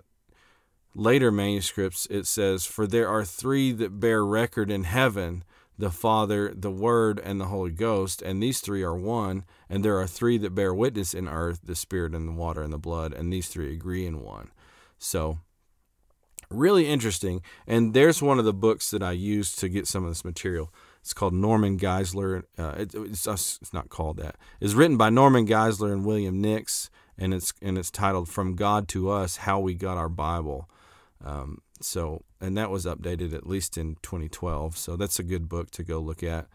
later 0.95 1.31
manuscripts, 1.31 2.07
it 2.11 2.27
says, 2.27 2.65
For 2.65 2.87
there 2.87 3.09
are 3.09 3.25
three 3.25 3.73
that 3.73 4.01
bear 4.01 4.25
record 4.25 4.71
in 4.71 4.85
heaven 4.85 5.45
the 5.79 5.91
Father, 5.91 6.53
the 6.55 6.71
Word, 6.71 7.19
and 7.19 7.41
the 7.41 7.47
Holy 7.47 7.71
Ghost, 7.71 8.23
and 8.23 8.43
these 8.43 8.61
three 8.61 8.83
are 8.83 8.95
one. 8.95 9.45
And 9.69 9.85
there 9.85 9.99
are 9.99 10.07
three 10.07 10.39
that 10.39 10.55
bear 10.55 10.73
witness 10.75 11.15
in 11.15 11.27
earth 11.27 11.61
the 11.65 11.75
Spirit, 11.75 12.15
and 12.15 12.29
the 12.29 12.33
water, 12.33 12.63
and 12.63 12.73
the 12.73 12.79
blood, 12.79 13.13
and 13.13 13.33
these 13.33 13.49
three 13.49 13.73
agree 13.73 14.07
in 14.07 14.21
one. 14.21 14.51
So, 14.99 15.39
really 16.51 16.87
interesting. 16.87 17.43
And 17.67 17.95
there's 17.95 18.23
one 18.23 18.39
of 18.39 18.45
the 18.45 18.53
books 18.53 18.91
that 18.91 19.03
I 19.03 19.13
used 19.13 19.59
to 19.61 19.69
get 19.69 19.89
some 19.89 20.05
of 20.05 20.11
this 20.11 20.25
material. 20.25 20.73
It's 21.03 21.13
called 21.13 21.35
Norman 21.35 21.79
Geisler. 21.79 22.45
Uh, 22.57 22.75
it, 22.79 22.95
it's, 22.95 23.27
it's 23.27 23.73
not 23.73 23.89
called 23.89 24.19
that. 24.19 24.37
It's 24.61 24.75
written 24.75 24.97
by 24.97 25.11
Norman 25.11 25.47
Geisler 25.47 25.93
and 25.93 26.05
William 26.05 26.41
Nix, 26.41 26.91
and 27.19 27.35
it's 27.35 27.53
and 27.61 27.77
it's 27.77 27.91
titled 27.91 28.29
"From 28.29 28.55
God 28.55 28.87
to 28.89 29.11
Us: 29.11 29.39
How 29.39 29.59
We 29.59 29.75
Got 29.75 29.99
Our 29.99 30.09
Bible." 30.09 30.71
Um, 31.25 31.59
so, 31.81 32.23
and 32.41 32.57
that 32.57 32.71
was 32.71 32.87
updated 32.87 33.35
at 33.35 33.47
least 33.47 33.77
in 33.77 33.97
2012. 34.03 34.77
So 34.77 34.97
that's 34.97 35.19
a 35.19 35.25
good 35.25 35.49
book 35.49 35.73
to 35.73 35.83
go 35.83 35.99
look 35.99 36.23
at. 36.23 36.47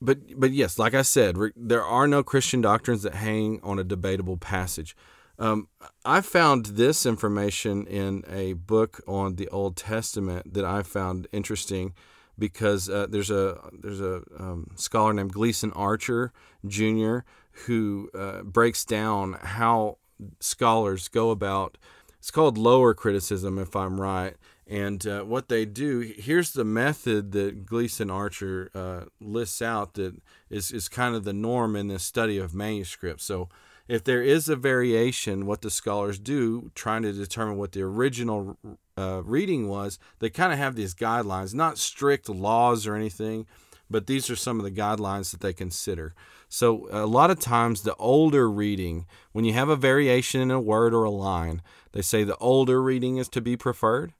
But 0.00 0.38
but 0.38 0.52
yes, 0.52 0.78
like 0.78 0.94
I 0.94 1.02
said, 1.02 1.36
there 1.56 1.84
are 1.84 2.06
no 2.06 2.22
Christian 2.22 2.60
doctrines 2.60 3.02
that 3.02 3.14
hang 3.14 3.60
on 3.64 3.80
a 3.80 3.84
debatable 3.84 4.36
passage. 4.36 4.96
Um, 5.36 5.66
I 6.04 6.20
found 6.20 6.66
this 6.66 7.04
information 7.04 7.88
in 7.88 8.22
a 8.30 8.52
book 8.52 9.00
on 9.08 9.34
the 9.34 9.48
Old 9.48 9.76
Testament 9.76 10.54
that 10.54 10.64
I 10.64 10.84
found 10.84 11.26
interesting 11.32 11.92
because 12.38 12.88
uh, 12.88 13.06
there's 13.08 13.30
a 13.30 13.58
there's 13.72 14.00
a 14.00 14.22
um, 14.38 14.70
scholar 14.76 15.12
named 15.12 15.32
Gleason 15.32 15.72
Archer 15.72 16.32
Jr. 16.66 17.18
who 17.66 18.10
uh, 18.14 18.42
breaks 18.42 18.84
down 18.84 19.34
how 19.40 19.98
scholars 20.40 21.08
go 21.08 21.30
about. 21.30 21.78
It's 22.18 22.30
called 22.30 22.56
lower 22.56 22.94
criticism, 22.94 23.58
if 23.58 23.76
I'm 23.76 24.00
right. 24.00 24.34
And 24.66 25.06
uh, 25.06 25.22
what 25.24 25.48
they 25.48 25.66
do 25.66 26.00
here's 26.00 26.52
the 26.52 26.64
method 26.64 27.32
that 27.32 27.66
Gleason 27.66 28.10
Archer 28.10 28.70
uh, 28.74 29.04
lists 29.20 29.60
out 29.60 29.94
that 29.94 30.14
is 30.48 30.72
is 30.72 30.88
kind 30.88 31.14
of 31.14 31.24
the 31.24 31.34
norm 31.34 31.76
in 31.76 31.88
the 31.88 31.98
study 31.98 32.38
of 32.38 32.54
manuscripts. 32.54 33.24
So 33.24 33.48
if 33.86 34.02
there 34.02 34.22
is 34.22 34.48
a 34.48 34.56
variation, 34.56 35.44
what 35.44 35.60
the 35.60 35.70
scholars 35.70 36.18
do, 36.18 36.70
trying 36.74 37.02
to 37.02 37.12
determine 37.12 37.58
what 37.58 37.72
the 37.72 37.82
original 37.82 38.56
uh, 38.96 39.22
reading 39.24 39.68
was, 39.68 39.98
they 40.18 40.30
kind 40.30 40.52
of 40.52 40.58
have 40.58 40.76
these 40.76 40.94
guidelines, 40.94 41.54
not 41.54 41.78
strict 41.78 42.28
laws 42.28 42.86
or 42.86 42.94
anything, 42.94 43.46
but 43.90 44.06
these 44.06 44.30
are 44.30 44.36
some 44.36 44.58
of 44.58 44.64
the 44.64 44.70
guidelines 44.70 45.30
that 45.30 45.40
they 45.40 45.52
consider. 45.52 46.14
So, 46.48 46.86
a 46.90 47.06
lot 47.06 47.30
of 47.30 47.40
times, 47.40 47.82
the 47.82 47.96
older 47.96 48.50
reading, 48.50 49.06
when 49.32 49.44
you 49.44 49.52
have 49.54 49.68
a 49.68 49.76
variation 49.76 50.40
in 50.40 50.50
a 50.50 50.60
word 50.60 50.94
or 50.94 51.04
a 51.04 51.10
line, 51.10 51.62
they 51.92 52.02
say 52.02 52.22
the 52.22 52.36
older 52.36 52.82
reading 52.82 53.16
is 53.16 53.28
to 53.30 53.40
be 53.40 53.56
preferred, 53.56 54.12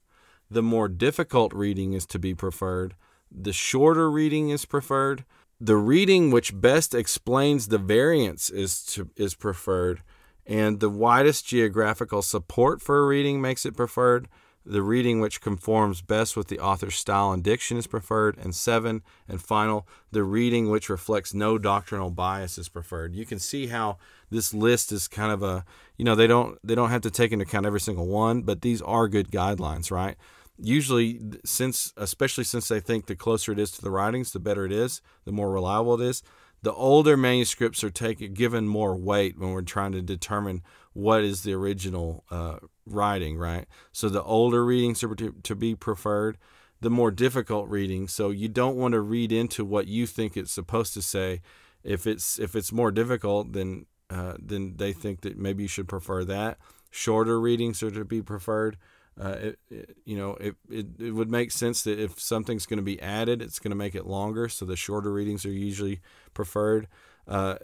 the 0.51 0.63
more 0.63 0.89
difficult 0.89 1.53
reading 1.55 1.93
is 1.93 2.07
to 2.07 2.19
be 2.19 2.35
preferred, 2.35 2.95
the 3.31 3.53
shorter 3.53 4.11
reading 4.11 4.51
is 4.51 4.65
preferred, 4.65 5.25
the 5.61 5.77
reading 5.77 6.31
which 6.31 6.61
best 6.61 6.95
explains 6.95 7.69
the 7.69 7.79
variance 7.79 8.51
is 8.51 8.85
to, 8.85 9.11
is 9.17 9.35
preferred, 9.35 10.03
and 10.47 10.81
the 10.81 10.91
widest 10.91 11.47
geographical 11.47 12.23
support 12.23 12.83
for 12.83 12.99
a 12.99 13.07
reading 13.07 13.41
makes 13.41 13.65
it 13.65 13.77
preferred. 13.77 14.29
The 14.67 14.83
reading 14.83 15.21
which 15.21 15.41
conforms 15.41 16.01
best 16.01 16.37
with 16.37 16.49
the 16.49 16.59
author's 16.59 16.97
style 16.97 17.33
and 17.33 17.43
diction 17.43 17.77
is 17.77 17.87
preferred, 17.87 18.39
and 18.39 18.55
seven 18.55 19.03
and 19.29 19.43
final, 19.43 19.87
the 20.11 20.23
reading 20.23 20.71
which 20.71 20.89
reflects 20.89 21.35
no 21.35 21.59
doctrinal 21.59 22.11
bias 22.11 22.57
is 22.57 22.69
preferred. 22.69 23.15
You 23.15 23.27
can 23.27 23.39
see 23.39 23.67
how 23.67 23.99
this 24.31 24.55
list 24.55 24.91
is 24.91 25.07
kind 25.07 25.33
of 25.33 25.43
a 25.43 25.65
you 25.99 26.05
know 26.05 26.15
they 26.15 26.27
don't 26.27 26.59
they 26.67 26.75
don't 26.75 26.91
have 26.91 27.03
to 27.03 27.11
take 27.11 27.33
into 27.33 27.45
account 27.45 27.67
every 27.67 27.81
single 27.81 28.07
one, 28.07 28.43
but 28.43 28.63
these 28.63 28.81
are 28.83 29.07
good 29.09 29.31
guidelines, 29.31 29.91
right? 29.91 30.17
usually 30.59 31.21
since 31.45 31.93
especially 31.97 32.45
since 32.45 32.69
they 32.69 32.81
think 32.81 33.07
the 33.07 33.17
closer 33.17 33.53
it 33.53 33.59
is 33.59 33.73
to 33.73 33.83
the 33.83 33.91
writings 33.91 34.33
the 34.33 34.39
better 34.39 34.65
it 34.65 34.73
is 34.73 35.03
the 35.25 35.33
more 35.33 35.51
reliable 35.51 36.01
it 36.01 36.07
is 36.07 36.23
the 36.63 36.73
older 36.73 37.17
manuscripts 37.17 37.83
are 37.83 37.91
taken 37.91 38.33
given 38.33 38.67
more 38.67 38.97
weight 38.97 39.39
when 39.39 39.51
we're 39.51 39.63
trying 39.63 39.93
to 39.93 40.01
determine 40.01 40.63
what 40.95 41.23
is 41.23 41.43
the 41.43 41.53
original 41.53 42.25
uh, 42.31 42.57
writing 42.87 43.37
right 43.37 43.67
so 43.93 44.09
the 44.09 44.23
older 44.23 44.65
readings 44.65 45.05
are 45.05 45.15
to, 45.15 45.35
to 45.43 45.55
be 45.55 45.75
preferred 45.75 46.39
the 46.81 46.91
more 46.91 47.11
difficult 47.11 47.69
reading 47.69 48.09
so 48.09 48.31
you 48.31 48.49
don't 48.49 48.77
want 48.77 48.93
to 48.93 49.01
read 49.01 49.31
into 49.31 49.65
what 49.65 49.87
you 49.87 50.07
think 50.07 50.37
it's 50.37 50.53
supposed 50.53 50.95
to 50.95 51.03
say 51.03 51.41
if 51.83 52.07
it's 52.07 52.39
if 52.39 52.57
it's 52.57 52.73
more 52.73 52.91
difficult 52.91 53.53
then 53.53 53.87
uh, 54.11 54.35
then 54.39 54.75
they 54.77 54.93
think 54.93 55.23
that 55.23 55.37
maybe 55.37 55.65
you 55.65 55.69
should 55.69 55.89
prefer 55.89 56.25
that 56.25 56.59
shorter 56.91 57.41
readings 57.41 57.83
are 57.83 57.91
to 57.91 58.05
be 58.05 58.23
preferred 58.23 58.77
uh, 59.21 59.37
it, 59.41 59.59
it, 59.71 59.97
you 60.05 60.17
know, 60.17 60.33
it, 60.41 60.57
it, 60.69 60.87
it 60.99 61.11
would 61.13 61.31
make 61.31 61.53
sense 61.53 61.83
that 61.83 61.99
if 62.01 62.19
something's 62.19 62.67
going 62.67 62.79
to 62.79 62.83
be 62.83 63.01
added, 63.01 63.41
it's 63.41 63.59
going 63.59 63.71
to 63.71 63.77
make 63.77 63.95
it 63.95 64.07
longer. 64.07 64.49
So 64.49 64.65
the 64.65 64.77
shorter 64.77 65.13
readings 65.13 65.47
are 65.47 65.53
usually 65.53 66.01
preferred. 66.33 66.89
Uh, 67.29 67.57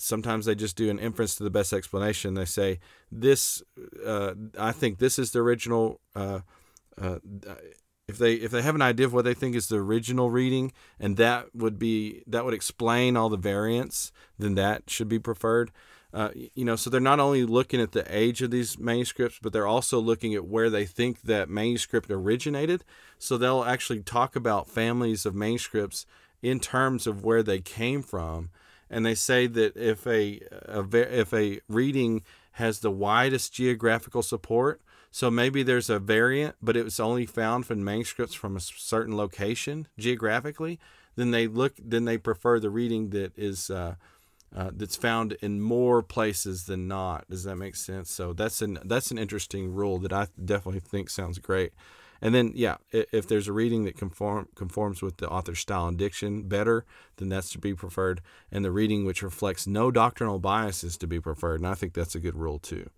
sometimes 0.00 0.46
they 0.46 0.54
just 0.54 0.76
do 0.76 0.90
an 0.90 0.98
inference 0.98 1.34
to 1.36 1.44
the 1.44 1.50
best 1.50 1.72
explanation. 1.72 2.34
They 2.34 2.44
say, 2.44 2.80
This, 3.10 3.62
uh, 4.04 4.34
I 4.58 4.72
think 4.72 4.98
this 4.98 5.18
is 5.18 5.32
the 5.32 5.40
original. 5.40 6.00
Uh, 6.14 6.40
uh, 7.00 7.18
if 8.08 8.18
they 8.18 8.34
if 8.34 8.50
they 8.50 8.62
have 8.62 8.74
an 8.74 8.82
idea 8.82 9.06
of 9.06 9.12
what 9.12 9.24
they 9.24 9.34
think 9.34 9.54
is 9.54 9.68
the 9.68 9.76
original 9.76 10.30
reading 10.30 10.72
and 10.98 11.16
that 11.16 11.54
would 11.54 11.78
be 11.78 12.24
that 12.26 12.44
would 12.44 12.54
explain 12.54 13.16
all 13.16 13.28
the 13.28 13.36
variants 13.36 14.10
then 14.36 14.56
that 14.56 14.90
should 14.90 15.08
be 15.08 15.20
preferred 15.20 15.70
uh, 16.12 16.30
you 16.54 16.64
know, 16.64 16.74
so 16.74 16.90
they're 16.90 17.00
not 17.00 17.20
only 17.20 17.44
looking 17.44 17.80
at 17.80 17.92
the 17.92 18.04
age 18.08 18.42
of 18.42 18.50
these 18.50 18.78
manuscripts, 18.78 19.38
but 19.40 19.52
they're 19.52 19.66
also 19.66 20.00
looking 20.00 20.34
at 20.34 20.44
where 20.44 20.68
they 20.68 20.84
think 20.84 21.22
that 21.22 21.48
manuscript 21.48 22.10
originated. 22.10 22.84
So 23.18 23.36
they'll 23.36 23.64
actually 23.64 24.00
talk 24.00 24.34
about 24.34 24.68
families 24.68 25.24
of 25.24 25.34
manuscripts 25.34 26.06
in 26.42 26.58
terms 26.58 27.06
of 27.06 27.22
where 27.22 27.42
they 27.42 27.60
came 27.60 28.02
from, 28.02 28.50
and 28.90 29.06
they 29.06 29.14
say 29.14 29.46
that 29.46 29.76
if 29.76 30.06
a, 30.06 30.40
a 30.66 31.20
if 31.20 31.32
a 31.32 31.60
reading 31.68 32.22
has 32.52 32.80
the 32.80 32.90
widest 32.90 33.52
geographical 33.54 34.22
support, 34.22 34.80
so 35.10 35.30
maybe 35.30 35.62
there's 35.62 35.88
a 35.88 35.98
variant, 35.98 36.56
but 36.60 36.76
it 36.76 36.84
was 36.84 37.00
only 37.00 37.26
found 37.26 37.66
from 37.66 37.84
manuscripts 37.84 38.34
from 38.34 38.56
a 38.56 38.60
certain 38.60 39.16
location 39.16 39.86
geographically, 39.98 40.78
then 41.14 41.30
they 41.30 41.46
look 41.46 41.74
then 41.78 42.04
they 42.04 42.18
prefer 42.18 42.58
the 42.58 42.70
reading 42.70 43.10
that 43.10 43.36
is. 43.38 43.70
Uh, 43.70 43.94
uh, 44.52 44.68
that's 44.74 44.96
found 44.96 45.34
in 45.42 45.60
more 45.60 46.02
places 46.02 46.64
than 46.64 46.88
not. 46.88 47.24
Does 47.30 47.44
that 47.44 47.54
make 47.54 47.76
sense? 47.76 48.10
So 48.10 48.32
that's 48.32 48.60
an 48.60 48.80
that's 48.84 49.12
an 49.12 49.18
interesting 49.18 49.72
rule 49.72 49.98
that 50.00 50.12
I 50.12 50.26
definitely 50.44 50.80
think 50.80 51.08
sounds 51.08 51.38
great. 51.38 51.72
And 52.22 52.34
then, 52.34 52.52
yeah, 52.54 52.76
if 52.90 53.26
there's 53.26 53.48
a 53.48 53.52
reading 53.52 53.84
that 53.84 53.96
conform, 53.96 54.48
conforms 54.54 55.00
with 55.00 55.16
the 55.16 55.28
author's 55.28 55.60
style 55.60 55.88
and 55.88 55.96
diction 55.96 56.42
better, 56.42 56.84
then 57.16 57.30
that's 57.30 57.50
to 57.52 57.58
be 57.58 57.74
preferred. 57.74 58.20
And 58.52 58.64
the 58.64 58.70
reading 58.70 59.04
which 59.06 59.22
reflects 59.22 59.66
no 59.66 59.90
doctrinal 59.90 60.38
bias 60.38 60.84
is 60.84 60.96
to 60.98 61.06
be 61.06 61.20
preferred. 61.20 61.60
And 61.60 61.66
I 61.66 61.74
think 61.74 61.94
that's 61.94 62.14
a 62.14 62.20
good 62.20 62.36
rule 62.36 62.58
too. 62.58 62.90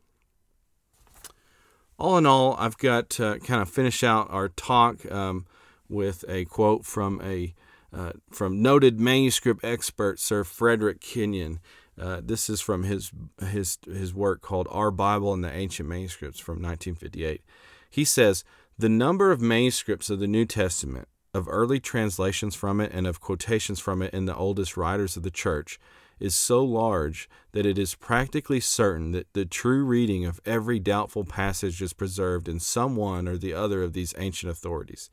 All 1.98 2.18
in 2.18 2.26
all, 2.26 2.56
I've 2.58 2.78
got 2.78 3.10
to 3.10 3.38
kind 3.44 3.62
of 3.62 3.68
finish 3.68 4.02
out 4.02 4.26
our 4.30 4.48
talk 4.48 5.10
um, 5.12 5.46
with 5.88 6.24
a 6.28 6.44
quote 6.46 6.84
from 6.84 7.20
a 7.22 7.54
uh, 7.94 8.12
from 8.30 8.62
noted 8.62 8.98
manuscript 8.98 9.62
expert 9.62 10.18
Sir 10.18 10.44
Frederick 10.44 11.00
Kenyon. 11.00 11.60
Uh, 12.00 12.22
this 12.24 12.48
is 12.48 12.60
from 12.60 12.84
his 12.84 13.12
his 13.40 13.78
his 13.86 14.14
work 14.14 14.40
called 14.40 14.66
Our 14.70 14.90
Bible 14.90 15.32
and 15.34 15.44
the 15.44 15.52
Ancient 15.52 15.88
Manuscripts 15.88 16.40
from 16.40 16.54
1958. 16.54 17.42
He 17.90 18.04
says 18.04 18.44
the 18.78 18.88
number 18.88 19.30
of 19.30 19.40
manuscripts 19.40 20.10
of 20.10 20.18
the 20.18 20.26
New 20.26 20.44
Testament, 20.44 21.08
of 21.34 21.48
early 21.48 21.80
translations 21.80 22.54
from 22.54 22.80
it, 22.80 22.92
and 22.92 23.06
of 23.06 23.20
quotations 23.20 23.80
from 23.80 24.02
it 24.02 24.12
in 24.12 24.26
the 24.26 24.36
oldest 24.36 24.76
writers 24.76 25.16
of 25.16 25.22
the 25.22 25.30
Church 25.30 25.78
is 26.20 26.34
so 26.34 26.64
large 26.64 27.28
that 27.50 27.66
it 27.66 27.78
is 27.78 27.96
practically 27.96 28.60
certain 28.60 29.10
that 29.12 29.32
the 29.32 29.44
true 29.44 29.84
reading 29.84 30.24
of 30.24 30.40
every 30.46 30.78
doubtful 30.78 31.24
passage 31.24 31.82
is 31.82 31.92
preserved 31.92 32.48
in 32.48 32.60
some 32.60 32.94
one 32.94 33.26
or 33.26 33.36
the 33.36 33.52
other 33.52 33.82
of 33.82 33.92
these 33.92 34.14
ancient 34.16 34.50
authorities. 34.50 35.10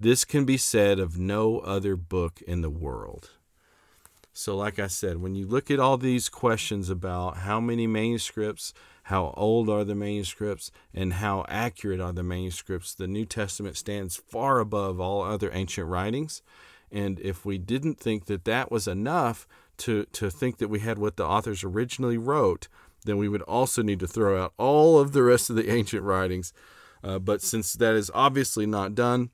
This 0.00 0.24
can 0.24 0.44
be 0.44 0.56
said 0.56 0.98
of 0.98 1.18
no 1.18 1.60
other 1.60 1.96
book 1.96 2.42
in 2.46 2.60
the 2.60 2.70
world. 2.70 3.30
So, 4.32 4.56
like 4.56 4.78
I 4.78 4.86
said, 4.86 5.20
when 5.20 5.34
you 5.34 5.46
look 5.46 5.70
at 5.70 5.80
all 5.80 5.96
these 5.96 6.28
questions 6.28 6.90
about 6.90 7.38
how 7.38 7.60
many 7.60 7.86
manuscripts, 7.88 8.72
how 9.08 9.32
old 9.38 9.70
are 9.70 9.84
the 9.84 9.94
manuscripts, 9.94 10.70
and 10.92 11.14
how 11.14 11.42
accurate 11.48 11.98
are 11.98 12.12
the 12.12 12.22
manuscripts, 12.22 12.94
the 12.94 13.08
New 13.08 13.24
Testament 13.24 13.74
stands 13.74 14.16
far 14.16 14.58
above 14.58 15.00
all 15.00 15.22
other 15.22 15.50
ancient 15.54 15.88
writings. 15.88 16.42
And 16.92 17.18
if 17.20 17.42
we 17.42 17.56
didn't 17.56 17.98
think 17.98 18.26
that 18.26 18.44
that 18.44 18.70
was 18.70 18.86
enough 18.86 19.48
to, 19.78 20.04
to 20.12 20.30
think 20.30 20.58
that 20.58 20.68
we 20.68 20.80
had 20.80 20.98
what 20.98 21.16
the 21.16 21.24
authors 21.24 21.64
originally 21.64 22.18
wrote, 22.18 22.68
then 23.06 23.16
we 23.16 23.30
would 23.30 23.40
also 23.42 23.82
need 23.82 24.00
to 24.00 24.06
throw 24.06 24.42
out 24.42 24.52
all 24.58 24.98
of 24.98 25.12
the 25.12 25.22
rest 25.22 25.48
of 25.48 25.56
the 25.56 25.70
ancient 25.72 26.02
writings. 26.02 26.52
Uh, 27.02 27.18
but 27.18 27.40
since 27.40 27.72
that 27.72 27.94
is 27.94 28.10
obviously 28.12 28.66
not 28.66 28.94
done, 28.94 29.30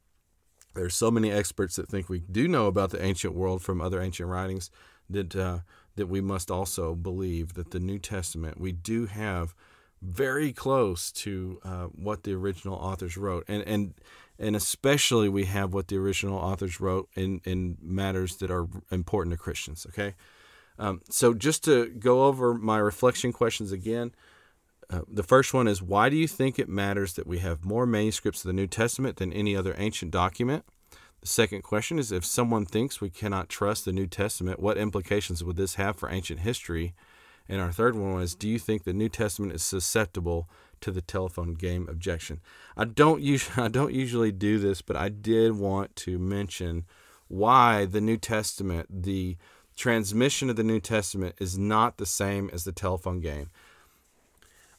there 0.75 0.85
are 0.85 0.91
so 0.91 1.11
many 1.11 1.33
experts 1.33 1.75
that 1.75 1.89
think 1.89 2.09
we 2.09 2.21
do 2.21 2.47
know 2.47 2.69
about 2.69 2.91
the 2.91 3.05
ancient 3.05 3.35
world 3.35 3.61
from 3.61 3.81
other 3.81 4.01
ancient 4.01 4.29
writings 4.29 4.71
that 5.11 5.35
uh, 5.35 5.59
that 5.97 6.07
we 6.07 6.21
must 6.21 6.51
also 6.51 6.95
believe 6.95 7.55
that 7.55 7.71
the 7.71 7.81
New 7.81 7.99
Testament 7.99 8.61
we 8.61 8.73
do 8.73 9.07
have 9.07 9.55
very 10.05 10.53
close 10.53 11.11
to 11.11 11.61
uh, 11.65 11.85
what 11.87 12.25
the 12.25 12.35
original 12.35 12.77
authors 12.77 13.17
wrote, 13.17 13.45
and 13.49 13.63
and 13.63 13.95
and 14.39 14.55
especially 14.55 15.29
we 15.29 15.47
have 15.47 15.73
what 15.73 15.89
the 15.89 15.97
original 15.97 16.39
authors 16.39 16.81
wrote 16.81 17.09
in 17.15 17.41
in 17.45 17.79
matters 17.81 18.37
that 18.37 18.51
are 18.51 18.69
important 18.91 19.33
to 19.33 19.39
Christians. 19.39 19.87
Okay, 19.89 20.15
um, 20.79 21.01
so 21.09 21.33
just 21.33 21.65
to 21.65 21.89
go 21.89 22.25
over 22.25 22.55
my 22.55 22.79
reflection 22.79 23.33
questions 23.33 23.73
again. 23.73 24.13
Uh, 24.91 25.01
the 25.11 25.23
first 25.23 25.55
one 25.55 25.67
is 25.67 25.81
why 25.81 26.11
do 26.11 26.17
you 26.17 26.29
think 26.29 26.59
it 26.59 26.69
matters 26.69 27.15
that 27.15 27.27
we 27.27 27.39
have 27.39 27.65
more 27.65 27.87
manuscripts 27.87 28.45
of 28.45 28.49
the 28.49 28.53
New 28.53 28.67
Testament 28.67 29.17
than 29.17 29.33
any 29.33 29.57
other 29.57 29.75
ancient 29.79 30.11
document? 30.11 30.63
The 31.23 31.27
second 31.27 31.63
question 31.63 31.99
is 31.99 32.13
if 32.13 32.23
someone 32.23 32.67
thinks 32.67 33.01
we 33.01 33.09
cannot 33.09 33.49
trust 33.49 33.87
the 33.87 33.93
New 33.93 34.07
Testament, 34.07 34.61
what 34.61 34.77
implications 34.77 35.43
would 35.43 35.57
this 35.57 35.77
have 35.77 35.97
for 35.97 36.11
ancient 36.11 36.41
history? 36.41 36.93
And 37.49 37.61
our 37.61 37.73
third 37.73 37.97
one 37.97 38.15
was 38.15 38.35
do 38.35 38.49
you 38.49 38.59
think 38.59 38.85
the 38.85 38.93
New 38.93 39.09
Testament 39.09 39.53
is 39.53 39.63
susceptible 39.63 40.49
to 40.81 40.91
the 40.91 41.03
telephone 41.03 41.55
game 41.55 41.87
objection? 41.89 42.41
I 42.77 42.85
don't 42.85 43.23
usually 43.23 43.57
I 43.65 43.69
don't 43.69 43.93
usually 43.93 44.33
do 44.33 44.59
this, 44.59 44.83
but 44.83 44.97
I 44.97 45.09
did 45.09 45.53
want 45.53 45.95
to 45.97 46.19
mention 46.19 46.85
why 47.29 47.85
the 47.85 48.01
New 48.01 48.17
Testament, 48.17 49.03
the 49.03 49.37
transmission 49.77 50.51
of 50.51 50.57
the 50.57 50.63
New 50.63 50.81
Testament 50.81 51.35
is 51.41 51.59
not 51.59 51.97
the 51.97 52.07
same 52.07 52.51
as 52.53 52.65
the 52.65 52.73
telephone 52.73 53.21
game. 53.21 53.51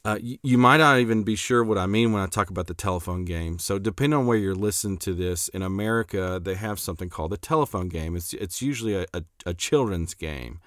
Uh, 0.06 0.20
you, 0.22 0.38
you, 0.44 0.58
might 0.58 0.78
not 0.78 1.00
even 1.00 1.24
be 1.24 1.36
sure 1.36 1.64
what 1.64 1.80
I 1.80 1.88
mean 1.88 2.14
when 2.14 2.22
I 2.22 2.28
talk 2.28 2.52
about 2.52 2.68
the 2.68 2.76
telephone 2.76 3.26
game. 3.26 3.58
So, 3.58 3.80
depending 3.80 4.20
on 4.20 4.28
where 4.28 4.38
you're 4.38 4.54
listening 4.54 5.00
to 5.00 5.16
this, 5.16 5.48
in 5.48 5.64
America, 5.64 6.40
they 6.42 6.54
have 6.54 6.80
something 6.80 7.10
called 7.10 7.32
the 7.32 7.38
telephone 7.38 7.90
game. 7.90 8.16
It's 8.16 8.32
it's 8.34 8.62
usually 8.62 8.94
a, 8.94 9.08
a, 9.16 9.24
a 9.48 9.54
children's 9.56 10.14
game, 10.14 10.60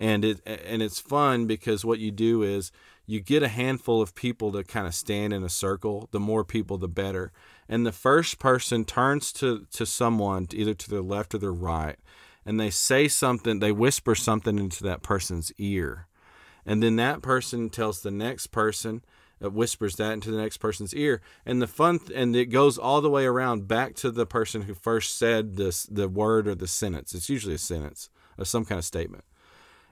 and 0.00 0.24
it 0.24 0.40
and 0.46 0.82
it's 0.82 1.00
fun 1.00 1.46
because 1.46 1.84
what 1.84 1.98
you 1.98 2.10
do 2.10 2.42
is 2.42 2.72
you 3.06 3.20
get 3.20 3.42
a 3.42 3.48
handful 3.48 4.00
of 4.00 4.14
people 4.14 4.52
to 4.52 4.64
kind 4.64 4.86
of 4.86 4.94
stand 4.94 5.32
in 5.32 5.44
a 5.44 5.48
circle. 5.48 6.08
The 6.10 6.20
more 6.20 6.44
people, 6.44 6.78
the 6.78 6.88
better. 6.88 7.32
And 7.68 7.84
the 7.84 7.92
first 7.92 8.38
person 8.38 8.84
turns 8.84 9.32
to 9.34 9.66
to 9.72 9.86
someone, 9.86 10.48
either 10.52 10.74
to 10.74 10.90
their 10.90 11.02
left 11.02 11.34
or 11.34 11.38
their 11.38 11.52
right, 11.52 11.96
and 12.44 12.58
they 12.58 12.70
say 12.70 13.08
something. 13.08 13.58
They 13.58 13.72
whisper 13.72 14.14
something 14.14 14.58
into 14.58 14.82
that 14.84 15.02
person's 15.02 15.52
ear 15.58 16.08
and 16.66 16.82
then 16.82 16.96
that 16.96 17.22
person 17.22 17.70
tells 17.70 18.00
the 18.00 18.10
next 18.10 18.48
person 18.48 19.04
uh, 19.44 19.50
whispers 19.50 19.96
that 19.96 20.12
into 20.12 20.30
the 20.30 20.40
next 20.40 20.58
person's 20.58 20.94
ear 20.94 21.20
and 21.44 21.60
the 21.60 21.66
fun 21.66 21.98
th- 21.98 22.12
and 22.14 22.34
it 22.34 22.46
goes 22.46 22.78
all 22.78 23.00
the 23.00 23.10
way 23.10 23.24
around 23.24 23.68
back 23.68 23.94
to 23.94 24.10
the 24.10 24.26
person 24.26 24.62
who 24.62 24.74
first 24.74 25.18
said 25.18 25.56
this 25.56 25.84
the 25.84 26.08
word 26.08 26.46
or 26.46 26.54
the 26.54 26.68
sentence 26.68 27.14
it's 27.14 27.28
usually 27.28 27.54
a 27.54 27.58
sentence 27.58 28.08
or 28.38 28.44
some 28.44 28.64
kind 28.64 28.78
of 28.78 28.84
statement 28.84 29.24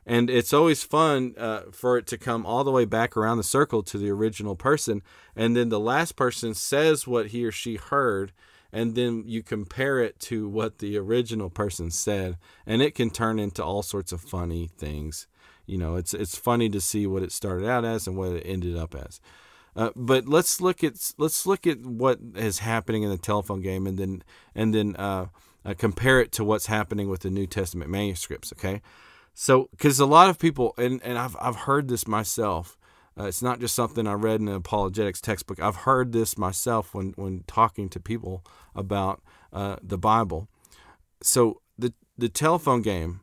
and 0.05 0.29
it's 0.29 0.53
always 0.53 0.83
fun 0.83 1.35
uh, 1.39 1.63
for 1.71 1.97
it 1.97 2.07
to 2.07 2.19
come 2.19 2.45
all 2.45 2.65
the 2.65 2.71
way 2.71 2.85
back 2.85 3.17
around 3.17 3.37
the 3.37 3.43
circle 3.43 3.83
to 3.83 3.99
the 3.99 4.11
original 4.11 4.57
person 4.57 5.03
and 5.37 5.57
then 5.57 5.69
the 5.69 5.81
last 5.81 6.17
person 6.17 6.55
says 6.55 7.07
what 7.07 7.29
he 7.29 7.45
or 7.45 7.53
she 7.53 7.77
heard 7.77 8.33
and 8.75 8.95
then 8.95 9.23
you 9.27 9.43
compare 9.43 10.01
it 10.01 10.19
to 10.19 10.49
what 10.49 10.79
the 10.79 10.97
original 10.97 11.51
person 11.51 11.91
said 11.91 12.37
and 12.67 12.83
it 12.83 12.95
can 12.95 13.11
turn 13.11 13.39
into 13.39 13.63
all 13.63 13.83
sorts 13.83 14.13
of 14.13 14.21
funny 14.21 14.69
things 14.77 15.27
you 15.67 15.79
know, 15.79 15.97
it's 15.97 16.13
it's 16.15 16.37
funny 16.37 16.69
to 16.71 16.81
see 16.81 17.07
what 17.07 17.23
it 17.23 17.33
started 17.33 17.69
out 17.69 17.85
as 17.85 18.07
and 18.07 18.17
what 18.17 18.33
it 18.33 18.43
ended 18.47 18.77
up 18.77 18.95
as. 18.95 19.21
Uh, 19.75 19.91
but 19.97 20.29
let's 20.29 20.61
look 20.61 20.85
at 20.85 21.13
let's 21.19 21.47
look 21.47 21.67
at 21.67 21.81
what 21.81 22.19
is 22.35 22.59
happening 22.59 23.03
in 23.03 23.11
the 23.11 23.19
telephone 23.19 23.63
game, 23.63 23.87
and 23.87 23.99
then 23.99 24.23
and 24.55 24.75
then 24.75 24.97
uh, 24.97 25.27
uh, 25.65 25.75
compare 25.77 26.21
it 26.21 26.33
to 26.33 26.45
what's 26.45 26.67
happening 26.67 27.09
with 27.09 27.21
the 27.21 27.31
New 27.31 27.47
Testament 27.47 27.91
manuscripts. 27.91 28.53
Okay, 28.53 28.83
so 29.35 29.69
because 29.71 30.01
a 30.01 30.07
lot 30.07 30.31
of 30.31 30.39
people, 30.39 30.75
and 30.77 31.03
and 31.03 31.19
I've 31.19 31.37
I've 31.41 31.57
heard 31.57 31.89
this 31.89 32.07
myself. 32.07 32.77
Uh, 33.19 33.25
it's 33.25 33.43
not 33.43 33.61
just 33.61 33.75
something 33.75 34.07
I 34.07 34.15
read 34.15 34.41
in 34.41 34.49
an 34.49 34.55
apologetics 34.55 35.21
textbook. 35.21 35.61
I've 35.61 35.77
heard 35.77 36.13
this 36.13 36.39
myself 36.39 36.95
when 36.95 37.13
when 37.17 37.45
talking 37.47 37.89
to 37.91 38.01
people 38.01 38.45
about 38.75 39.23
uh, 39.53 39.77
the 39.83 39.99
Bible. 39.99 40.49
So 41.23 41.61
the 41.79 41.93
the 42.17 42.29
telephone 42.29 42.83
game 42.83 43.21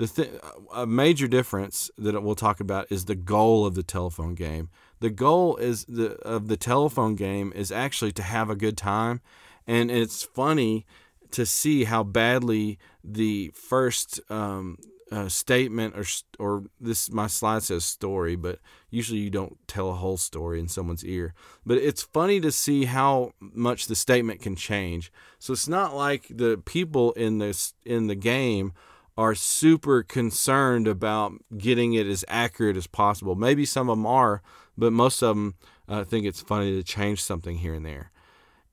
the 0.00 0.06
th- 0.06 0.40
a 0.74 0.86
major 0.86 1.28
difference 1.28 1.90
that 1.98 2.20
we'll 2.22 2.34
talk 2.34 2.58
about 2.58 2.90
is 2.90 3.04
the 3.04 3.14
goal 3.14 3.66
of 3.66 3.74
the 3.74 3.82
telephone 3.82 4.34
game. 4.34 4.70
The 5.00 5.10
goal 5.10 5.56
is 5.56 5.84
the 5.84 6.12
of 6.20 6.48
the 6.48 6.56
telephone 6.56 7.16
game 7.16 7.52
is 7.54 7.70
actually 7.70 8.12
to 8.12 8.22
have 8.22 8.48
a 8.48 8.56
good 8.56 8.78
time, 8.78 9.20
and 9.66 9.90
it's 9.90 10.22
funny 10.22 10.86
to 11.32 11.44
see 11.44 11.84
how 11.84 12.02
badly 12.02 12.78
the 13.04 13.52
first 13.54 14.20
um, 14.30 14.78
uh, 15.10 15.28
statement 15.28 15.96
or 15.96 16.04
or 16.38 16.64
this 16.80 17.10
my 17.10 17.26
slide 17.26 17.62
says 17.62 17.84
story, 17.84 18.36
but 18.36 18.58
usually 18.90 19.18
you 19.18 19.30
don't 19.30 19.56
tell 19.66 19.90
a 19.90 19.94
whole 19.94 20.16
story 20.16 20.60
in 20.60 20.68
someone's 20.68 21.04
ear. 21.04 21.34
But 21.66 21.78
it's 21.78 22.02
funny 22.02 22.40
to 22.40 22.52
see 22.52 22.84
how 22.84 23.32
much 23.40 23.86
the 23.86 23.96
statement 23.96 24.40
can 24.40 24.56
change. 24.56 25.12
So 25.38 25.52
it's 25.52 25.68
not 25.68 25.96
like 25.96 26.26
the 26.30 26.62
people 26.64 27.12
in 27.12 27.38
this 27.38 27.74
in 27.84 28.06
the 28.06 28.14
game 28.14 28.72
are 29.16 29.34
super 29.34 30.02
concerned 30.02 30.86
about 30.86 31.32
getting 31.58 31.92
it 31.92 32.06
as 32.06 32.24
accurate 32.28 32.76
as 32.76 32.86
possible. 32.86 33.34
Maybe 33.34 33.64
some 33.66 33.90
of 33.90 33.98
them 33.98 34.06
are, 34.06 34.42
but 34.78 34.92
most 34.92 35.22
of 35.22 35.36
them 35.36 35.54
uh, 35.88 36.04
think 36.04 36.24
it's 36.24 36.40
funny 36.40 36.76
to 36.76 36.82
change 36.82 37.22
something 37.22 37.58
here 37.58 37.74
and 37.74 37.84
there. 37.84 38.12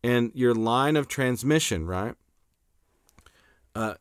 And 0.04 0.32
your 0.36 0.54
line 0.54 0.96
of 0.96 1.08
transmission, 1.08 1.88
right? 1.88 2.16
Uh, 3.76 3.96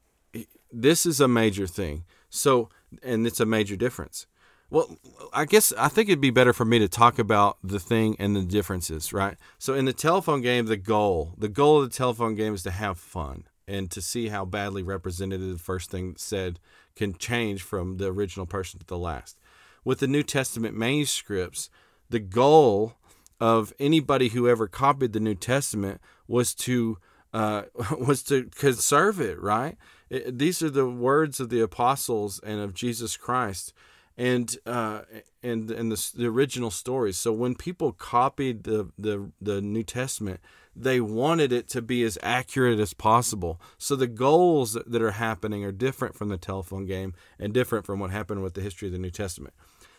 this 0.70 1.06
is 1.06 1.20
a 1.20 1.26
major 1.26 1.66
thing. 1.66 2.04
So, 2.30 2.68
and 3.02 3.26
it's 3.26 3.40
a 3.40 3.46
major 3.46 3.76
difference. 3.76 4.26
Well, 4.68 4.98
I 5.32 5.44
guess 5.44 5.72
I 5.78 5.88
think 5.88 6.08
it'd 6.08 6.20
be 6.20 6.30
better 6.30 6.52
for 6.52 6.64
me 6.64 6.80
to 6.80 6.88
talk 6.88 7.18
about 7.20 7.58
the 7.62 7.78
thing 7.78 8.16
and 8.18 8.34
the 8.34 8.42
differences, 8.42 9.12
right? 9.12 9.36
So, 9.58 9.74
in 9.74 9.84
the 9.84 9.92
telephone 9.92 10.40
game, 10.40 10.66
the 10.66 10.76
goal, 10.76 11.34
the 11.38 11.48
goal 11.48 11.82
of 11.82 11.90
the 11.90 11.96
telephone 11.96 12.34
game 12.34 12.54
is 12.54 12.64
to 12.64 12.72
have 12.72 12.98
fun 12.98 13.44
and 13.68 13.90
to 13.92 14.00
see 14.00 14.28
how 14.28 14.44
badly 14.44 14.82
represented 14.82 15.40
the 15.40 15.58
first 15.58 15.90
thing 15.90 16.14
said 16.16 16.58
can 16.96 17.14
change 17.14 17.62
from 17.62 17.98
the 17.98 18.06
original 18.06 18.46
person 18.46 18.80
to 18.80 18.86
the 18.86 18.98
last. 18.98 19.38
With 19.84 20.00
the 20.00 20.06
New 20.08 20.22
Testament 20.22 20.76
manuscripts, 20.76 21.70
the 22.10 22.18
goal 22.18 22.94
of 23.40 23.72
anybody 23.78 24.28
who 24.28 24.48
ever 24.48 24.66
copied 24.66 25.12
the 25.12 25.20
New 25.20 25.34
Testament 25.34 26.00
was 26.26 26.54
to 26.54 26.98
uh, 27.32 27.62
was 27.98 28.22
to 28.24 28.44
conserve 28.56 29.20
it. 29.20 29.40
Right? 29.40 29.76
These 30.08 30.62
are 30.62 30.70
the 30.70 30.88
words 30.88 31.40
of 31.40 31.48
the 31.48 31.60
apostles 31.60 32.40
and 32.40 32.60
of 32.60 32.74
Jesus 32.74 33.16
Christ, 33.16 33.72
and 34.16 34.56
uh, 34.64 35.02
and 35.42 35.70
and 35.70 35.90
the, 35.90 36.10
the 36.14 36.26
original 36.26 36.70
stories. 36.70 37.18
So 37.18 37.32
when 37.32 37.54
people 37.54 37.92
copied 37.92 38.64
the 38.64 38.90
the 38.98 39.30
the 39.40 39.60
New 39.60 39.82
Testament, 39.82 40.40
they 40.74 41.00
wanted 41.00 41.52
it 41.52 41.68
to 41.70 41.82
be 41.82 42.04
as 42.04 42.18
accurate 42.22 42.78
as 42.78 42.94
possible. 42.94 43.60
So 43.78 43.96
the 43.96 44.06
goals 44.06 44.78
that 44.86 45.02
are 45.02 45.12
happening 45.12 45.64
are 45.64 45.72
different 45.72 46.14
from 46.14 46.28
the 46.28 46.38
telephone 46.38 46.86
game 46.86 47.14
and 47.38 47.52
different 47.52 47.84
from 47.84 47.98
what 47.98 48.10
happened 48.10 48.42
with 48.42 48.54
the 48.54 48.60
history 48.60 48.88
of 48.88 48.92
the 48.92 48.98
New 48.98 49.10
Testament. 49.10 49.54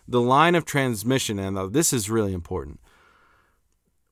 The 0.07 0.21
line 0.21 0.55
of 0.55 0.63
transmission, 0.63 1.37
and 1.37 1.73
this 1.73 1.91
is 1.91 2.09
really 2.09 2.33
important. 2.33 2.79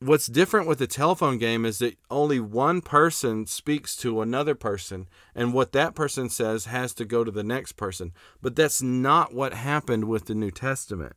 What's 0.06 0.28
different 0.28 0.68
with 0.68 0.78
the 0.78 0.86
telephone 0.86 1.40
game 1.40 1.66
is 1.66 1.80
that 1.80 1.98
only 2.12 2.40
one 2.40 2.82
person 2.82 3.48
speaks 3.48 3.96
to 3.98 4.22
another 4.22 4.54
person, 4.54 5.08
and 5.34 5.52
what 5.52 5.72
that 5.72 5.96
person 5.96 6.30
says 6.30 6.66
has 6.66 6.94
to 6.94 7.06
go 7.06 7.24
to 7.24 7.32
the 7.32 7.44
next 7.44 7.72
person. 7.72 8.12
But 8.40 8.56
that's 8.56 8.84
not 8.84 9.34
what 9.34 9.56
happened 9.56 10.04
with 10.04 10.28
the 10.28 10.36
New 10.36 10.52
Testament. 10.52 11.16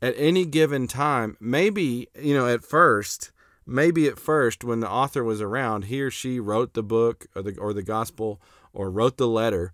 At 0.00 0.14
any 0.16 0.44
given 0.44 0.86
time, 0.86 1.36
maybe, 1.40 2.06
you 2.16 2.34
know, 2.34 2.46
at 2.46 2.62
first, 2.62 3.32
maybe 3.66 4.06
at 4.06 4.20
first 4.20 4.62
when 4.62 4.78
the 4.78 4.88
author 4.88 5.24
was 5.24 5.40
around, 5.40 5.86
he 5.86 6.00
or 6.00 6.12
she 6.12 6.38
wrote 6.38 6.74
the 6.74 6.84
book 6.84 7.26
or 7.34 7.42
the 7.42 7.58
or 7.58 7.72
the 7.72 7.82
gospel 7.82 8.40
or 8.72 8.92
wrote 8.92 9.16
the 9.16 9.26
letter. 9.26 9.72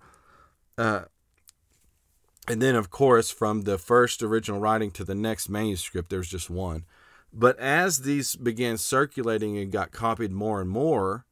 Uh, 0.78 1.02
and 2.48 2.62
then, 2.62 2.74
of 2.74 2.88
course, 2.88 3.30
from 3.30 3.62
the 3.62 3.76
first 3.76 4.22
original 4.22 4.60
writing 4.60 4.92
to 4.92 5.04
the 5.04 5.14
next 5.14 5.50
manuscript, 5.50 6.08
there's 6.08 6.30
just 6.30 6.48
one. 6.48 6.86
But 7.32 7.58
as 7.58 7.98
these 7.98 8.36
began 8.36 8.76
circulating 8.76 9.56
and 9.56 9.70
got 9.70 9.92
copied 9.92 10.32
more 10.32 10.60
and 10.60 10.68
more, 10.68 11.26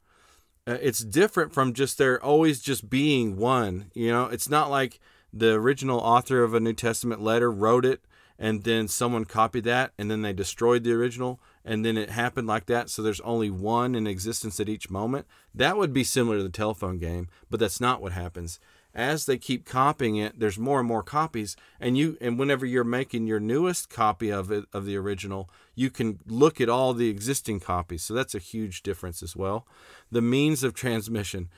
uh, 0.67 0.79
it's 0.81 1.01
different 1.01 1.53
from 1.53 1.73
just 1.73 1.99
there 1.99 2.23
always 2.23 2.61
just 2.61 2.89
being 2.89 3.37
one. 3.37 3.91
You 3.95 4.11
know, 4.11 4.27
it's 4.27 4.49
not 4.49 4.71
like 4.71 5.01
the 5.33 5.55
original 5.55 5.99
author 5.99 6.43
of 6.43 6.55
a 6.55 6.61
New 6.61 6.73
Testament 6.73 7.21
letter 7.21 7.51
wrote 7.51 7.85
it 7.85 8.03
and 8.39 8.63
then 8.63 8.87
someone 8.87 9.25
copied 9.25 9.65
that 9.65 9.93
and 9.99 10.11
then 10.11 10.23
they 10.23 10.33
destroyed 10.33 10.85
the 10.85 10.93
original 10.93 11.41
and 11.65 11.85
then 11.85 11.97
it 11.97 12.11
happened 12.11 12.47
like 12.47 12.67
that 12.67 12.89
so 12.89 13.03
there's 13.03 13.21
only 13.21 13.51
one 13.51 13.95
in 13.95 14.07
existence 14.07 14.61
at 14.61 14.69
each 14.69 14.91
moment 14.91 15.27
that 15.55 15.77
would 15.77 15.93
be 15.93 16.05
similar 16.05 16.37
to 16.37 16.43
the 16.43 16.49
telephone 16.49 16.99
game 16.99 17.29
but 17.51 17.59
that's 17.59 17.81
not 17.81 18.01
what 18.01 18.13
happens 18.13 18.61
as 18.99 19.27
they 19.27 19.39
keep 19.39 19.65
copying 19.65 20.17
it 20.17 20.39
there's 20.39 20.59
more 20.59 20.81
and 20.81 20.89
more 20.89 21.03
copies 21.03 21.57
and 21.81 21.97
you 21.97 22.19
and 22.21 22.39
whenever 22.39 22.67
you're 22.67 22.85
making 22.85 23.27
your 23.27 23.41
newest 23.41 23.89
copy 23.89 24.31
of 24.31 24.51
it 24.51 24.65
of 24.73 24.85
the 24.85 24.97
original 24.97 25.49
you 25.75 25.89
can 25.89 26.19
look 26.27 26.61
at 26.61 26.69
all 26.69 26.93
the 26.93 27.09
existing 27.09 27.61
copies 27.61 28.03
so 28.03 28.13
that's 28.13 28.35
a 28.35 28.41
huge 28.41 28.83
difference 28.83 29.23
as 29.23 29.37
well 29.37 29.67
the 30.11 30.23
means 30.23 30.63
of 30.63 30.75
transmission 30.75 31.49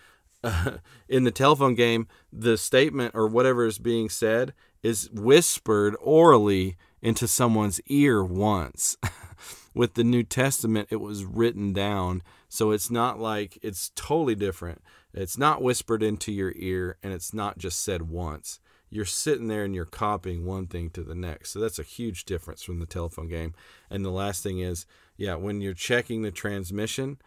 uh, 0.44 0.72
in 1.08 1.24
the 1.24 1.30
telephone 1.30 1.74
game 1.74 2.06
the 2.32 2.56
statement 2.56 3.12
or 3.14 3.26
whatever 3.26 3.66
is 3.66 3.78
being 3.78 4.08
said 4.08 4.52
is 4.82 5.10
whispered 5.12 5.96
orally 6.00 6.76
into 7.02 7.26
someone's 7.26 7.80
ear 7.86 8.24
once. 8.24 8.96
With 9.74 9.94
the 9.94 10.04
New 10.04 10.22
Testament, 10.24 10.88
it 10.90 11.00
was 11.00 11.24
written 11.24 11.72
down. 11.72 12.22
So 12.48 12.72
it's 12.72 12.90
not 12.90 13.20
like 13.20 13.58
it's 13.62 13.92
totally 13.94 14.34
different. 14.34 14.82
It's 15.12 15.38
not 15.38 15.62
whispered 15.62 16.02
into 16.02 16.32
your 16.32 16.52
ear 16.56 16.96
and 17.02 17.12
it's 17.12 17.34
not 17.34 17.58
just 17.58 17.82
said 17.82 18.02
once. 18.10 18.60
You're 18.90 19.04
sitting 19.04 19.48
there 19.48 19.64
and 19.64 19.74
you're 19.74 19.84
copying 19.84 20.44
one 20.44 20.66
thing 20.66 20.90
to 20.90 21.02
the 21.02 21.14
next. 21.14 21.50
So 21.50 21.60
that's 21.60 21.78
a 21.78 21.84
huge 21.84 22.24
difference 22.24 22.62
from 22.62 22.80
the 22.80 22.86
telephone 22.86 23.28
game. 23.28 23.54
And 23.88 24.04
the 24.04 24.10
last 24.10 24.42
thing 24.42 24.58
is, 24.58 24.84
yeah, 25.16 25.36
when 25.36 25.60
you're 25.60 25.74
checking 25.74 26.22
the 26.22 26.32
transmission, 26.32 27.18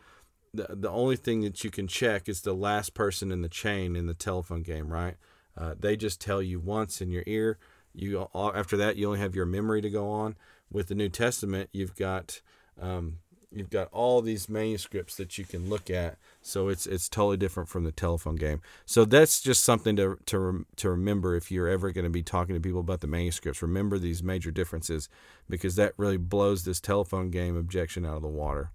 the, 0.54 0.68
the 0.70 0.90
only 0.90 1.16
thing 1.16 1.42
that 1.42 1.64
you 1.64 1.72
can 1.72 1.88
check 1.88 2.28
is 2.28 2.42
the 2.42 2.54
last 2.54 2.94
person 2.94 3.32
in 3.32 3.42
the 3.42 3.50
chain 3.50 3.96
in 3.96 4.08
the 4.08 4.14
telephone 4.14 4.62
game, 4.62 4.90
right? 4.90 5.16
Uh, 5.58 5.76
they 5.80 5.96
just 5.96 6.20
tell 6.20 6.42
you 6.42 6.60
once 6.60 7.02
in 7.02 7.12
your 7.12 7.24
ear. 7.26 7.58
You 7.94 8.28
after 8.34 8.76
that 8.78 8.98
you 8.98 9.08
only 9.08 9.20
have 9.20 9.36
your 9.36 9.46
memory 9.46 9.82
to 9.82 9.90
go 9.90 10.10
on. 10.10 10.36
With 10.72 10.88
the 10.88 10.96
New 10.96 11.10
Testament, 11.10 11.70
you've 11.72 11.96
got 11.96 12.42
um, 12.82 13.20
you've 13.56 13.70
got 13.70 13.90
all 13.92 14.22
these 14.22 14.50
manuscripts 14.50 15.16
that 15.18 15.38
you 15.38 15.46
can 15.46 15.70
look 15.70 15.90
at. 15.90 16.18
So 16.42 16.68
it's 16.68 16.86
it's 16.86 17.10
totally 17.10 17.38
different 17.38 17.70
from 17.70 17.84
the 17.84 17.92
telephone 17.92 18.36
game. 18.36 18.62
So 18.86 19.06
that's 19.06 19.42
just 19.42 19.64
something 19.64 19.96
to 19.96 20.18
to 20.28 20.66
to 20.78 20.90
remember 20.90 21.36
if 21.36 21.52
you're 21.52 21.68
ever 21.68 21.92
going 21.92 22.06
to 22.06 22.10
be 22.10 22.24
talking 22.24 22.56
to 22.56 22.62
people 22.62 22.80
about 22.80 23.02
the 23.02 23.08
manuscripts. 23.08 23.62
Remember 23.62 23.98
these 23.98 24.24
major 24.24 24.52
differences 24.52 25.10
because 25.50 25.76
that 25.76 25.94
really 25.98 26.18
blows 26.18 26.66
this 26.66 26.80
telephone 26.80 27.30
game 27.30 27.56
objection 27.56 28.06
out 28.06 28.18
of 28.18 28.22
the 28.22 28.28
water. 28.28 28.72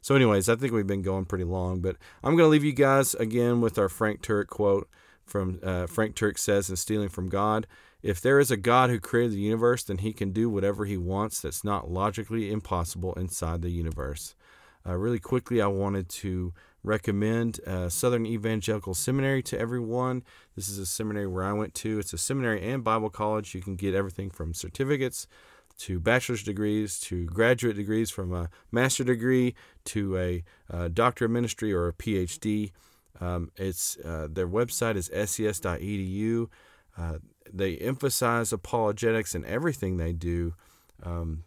So, 0.00 0.14
anyways, 0.14 0.48
I 0.48 0.56
think 0.56 0.72
we've 0.72 0.86
been 0.86 1.02
going 1.02 1.24
pretty 1.24 1.44
long, 1.44 1.80
but 1.80 1.96
I'm 2.22 2.36
going 2.36 2.46
to 2.46 2.50
leave 2.50 2.64
you 2.64 2.72
guys 2.72 3.14
again 3.14 3.60
with 3.60 3.78
our 3.78 3.88
Frank 3.88 4.22
Turek 4.22 4.46
quote 4.46 4.88
from 5.24 5.58
uh, 5.62 5.86
Frank 5.86 6.14
Turek 6.14 6.38
says 6.38 6.70
in 6.70 6.76
Stealing 6.76 7.08
from 7.08 7.28
God. 7.28 7.66
If 8.02 8.20
there 8.20 8.38
is 8.38 8.50
a 8.50 8.56
God 8.56 8.90
who 8.90 9.00
created 9.00 9.32
the 9.32 9.40
universe, 9.40 9.82
then 9.82 9.98
he 9.98 10.12
can 10.12 10.30
do 10.30 10.48
whatever 10.48 10.84
he 10.84 10.96
wants 10.96 11.40
that's 11.40 11.64
not 11.64 11.90
logically 11.90 12.50
impossible 12.52 13.12
inside 13.14 13.62
the 13.62 13.70
universe. 13.70 14.34
Uh, 14.86 14.96
really 14.96 15.18
quickly, 15.18 15.60
I 15.60 15.66
wanted 15.66 16.08
to 16.08 16.54
recommend 16.84 17.60
uh, 17.66 17.88
Southern 17.88 18.24
Evangelical 18.24 18.94
Seminary 18.94 19.42
to 19.42 19.58
everyone. 19.58 20.22
This 20.54 20.68
is 20.68 20.78
a 20.78 20.86
seminary 20.86 21.26
where 21.26 21.44
I 21.44 21.52
went 21.52 21.74
to. 21.76 21.98
It's 21.98 22.12
a 22.12 22.18
seminary 22.18 22.62
and 22.62 22.84
Bible 22.84 23.10
college. 23.10 23.54
You 23.54 23.60
can 23.60 23.74
get 23.74 23.94
everything 23.94 24.30
from 24.30 24.54
certificates 24.54 25.26
to 25.78 26.00
bachelor's 26.00 26.42
degrees 26.42 26.98
to 27.00 27.26
graduate 27.26 27.76
degrees 27.76 28.10
from 28.10 28.32
a 28.32 28.48
master 28.72 29.04
degree 29.04 29.54
to 29.84 30.16
a, 30.18 30.44
a 30.68 30.88
doctor 30.88 31.26
of 31.26 31.30
ministry 31.30 31.72
or 31.72 31.88
a 31.88 31.92
PhD. 31.92 32.72
Um, 33.20 33.50
it's 33.56 33.96
uh, 33.98 34.28
their 34.30 34.48
website 34.48 34.96
is 34.96 35.06
ses.edu. 35.12 36.48
Uh, 36.96 37.18
they 37.52 37.76
emphasize 37.76 38.52
apologetics 38.52 39.34
in 39.34 39.44
everything 39.44 39.96
they 39.96 40.12
do. 40.12 40.54
Um, 41.02 41.44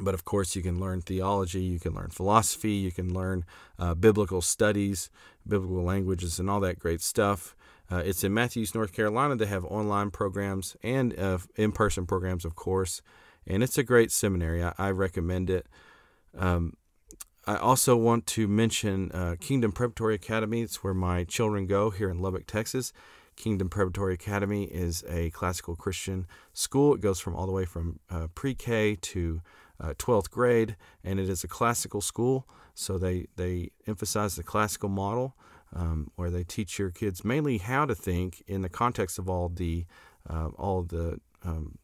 but 0.00 0.14
of 0.14 0.24
course, 0.24 0.54
you 0.54 0.62
can 0.62 0.78
learn 0.78 1.00
theology, 1.00 1.60
you 1.60 1.80
can 1.80 1.94
learn 1.94 2.10
philosophy, 2.10 2.72
you 2.72 2.92
can 2.92 3.12
learn 3.12 3.44
uh, 3.78 3.94
biblical 3.94 4.40
studies, 4.40 5.10
biblical 5.46 5.82
languages, 5.82 6.38
and 6.38 6.48
all 6.48 6.60
that 6.60 6.78
great 6.78 7.00
stuff. 7.00 7.56
Uh, 7.90 8.02
it's 8.04 8.22
in 8.22 8.34
Matthews, 8.34 8.74
North 8.74 8.92
Carolina. 8.92 9.34
They 9.34 9.46
have 9.46 9.64
online 9.64 10.10
programs 10.10 10.76
and 10.82 11.18
uh, 11.18 11.38
in 11.56 11.72
person 11.72 12.06
programs, 12.06 12.44
of 12.44 12.54
course. 12.54 13.02
And 13.46 13.62
it's 13.62 13.78
a 13.78 13.82
great 13.82 14.12
seminary. 14.12 14.62
I, 14.62 14.74
I 14.78 14.90
recommend 14.90 15.48
it. 15.48 15.66
Um, 16.36 16.74
I 17.46 17.56
also 17.56 17.96
want 17.96 18.26
to 18.26 18.46
mention 18.46 19.10
uh, 19.12 19.36
Kingdom 19.40 19.72
Preparatory 19.72 20.14
Academy. 20.14 20.60
It's 20.60 20.84
where 20.84 20.92
my 20.92 21.24
children 21.24 21.66
go 21.66 21.88
here 21.88 22.10
in 22.10 22.20
Lubbock, 22.20 22.46
Texas. 22.46 22.92
Kingdom 23.38 23.68
Preparatory 23.68 24.14
Academy 24.14 24.64
is 24.64 25.04
a 25.08 25.30
classical 25.30 25.76
Christian 25.76 26.26
school. 26.52 26.94
It 26.94 27.00
goes 27.00 27.20
from 27.20 27.36
all 27.36 27.46
the 27.46 27.52
way 27.52 27.64
from 27.64 28.00
uh, 28.10 28.26
pre 28.34 28.54
K 28.54 28.96
to 28.96 29.40
uh, 29.80 29.94
12th 29.96 30.30
grade, 30.30 30.76
and 31.04 31.20
it 31.20 31.28
is 31.28 31.44
a 31.44 31.48
classical 31.48 32.00
school. 32.00 32.48
So 32.74 32.98
they, 32.98 33.26
they 33.36 33.70
emphasize 33.86 34.34
the 34.34 34.42
classical 34.42 34.88
model 34.88 35.36
um, 35.72 36.10
where 36.16 36.30
they 36.30 36.42
teach 36.42 36.80
your 36.80 36.90
kids 36.90 37.24
mainly 37.24 37.58
how 37.58 37.86
to 37.86 37.94
think 37.94 38.42
in 38.48 38.62
the 38.62 38.68
context 38.68 39.20
of 39.20 39.30
all 39.30 39.48
the, 39.48 39.86
uh, 40.28 40.48
all 40.58 40.82
the 40.82 41.20
um, 41.44 41.78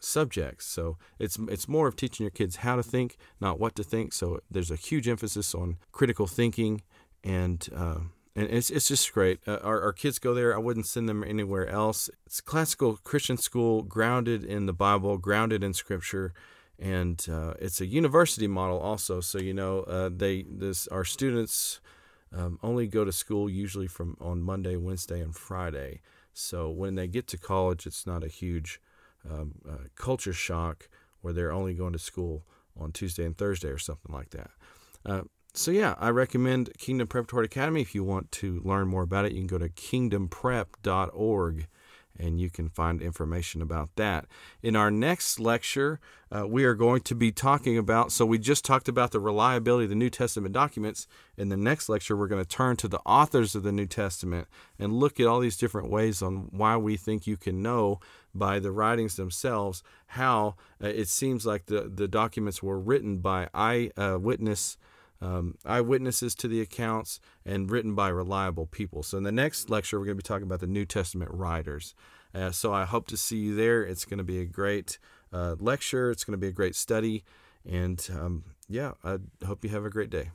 subjects. 0.00 0.66
So 0.66 0.98
it's 1.20 1.38
it's 1.48 1.68
more 1.68 1.86
of 1.86 1.94
teaching 1.94 2.24
your 2.24 2.30
kids 2.32 2.56
how 2.56 2.74
to 2.74 2.82
think, 2.82 3.16
not 3.40 3.60
what 3.60 3.76
to 3.76 3.84
think. 3.84 4.12
So 4.12 4.40
there's 4.50 4.70
a 4.70 4.76
huge 4.76 5.06
emphasis 5.06 5.54
on 5.54 5.76
critical 5.92 6.26
thinking, 6.26 6.82
and 7.22 7.68
uh, 7.74 7.98
and 8.34 8.48
it's 8.48 8.70
it's 8.70 8.88
just 8.88 9.12
great. 9.12 9.40
Uh, 9.46 9.58
our 9.62 9.80
our 9.82 9.92
kids 9.92 10.18
go 10.18 10.34
there. 10.34 10.54
I 10.54 10.58
wouldn't 10.58 10.86
send 10.86 11.08
them 11.08 11.22
anywhere 11.22 11.68
else. 11.68 12.08
It's 12.26 12.40
classical 12.40 12.98
Christian 13.04 13.36
school, 13.36 13.82
grounded 13.82 14.44
in 14.44 14.66
the 14.66 14.72
Bible, 14.72 15.18
grounded 15.18 15.62
in 15.62 15.74
Scripture. 15.74 16.32
And 16.78 17.24
uh, 17.30 17.54
it's 17.60 17.80
a 17.80 17.86
university 17.86 18.48
model 18.48 18.78
also, 18.78 19.20
so 19.20 19.38
you 19.38 19.54
know 19.54 19.80
uh, 19.80 20.10
they 20.12 20.44
this 20.48 20.88
our 20.88 21.04
students 21.04 21.80
um, 22.34 22.58
only 22.62 22.86
go 22.86 23.04
to 23.04 23.12
school 23.12 23.48
usually 23.48 23.86
from 23.86 24.16
on 24.20 24.42
Monday, 24.42 24.76
Wednesday, 24.76 25.20
and 25.20 25.34
Friday. 25.34 26.00
So 26.32 26.70
when 26.70 26.94
they 26.94 27.06
get 27.06 27.26
to 27.28 27.38
college, 27.38 27.86
it's 27.86 28.06
not 28.06 28.24
a 28.24 28.28
huge 28.28 28.80
um, 29.30 29.56
uh, 29.68 29.88
culture 29.94 30.32
shock 30.32 30.88
where 31.20 31.32
they're 31.32 31.52
only 31.52 31.74
going 31.74 31.92
to 31.92 31.98
school 31.98 32.44
on 32.76 32.90
Tuesday 32.90 33.24
and 33.24 33.36
Thursday 33.36 33.68
or 33.68 33.78
something 33.78 34.14
like 34.14 34.30
that. 34.30 34.50
So, 35.54 35.70
yeah, 35.70 35.96
I 35.98 36.08
recommend 36.08 36.70
Kingdom 36.78 37.08
Preparatory 37.08 37.44
Academy. 37.44 37.82
If 37.82 37.94
you 37.94 38.02
want 38.02 38.32
to 38.32 38.62
learn 38.64 38.88
more 38.88 39.02
about 39.02 39.26
it, 39.26 39.32
you 39.32 39.38
can 39.38 39.46
go 39.46 39.58
to 39.58 39.68
kingdomprep.org 39.68 41.66
and 42.18 42.40
you 42.40 42.48
can 42.48 42.70
find 42.70 43.02
information 43.02 43.60
about 43.60 43.90
that. 43.96 44.26
In 44.62 44.76
our 44.76 44.90
next 44.90 45.38
lecture, 45.38 46.00
uh, 46.30 46.46
we 46.46 46.64
are 46.64 46.74
going 46.74 47.02
to 47.02 47.14
be 47.14 47.32
talking 47.32 47.76
about. 47.76 48.12
So, 48.12 48.24
we 48.24 48.38
just 48.38 48.64
talked 48.64 48.88
about 48.88 49.10
the 49.10 49.20
reliability 49.20 49.84
of 49.84 49.90
the 49.90 49.94
New 49.94 50.08
Testament 50.08 50.54
documents. 50.54 51.06
In 51.36 51.50
the 51.50 51.58
next 51.58 51.86
lecture, 51.86 52.16
we're 52.16 52.28
going 52.28 52.42
to 52.42 52.48
turn 52.48 52.76
to 52.76 52.88
the 52.88 53.00
authors 53.00 53.54
of 53.54 53.62
the 53.62 53.72
New 53.72 53.86
Testament 53.86 54.48
and 54.78 54.94
look 54.94 55.20
at 55.20 55.26
all 55.26 55.40
these 55.40 55.58
different 55.58 55.90
ways 55.90 56.22
on 56.22 56.48
why 56.50 56.78
we 56.78 56.96
think 56.96 57.26
you 57.26 57.36
can 57.36 57.60
know 57.60 58.00
by 58.34 58.58
the 58.58 58.72
writings 58.72 59.16
themselves 59.16 59.82
how 60.06 60.54
uh, 60.82 60.86
it 60.86 61.08
seems 61.08 61.44
like 61.44 61.66
the, 61.66 61.92
the 61.94 62.08
documents 62.08 62.62
were 62.62 62.80
written 62.80 63.18
by 63.18 63.50
eyewitness. 63.52 64.78
Uh, 64.80 64.86
um, 65.22 65.56
eyewitnesses 65.64 66.34
to 66.34 66.48
the 66.48 66.60
accounts 66.60 67.20
and 67.46 67.70
written 67.70 67.94
by 67.94 68.08
reliable 68.08 68.66
people. 68.66 69.02
So, 69.02 69.16
in 69.18 69.24
the 69.24 69.32
next 69.32 69.70
lecture, 69.70 69.98
we're 69.98 70.06
going 70.06 70.18
to 70.18 70.22
be 70.22 70.26
talking 70.26 70.46
about 70.46 70.60
the 70.60 70.66
New 70.66 70.84
Testament 70.84 71.30
writers. 71.32 71.94
Uh, 72.34 72.50
so, 72.50 72.72
I 72.72 72.84
hope 72.84 73.06
to 73.08 73.16
see 73.16 73.36
you 73.36 73.54
there. 73.54 73.82
It's 73.82 74.04
going 74.04 74.18
to 74.18 74.24
be 74.24 74.40
a 74.40 74.44
great 74.44 74.98
uh, 75.32 75.56
lecture, 75.58 76.10
it's 76.10 76.24
going 76.24 76.32
to 76.32 76.38
be 76.38 76.48
a 76.48 76.52
great 76.52 76.74
study. 76.74 77.24
And 77.64 78.06
um, 78.12 78.44
yeah, 78.68 78.92
I 79.04 79.18
hope 79.46 79.64
you 79.64 79.70
have 79.70 79.84
a 79.84 79.90
great 79.90 80.10
day. 80.10 80.30